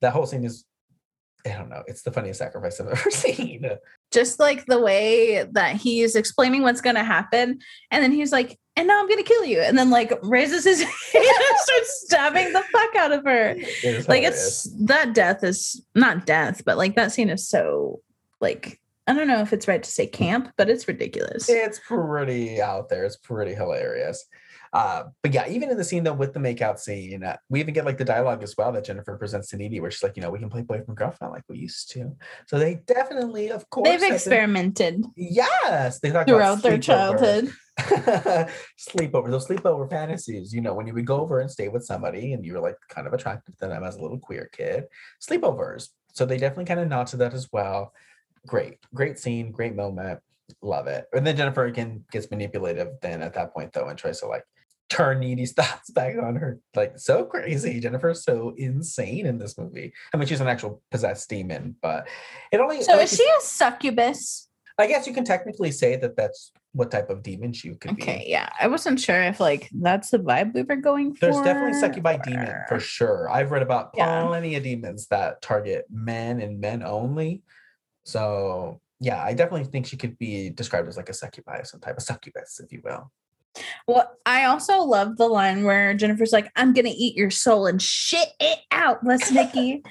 That 0.00 0.12
whole 0.12 0.26
scene 0.26 0.44
is 0.44 0.64
I 1.44 1.50
don't 1.54 1.70
know. 1.70 1.82
It's 1.86 2.02
the 2.02 2.12
funniest 2.12 2.38
sacrifice 2.38 2.80
I've 2.80 2.86
ever 2.92 3.10
seen. 3.10 3.68
Just 4.12 4.38
like 4.38 4.64
the 4.66 4.80
way 4.80 5.44
that 5.52 5.76
he's 5.76 6.14
explaining 6.14 6.62
what's 6.62 6.80
going 6.80 6.96
to 6.96 7.04
happen. 7.04 7.58
And 7.90 8.02
then 8.02 8.12
he's 8.12 8.30
like, 8.30 8.58
and 8.76 8.86
now 8.86 9.00
I'm 9.00 9.08
going 9.08 9.18
to 9.18 9.28
kill 9.28 9.44
you. 9.44 9.60
And 9.60 9.76
then 9.76 9.90
like 9.90 10.12
raises 10.22 10.64
his 10.64 10.82
hand 11.12 11.26
and 11.26 11.58
starts 11.58 12.04
stabbing 12.06 12.52
the 12.52 12.62
fuck 12.72 12.94
out 12.96 13.12
of 13.12 13.24
her. 13.24 13.54
It 13.56 14.08
Like 14.08 14.22
it's 14.22 14.70
that 14.84 15.14
death 15.14 15.42
is 15.42 15.84
not 15.94 16.26
death, 16.26 16.62
but 16.64 16.78
like 16.78 16.94
that 16.94 17.12
scene 17.12 17.28
is 17.28 17.48
so 17.48 18.00
like, 18.42 18.80
I 19.06 19.14
don't 19.14 19.28
know 19.28 19.40
if 19.40 19.52
it's 19.52 19.66
right 19.68 19.82
to 19.82 19.90
say 19.90 20.06
camp, 20.06 20.52
but 20.58 20.68
it's 20.68 20.86
ridiculous. 20.86 21.48
it's 21.48 21.80
pretty 21.86 22.60
out 22.60 22.88
there. 22.88 23.04
It's 23.04 23.16
pretty 23.16 23.54
hilarious. 23.54 24.24
Uh, 24.74 25.04
but 25.22 25.34
yeah, 25.34 25.46
even 25.48 25.70
in 25.70 25.76
the 25.76 25.84
scene 25.84 26.02
though 26.02 26.14
with 26.14 26.32
the 26.32 26.40
makeout 26.40 26.78
scene, 26.78 27.22
uh, 27.22 27.36
we 27.50 27.60
even 27.60 27.74
get 27.74 27.84
like 27.84 27.98
the 27.98 28.04
dialogue 28.06 28.42
as 28.42 28.56
well 28.56 28.72
that 28.72 28.84
Jennifer 28.84 29.18
presents 29.18 29.48
to 29.48 29.56
Needy, 29.58 29.80
where 29.80 29.90
she's 29.90 30.02
like, 30.02 30.16
you 30.16 30.22
know, 30.22 30.30
we 30.30 30.38
can 30.38 30.48
play 30.48 30.62
boyfriend 30.62 30.96
girlfriend 30.96 31.32
like 31.32 31.42
we 31.48 31.58
used 31.58 31.90
to. 31.92 32.16
So 32.46 32.58
they 32.58 32.76
definitely, 32.86 33.50
of 33.50 33.68
course, 33.68 33.86
They've 33.86 34.00
have 34.00 34.08
been- 34.08 34.14
experimented 34.14 35.04
Yes, 35.14 36.00
they 36.00 36.10
talk 36.10 36.26
throughout 36.26 36.62
their 36.62 36.78
childhood. 36.78 37.52
sleepover, 37.80 39.30
those 39.30 39.46
sleepover 39.46 39.88
fantasies, 39.90 40.54
you 40.54 40.60
know, 40.60 40.74
when 40.74 40.86
you 40.86 40.94
would 40.94 41.06
go 41.06 41.20
over 41.20 41.40
and 41.40 41.50
stay 41.50 41.68
with 41.68 41.84
somebody 41.84 42.32
and 42.32 42.44
you 42.44 42.54
were 42.54 42.60
like 42.60 42.76
kind 42.88 43.06
of 43.06 43.12
attracted 43.12 43.58
to 43.58 43.66
them 43.68 43.84
as 43.84 43.96
a 43.96 44.00
little 44.00 44.18
queer 44.18 44.48
kid, 44.52 44.84
sleepovers. 45.20 45.88
So 46.14 46.24
they 46.24 46.38
definitely 46.38 46.66
kind 46.66 46.80
of 46.80 46.88
nod 46.88 47.08
to 47.08 47.16
that 47.18 47.34
as 47.34 47.48
well. 47.52 47.92
Great, 48.46 48.78
great 48.94 49.18
scene, 49.18 49.50
great 49.52 49.74
moment. 49.74 50.20
Love 50.60 50.86
it. 50.86 51.06
And 51.12 51.26
then 51.26 51.36
Jennifer 51.36 51.64
again 51.64 52.04
gets 52.10 52.30
manipulative 52.30 52.88
then 53.00 53.22
at 53.22 53.34
that 53.34 53.52
point 53.54 53.72
though 53.72 53.88
and 53.88 53.98
tries 53.98 54.20
to 54.20 54.26
like 54.26 54.44
turn 54.90 55.20
Needy's 55.20 55.52
thoughts 55.58 55.90
back 55.90 56.16
on 56.18 56.36
her. 56.36 56.58
Like 56.74 56.98
so 56.98 57.24
crazy. 57.24 57.80
Jennifer's 57.80 58.24
so 58.24 58.52
insane 58.56 59.26
in 59.26 59.38
this 59.38 59.56
movie. 59.56 59.92
I 60.12 60.16
mean, 60.16 60.28
she's 60.28 60.40
an 60.40 60.48
actual 60.48 60.82
possessed 60.90 61.28
demon, 61.30 61.76
but 61.80 62.06
it 62.52 62.60
only 62.60 62.82
So 62.82 62.92
like 62.92 63.04
is 63.04 63.16
she 63.16 63.24
a 63.24 63.40
succubus? 63.40 64.48
I 64.78 64.86
guess 64.86 65.06
you 65.06 65.12
can 65.12 65.24
technically 65.24 65.70
say 65.70 65.96
that 65.96 66.16
that's 66.16 66.50
what 66.72 66.90
type 66.90 67.10
of 67.10 67.22
demon 67.22 67.52
she 67.52 67.74
could 67.74 67.94
be. 67.96 68.02
Okay, 68.02 68.24
yeah. 68.26 68.48
I 68.58 68.66
wasn't 68.68 68.98
sure 68.98 69.22
if 69.22 69.38
like 69.38 69.68
that's 69.72 70.10
the 70.10 70.18
vibe 70.18 70.54
we 70.54 70.62
were 70.62 70.76
going 70.76 71.14
for. 71.14 71.26
There's 71.26 71.40
definitely 71.42 71.78
succubi 71.78 72.16
demon 72.18 72.54
for 72.68 72.80
sure. 72.80 73.30
I've 73.30 73.50
read 73.50 73.62
about 73.62 73.90
Yeah. 73.94 74.26
plenty 74.26 74.56
of 74.56 74.62
demons 74.62 75.06
that 75.08 75.42
target 75.42 75.86
men 75.90 76.40
and 76.40 76.60
men 76.60 76.82
only. 76.82 77.42
So 78.04 78.80
yeah, 79.00 79.22
I 79.22 79.34
definitely 79.34 79.64
think 79.64 79.86
she 79.86 79.96
could 79.96 80.16
be 80.18 80.50
described 80.50 80.88
as 80.88 80.96
like 80.96 81.08
a 81.08 81.14
succubi, 81.14 81.62
some 81.62 81.80
type 81.80 81.96
of 81.96 82.02
succubus, 82.02 82.60
if 82.60 82.72
you 82.72 82.80
will. 82.84 83.10
Well, 83.86 84.10
I 84.24 84.44
also 84.44 84.78
love 84.78 85.16
the 85.16 85.26
line 85.26 85.64
where 85.64 85.92
Jennifer's 85.94 86.32
like, 86.32 86.50
I'm 86.56 86.72
gonna 86.72 86.92
eat 86.94 87.16
your 87.16 87.30
soul 87.30 87.66
and 87.66 87.82
shit 87.82 88.28
it 88.40 88.60
out, 88.70 89.04
Lesnicki. 89.04 89.84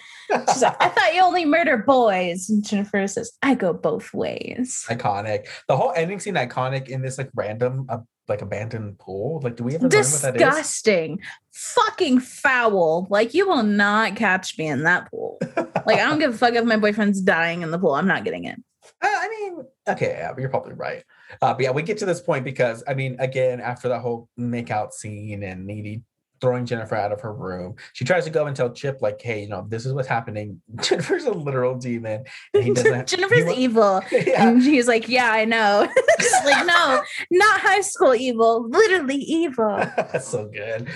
She's 0.51 0.61
like, 0.61 0.81
I 0.81 0.89
thought 0.89 1.13
you 1.13 1.21
only 1.21 1.45
murder 1.45 1.77
boys. 1.77 2.49
And 2.49 2.65
Jennifer 2.65 3.05
says, 3.07 3.31
I 3.43 3.53
go 3.55 3.73
both 3.73 4.13
ways. 4.13 4.85
iconic. 4.87 5.47
The 5.67 5.77
whole 5.77 5.93
ending 5.95 6.19
scene 6.19 6.35
iconic 6.35 6.87
in 6.87 7.01
this 7.01 7.17
like 7.17 7.29
random 7.35 7.85
uh, 7.89 7.97
like 8.27 8.41
abandoned 8.41 8.97
pool. 8.99 9.41
Like, 9.43 9.55
do 9.55 9.63
we 9.63 9.75
ever 9.75 9.89
learn 9.89 9.91
what 9.91 10.21
that 10.21 10.35
is? 10.35 10.41
Disgusting. 10.41 11.21
Fucking 11.51 12.19
foul. 12.19 13.07
Like, 13.09 13.33
you 13.33 13.47
will 13.47 13.63
not 13.63 14.15
catch 14.15 14.57
me 14.57 14.67
in 14.67 14.83
that 14.83 15.09
pool. 15.09 15.39
Like, 15.85 15.99
I 15.99 16.05
don't 16.09 16.19
give 16.19 16.33
a 16.33 16.37
fuck 16.37 16.53
if 16.53 16.65
my 16.65 16.77
boyfriend's 16.77 17.21
dying 17.21 17.61
in 17.61 17.71
the 17.71 17.79
pool. 17.79 17.93
I'm 17.93 18.07
not 18.07 18.23
getting 18.23 18.45
in. 18.45 18.63
Uh, 19.03 19.07
I 19.07 19.29
mean, 19.29 19.65
okay, 19.87 20.15
yeah, 20.19 20.31
you're 20.37 20.49
probably 20.49 20.73
right. 20.73 21.03
Uh, 21.41 21.53
but 21.53 21.61
yeah, 21.61 21.71
we 21.71 21.81
get 21.81 21.97
to 21.99 22.05
this 22.05 22.21
point 22.21 22.43
because 22.43 22.83
I 22.87 22.93
mean, 22.93 23.15
again, 23.19 23.59
after 23.59 23.89
that 23.89 24.01
whole 24.01 24.29
makeout 24.39 24.91
scene 24.91 25.43
and 25.43 25.65
Needy 25.65 26.03
throwing 26.41 26.65
Jennifer 26.65 26.95
out 26.95 27.11
of 27.11 27.21
her 27.21 27.33
room, 27.33 27.75
she 27.93 28.03
tries 28.03 28.25
to 28.25 28.29
go 28.29 28.47
and 28.47 28.55
tell 28.55 28.71
Chip, 28.71 29.01
like, 29.01 29.21
hey, 29.21 29.43
you 29.43 29.49
know, 29.49 29.65
this 29.69 29.85
is 29.85 29.93
what's 29.93 30.07
happening. 30.07 30.61
Jennifer's 30.81 31.25
a 31.25 31.31
literal 31.31 31.75
demon. 31.75 32.25
And 32.53 32.63
he 32.63 32.71
doesn't 32.73 33.07
Jennifer's 33.07 33.51
he 33.51 33.63
evil. 33.63 34.01
yeah. 34.11 34.49
And 34.49 34.63
she's 34.63 34.87
like, 34.87 35.07
Yeah, 35.07 35.31
I 35.31 35.45
know. 35.45 35.87
She's 36.19 36.45
like, 36.45 36.65
No, 36.65 37.01
not 37.31 37.59
high 37.59 37.81
school 37.81 38.15
evil, 38.15 38.67
literally 38.69 39.15
evil. 39.15 39.77
That's 39.95 40.27
so 40.27 40.49
good. 40.49 40.89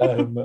Um, 0.00 0.44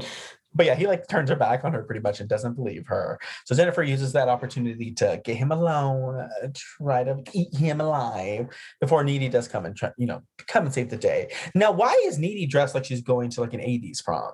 but 0.56 0.66
yeah, 0.66 0.76
he 0.76 0.88
like 0.88 1.08
turns 1.08 1.30
her 1.30 1.36
back 1.36 1.66
on 1.66 1.74
her 1.74 1.84
pretty 1.84 2.00
much 2.00 2.22
and 2.22 2.30
doesn't 2.30 2.56
believe 2.56 2.88
her. 2.88 3.20
So 3.44 3.54
Jennifer 3.54 3.84
uses 3.84 4.14
that 4.14 4.30
opportunity 4.30 4.92
to 4.94 5.22
get 5.24 5.36
him 5.36 5.52
alone, 5.52 6.16
uh, 6.16 6.48
try 6.56 7.04
to 7.04 7.22
eat 7.34 7.54
him 7.54 7.82
alive 7.82 8.48
before 8.80 9.04
Needy 9.04 9.28
does 9.28 9.50
come 9.50 9.66
and 9.66 9.76
try, 9.76 9.92
you 9.98 10.08
know, 10.08 10.22
come 10.48 10.64
and 10.64 10.74
save 10.74 10.90
the 10.90 10.98
day. 10.98 11.32
Now, 11.54 11.72
why 11.72 12.02
is 12.06 12.18
Needy 12.18 12.48
dressed 12.48 12.74
like 12.74 12.86
she's 12.86 13.02
going 13.02 13.30
to 13.32 13.42
like 13.42 13.54
an 13.54 13.60
80s 13.60 14.04
prom? 14.04 14.32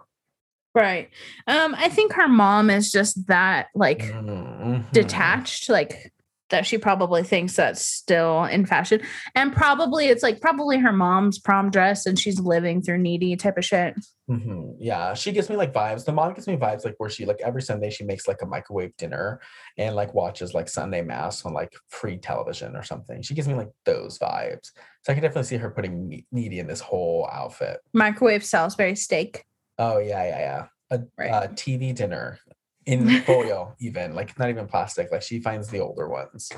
Right. 0.74 1.10
Um, 1.48 1.76
I 1.78 1.90
think 1.90 2.14
her 2.14 2.28
mom 2.30 2.70
is 2.70 2.92
just 2.92 3.28
that 3.28 3.68
like 3.76 4.00
Mhm. 4.00 4.90
detached, 4.92 5.70
like 5.70 6.14
that 6.50 6.66
she 6.66 6.78
probably 6.78 7.24
thinks 7.24 7.56
that's 7.56 7.86
still 7.86 8.44
in 8.44 8.66
fashion. 8.66 9.02
And 9.36 9.54
probably 9.54 10.08
it's 10.08 10.22
like 10.22 10.42
probably 10.42 10.78
her 10.80 10.92
mom's 10.92 11.40
prom 11.40 11.72
dress 11.72 12.06
and 12.06 12.20
she's 12.20 12.40
living 12.42 12.82
through 12.82 12.98
needy 12.98 13.38
type 13.38 13.58
of 13.58 13.64
shit. 13.64 13.96
Mhm. 14.30 14.76
Yeah, 14.80 15.14
she 15.14 15.32
gives 15.32 15.50
me 15.50 15.56
like 15.56 15.72
vibes. 15.74 16.04
The 16.06 16.12
mom 16.12 16.34
gives 16.34 16.48
me 16.48 16.58
vibes 16.58 16.84
like 16.84 16.96
where 16.98 17.10
she 17.10 17.26
like 17.26 17.40
every 17.42 17.62
Sunday 17.62 17.90
she 17.90 18.04
makes 18.04 18.28
like 18.28 18.42
a 18.42 18.46
microwave 18.46 18.96
dinner 18.98 19.40
and 19.78 19.96
like 19.96 20.14
watches 20.14 20.54
like 20.54 20.68
Sunday 20.68 21.02
mass 21.02 21.46
on 21.46 21.54
like 21.54 21.72
free 21.90 22.18
television 22.18 22.76
or 22.76 22.84
something. 22.84 23.22
She 23.22 23.34
gives 23.34 23.48
me 23.48 23.54
like 23.56 23.70
those 23.86 24.20
vibes. 24.20 24.72
So 25.04 25.12
I 25.12 25.14
can 25.14 25.24
definitely 25.24 25.44
see 25.48 25.58
her 25.58 25.72
putting 25.72 26.26
Needy 26.34 26.60
in 26.60 26.68
this 26.68 26.82
whole 26.82 27.30
outfit. 27.32 27.80
Microwave 27.94 28.44
Salisbury 28.46 28.96
steak. 28.96 29.46
Oh 29.82 29.98
yeah, 29.98 30.24
yeah, 30.24 30.40
yeah. 30.40 30.66
A, 30.92 31.00
Right. 31.18 31.30
a 31.30 31.48
TV 31.48 31.96
dinner 31.96 32.38
in 32.86 33.22
foil, 33.26 33.76
even 33.80 34.14
like 34.14 34.38
not 34.38 34.50
even 34.50 34.68
plastic. 34.68 35.12
Like 35.12 35.24
she 35.24 35.40
finds 35.40 35.70
the 35.70 35.80
older 35.80 36.08
ones. 36.08 36.52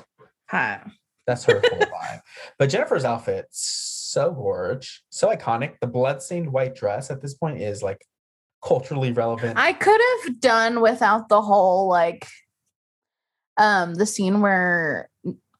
Huh. 0.49 0.79
That's 1.25 1.45
her 1.45 1.61
whole 1.63 1.79
vibe. 1.79 2.21
But 2.59 2.69
Jennifer's 2.69 3.05
outfit, 3.05 3.45
so 3.51 4.31
gorge, 4.31 5.03
so 5.09 5.29
iconic. 5.29 5.75
The 5.79 5.87
bloodstained 5.87 6.51
white 6.51 6.75
dress 6.75 7.09
at 7.09 7.21
this 7.21 7.33
point 7.33 7.61
is 7.61 7.81
like 7.81 8.05
culturally 8.61 9.13
relevant. 9.13 9.57
I 9.57 9.71
could 9.71 10.01
have 10.25 10.41
done 10.41 10.81
without 10.81 11.29
the 11.29 11.41
whole 11.41 11.87
like 11.87 12.27
um 13.57 13.93
the 13.93 14.05
scene 14.05 14.41
where 14.41 15.09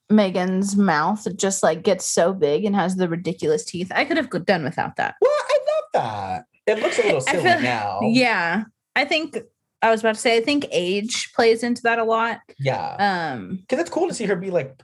Megan's 0.09 0.75
mouth 0.75 1.25
just 1.37 1.63
like 1.63 1.81
gets 1.83 2.05
so 2.05 2.33
big 2.33 2.65
and 2.65 2.75
has 2.75 2.97
the 2.97 3.07
ridiculous 3.07 3.63
teeth. 3.63 3.89
I 3.95 4.03
could 4.03 4.17
have 4.17 4.29
done 4.45 4.65
without 4.65 4.97
that. 4.97 5.15
Well, 5.21 5.31
I 5.31 5.57
love 5.67 5.85
that. 5.93 6.45
It 6.65 6.79
looks 6.79 6.97
a 6.99 7.03
little 7.03 7.21
silly 7.21 7.43
feel- 7.43 7.61
now. 7.61 7.99
Yeah. 8.03 8.63
I 8.95 9.05
think 9.05 9.37
I 9.81 9.89
was 9.91 9.99
about 10.01 10.15
to 10.15 10.21
say 10.21 10.37
I 10.37 10.41
think 10.41 10.65
age 10.71 11.31
plays 11.35 11.63
into 11.63 11.81
that 11.83 11.99
a 11.99 12.03
lot. 12.03 12.39
Yeah. 12.59 13.33
Um 13.33 13.57
Because 13.57 13.79
it's 13.79 13.89
cool 13.89 14.07
to 14.07 14.13
see 14.13 14.25
her 14.25 14.35
be 14.35 14.49
like 14.51 14.81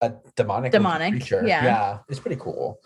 a 0.00 0.12
demonic 0.36 0.72
Demonic, 0.72 1.12
creature. 1.14 1.42
yeah. 1.46 1.64
Yeah. 1.64 1.98
It's 2.08 2.20
pretty 2.20 2.36
cool. 2.40 2.78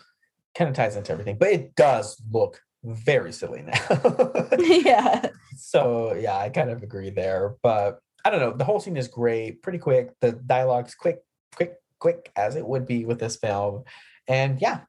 Kind 0.56 0.70
of 0.70 0.76
ties 0.76 0.96
into 0.96 1.12
everything, 1.12 1.36
but 1.38 1.48
it 1.48 1.74
does 1.74 2.20
look 2.30 2.60
very 2.84 3.32
silly 3.32 3.62
now. 3.62 3.80
yeah. 4.58 5.26
so 5.56 6.14
yeah, 6.14 6.36
I 6.38 6.48
kind 6.50 6.70
of 6.70 6.82
agree 6.82 7.10
there. 7.10 7.54
But 7.62 7.98
I 8.24 8.30
don't 8.30 8.40
know. 8.40 8.52
The 8.52 8.64
whole 8.64 8.80
scene 8.80 8.96
is 8.96 9.08
great, 9.08 9.62
pretty 9.62 9.78
quick. 9.78 10.10
The 10.20 10.32
dialogue's 10.32 10.94
quick, 10.94 11.18
quick, 11.54 11.74
quick 12.00 12.30
as 12.36 12.56
it 12.56 12.66
would 12.66 12.86
be 12.86 13.04
with 13.04 13.18
this 13.18 13.36
film. 13.36 13.84
And 14.28 14.60
yeah, 14.60 14.80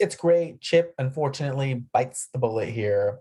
it's 0.00 0.16
great. 0.16 0.60
Chip 0.60 0.94
unfortunately 0.98 1.74
bites 1.92 2.28
the 2.32 2.38
bullet 2.38 2.70
here. 2.70 3.18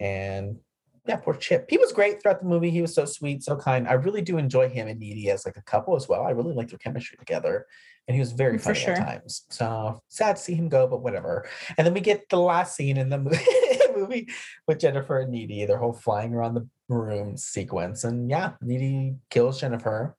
And 0.00 0.58
yeah, 1.06 1.16
poor 1.16 1.34
Chip. 1.34 1.66
He 1.70 1.78
was 1.78 1.92
great 1.92 2.20
throughout 2.20 2.40
the 2.40 2.48
movie. 2.48 2.70
He 2.70 2.82
was 2.82 2.94
so 2.94 3.04
sweet, 3.04 3.44
so 3.44 3.56
kind. 3.56 3.86
I 3.86 3.92
really 3.92 4.22
do 4.22 4.38
enjoy 4.38 4.68
him 4.68 4.88
and 4.88 4.98
Needy 4.98 5.30
as 5.30 5.46
like 5.46 5.56
a 5.56 5.62
couple 5.62 5.94
as 5.94 6.08
well. 6.08 6.22
I 6.22 6.30
really 6.30 6.54
like 6.54 6.68
their 6.68 6.78
chemistry 6.78 7.16
together. 7.16 7.66
And 8.08 8.14
he 8.14 8.20
was 8.20 8.32
very 8.32 8.58
mm, 8.58 8.60
funny 8.60 8.78
sure. 8.78 8.94
at 8.94 9.06
times. 9.06 9.46
So 9.50 10.02
sad 10.08 10.36
to 10.36 10.42
see 10.42 10.54
him 10.54 10.68
go, 10.68 10.86
but 10.86 11.02
whatever. 11.02 11.48
And 11.78 11.86
then 11.86 11.94
we 11.94 12.00
get 12.00 12.28
the 12.28 12.38
last 12.38 12.76
scene 12.76 12.96
in 12.96 13.08
the 13.08 13.18
movie, 13.18 13.38
movie 13.96 14.28
with 14.66 14.80
Jennifer 14.80 15.20
and 15.20 15.30
Needy, 15.30 15.64
their 15.64 15.78
whole 15.78 15.92
flying 15.92 16.34
around 16.34 16.54
the 16.54 16.68
room 16.88 17.36
sequence. 17.36 18.04
And 18.04 18.28
yeah, 18.28 18.52
Needy 18.60 19.16
kills 19.30 19.60
Jennifer. 19.60 20.16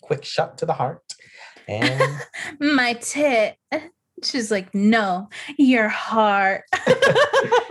Quick 0.00 0.24
shot 0.24 0.58
to 0.58 0.66
the 0.66 0.74
heart. 0.74 1.02
And 1.68 2.20
My 2.60 2.94
tit. 2.94 3.56
She's 4.24 4.50
like, 4.50 4.74
no, 4.74 5.28
your 5.58 5.88
heart. 5.88 6.64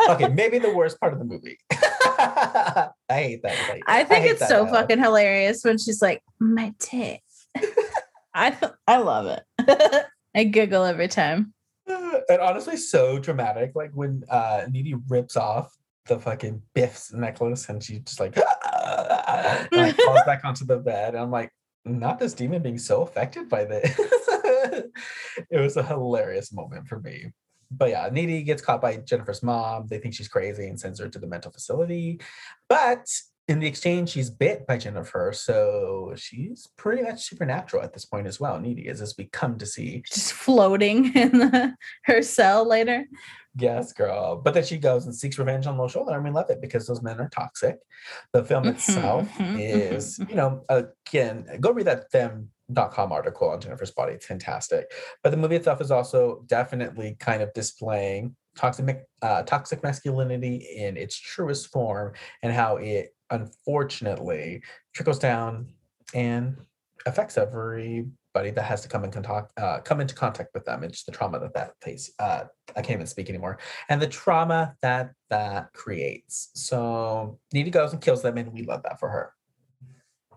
okay, 0.10 0.28
maybe 0.30 0.60
the 0.60 0.74
worst 0.74 1.00
part 1.00 1.14
of 1.14 1.20
the 1.20 1.26
movie. 1.26 1.58
I 1.72 2.90
hate 3.10 3.44
that. 3.44 3.70
like, 3.70 3.84
I 3.88 4.04
think 4.04 4.26
hate 4.26 4.32
it's 4.32 4.48
so 4.48 4.66
now. 4.66 4.72
fucking 4.72 5.00
hilarious 5.00 5.64
when 5.64 5.78
she's 5.78 6.02
like, 6.02 6.22
my 6.40 6.74
tit. 6.80 7.20
I 8.36 8.58
I 8.88 8.98
love 8.98 9.28
it. 9.28 10.06
I 10.36 10.44
giggle 10.46 10.84
every 10.86 11.08
time. 11.08 11.54
and 11.88 12.42
honestly, 12.42 12.78
so 12.78 13.20
dramatic. 13.20 13.74
Like 13.76 13.92
when 13.94 14.24
uh 14.30 14.66
Needy 14.70 14.96
rips 15.08 15.38
off 15.38 15.76
the 16.08 16.20
fucking 16.20 16.62
Biff's 16.74 17.14
necklace 17.14 17.70
and 17.70 17.82
she 17.82 18.00
just 18.00 18.20
like, 18.20 18.36
and, 18.36 19.68
like 19.72 19.96
falls 19.98 20.22
back 20.26 20.44
onto 20.44 20.66
the 20.66 20.78
bed. 20.78 21.14
And 21.14 21.24
I'm 21.24 21.32
like, 21.32 21.52
not 21.86 22.20
this 22.20 22.34
demon 22.34 22.62
being 22.62 22.78
so 22.78 23.02
affected 23.02 23.50
by 23.50 23.66
this. 23.66 23.96
It 25.50 25.60
was 25.60 25.78
a 25.78 25.84
hilarious 25.84 26.52
moment 26.54 26.88
for 26.88 27.00
me. 27.00 27.32
But 27.72 27.90
yeah, 27.90 28.10
Needy 28.12 28.44
gets 28.44 28.62
caught 28.62 28.82
by 28.82 28.98
Jennifer's 28.98 29.42
mom. 29.44 29.88
They 29.88 29.98
think 29.98 30.14
she's 30.14 30.28
crazy 30.28 30.68
and 30.68 30.80
sends 30.80 31.00
her 31.00 31.10
to 31.10 31.20
the 31.20 31.28
mental 31.28 31.52
facility. 31.52 32.22
But 32.70 33.08
in 33.48 33.60
the 33.60 33.68
exchange, 33.68 34.10
she's 34.10 34.30
bit 34.30 34.66
by 34.68 34.78
Jennifer, 34.78 35.32
so 35.36 36.14
she's 36.16 36.70
pretty 36.78 37.02
much 37.02 37.24
supernatural 37.24 37.84
at 37.84 37.92
this 37.94 38.06
point 38.06 38.28
as 38.28 38.40
well. 38.40 38.60
Needy 38.60 38.88
is, 38.88 39.02
as 39.02 39.16
we 39.18 39.26
come 39.26 39.58
to 39.58 39.66
see. 39.66 40.04
Just 40.08 40.34
floating 40.34 41.14
in 41.16 41.40
the, 41.40 41.76
her 42.06 42.22
cell 42.22 42.66
later. 42.66 43.06
Yes, 43.56 43.92
girl. 43.94 44.38
But 44.38 44.54
then 44.54 44.64
she 44.64 44.78
goes 44.78 45.06
and 45.06 45.16
seeks 45.16 45.38
revenge 45.38 45.68
on 45.68 45.78
Low 45.78 45.88
Shoulder, 45.88 46.14
and 46.16 46.24
we 46.24 46.30
love 46.32 46.50
it 46.50 46.62
because 46.62 46.88
those 46.88 47.02
men 47.04 47.20
are 47.20 47.30
toxic. 47.30 47.78
The 48.32 48.44
film 48.44 48.64
Mhm, 48.64 48.70
itself 48.76 49.28
mhm, 49.38 49.60
is, 49.60 50.20
mhm, 50.20 50.30
you 50.30 50.36
know, 50.36 50.66
again, 50.70 51.46
go 51.60 51.72
read 51.72 51.88
that 51.88 52.10
femme.com 52.74 53.12
article 53.12 53.50
on 53.50 53.62
Jennifer's 53.62 53.92
body. 53.92 54.14
It's 54.14 54.26
fantastic. 54.26 54.92
But 55.22 55.32
the 55.32 55.38
movie 55.38 55.56
itself 55.56 55.82
is 55.82 55.92
also 55.92 56.44
definitely 56.48 57.16
kind 57.20 57.42
of 57.42 57.54
displaying 57.54 58.36
toxic 58.56 59.04
uh, 59.22 59.44
toxic 59.44 59.82
masculinity 59.84 60.68
in 60.76 60.96
its 60.98 61.18
truest 61.18 61.72
form 61.72 62.14
and 62.44 62.54
how 62.54 62.78
it 62.78 63.16
unfortunately 63.32 64.62
trickles 64.94 65.18
down 65.18 65.74
and 66.14 66.56
affects 67.08 67.36
everybody 67.38 68.52
that 68.52 68.64
has 68.64 68.82
to 68.82 68.88
come 68.88 69.04
in 69.04 69.12
contact 69.12 69.52
uh, 69.58 69.80
come 69.80 70.02
into 70.02 70.14
contact 70.14 70.50
with 70.54 70.64
them 70.66 70.84
it's 70.84 71.04
the 71.04 71.12
trauma 71.12 71.40
that 71.40 71.54
that 71.56 71.72
face 71.82 72.12
uh, 72.20 72.44
i 72.76 72.82
can't 72.82 72.98
even 72.98 73.08
speak 73.08 73.28
anymore 73.28 73.58
and 73.90 74.00
the 74.00 74.08
trauma 74.08 74.76
that 74.84 75.12
that 75.32 75.74
creates 75.74 76.52
so 76.54 77.40
Needy 77.54 77.72
goes 77.72 77.92
and 77.92 78.02
kills 78.02 78.22
them 78.22 78.38
and 78.38 78.54
we 78.54 78.62
love 78.62 78.84
that 78.84 79.00
for 79.00 79.10
her 79.10 79.34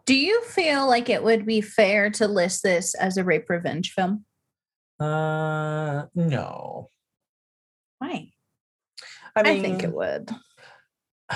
Do 0.06 0.14
you 0.14 0.42
feel 0.44 0.86
like 0.86 1.08
it 1.08 1.22
would 1.22 1.44
be 1.44 1.60
fair 1.60 2.10
to 2.10 2.28
list 2.28 2.62
this 2.62 2.94
as 2.94 3.16
a 3.16 3.24
rape 3.24 3.50
revenge 3.50 3.92
film? 3.92 4.24
uh 4.98 6.06
no 6.14 6.88
Why? 7.98 8.30
i 9.34 9.40
I, 9.40 9.60
think 9.60 9.82
it 9.82 9.92
would. 9.92 10.30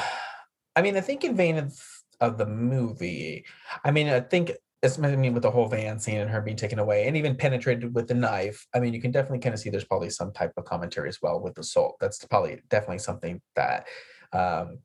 I 0.77 0.83
mean, 0.83 0.97
I 0.97 1.03
think 1.03 1.25
in 1.25 1.37
vein 1.37 1.59
of, 1.59 1.79
of 2.21 2.39
the 2.39 2.47
movie, 2.47 3.45
I 3.85 3.91
mean, 3.91 4.09
I 4.09 4.21
think 4.21 4.53
it's 4.83 4.99
I 4.99 5.15
mean 5.15 5.35
with 5.35 5.43
the 5.43 5.51
whole 5.51 5.69
van 5.69 5.99
scene 5.99 6.21
and 6.21 6.31
her 6.31 6.41
being 6.41 6.57
taken 6.57 6.79
away 6.79 7.07
and 7.07 7.17
even 7.17 7.37
penetrated 7.37 7.95
with 7.95 8.09
the 8.09 8.15
knife. 8.15 8.67
I 8.75 8.81
mean, 8.81 8.95
you 8.95 9.03
can 9.03 9.11
definitely 9.11 9.41
kind 9.41 9.53
of 9.53 9.61
see 9.61 9.69
there's 9.69 9.85
probably 9.85 10.09
some 10.09 10.33
type 10.33 10.53
of 10.57 10.65
commentary 10.65 11.11
as 11.11 11.21
well 11.21 11.41
with 11.41 11.55
the 11.55 11.61
assault. 11.61 11.97
That's 12.01 12.25
probably 12.25 12.63
definitely 12.71 13.01
something 13.01 13.43
that 13.57 13.87
um, 14.33 14.79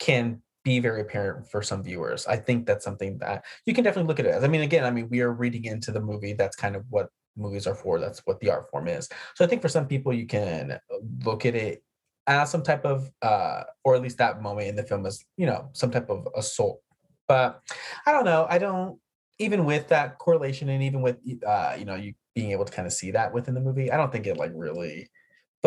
can 0.00 0.42
be 0.66 0.80
very 0.80 1.00
apparent 1.00 1.48
for 1.48 1.62
some 1.62 1.80
viewers. 1.80 2.26
I 2.26 2.36
think 2.36 2.66
that's 2.66 2.84
something 2.84 3.18
that 3.18 3.44
you 3.66 3.72
can 3.72 3.84
definitely 3.84 4.08
look 4.08 4.18
at 4.18 4.26
it 4.26 4.34
as. 4.34 4.42
I 4.42 4.48
mean, 4.48 4.62
again, 4.62 4.82
I 4.82 4.90
mean, 4.90 5.08
we 5.08 5.20
are 5.20 5.32
reading 5.32 5.64
into 5.64 5.92
the 5.92 6.00
movie. 6.00 6.32
That's 6.32 6.56
kind 6.56 6.74
of 6.74 6.84
what 6.90 7.08
movies 7.36 7.68
are 7.68 7.74
for. 7.76 8.00
That's 8.00 8.18
what 8.24 8.40
the 8.40 8.50
art 8.50 8.68
form 8.68 8.88
is. 8.88 9.08
So 9.36 9.44
I 9.44 9.48
think 9.48 9.62
for 9.62 9.68
some 9.68 9.86
people, 9.86 10.12
you 10.12 10.26
can 10.26 10.76
look 11.24 11.46
at 11.46 11.54
it 11.54 11.84
as 12.26 12.50
some 12.50 12.64
type 12.64 12.84
of 12.84 13.08
uh 13.22 13.62
or 13.84 13.94
at 13.94 14.02
least 14.02 14.18
that 14.18 14.42
moment 14.42 14.66
in 14.66 14.74
the 14.74 14.82
film 14.82 15.06
is 15.06 15.24
you 15.36 15.46
know 15.46 15.68
some 15.74 15.92
type 15.92 16.10
of 16.10 16.26
assault 16.34 16.80
but 17.28 17.62
i 18.04 18.10
don't 18.10 18.24
know 18.24 18.48
i 18.50 18.58
don't 18.58 18.98
even 19.38 19.64
with 19.64 19.86
that 19.86 20.18
correlation 20.18 20.68
and 20.68 20.82
even 20.82 21.02
with 21.02 21.18
uh 21.46 21.76
you 21.78 21.84
know 21.84 21.94
you 21.94 22.12
being 22.34 22.50
able 22.50 22.64
to 22.64 22.72
kind 22.72 22.84
of 22.84 22.92
see 22.92 23.12
that 23.12 23.32
within 23.32 23.54
the 23.54 23.60
movie 23.60 23.92
i 23.92 23.96
don't 23.96 24.10
think 24.10 24.26
it 24.26 24.36
like 24.36 24.50
really 24.56 25.08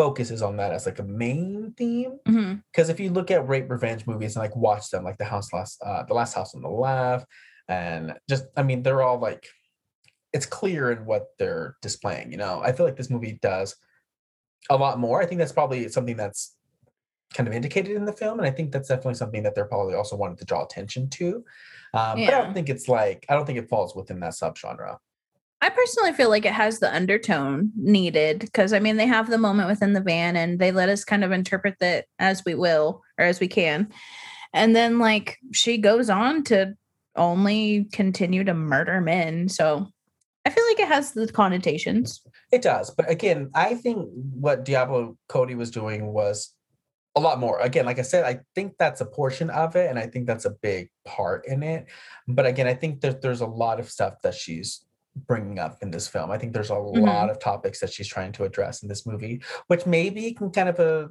focuses 0.00 0.40
on 0.40 0.56
that 0.56 0.72
as 0.72 0.86
like 0.86 0.98
a 0.98 1.04
main 1.04 1.74
theme. 1.76 2.18
Because 2.72 2.88
if 2.88 2.98
you 2.98 3.10
look 3.10 3.30
at 3.30 3.46
rape 3.46 3.70
revenge 3.70 4.06
movies 4.06 4.34
and 4.34 4.42
like 4.42 4.56
watch 4.56 4.88
them 4.88 5.04
like 5.04 5.18
the 5.18 5.26
house 5.26 5.52
last 5.52 5.78
uh 5.82 6.04
the 6.04 6.14
last 6.14 6.32
house 6.32 6.54
on 6.54 6.62
the 6.62 6.70
left 6.70 7.26
and 7.68 8.14
just 8.26 8.46
i 8.56 8.62
mean 8.62 8.82
they're 8.82 9.02
all 9.02 9.18
like 9.18 9.46
it's 10.32 10.46
clear 10.46 10.90
in 10.90 11.04
what 11.04 11.26
they're 11.38 11.76
displaying 11.82 12.32
you 12.32 12.38
know? 12.38 12.62
I 12.64 12.72
feel 12.72 12.86
like 12.86 12.96
this 12.96 13.10
movie 13.10 13.38
does 13.42 13.76
a 14.70 14.76
lot 14.76 14.98
more. 14.98 15.20
I 15.20 15.26
think 15.26 15.38
that's 15.38 15.52
probably 15.52 15.86
something 15.90 16.16
that's 16.16 16.56
kind 17.34 17.46
of 17.46 17.52
indicated 17.52 17.94
in 17.94 18.06
the 18.06 18.20
film 18.22 18.38
and 18.38 18.48
i 18.48 18.50
think 18.50 18.72
that's 18.72 18.88
definitely 18.88 19.20
something 19.22 19.42
that 19.42 19.54
they're 19.54 19.72
probably 19.74 19.94
also 19.94 20.16
wanted 20.16 20.38
to 20.38 20.46
draw 20.46 20.64
attention 20.64 21.10
to. 21.10 21.44
Um, 21.92 22.14
but 22.24 22.34
i 22.34 22.40
don't 22.40 22.54
think 22.54 22.70
it's 22.70 22.88
like 22.88 23.26
i 23.28 23.34
don't 23.34 23.44
think 23.44 23.58
it 23.58 23.68
falls 23.68 23.94
within 23.94 24.20
that 24.20 24.32
subgenre 24.32 24.96
I 25.62 25.68
personally 25.68 26.12
feel 26.12 26.30
like 26.30 26.46
it 26.46 26.52
has 26.52 26.78
the 26.78 26.94
undertone 26.94 27.70
needed 27.76 28.40
because 28.40 28.72
I 28.72 28.78
mean 28.78 28.96
they 28.96 29.06
have 29.06 29.28
the 29.28 29.38
moment 29.38 29.68
within 29.68 29.92
the 29.92 30.00
van 30.00 30.36
and 30.36 30.58
they 30.58 30.72
let 30.72 30.88
us 30.88 31.04
kind 31.04 31.22
of 31.22 31.32
interpret 31.32 31.76
that 31.80 32.06
as 32.18 32.44
we 32.44 32.54
will 32.54 33.02
or 33.18 33.26
as 33.26 33.40
we 33.40 33.48
can. 33.48 33.90
And 34.54 34.74
then 34.74 34.98
like 34.98 35.38
she 35.52 35.76
goes 35.78 36.08
on 36.08 36.44
to 36.44 36.74
only 37.16 37.88
continue 37.92 38.42
to 38.44 38.54
murder 38.54 39.00
men. 39.00 39.48
So 39.48 39.86
I 40.46 40.50
feel 40.50 40.64
like 40.66 40.80
it 40.80 40.88
has 40.88 41.12
the 41.12 41.30
connotations. 41.30 42.22
It 42.50 42.62
does, 42.62 42.90
but 42.90 43.10
again, 43.10 43.50
I 43.54 43.74
think 43.74 44.08
what 44.12 44.64
Diablo 44.64 45.18
Cody 45.28 45.54
was 45.54 45.70
doing 45.70 46.06
was 46.06 46.54
a 47.16 47.20
lot 47.20 47.38
more. 47.38 47.58
Again, 47.60 47.84
like 47.84 47.98
I 47.98 48.02
said, 48.02 48.24
I 48.24 48.40
think 48.54 48.74
that's 48.78 49.00
a 49.00 49.06
portion 49.06 49.50
of 49.50 49.76
it, 49.76 49.90
and 49.90 49.98
I 49.98 50.06
think 50.06 50.26
that's 50.26 50.44
a 50.44 50.56
big 50.62 50.88
part 51.04 51.46
in 51.46 51.62
it. 51.62 51.86
But 52.26 52.46
again, 52.46 52.66
I 52.66 52.74
think 52.74 53.00
that 53.02 53.20
there's 53.20 53.40
a 53.40 53.46
lot 53.46 53.80
of 53.80 53.90
stuff 53.90 54.14
that 54.22 54.34
she's 54.34 54.84
bringing 55.16 55.58
up 55.58 55.78
in 55.82 55.90
this 55.90 56.08
film. 56.08 56.30
I 56.30 56.38
think 56.38 56.52
there's 56.52 56.70
a 56.70 56.74
lot 56.74 57.30
of 57.30 57.38
topics 57.40 57.80
that 57.80 57.92
she's 57.92 58.08
trying 58.08 58.32
to 58.32 58.44
address 58.44 58.82
in 58.82 58.88
this 58.88 59.06
movie, 59.06 59.42
which 59.66 59.86
maybe 59.86 60.32
can 60.32 60.50
kind 60.50 60.68
of 60.68 60.80
uh 60.80 61.08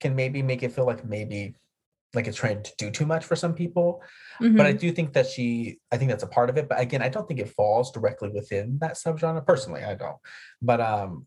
can 0.00 0.16
maybe 0.16 0.42
make 0.42 0.62
it 0.62 0.72
feel 0.72 0.86
like 0.86 1.04
maybe 1.04 1.54
like 2.14 2.26
it's 2.26 2.36
trying 2.36 2.62
to 2.62 2.72
do 2.76 2.90
too 2.90 3.06
much 3.06 3.24
for 3.24 3.36
some 3.36 3.54
people 3.54 4.02
but 4.40 4.66
I 4.66 4.74
Mhm. 4.74 4.80
do 4.80 4.92
think 4.92 5.12
that 5.12 5.26
she, 5.26 5.78
I 5.92 5.96
think 5.96 6.10
that's 6.10 6.22
a 6.24 6.26
part 6.26 6.50
of 6.50 6.56
it. 6.56 6.68
But 6.68 6.80
again, 6.80 7.00
I 7.02 7.08
don't 7.08 7.26
think 7.28 7.40
it 7.40 7.48
falls 7.50 7.92
directly 7.92 8.28
within 8.28 8.78
that 8.80 8.94
subgenre. 8.94 9.46
Personally, 9.46 9.84
I 9.84 9.94
don't. 9.94 10.16
But 10.60 10.80
um, 10.80 11.26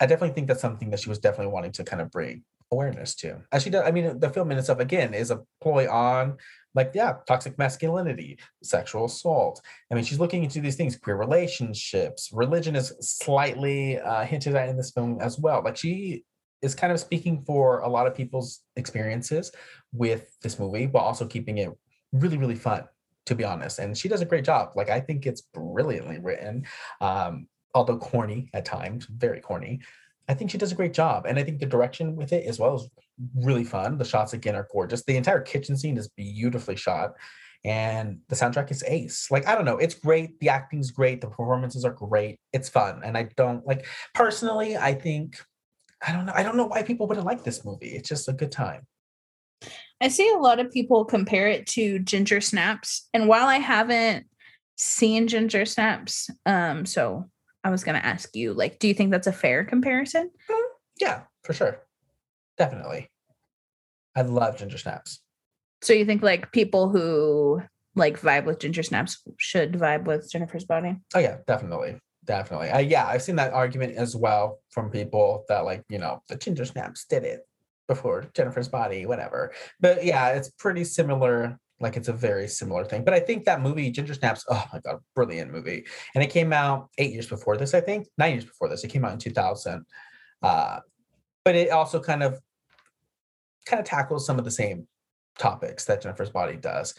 I 0.00 0.06
definitely 0.06 0.34
think 0.34 0.48
that's 0.48 0.60
something 0.60 0.90
that 0.90 1.00
she 1.00 1.08
was 1.08 1.18
definitely 1.18 1.52
wanting 1.52 1.72
to 1.72 1.84
kind 1.84 2.00
of 2.00 2.10
bring 2.10 2.44
awareness 2.70 3.14
to. 3.16 3.42
As 3.50 3.62
she 3.62 3.70
does, 3.70 3.84
I 3.86 3.90
mean, 3.90 4.20
the 4.20 4.30
film 4.30 4.50
in 4.52 4.58
itself 4.58 4.78
again 4.78 5.12
is 5.12 5.30
a 5.30 5.40
ploy 5.60 5.90
on 5.90 6.36
like 6.74 6.92
yeah, 6.94 7.14
toxic 7.26 7.58
masculinity, 7.58 8.38
sexual 8.62 9.06
assault. 9.06 9.60
I 9.90 9.94
mean, 9.94 10.04
she's 10.04 10.20
looking 10.20 10.44
into 10.44 10.60
these 10.60 10.76
things, 10.76 10.96
queer 10.96 11.16
relationships, 11.16 12.30
religion 12.32 12.76
is 12.76 12.92
slightly 13.00 13.98
uh, 13.98 14.24
hinted 14.24 14.54
at 14.54 14.68
in 14.68 14.76
this 14.76 14.90
film 14.90 15.18
as 15.20 15.38
well. 15.38 15.62
Like 15.62 15.76
she 15.76 16.24
is 16.62 16.74
kind 16.74 16.92
of 16.92 17.00
speaking 17.00 17.42
for 17.44 17.80
a 17.80 17.88
lot 17.88 18.06
of 18.06 18.14
people's 18.14 18.60
experiences 18.76 19.52
with 19.92 20.38
this 20.40 20.58
movie, 20.58 20.86
while 20.86 21.04
also 21.04 21.26
keeping 21.26 21.58
it 21.58 21.70
really 22.12 22.36
really 22.36 22.54
fun 22.54 22.84
to 23.26 23.34
be 23.34 23.44
honest 23.44 23.78
and 23.78 23.96
she 23.96 24.08
does 24.08 24.20
a 24.20 24.26
great 24.26 24.44
job 24.44 24.72
like 24.74 24.90
i 24.90 25.00
think 25.00 25.26
it's 25.26 25.40
brilliantly 25.40 26.18
written 26.18 26.64
um 27.00 27.46
although 27.74 27.96
corny 27.96 28.50
at 28.52 28.64
times 28.64 29.06
very 29.06 29.40
corny 29.40 29.80
i 30.28 30.34
think 30.34 30.50
she 30.50 30.58
does 30.58 30.72
a 30.72 30.76
great 30.76 30.92
job 30.92 31.24
and 31.26 31.38
i 31.38 31.42
think 31.42 31.58
the 31.58 31.66
direction 31.66 32.16
with 32.16 32.32
it 32.32 32.46
as 32.46 32.58
well 32.58 32.74
is 32.76 32.88
really 33.34 33.64
fun. 33.64 33.98
The 33.98 34.04
shots 34.04 34.32
again 34.32 34.54
are 34.54 34.68
gorgeous. 34.70 35.04
The 35.04 35.16
entire 35.16 35.40
kitchen 35.40 35.76
scene 35.76 35.96
is 35.96 36.08
beautifully 36.08 36.76
shot 36.76 37.12
and 37.64 38.18
the 38.28 38.34
soundtrack 38.34 38.70
is 38.70 38.82
ace. 38.86 39.30
Like 39.30 39.46
i 39.46 39.54
don't 39.54 39.64
know 39.64 39.78
it's 39.78 39.94
great 39.94 40.38
the 40.40 40.48
acting's 40.48 40.90
great 40.90 41.20
the 41.20 41.28
performances 41.28 41.84
are 41.84 41.92
great 41.92 42.38
it's 42.52 42.68
fun 42.68 43.00
and 43.04 43.16
i 43.16 43.28
don't 43.36 43.66
like 43.66 43.86
personally 44.14 44.76
i 44.76 44.94
think 44.94 45.40
i 46.06 46.12
don't 46.12 46.26
know 46.26 46.32
i 46.34 46.42
don't 46.42 46.56
know 46.56 46.66
why 46.66 46.82
people 46.82 47.06
wouldn't 47.06 47.26
like 47.26 47.44
this 47.44 47.64
movie. 47.64 47.90
It's 47.90 48.08
just 48.08 48.28
a 48.28 48.32
good 48.32 48.52
time. 48.52 48.86
I 50.00 50.08
see 50.08 50.28
a 50.30 50.38
lot 50.38 50.58
of 50.58 50.72
people 50.72 51.04
compare 51.04 51.46
it 51.46 51.66
to 51.68 52.00
Ginger 52.00 52.40
Snaps. 52.40 53.08
And 53.14 53.28
while 53.28 53.46
I 53.46 53.58
haven't 53.58 54.26
seen 54.76 55.28
Ginger 55.28 55.64
Snaps, 55.64 56.28
um, 56.44 56.84
so 56.84 57.30
I 57.62 57.70
was 57.70 57.84
gonna 57.84 57.98
ask 57.98 58.34
you, 58.34 58.52
like, 58.52 58.80
do 58.80 58.88
you 58.88 58.94
think 58.94 59.12
that's 59.12 59.28
a 59.28 59.32
fair 59.32 59.64
comparison? 59.64 60.30
yeah 61.00 61.22
for 61.44 61.52
sure. 61.52 61.82
Definitely 62.58 63.11
i 64.16 64.22
love 64.22 64.56
ginger 64.56 64.78
snaps 64.78 65.20
So 65.82 65.92
you 65.92 66.04
think 66.04 66.22
like 66.22 66.52
people 66.52 66.88
who 66.88 67.62
like 67.94 68.20
vibe 68.20 68.44
with 68.44 68.60
Ginger 68.60 68.82
Snaps 68.82 69.22
should 69.36 69.72
vibe 69.72 70.04
with 70.04 70.30
Jennifer's 70.30 70.64
body? 70.64 70.96
Oh 71.14 71.18
yeah, 71.18 71.38
definitely, 71.46 71.98
definitely. 72.24 72.70
I, 72.70 72.80
yeah, 72.80 73.06
I've 73.06 73.22
seen 73.22 73.36
that 73.36 73.52
argument 73.52 73.96
as 73.96 74.16
well 74.16 74.60
from 74.70 74.90
people 74.90 75.44
that 75.48 75.64
like 75.64 75.84
you 75.88 75.98
know 75.98 76.22
the 76.28 76.36
ginger 76.36 76.64
snaps 76.64 77.04
did 77.04 77.24
it 77.24 77.40
before 77.88 78.24
Jennifer's 78.34 78.68
body, 78.68 79.06
whatever. 79.06 79.52
But 79.80 80.04
yeah, 80.04 80.28
it's 80.28 80.50
pretty 80.50 80.84
similar. 80.84 81.58
Like 81.80 81.96
it's 81.96 82.08
a 82.08 82.12
very 82.12 82.46
similar 82.46 82.84
thing. 82.84 83.04
But 83.04 83.14
I 83.14 83.20
think 83.20 83.44
that 83.44 83.60
movie 83.60 83.90
Ginger 83.90 84.14
Snaps, 84.14 84.44
oh 84.48 84.64
my 84.72 84.78
god, 84.80 85.00
brilliant 85.16 85.52
movie, 85.52 85.84
and 86.14 86.22
it 86.22 86.30
came 86.30 86.52
out 86.52 86.88
eight 86.98 87.12
years 87.12 87.26
before 87.26 87.56
this. 87.56 87.74
I 87.74 87.80
think 87.80 88.06
nine 88.16 88.32
years 88.32 88.44
before 88.44 88.68
this. 88.68 88.84
It 88.84 88.88
came 88.88 89.04
out 89.04 89.12
in 89.12 89.18
two 89.18 89.32
thousand. 89.32 89.84
Uh, 90.42 90.78
but 91.44 91.56
it 91.56 91.70
also 91.70 92.00
kind 92.00 92.22
of 92.22 92.38
kind 93.66 93.80
of 93.80 93.86
tackles 93.86 94.26
some 94.26 94.38
of 94.38 94.44
the 94.44 94.50
same 94.50 94.86
topics 95.38 95.84
that 95.86 96.02
Jennifer's 96.02 96.30
body 96.30 96.56
does 96.56 96.94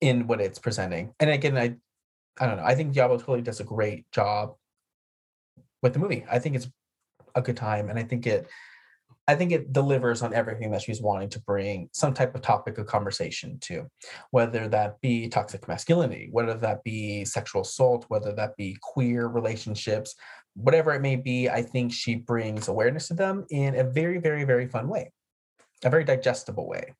in 0.00 0.26
what 0.26 0.40
it's 0.40 0.58
presenting. 0.58 1.14
And 1.20 1.30
again, 1.30 1.56
I 1.56 1.76
I 2.38 2.46
don't 2.46 2.56
know. 2.56 2.64
I 2.64 2.74
think 2.74 2.94
Diablo 2.94 3.18
totally 3.18 3.42
does 3.42 3.60
a 3.60 3.64
great 3.64 4.10
job 4.12 4.54
with 5.82 5.92
the 5.92 5.98
movie. 5.98 6.24
I 6.30 6.38
think 6.38 6.56
it's 6.56 6.68
a 7.34 7.42
good 7.42 7.56
time, 7.56 7.90
and 7.90 7.98
I 7.98 8.02
think 8.02 8.26
it, 8.26 8.48
I 9.28 9.34
think 9.34 9.52
it 9.52 9.72
delivers 9.72 10.22
on 10.22 10.32
everything 10.32 10.70
that 10.70 10.82
she's 10.82 11.02
wanting 11.02 11.28
to 11.30 11.40
bring 11.40 11.90
some 11.92 12.14
type 12.14 12.34
of 12.34 12.40
topic 12.40 12.78
of 12.78 12.86
conversation 12.86 13.58
to, 13.62 13.86
whether 14.30 14.68
that 14.68 15.00
be 15.00 15.28
toxic 15.28 15.68
masculinity, 15.68 16.28
whether 16.32 16.54
that 16.54 16.82
be 16.82 17.24
sexual 17.24 17.62
assault, 17.62 18.06
whether 18.08 18.32
that 18.32 18.56
be 18.56 18.76
queer 18.80 19.26
relationships, 19.26 20.14
whatever 20.54 20.92
it 20.94 21.02
may 21.02 21.16
be. 21.16 21.48
I 21.48 21.62
think 21.62 21.92
she 21.92 22.14
brings 22.14 22.68
awareness 22.68 23.08
to 23.08 23.14
them 23.14 23.44
in 23.50 23.74
a 23.76 23.84
very, 23.84 24.18
very, 24.18 24.44
very 24.44 24.66
fun 24.66 24.88
way, 24.88 25.12
a 25.84 25.90
very 25.90 26.04
digestible 26.04 26.68
way. 26.68 26.94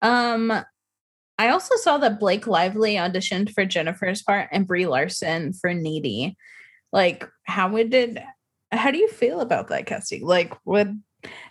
Um 0.00 0.52
I 1.38 1.48
also 1.48 1.76
saw 1.76 1.98
that 1.98 2.20
Blake 2.20 2.46
Lively 2.46 2.94
auditioned 2.94 3.52
for 3.52 3.64
Jennifer's 3.64 4.22
part 4.22 4.48
and 4.52 4.66
Brie 4.66 4.86
Larson 4.86 5.52
for 5.52 5.74
Needy. 5.74 6.36
Like, 6.92 7.26
how 7.44 7.70
would 7.70 7.90
did 7.90 8.22
how 8.70 8.90
do 8.90 8.98
you 8.98 9.08
feel 9.08 9.40
about 9.40 9.68
that 9.68 9.86
casting? 9.86 10.24
Like, 10.24 10.54
would 10.64 11.00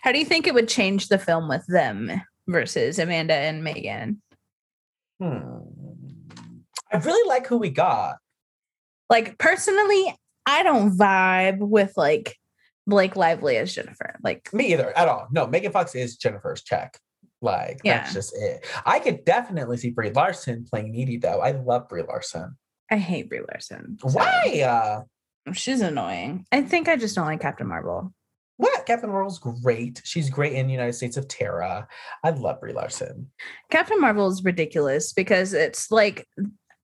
how 0.00 0.12
do 0.12 0.18
you 0.18 0.24
think 0.24 0.46
it 0.46 0.54
would 0.54 0.68
change 0.68 1.08
the 1.08 1.18
film 1.18 1.48
with 1.48 1.64
them 1.66 2.10
versus 2.46 2.98
Amanda 2.98 3.34
and 3.34 3.64
Megan? 3.64 4.22
Hmm. 5.20 5.38
I 6.92 6.98
really 6.98 7.28
like 7.28 7.46
who 7.46 7.58
we 7.58 7.70
got. 7.70 8.16
Like, 9.08 9.38
personally, 9.38 10.14
I 10.46 10.62
don't 10.62 10.96
vibe 10.96 11.58
with 11.58 11.92
like 11.96 12.36
Blake 12.86 13.16
Lively 13.16 13.56
as 13.56 13.74
Jennifer. 13.74 14.16
Like, 14.22 14.48
Me 14.52 14.72
either 14.72 14.96
at 14.96 15.08
all. 15.08 15.28
No, 15.30 15.46
Megan 15.46 15.72
Fox 15.72 15.94
is 15.94 16.16
Jennifer's 16.16 16.62
check. 16.62 16.98
Like 17.40 17.80
Yeah. 17.82 17.98
that's 17.98 18.12
just 18.14 18.34
it. 18.36 18.64
I 18.86 19.00
could 19.00 19.24
definitely 19.24 19.76
see 19.76 19.90
Brie 19.90 20.10
Larson 20.10 20.64
playing 20.70 20.92
Needy 20.92 21.16
though. 21.16 21.40
I 21.40 21.52
love 21.52 21.88
Brie 21.88 22.02
Larson. 22.02 22.56
I 22.90 22.96
hate 22.98 23.28
Brie 23.28 23.40
Larson. 23.50 23.98
so- 24.00 24.10
Why? 24.10 24.60
Uh, 24.64 25.52
She's 25.52 25.80
annoying. 25.80 26.46
I 26.52 26.62
think 26.62 26.88
I 26.88 26.96
just 26.96 27.16
don't 27.16 27.26
like 27.26 27.40
Captain 27.40 27.66
Marvel. 27.66 28.12
what? 28.58 28.86
Captain 28.86 29.10
Marvel's 29.10 29.40
great. 29.40 30.00
She's 30.04 30.30
great 30.30 30.52
in 30.52 30.68
United 30.68 30.92
States 30.92 31.16
of 31.16 31.26
Tara. 31.26 31.88
I 32.22 32.30
love 32.30 32.60
Brie 32.60 32.72
Larson. 32.72 33.28
Captain 33.70 34.00
Marvel 34.00 34.28
is 34.28 34.44
ridiculous 34.44 35.12
because 35.12 35.52
it's 35.52 35.90
like 35.90 36.28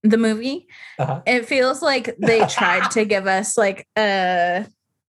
the 0.03 0.17
movie. 0.19 0.67
Uh-huh. 0.99 1.23
It 1.25 1.47
feels 1.47 1.83
like 1.83 2.17
they 2.19 2.45
tried 2.47 2.91
to 2.93 3.05
give 3.05 3.29
us 3.29 3.57
like 3.57 3.87
a 3.97 4.67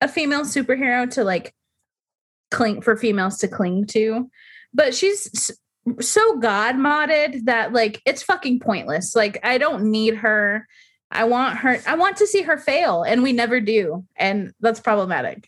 a 0.03 0.07
female 0.09 0.41
superhero 0.41 1.09
to 1.11 1.23
like 1.23 1.55
cling 2.51 2.81
for 2.81 2.97
females 2.97 3.37
to 3.39 3.47
cling 3.47 3.87
to, 3.87 4.29
but 4.73 4.93
she's 4.93 5.49
so 5.99 6.37
god 6.37 6.75
modded 6.75 7.45
that 7.45 7.73
like 7.73 8.01
it's 8.05 8.21
fucking 8.21 8.59
pointless. 8.59 9.15
Like 9.15 9.39
I 9.43 9.57
don't 9.57 9.89
need 9.89 10.15
her. 10.15 10.67
I 11.09 11.23
want 11.23 11.57
her. 11.59 11.79
I 11.87 11.95
want 11.95 12.17
to 12.17 12.27
see 12.27 12.41
her 12.41 12.57
fail, 12.57 13.03
and 13.03 13.23
we 13.23 13.33
never 13.33 13.61
do, 13.61 14.05
and 14.15 14.51
that's 14.59 14.79
problematic. 14.79 15.47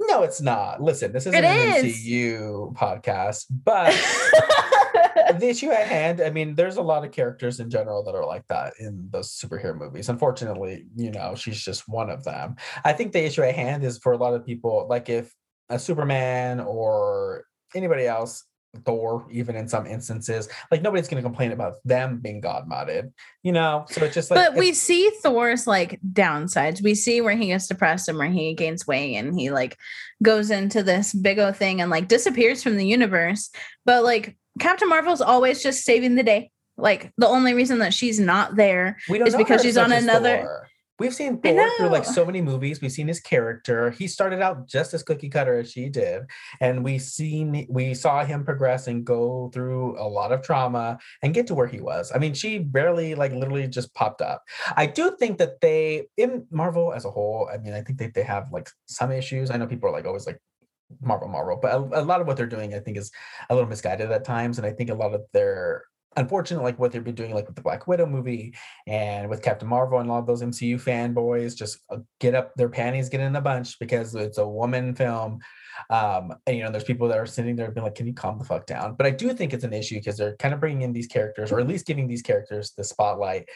No, 0.00 0.22
it's 0.22 0.40
not. 0.40 0.82
Listen, 0.82 1.12
this 1.12 1.26
isn't 1.26 1.34
It 1.34 1.44
an 1.44 1.84
is. 1.84 1.96
MCU 1.96 2.74
podcast, 2.74 3.46
but 3.50 3.92
the 5.38 5.48
issue 5.48 5.70
at 5.70 5.86
hand, 5.86 6.20
I 6.20 6.30
mean, 6.30 6.54
there's 6.54 6.76
a 6.76 6.82
lot 6.82 7.04
of 7.04 7.12
characters 7.12 7.60
in 7.60 7.70
general 7.70 8.02
that 8.04 8.14
are 8.14 8.26
like 8.26 8.46
that 8.48 8.74
in 8.78 9.08
those 9.10 9.30
superhero 9.30 9.76
movies. 9.76 10.08
Unfortunately, 10.08 10.86
you 10.96 11.10
know, 11.10 11.34
she's 11.34 11.62
just 11.62 11.88
one 11.88 12.10
of 12.10 12.24
them. 12.24 12.56
I 12.84 12.92
think 12.92 13.12
the 13.12 13.24
issue 13.24 13.42
at 13.42 13.54
hand 13.54 13.84
is 13.84 13.98
for 13.98 14.12
a 14.12 14.16
lot 14.16 14.34
of 14.34 14.46
people, 14.46 14.86
like 14.88 15.08
if 15.08 15.34
a 15.68 15.78
Superman 15.78 16.60
or 16.60 17.44
anybody 17.74 18.06
else, 18.06 18.44
Thor, 18.84 19.26
even 19.30 19.54
in 19.54 19.68
some 19.68 19.86
instances, 19.86 20.48
like 20.70 20.80
nobody's 20.80 21.06
going 21.06 21.22
to 21.22 21.28
complain 21.28 21.52
about 21.52 21.74
them 21.84 22.20
being 22.20 22.40
God 22.40 22.68
modded, 22.68 23.12
you 23.42 23.52
know? 23.52 23.84
So 23.90 24.02
it's 24.04 24.14
just 24.14 24.30
like, 24.30 24.38
but 24.38 24.58
we 24.58 24.72
see 24.72 25.10
Thor's 25.22 25.66
like 25.66 26.00
downsides. 26.10 26.82
We 26.82 26.94
see 26.94 27.20
where 27.20 27.36
he 27.36 27.48
gets 27.48 27.66
depressed 27.66 28.08
and 28.08 28.16
where 28.16 28.30
he 28.30 28.54
gains 28.54 28.86
weight 28.86 29.16
and 29.16 29.38
he 29.38 29.50
like 29.50 29.76
goes 30.22 30.50
into 30.50 30.82
this 30.82 31.12
big 31.12 31.38
O 31.38 31.52
thing 31.52 31.82
and 31.82 31.90
like 31.90 32.08
disappears 32.08 32.62
from 32.62 32.78
the 32.78 32.86
universe. 32.86 33.50
But 33.84 34.04
like 34.04 34.38
Captain 34.58 34.88
Marvel's 34.88 35.20
always 35.20 35.62
just 35.62 35.84
saving 35.84 36.14
the 36.14 36.22
day. 36.22 36.50
Like 36.76 37.12
the 37.18 37.28
only 37.28 37.54
reason 37.54 37.78
that 37.78 37.94
she's 37.94 38.18
not 38.18 38.56
there. 38.56 38.96
it's 39.08 39.36
because 39.36 39.62
she's 39.62 39.76
on 39.76 39.92
another- 39.92 40.42
Thor. 40.42 40.68
We've 40.98 41.14
seen 41.14 41.40
Thor 41.40 41.68
through 41.78 41.88
like 41.88 42.04
so 42.04 42.24
many 42.24 42.40
movies. 42.40 42.80
We've 42.80 42.92
seen 42.92 43.08
his 43.08 43.18
character. 43.18 43.90
He 43.90 44.06
started 44.06 44.40
out 44.40 44.68
just 44.68 44.94
as 44.94 45.02
cookie 45.02 45.30
cutter 45.30 45.58
as 45.58 45.72
she 45.72 45.88
did, 45.88 46.22
and 46.60 46.84
we 46.84 47.00
seen 47.00 47.66
we 47.68 47.92
saw 47.94 48.24
him 48.24 48.44
progress 48.44 48.86
and 48.86 49.04
go 49.04 49.50
through 49.52 49.98
a 49.98 50.06
lot 50.06 50.30
of 50.30 50.42
trauma 50.42 50.98
and 51.22 51.34
get 51.34 51.48
to 51.48 51.54
where 51.54 51.66
he 51.66 51.80
was. 51.80 52.12
I 52.14 52.18
mean, 52.18 52.34
she 52.34 52.58
barely 52.58 53.16
like 53.16 53.32
literally 53.32 53.66
just 53.66 53.92
popped 53.94 54.20
up. 54.22 54.44
I 54.76 54.86
do 54.86 55.16
think 55.18 55.38
that 55.38 55.60
they 55.60 56.06
in 56.18 56.46
Marvel 56.52 56.92
as 56.92 57.04
a 57.04 57.10
whole. 57.10 57.50
I 57.52 57.56
mean, 57.58 57.72
I 57.72 57.80
think 57.80 57.98
that 57.98 58.14
they 58.14 58.22
have 58.22 58.52
like 58.52 58.68
some 58.86 59.10
issues. 59.10 59.50
I 59.50 59.56
know 59.56 59.66
people 59.66 59.88
are 59.88 59.92
like 59.92 60.06
always 60.06 60.26
like 60.26 60.38
Marvel, 61.00 61.28
Marvel, 61.28 61.58
but 61.60 61.72
a, 61.72 62.00
a 62.00 62.04
lot 62.04 62.20
of 62.20 62.26
what 62.26 62.36
they're 62.36 62.46
doing, 62.46 62.74
I 62.74 62.78
think, 62.78 62.96
is 62.96 63.10
a 63.50 63.54
little 63.54 63.68
misguided 63.68 64.10
at 64.10 64.24
times, 64.24 64.58
and 64.58 64.66
I 64.66 64.72
think 64.72 64.90
a 64.90 64.94
lot 64.94 65.14
of 65.14 65.22
their 65.32 65.84
unfortunate 66.16 66.62
like 66.62 66.78
what 66.78 66.92
they've 66.92 67.04
been 67.04 67.14
doing 67.14 67.34
like 67.34 67.46
with 67.46 67.56
the 67.56 67.62
black 67.62 67.86
widow 67.86 68.06
movie 68.06 68.54
and 68.86 69.28
with 69.30 69.42
Captain 69.42 69.68
Marvel 69.68 69.98
and 69.98 70.08
a 70.08 70.12
lot 70.12 70.18
of 70.18 70.26
those 70.26 70.42
MCU 70.42 70.74
fanboys 70.74 71.56
just 71.56 71.78
uh, 71.90 71.98
get 72.20 72.34
up 72.34 72.54
their 72.54 72.68
panties, 72.68 73.08
get 73.08 73.20
in 73.20 73.36
a 73.36 73.40
bunch 73.40 73.78
because 73.78 74.14
it's 74.14 74.38
a 74.38 74.46
woman 74.46 74.94
film. 74.94 75.38
Um, 75.88 76.34
and 76.46 76.56
you 76.56 76.62
know, 76.62 76.70
there's 76.70 76.84
people 76.84 77.08
that 77.08 77.18
are 77.18 77.26
sitting 77.26 77.56
there 77.56 77.70
being 77.70 77.84
like, 77.84 77.94
"Can 77.94 78.06
you 78.06 78.12
calm 78.12 78.38
the 78.38 78.44
fuck 78.44 78.66
down?" 78.66 78.94
But 78.94 79.06
I 79.06 79.10
do 79.10 79.32
think 79.32 79.52
it's 79.52 79.64
an 79.64 79.72
issue 79.72 79.96
because 79.96 80.18
they're 80.18 80.36
kind 80.36 80.52
of 80.52 80.60
bringing 80.60 80.82
in 80.82 80.92
these 80.92 81.06
characters, 81.06 81.50
or 81.50 81.60
at 81.60 81.66
least 81.66 81.86
giving 81.86 82.06
these 82.06 82.22
characters 82.22 82.72
the 82.76 82.84
spotlight 82.84 83.48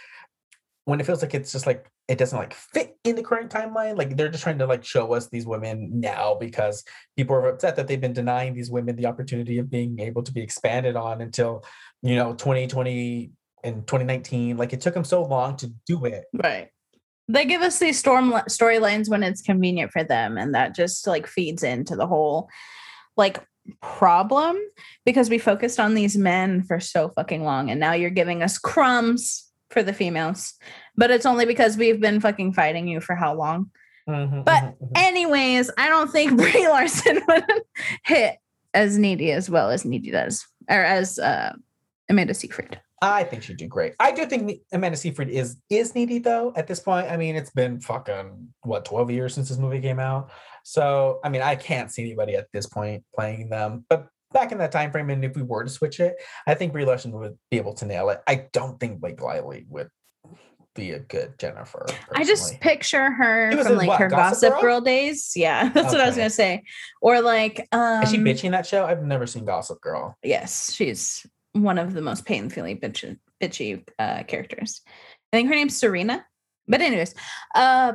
when 0.87 1.01
it 1.01 1.05
feels 1.05 1.21
like 1.21 1.35
it's 1.35 1.53
just 1.53 1.67
like 1.67 1.91
it 2.09 2.19
doesn't 2.19 2.39
like 2.39 2.55
fit 2.55 2.97
in 3.05 3.17
the 3.17 3.23
current 3.23 3.51
timeline. 3.51 3.97
Like 3.97 4.17
they're 4.17 4.29
just 4.29 4.45
trying 4.45 4.59
to 4.59 4.67
like 4.67 4.85
show 4.85 5.13
us 5.13 5.29
these 5.29 5.47
women 5.47 5.91
now 6.01 6.37
because 6.39 6.85
people 7.17 7.35
are 7.35 7.49
upset 7.49 7.77
that 7.77 7.89
they've 7.89 8.01
been 8.01 8.13
denying 8.13 8.55
these 8.55 8.71
women 8.71 8.97
the 8.97 9.07
opportunity 9.07 9.59
of 9.59 9.71
being 9.71 9.99
able 9.99 10.23
to 10.23 10.33
be 10.33 10.43
expanded 10.43 10.97
on 10.97 11.21
until 11.21 11.65
you 12.03 12.15
know 12.15 12.35
2020 12.35 13.31
and 13.65 13.87
2019 13.87 14.57
like 14.57 14.73
it 14.73 14.81
took 14.81 14.95
them 14.95 15.05
so 15.05 15.25
long 15.25 15.57
to 15.57 15.73
do 15.87 16.05
it 16.05 16.25
Right. 16.33 16.69
They 17.29 17.45
give 17.45 17.63
us 17.63 17.81
these 17.81 17.99
storm 17.99 18.31
storylines 18.49 19.09
when 19.09 19.25
it's 19.25 19.43
convenient 19.43 19.91
for 19.91 20.05
them, 20.05 20.39
and 20.39 20.55
that 20.55 20.77
just 20.77 21.09
like 21.09 21.27
feeds 21.27 21.65
into 21.65 21.97
the 21.97 22.07
whole 22.07 22.49
like 23.17 23.45
problem 23.83 24.57
because 25.05 25.29
we 25.29 25.39
focused 25.39 25.81
on 25.81 25.95
these 25.95 26.17
men 26.17 26.63
for 26.63 26.79
so 26.79 27.09
fucking 27.09 27.43
long, 27.43 27.69
and 27.69 27.81
now 27.81 27.95
you're 27.95 28.11
giving 28.11 28.45
us 28.45 28.59
crumbs 28.59 29.46
for 29.71 29.83
the 29.83 29.93
females, 29.93 30.55
but 30.97 31.11
it's 31.11 31.27
only 31.27 31.45
because 31.47 31.77
we've 31.77 32.01
been 32.01 32.21
fucking 32.21 32.53
fighting 32.53 32.89
you 32.89 33.01
for 33.01 33.15
how 33.15 33.35
long. 33.35 33.71
Mhm, 34.09 34.45
But 34.45 34.63
mhm, 34.63 34.79
mhm. 34.79 34.91
Anyways, 34.97 35.71
I 35.77 35.89
don't 35.89 36.11
think 36.11 36.37
Brie 36.37 36.69
Larson 36.69 37.21
would 37.29 37.45
hit 38.05 38.37
as 38.75 38.99
needy 38.99 39.33
as 39.33 39.51
well 39.51 39.71
as 39.71 39.85
needy 39.85 40.11
does, 40.11 40.47
or 40.71 40.83
as 40.83 41.19
uh, 41.19 41.53
Amanda 42.09 42.35
Seyfried. 42.35 42.81
I 43.03 43.25
think 43.25 43.43
she'd 43.43 43.59
do 43.59 43.67
great. 43.67 43.95
I 44.01 44.11
do 44.13 44.25
think 44.27 44.61
Amanda 44.73 44.97
Seyfried 44.97 45.29
is 45.29 45.57
is 45.69 45.95
needy 45.95 46.19
though. 46.19 46.53
At 46.57 46.67
this 46.67 46.81
point, 46.81 47.11
I 47.11 47.17
mean, 47.17 47.37
it's 47.37 47.51
been 47.51 47.81
fucking 47.81 48.49
what 48.63 48.85
12 48.85 49.11
years 49.11 49.35
since 49.35 49.49
this 49.49 49.59
movie 49.59 49.81
came 49.81 49.99
out. 49.99 50.31
So, 50.65 51.21
I 51.23 51.29
mean, 51.29 51.43
I 51.43 51.57
can't 51.57 51.93
see 51.93 52.03
anybody 52.03 52.37
at 52.37 52.47
this 52.53 52.67
point 52.67 53.05
playing 53.15 53.51
them. 53.51 53.85
But 53.89 54.09
back 54.33 54.53
in 54.53 54.59
that 54.59 54.73
time 54.73 54.91
frame, 54.91 55.11
and 55.11 55.25
if 55.25 55.37
we 55.37 55.43
were 55.43 55.65
to 55.65 55.71
switch 55.71 56.01
it, 56.01 56.17
I 56.47 56.55
think 56.55 56.73
Brie 56.73 56.85
Larson 56.85 57.13
would 57.13 57.39
be 57.51 57.57
able 57.57 57.75
to 57.75 57.87
nail 57.87 58.11
it. 58.11 58.21
I 58.27 58.47
don't 58.53 58.79
think 58.79 59.01
Blake 59.01 59.21
Lively 59.21 59.67
would 59.69 59.91
be 60.75 60.93
a 60.93 60.99
good 60.99 61.39
Jennifer. 61.39 61.87
I 62.15 62.23
just 62.23 62.61
picture 62.61 63.11
her 63.11 63.51
from 63.51 63.73
in 63.73 63.79
like 63.79 63.89
what, 63.89 63.99
her 63.99 64.09
Gossip 64.09 64.51
Gossip 64.51 64.53
Girl? 64.55 64.61
Girl 64.61 64.81
days. 64.83 65.33
Yeah, 65.35 65.69
that's 65.75 65.93
what 65.93 66.01
I 66.01 66.07
was 66.07 66.17
gonna 66.17 66.31
say. 66.31 66.63
Or 67.01 67.21
like, 67.21 67.67
um, 67.73 68.03
is 68.03 68.11
she 68.11 68.19
bitching 68.19 68.53
that 68.53 68.67
show? 68.67 68.85
I've 68.85 69.03
never 69.03 69.27
seen 69.27 69.45
Gossip 69.45 69.81
Girl. 69.81 70.17
Yes, 70.23 70.73
she's 70.73 71.27
one 71.53 71.79
of 71.79 71.95
the 71.95 72.03
most 72.03 72.27
painfully 72.27 72.77
bitchy, 72.77 73.19
bitchy 73.41 73.89
uh, 73.99 74.23
characters. 74.25 74.83
I 75.33 75.39
think 75.39 75.49
her 75.49 75.55
name's 75.55 75.77
Serena. 75.77 76.25
But 76.69 76.81
anyways, 76.81 77.15
uh, 77.55 77.95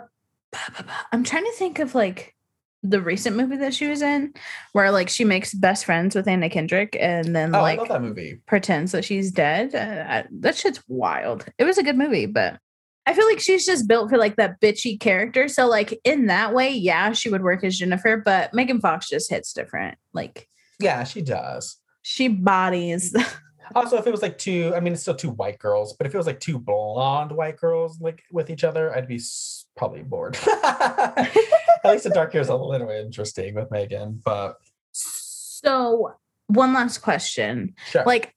I'm 1.12 1.24
trying 1.24 1.46
to 1.46 1.54
think 1.54 1.80
of 1.80 1.96
like 1.96 2.36
the 2.84 3.02
recent 3.02 3.36
movie 3.36 3.58
that 3.58 3.74
she 3.74 3.88
was 3.88 4.02
in, 4.02 4.34
where 4.74 4.92
like 4.92 5.10
she 5.10 5.24
makes 5.24 5.54
best 5.54 5.86
friends 5.86 6.16
with 6.16 6.28
Anna 6.28 6.50
Kendrick 6.50 6.98
and 7.00 7.36
then 7.36 7.54
Oh, 7.56 7.60
I 7.60 7.62
like 7.62 7.80
love 7.80 7.88
that 7.90 8.02
movie. 8.02 8.42
pretends 8.48 8.92
that 8.94 9.06
she's 9.06 9.32
dead. 9.32 9.76
Uh, 9.76 10.06
I, 10.12 10.26
that 10.40 10.56
shit's 10.56 10.82
wild. 10.88 11.46
It 11.58 11.64
was 11.66 11.78
a 11.78 11.84
good 11.84 11.98
movie, 11.98 12.26
but 12.26 12.58
I 13.06 13.14
feel 13.14 13.26
like 13.28 13.40
she's 13.40 13.66
just 13.66 13.88
built 13.88 14.10
for 14.10 14.18
like 14.18 14.36
that 14.38 14.60
bitchy 14.62 15.00
character. 15.00 15.48
So 15.48 15.68
like 15.68 16.00
in 16.04 16.28
that 16.28 16.54
way, 16.54 16.70
yeah, 16.72 17.12
she 17.14 17.30
would 17.30 17.44
work 17.44 17.64
as 17.64 17.78
Jennifer, 17.78 18.18
but 18.18 18.54
Megan 18.54 18.80
Fox 18.80 19.10
just 19.10 19.30
hits 19.30 19.54
different. 19.54 19.98
Like 20.14 20.48
Yeah, 20.80 21.04
she 21.04 21.22
does. 21.22 21.78
she 22.02 22.28
bodies. 22.28 23.16
Also, 23.74 23.96
if 23.96 24.06
it 24.06 24.12
was 24.12 24.22
like 24.22 24.38
two, 24.38 24.74
I 24.76 24.82
mean, 24.82 24.92
it's 24.92 25.02
still 25.02 25.16
two 25.16 25.30
white 25.30 25.58
girls, 25.58 25.94
but 25.94 26.06
if 26.06 26.14
it 26.14 26.18
was 26.18 26.28
like 26.28 26.42
two 26.42 26.60
blonde 26.60 27.32
white 27.32 27.56
girls 27.56 28.02
like 28.02 28.22
with 28.30 28.50
each 28.50 28.66
other, 28.66 28.94
I'd 28.94 29.08
be 29.08 29.16
s- 29.16 29.66
probably 29.78 30.02
bored. 30.04 30.38
At 31.84 31.92
least 31.92 32.04
the 32.04 32.10
dark 32.12 32.34
hair 32.34 32.42
is 32.42 32.50
a 32.50 32.56
little 32.56 32.88
bit 32.88 33.04
interesting 33.06 33.56
with 33.56 33.72
Megan, 33.72 34.22
but 34.24 34.56
so 34.92 36.14
one 36.48 36.74
last 36.74 37.00
question. 37.00 37.76
sure. 37.92 38.04
Like 38.06 38.36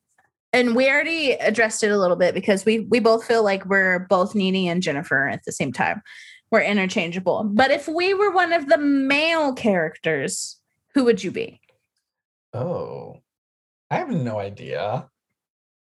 and 0.52 0.76
we 0.76 0.88
already 0.88 1.32
addressed 1.32 1.82
it 1.82 1.90
a 1.90 1.98
little 1.98 2.16
bit 2.16 2.32
because 2.32 2.64
we 2.64 2.80
we 2.80 3.00
both 3.00 3.26
feel 3.26 3.42
like 3.42 3.66
we're 3.66 4.06
both 4.08 4.34
Nene 4.34 4.68
and 4.70 4.82
Jennifer 4.82 5.28
at 5.28 5.44
the 5.44 5.52
same 5.52 5.72
time. 5.72 6.00
We're 6.50 6.62
interchangeable. 6.62 7.42
But 7.44 7.72
if 7.72 7.88
we 7.88 8.14
were 8.14 8.30
one 8.30 8.52
of 8.52 8.68
the 8.68 8.78
male 8.78 9.52
characters, 9.54 10.60
who 10.94 11.04
would 11.04 11.24
you 11.24 11.30
be? 11.30 11.60
oh, 12.52 13.20
I 13.90 13.96
have 13.98 14.10
no 14.10 14.38
idea. 14.38 15.08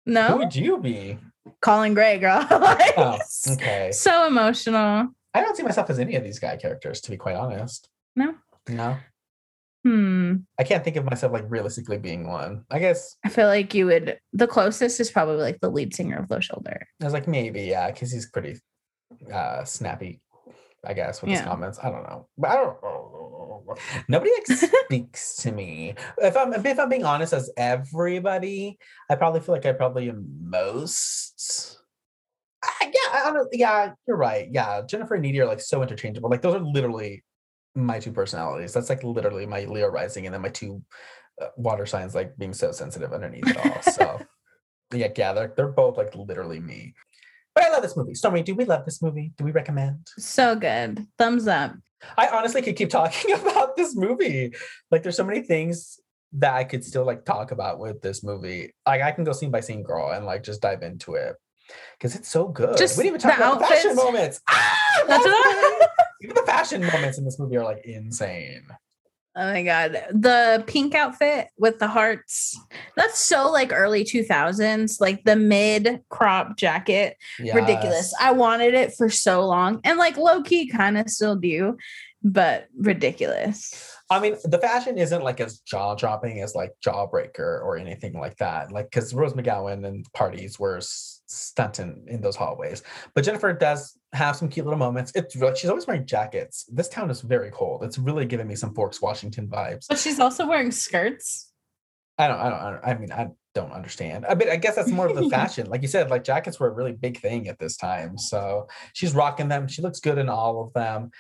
No. 0.06 0.28
Who 0.28 0.38
would 0.40 0.56
you 0.56 0.78
be? 0.80 1.18
Colin 1.62 1.94
Gray, 1.94 2.20
girl. 2.20 2.46
Oh, 2.52 2.58
like, 2.58 2.94
Oh, 2.98 3.18
okay. 3.54 3.92
So 3.94 4.28
emotional. 4.28 5.10
I 5.34 5.42
don't 5.42 5.56
see 5.56 5.64
myself 5.64 5.90
as 5.90 6.00
any 6.00 6.16
of 6.16 6.24
these 6.24 6.40
guy 6.40 6.58
characters, 6.58 7.02
to 7.02 7.12
be 7.12 7.18
quite 7.18 7.36
honest. 7.36 7.90
No? 8.16 8.36
No. 8.68 8.98
Hmm. 9.86 10.36
I 10.58 10.64
can't 10.64 10.84
think 10.84 10.98
of 10.98 11.06
myself 11.06 11.32
like 11.32 11.46
realistically 11.48 11.98
being 11.98 12.28
one. 12.28 12.66
I 12.70 12.80
guess 12.80 13.16
I 13.24 13.30
feel 13.30 13.48
like 13.48 13.74
you 13.74 13.86
would. 13.86 14.20
The 14.34 14.48
closest 14.48 15.00
is 15.00 15.10
probably 15.10 15.42
like 15.42 15.62
the 15.62 15.70
lead 15.70 15.96
singer 15.96 16.18
of 16.18 16.30
Low 16.30 16.42
Shoulder. 16.42 16.86
I 17.02 17.06
was 17.06 17.14
like 17.14 17.28
maybe 17.28 17.62
yeah, 17.62 17.90
because 17.90 18.12
he's 18.12 18.30
pretty 18.30 18.60
uh 19.34 19.64
snappy. 19.64 20.22
I 20.86 20.94
guess 20.94 21.22
with 21.22 21.32
his 21.32 21.42
comments. 21.42 21.80
I 21.82 21.92
don't 21.92 22.04
know, 22.04 22.28
but 22.38 22.52
I 22.52 22.56
don't. 22.56 22.82
know. 22.82 23.76
Nobody 24.08 24.32
like 24.32 24.48
speaks 24.86 25.36
to 25.38 25.52
me. 25.52 25.96
If 26.18 26.36
I'm 26.36 26.54
if 26.54 26.80
I'm 26.80 26.90
being 26.90 27.06
honest, 27.06 27.34
as 27.34 27.50
everybody, 27.56 28.78
I 29.10 29.16
probably 29.16 29.42
feel 29.42 29.56
like 29.56 29.66
I 29.66 29.74
probably 29.74 30.10
am 30.10 30.26
most. 30.42 31.80
Yeah, 32.82 33.26
I 33.26 33.32
don't. 33.34 33.48
Yeah, 33.52 33.94
you're 34.08 34.18
right. 34.18 34.48
Yeah, 34.52 34.82
Jennifer 34.88 35.16
and 35.16 35.24
Needy 35.24 35.42
are 35.42 35.46
like 35.46 35.62
so 35.62 35.82
interchangeable. 35.82 36.30
Like 36.30 36.42
those 36.42 36.56
are 36.56 36.60
literally 36.60 37.24
my 37.76 38.00
two 38.00 38.12
personalities. 38.12 38.74
That's 38.74 38.90
like 38.90 39.04
literally 39.04 39.46
my 39.46 39.66
Leo 39.66 39.88
rising, 39.88 40.26
and 40.26 40.34
then 40.34 40.42
my 40.42 40.50
two 40.50 40.82
uh, 41.42 41.48
water 41.58 41.86
signs 41.86 42.16
like 42.16 42.38
being 42.38 42.54
so 42.54 42.72
sensitive 42.72 43.14
underneath 43.14 43.48
it 43.48 43.58
all. 43.58 43.82
So 43.82 44.20
yeah, 44.94 45.10
yeah, 45.16 45.34
they're 45.34 45.54
they're 45.56 45.68
both 45.68 45.98
like 45.98 46.16
literally 46.16 46.60
me. 46.60 46.94
But 47.56 47.66
I 47.66 47.72
love 47.72 47.82
this 47.82 47.98
movie. 47.98 48.14
Stormy, 48.14 48.44
do 48.44 48.56
we 48.56 48.66
love 48.66 48.86
this 48.86 49.02
movie? 49.02 49.34
Do 49.38 49.44
we 49.44 49.52
recommend? 49.52 50.08
So 50.18 50.56
good. 50.56 51.06
Thumbs 51.18 51.48
up. 51.48 51.74
I 52.18 52.28
honestly 52.28 52.62
could 52.62 52.76
keep 52.76 52.90
talking 52.90 53.34
about 53.40 53.76
this 53.76 53.96
movie. 53.96 54.54
Like 54.92 55.04
there's 55.04 55.18
so 55.18 55.26
many 55.26 55.42
things 55.42 56.00
that 56.34 56.54
I 56.54 56.64
could 56.64 56.86
still 56.86 57.06
like 57.06 57.26
talk 57.26 57.52
about 57.52 57.80
with 57.80 58.02
this 58.02 58.24
movie. 58.24 58.74
Like 58.86 59.02
I 59.02 59.12
can 59.12 59.24
go 59.24 59.34
scene 59.34 59.52
by 59.52 59.62
scene, 59.62 59.84
girl, 59.84 60.12
and 60.12 60.26
like 60.26 60.44
just 60.44 60.62
dive 60.62 60.84
into 60.84 61.16
it 61.16 61.36
because 61.98 62.16
it's 62.16 62.30
so 62.30 62.48
good. 62.48 62.78
Just 62.78 62.98
we 62.98 63.04
didn't 63.04 63.22
even 63.22 63.30
talk 63.30 63.38
the 63.38 63.46
about 63.46 63.60
the 63.60 63.66
fashion 63.66 63.96
moments. 63.96 64.42
Ah, 64.48 65.04
That's 65.08 65.26
what 65.26 65.90
even 66.22 66.36
the 66.36 66.44
fashion 66.44 66.82
moments 66.82 67.18
in 67.18 67.26
this 67.26 67.40
movie 67.40 67.58
are 67.58 67.64
like 67.64 67.86
insane. 67.86 68.64
Oh 69.36 69.54
my 69.54 69.64
god. 69.64 70.04
The 70.12 70.64
pink 70.68 70.96
outfit 70.96 71.48
with 71.58 71.80
the 71.80 71.88
hearts. 71.88 72.60
That's 72.98 73.18
so 73.18 73.50
like 73.52 73.72
early 73.72 74.04
2000s, 74.04 75.00
like 75.00 75.24
the 75.24 75.36
mid 75.36 76.02
crop 76.10 76.58
jacket. 76.58 77.16
Ridiculous. 77.40 78.14
I 78.20 78.32
wanted 78.32 78.74
it 78.74 78.94
for 78.98 79.10
so 79.10 79.46
long 79.46 79.80
and 79.84 79.98
like 79.98 80.18
low 80.18 80.42
key 80.42 80.68
kind 80.68 80.98
of 80.98 81.10
still 81.10 81.36
do, 81.36 81.78
but 82.24 82.68
ridiculous. 82.78 83.96
I 84.12 84.20
mean, 84.20 84.36
the 84.44 84.58
fashion 84.58 84.98
isn't 84.98 85.24
like 85.24 85.40
as 85.40 85.60
jaw 85.60 85.94
dropping 85.96 86.42
as 86.42 86.56
like 86.56 86.72
Jawbreaker 86.84 87.38
or 87.64 87.78
anything 87.78 88.14
like 88.20 88.38
that. 88.38 88.72
Like, 88.72 88.90
because 88.90 89.14
Rose 89.14 89.34
McGowan 89.34 89.86
and 89.86 90.06
parties 90.14 90.58
were 90.60 90.80
stunting 90.82 92.06
in 92.08 92.22
those 92.22 92.36
hallways. 92.36 92.82
But 93.14 93.24
Jennifer 93.24 93.54
does 93.54 93.98
have 94.14 94.36
some 94.36 94.50
cute 94.50 94.66
little 94.66 94.80
moments. 94.80 95.12
It's 95.14 95.36
really, 95.36 95.56
she's 95.56 95.70
always 95.70 95.86
wearing 95.86 96.08
jackets. 96.08 96.66
This 96.72 96.90
town 96.90 97.12
is 97.12 97.22
very 97.22 97.52
cold. 97.52 97.84
It's 97.84 98.00
really 98.00 98.26
giving 98.26 98.48
me 98.48 98.56
some 98.56 98.74
Forks, 98.74 99.00
Washington 99.02 99.48
vibes. 99.48 99.86
But 99.88 100.00
she's 100.00 100.20
also 100.20 100.48
wearing 100.48 100.72
skirts. 100.72 101.52
I 102.18 102.28
don't, 102.28 102.40
I 102.40 102.50
don't, 102.50 102.60
I 102.60 102.72
don't- 102.72 102.86
I 102.86 102.94
mean, 102.96 103.12
I 103.12 103.28
don't 103.56 103.72
understand. 103.72 104.26
I 104.28 104.36
mean, 104.36 104.50
I 104.50 104.58
guess 104.58 104.76
that's 104.76 104.92
more 104.92 105.08
of 105.08 105.16
the 105.16 105.30
fashion. 105.32 105.68
Like 105.70 105.82
you 105.82 105.88
said, 105.88 106.10
like 106.10 106.24
jackets 106.24 106.60
were 106.60 106.68
a 106.68 106.74
really 106.74 106.92
big 106.92 107.20
thing 107.20 107.48
at 107.48 107.58
this 107.60 107.78
time. 107.78 108.18
So 108.18 108.68
she's 108.94 109.14
rocking 109.16 109.48
them. 109.48 109.68
She 109.68 109.82
looks 109.82 110.00
good 110.00 110.18
in 110.18 110.30
all 110.30 110.62
of 110.64 110.74
them. 110.74 111.12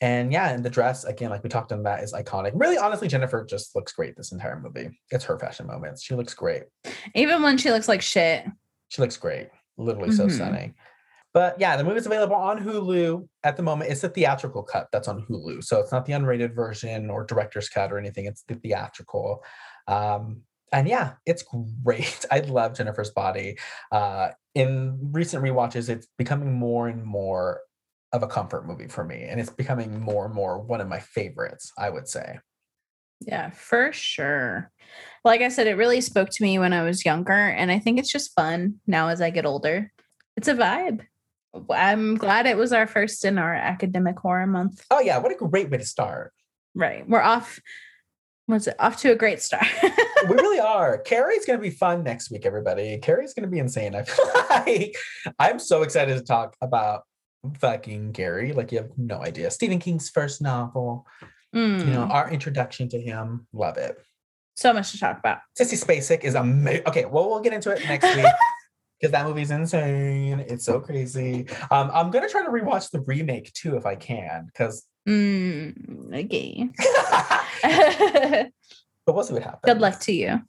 And 0.00 0.32
yeah, 0.32 0.50
and 0.50 0.64
the 0.64 0.70
dress, 0.70 1.04
again, 1.04 1.30
like 1.30 1.42
we 1.42 1.48
talked 1.48 1.72
on 1.72 1.82
that, 1.82 2.02
is 2.04 2.12
iconic. 2.12 2.52
Really, 2.54 2.78
honestly, 2.78 3.08
Jennifer 3.08 3.44
just 3.44 3.74
looks 3.74 3.92
great 3.92 4.16
this 4.16 4.30
entire 4.32 4.58
movie. 4.60 4.90
It's 5.10 5.24
her 5.24 5.38
fashion 5.38 5.66
moments. 5.66 6.02
She 6.04 6.14
looks 6.14 6.34
great. 6.34 6.64
Even 7.14 7.42
when 7.42 7.58
she 7.58 7.70
looks 7.70 7.88
like 7.88 8.02
shit. 8.02 8.44
She 8.88 9.02
looks 9.02 9.16
great. 9.16 9.48
Literally 9.76 10.12
so 10.12 10.26
Mhm. 10.26 10.32
stunning. 10.32 10.74
But 11.34 11.60
yeah, 11.60 11.76
the 11.76 11.84
movie's 11.84 12.06
available 12.06 12.36
on 12.36 12.58
Hulu 12.64 13.28
at 13.44 13.56
the 13.56 13.62
moment. 13.62 13.90
It's 13.90 14.00
the 14.00 14.08
theatrical 14.08 14.62
cut 14.62 14.88
that's 14.92 15.08
on 15.08 15.26
Hulu. 15.26 15.62
So 15.62 15.78
it's 15.80 15.92
not 15.92 16.06
the 16.06 16.12
unrated 16.14 16.54
version 16.54 17.10
or 17.10 17.24
director's 17.24 17.68
cut 17.68 17.92
or 17.92 17.98
anything. 17.98 18.26
It's 18.26 18.42
the 18.44 18.54
theatrical. 18.54 19.44
Um, 19.86 20.42
and 20.72 20.88
yeah, 20.88 21.14
it's 21.26 21.44
great. 21.84 22.24
I 22.30 22.40
love 22.40 22.74
Jennifer's 22.74 23.10
body. 23.10 23.58
Uh, 23.92 24.30
in 24.54 24.98
recent 25.12 25.44
rewatches, 25.44 25.88
it's 25.88 26.06
becoming 26.16 26.52
more 26.52 26.88
and 26.88 27.04
more 27.04 27.60
of 28.12 28.22
a 28.22 28.26
comfort 28.26 28.66
movie 28.66 28.88
for 28.88 29.04
me. 29.04 29.24
And 29.24 29.40
it's 29.40 29.50
becoming 29.50 30.00
more 30.00 30.24
and 30.24 30.34
more 30.34 30.58
one 30.58 30.80
of 30.80 30.88
my 30.88 31.00
favorites, 31.00 31.72
I 31.76 31.90
would 31.90 32.08
say. 32.08 32.38
Yeah, 33.20 33.50
for 33.50 33.92
sure. 33.92 34.70
Like 35.24 35.40
I 35.40 35.48
said, 35.48 35.66
it 35.66 35.74
really 35.74 36.00
spoke 36.00 36.30
to 36.30 36.42
me 36.42 36.58
when 36.58 36.72
I 36.72 36.82
was 36.82 37.04
younger, 37.04 37.32
and 37.32 37.70
I 37.70 37.78
think 37.78 37.98
it's 37.98 38.12
just 38.12 38.34
fun 38.34 38.76
now 38.86 39.08
as 39.08 39.20
I 39.20 39.30
get 39.30 39.44
older. 39.44 39.92
It's 40.36 40.48
a 40.48 40.54
vibe. 40.54 41.00
I'm 41.70 42.14
glad 42.14 42.46
it 42.46 42.56
was 42.56 42.72
our 42.72 42.86
first 42.86 43.24
in 43.24 43.38
our 43.38 43.54
academic 43.54 44.18
horror 44.18 44.46
month. 44.46 44.84
Oh 44.90 45.00
yeah, 45.00 45.18
what 45.18 45.32
a 45.32 45.34
great 45.34 45.70
way 45.70 45.78
to 45.78 45.84
start. 45.84 46.32
Right. 46.74 47.08
We're 47.08 47.22
off. 47.22 47.58
Was 48.46 48.68
it 48.68 48.76
off 48.78 48.98
to 48.98 49.10
a 49.10 49.16
great 49.16 49.42
start? 49.42 49.66
we 50.28 50.34
really 50.34 50.60
are. 50.60 50.98
Carrie's 50.98 51.44
going 51.44 51.58
to 51.58 51.62
be 51.62 51.70
fun 51.70 52.04
next 52.04 52.30
week, 52.30 52.46
everybody. 52.46 52.98
Carrie's 52.98 53.34
going 53.34 53.44
to 53.44 53.50
be 53.50 53.58
insane. 53.58 53.94
I 53.94 54.04
feel 54.04 54.30
like 54.50 54.96
I'm 55.38 55.58
so 55.58 55.82
excited 55.82 56.16
to 56.16 56.22
talk 56.22 56.54
about 56.62 57.02
fucking 57.60 58.12
Carrie. 58.12 58.52
Like 58.52 58.72
you 58.72 58.78
have 58.78 58.90
no 58.96 59.20
idea. 59.22 59.50
Stephen 59.50 59.78
King's 59.78 60.10
first 60.10 60.40
novel. 60.42 61.06
You 61.52 61.60
know, 61.60 62.04
Mm, 62.06 62.10
our 62.10 62.30
introduction 62.30 62.88
to 62.90 63.00
him. 63.00 63.46
Love 63.52 63.78
it. 63.78 63.96
so 64.54 64.72
much 64.72 64.90
to 64.92 64.98
talk 64.98 65.18
about. 65.18 65.38
Sissy 65.58 65.82
Spacek 65.82 66.24
is 66.24 66.34
amazing. 66.34 66.82
Okay, 66.86 67.04
well, 67.06 67.28
we'll 67.30 67.40
get 67.40 67.52
into 67.54 67.70
it 67.70 67.82
next 67.88 68.04
week. 68.16 68.26
Because 69.00 69.12
that 69.12 69.24
movie's 69.24 69.50
insane. 69.52 70.40
It's 70.40 70.64
so 70.64 70.80
crazy. 70.80 71.46
Um, 71.70 71.90
I'm 71.94 72.10
gonna 72.10 72.28
try 72.28 72.42
to 72.44 72.50
rewatch 72.50 72.90
the 72.90 73.00
remake 73.00 73.52
too 73.54 73.76
if 73.76 73.86
I 73.86 73.94
can. 73.94 74.46
Because 74.46 74.84
Mm, 75.08 76.12
okay. 76.12 76.68
but 79.06 79.14
we'll 79.14 79.24
see 79.24 79.32
what 79.34 79.42
happens. 79.42 79.60
Good 79.64 79.80
luck 79.80 80.00
to 80.00 80.12
you. 80.12 80.42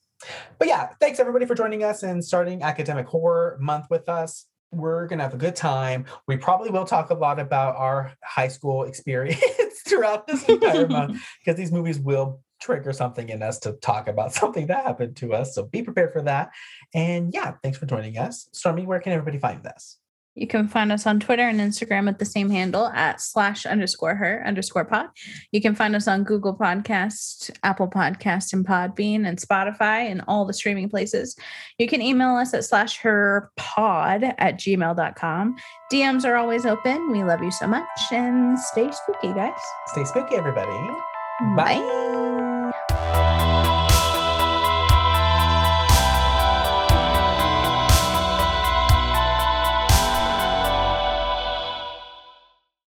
But 0.58 0.68
yeah, 0.68 0.90
thanks 1.00 1.20
everybody 1.20 1.46
for 1.46 1.56
joining 1.56 1.84
us 1.84 2.04
and 2.04 2.24
starting 2.26 2.62
academic 2.62 3.06
horror 3.08 3.58
month 3.62 3.86
with 3.90 4.10
us. 4.10 4.46
We're 4.72 5.08
gonna 5.08 5.24
have 5.24 5.34
a 5.34 5.38
good 5.38 5.56
time. 5.56 6.06
We 6.28 6.38
probably 6.38 6.70
will 6.70 6.86
talk 6.86 7.10
a 7.10 7.16
lot 7.16 7.40
about 7.40 7.76
our 7.76 8.14
high 8.24 8.48
school 8.48 8.84
experience 8.84 9.42
throughout 9.88 10.28
this 10.28 10.44
entire 10.46 10.88
month 10.88 11.22
because 11.40 11.58
these 11.58 11.72
movies 11.72 12.00
will 12.00 12.42
trigger 12.62 12.94
something 12.94 13.30
in 13.30 13.42
us 13.42 13.60
to 13.60 13.74
talk 13.74 14.08
about 14.08 14.34
something 14.42 14.68
that 14.68 14.86
happened 14.86 15.16
to 15.18 15.34
us. 15.34 15.56
So 15.56 15.64
be 15.64 15.82
prepared 15.82 16.14
for 16.14 16.22
that. 16.24 16.50
And 16.94 17.34
yeah, 17.34 17.54
thanks 17.64 17.78
for 17.78 17.86
joining 17.86 18.18
us. 18.18 18.50
Stormy, 18.52 18.86
where 18.86 19.00
can 19.00 19.14
everybody 19.14 19.40
find 19.40 19.66
us? 19.66 19.99
You 20.40 20.48
can 20.48 20.70
find 20.70 20.90
us 20.90 21.06
on 21.06 21.20
Twitter 21.20 21.44
and 21.44 21.60
Instagram 21.60 22.08
at 22.08 22.18
the 22.18 22.26
same 22.26 22.50
handle 22.50 22.88
at 22.88 23.20
slash 23.20 23.66
underscore 23.66 24.16
her 24.16 24.42
underscore 24.48 24.86
pod. 24.86 25.08
You 25.52 25.60
can 25.60 25.76
find 25.76 25.98
us 25.98 26.08
on 26.08 26.24
Google 26.24 26.56
Podcast, 26.56 27.52
Apple 27.64 27.90
Podcast, 27.90 28.54
and 28.54 28.66
Podbean 28.66 29.28
and 29.28 29.38
Spotify 29.38 30.10
and 30.10 30.24
all 30.30 30.46
the 30.46 30.54
streaming 30.54 30.88
places. 30.88 31.36
You 31.78 31.88
can 31.90 32.02
email 32.02 32.36
us 32.38 32.54
at 32.54 32.64
slash 32.64 33.00
her 33.00 33.52
pod 33.58 34.24
at 34.24 34.58
gmail.com. 34.58 35.58
DMs 35.92 36.24
are 36.24 36.38
always 36.38 36.66
open. 36.66 37.12
We 37.12 37.24
love 37.24 37.44
you 37.44 37.52
so 37.52 37.68
much 37.68 37.88
and 38.12 38.58
stay 38.58 38.90
spooky, 38.92 39.34
guys. 39.34 39.60
Stay 39.88 40.06
spooky, 40.06 40.36
everybody. 40.36 40.72
Bye. 41.58 41.76
Bye. 41.76 42.09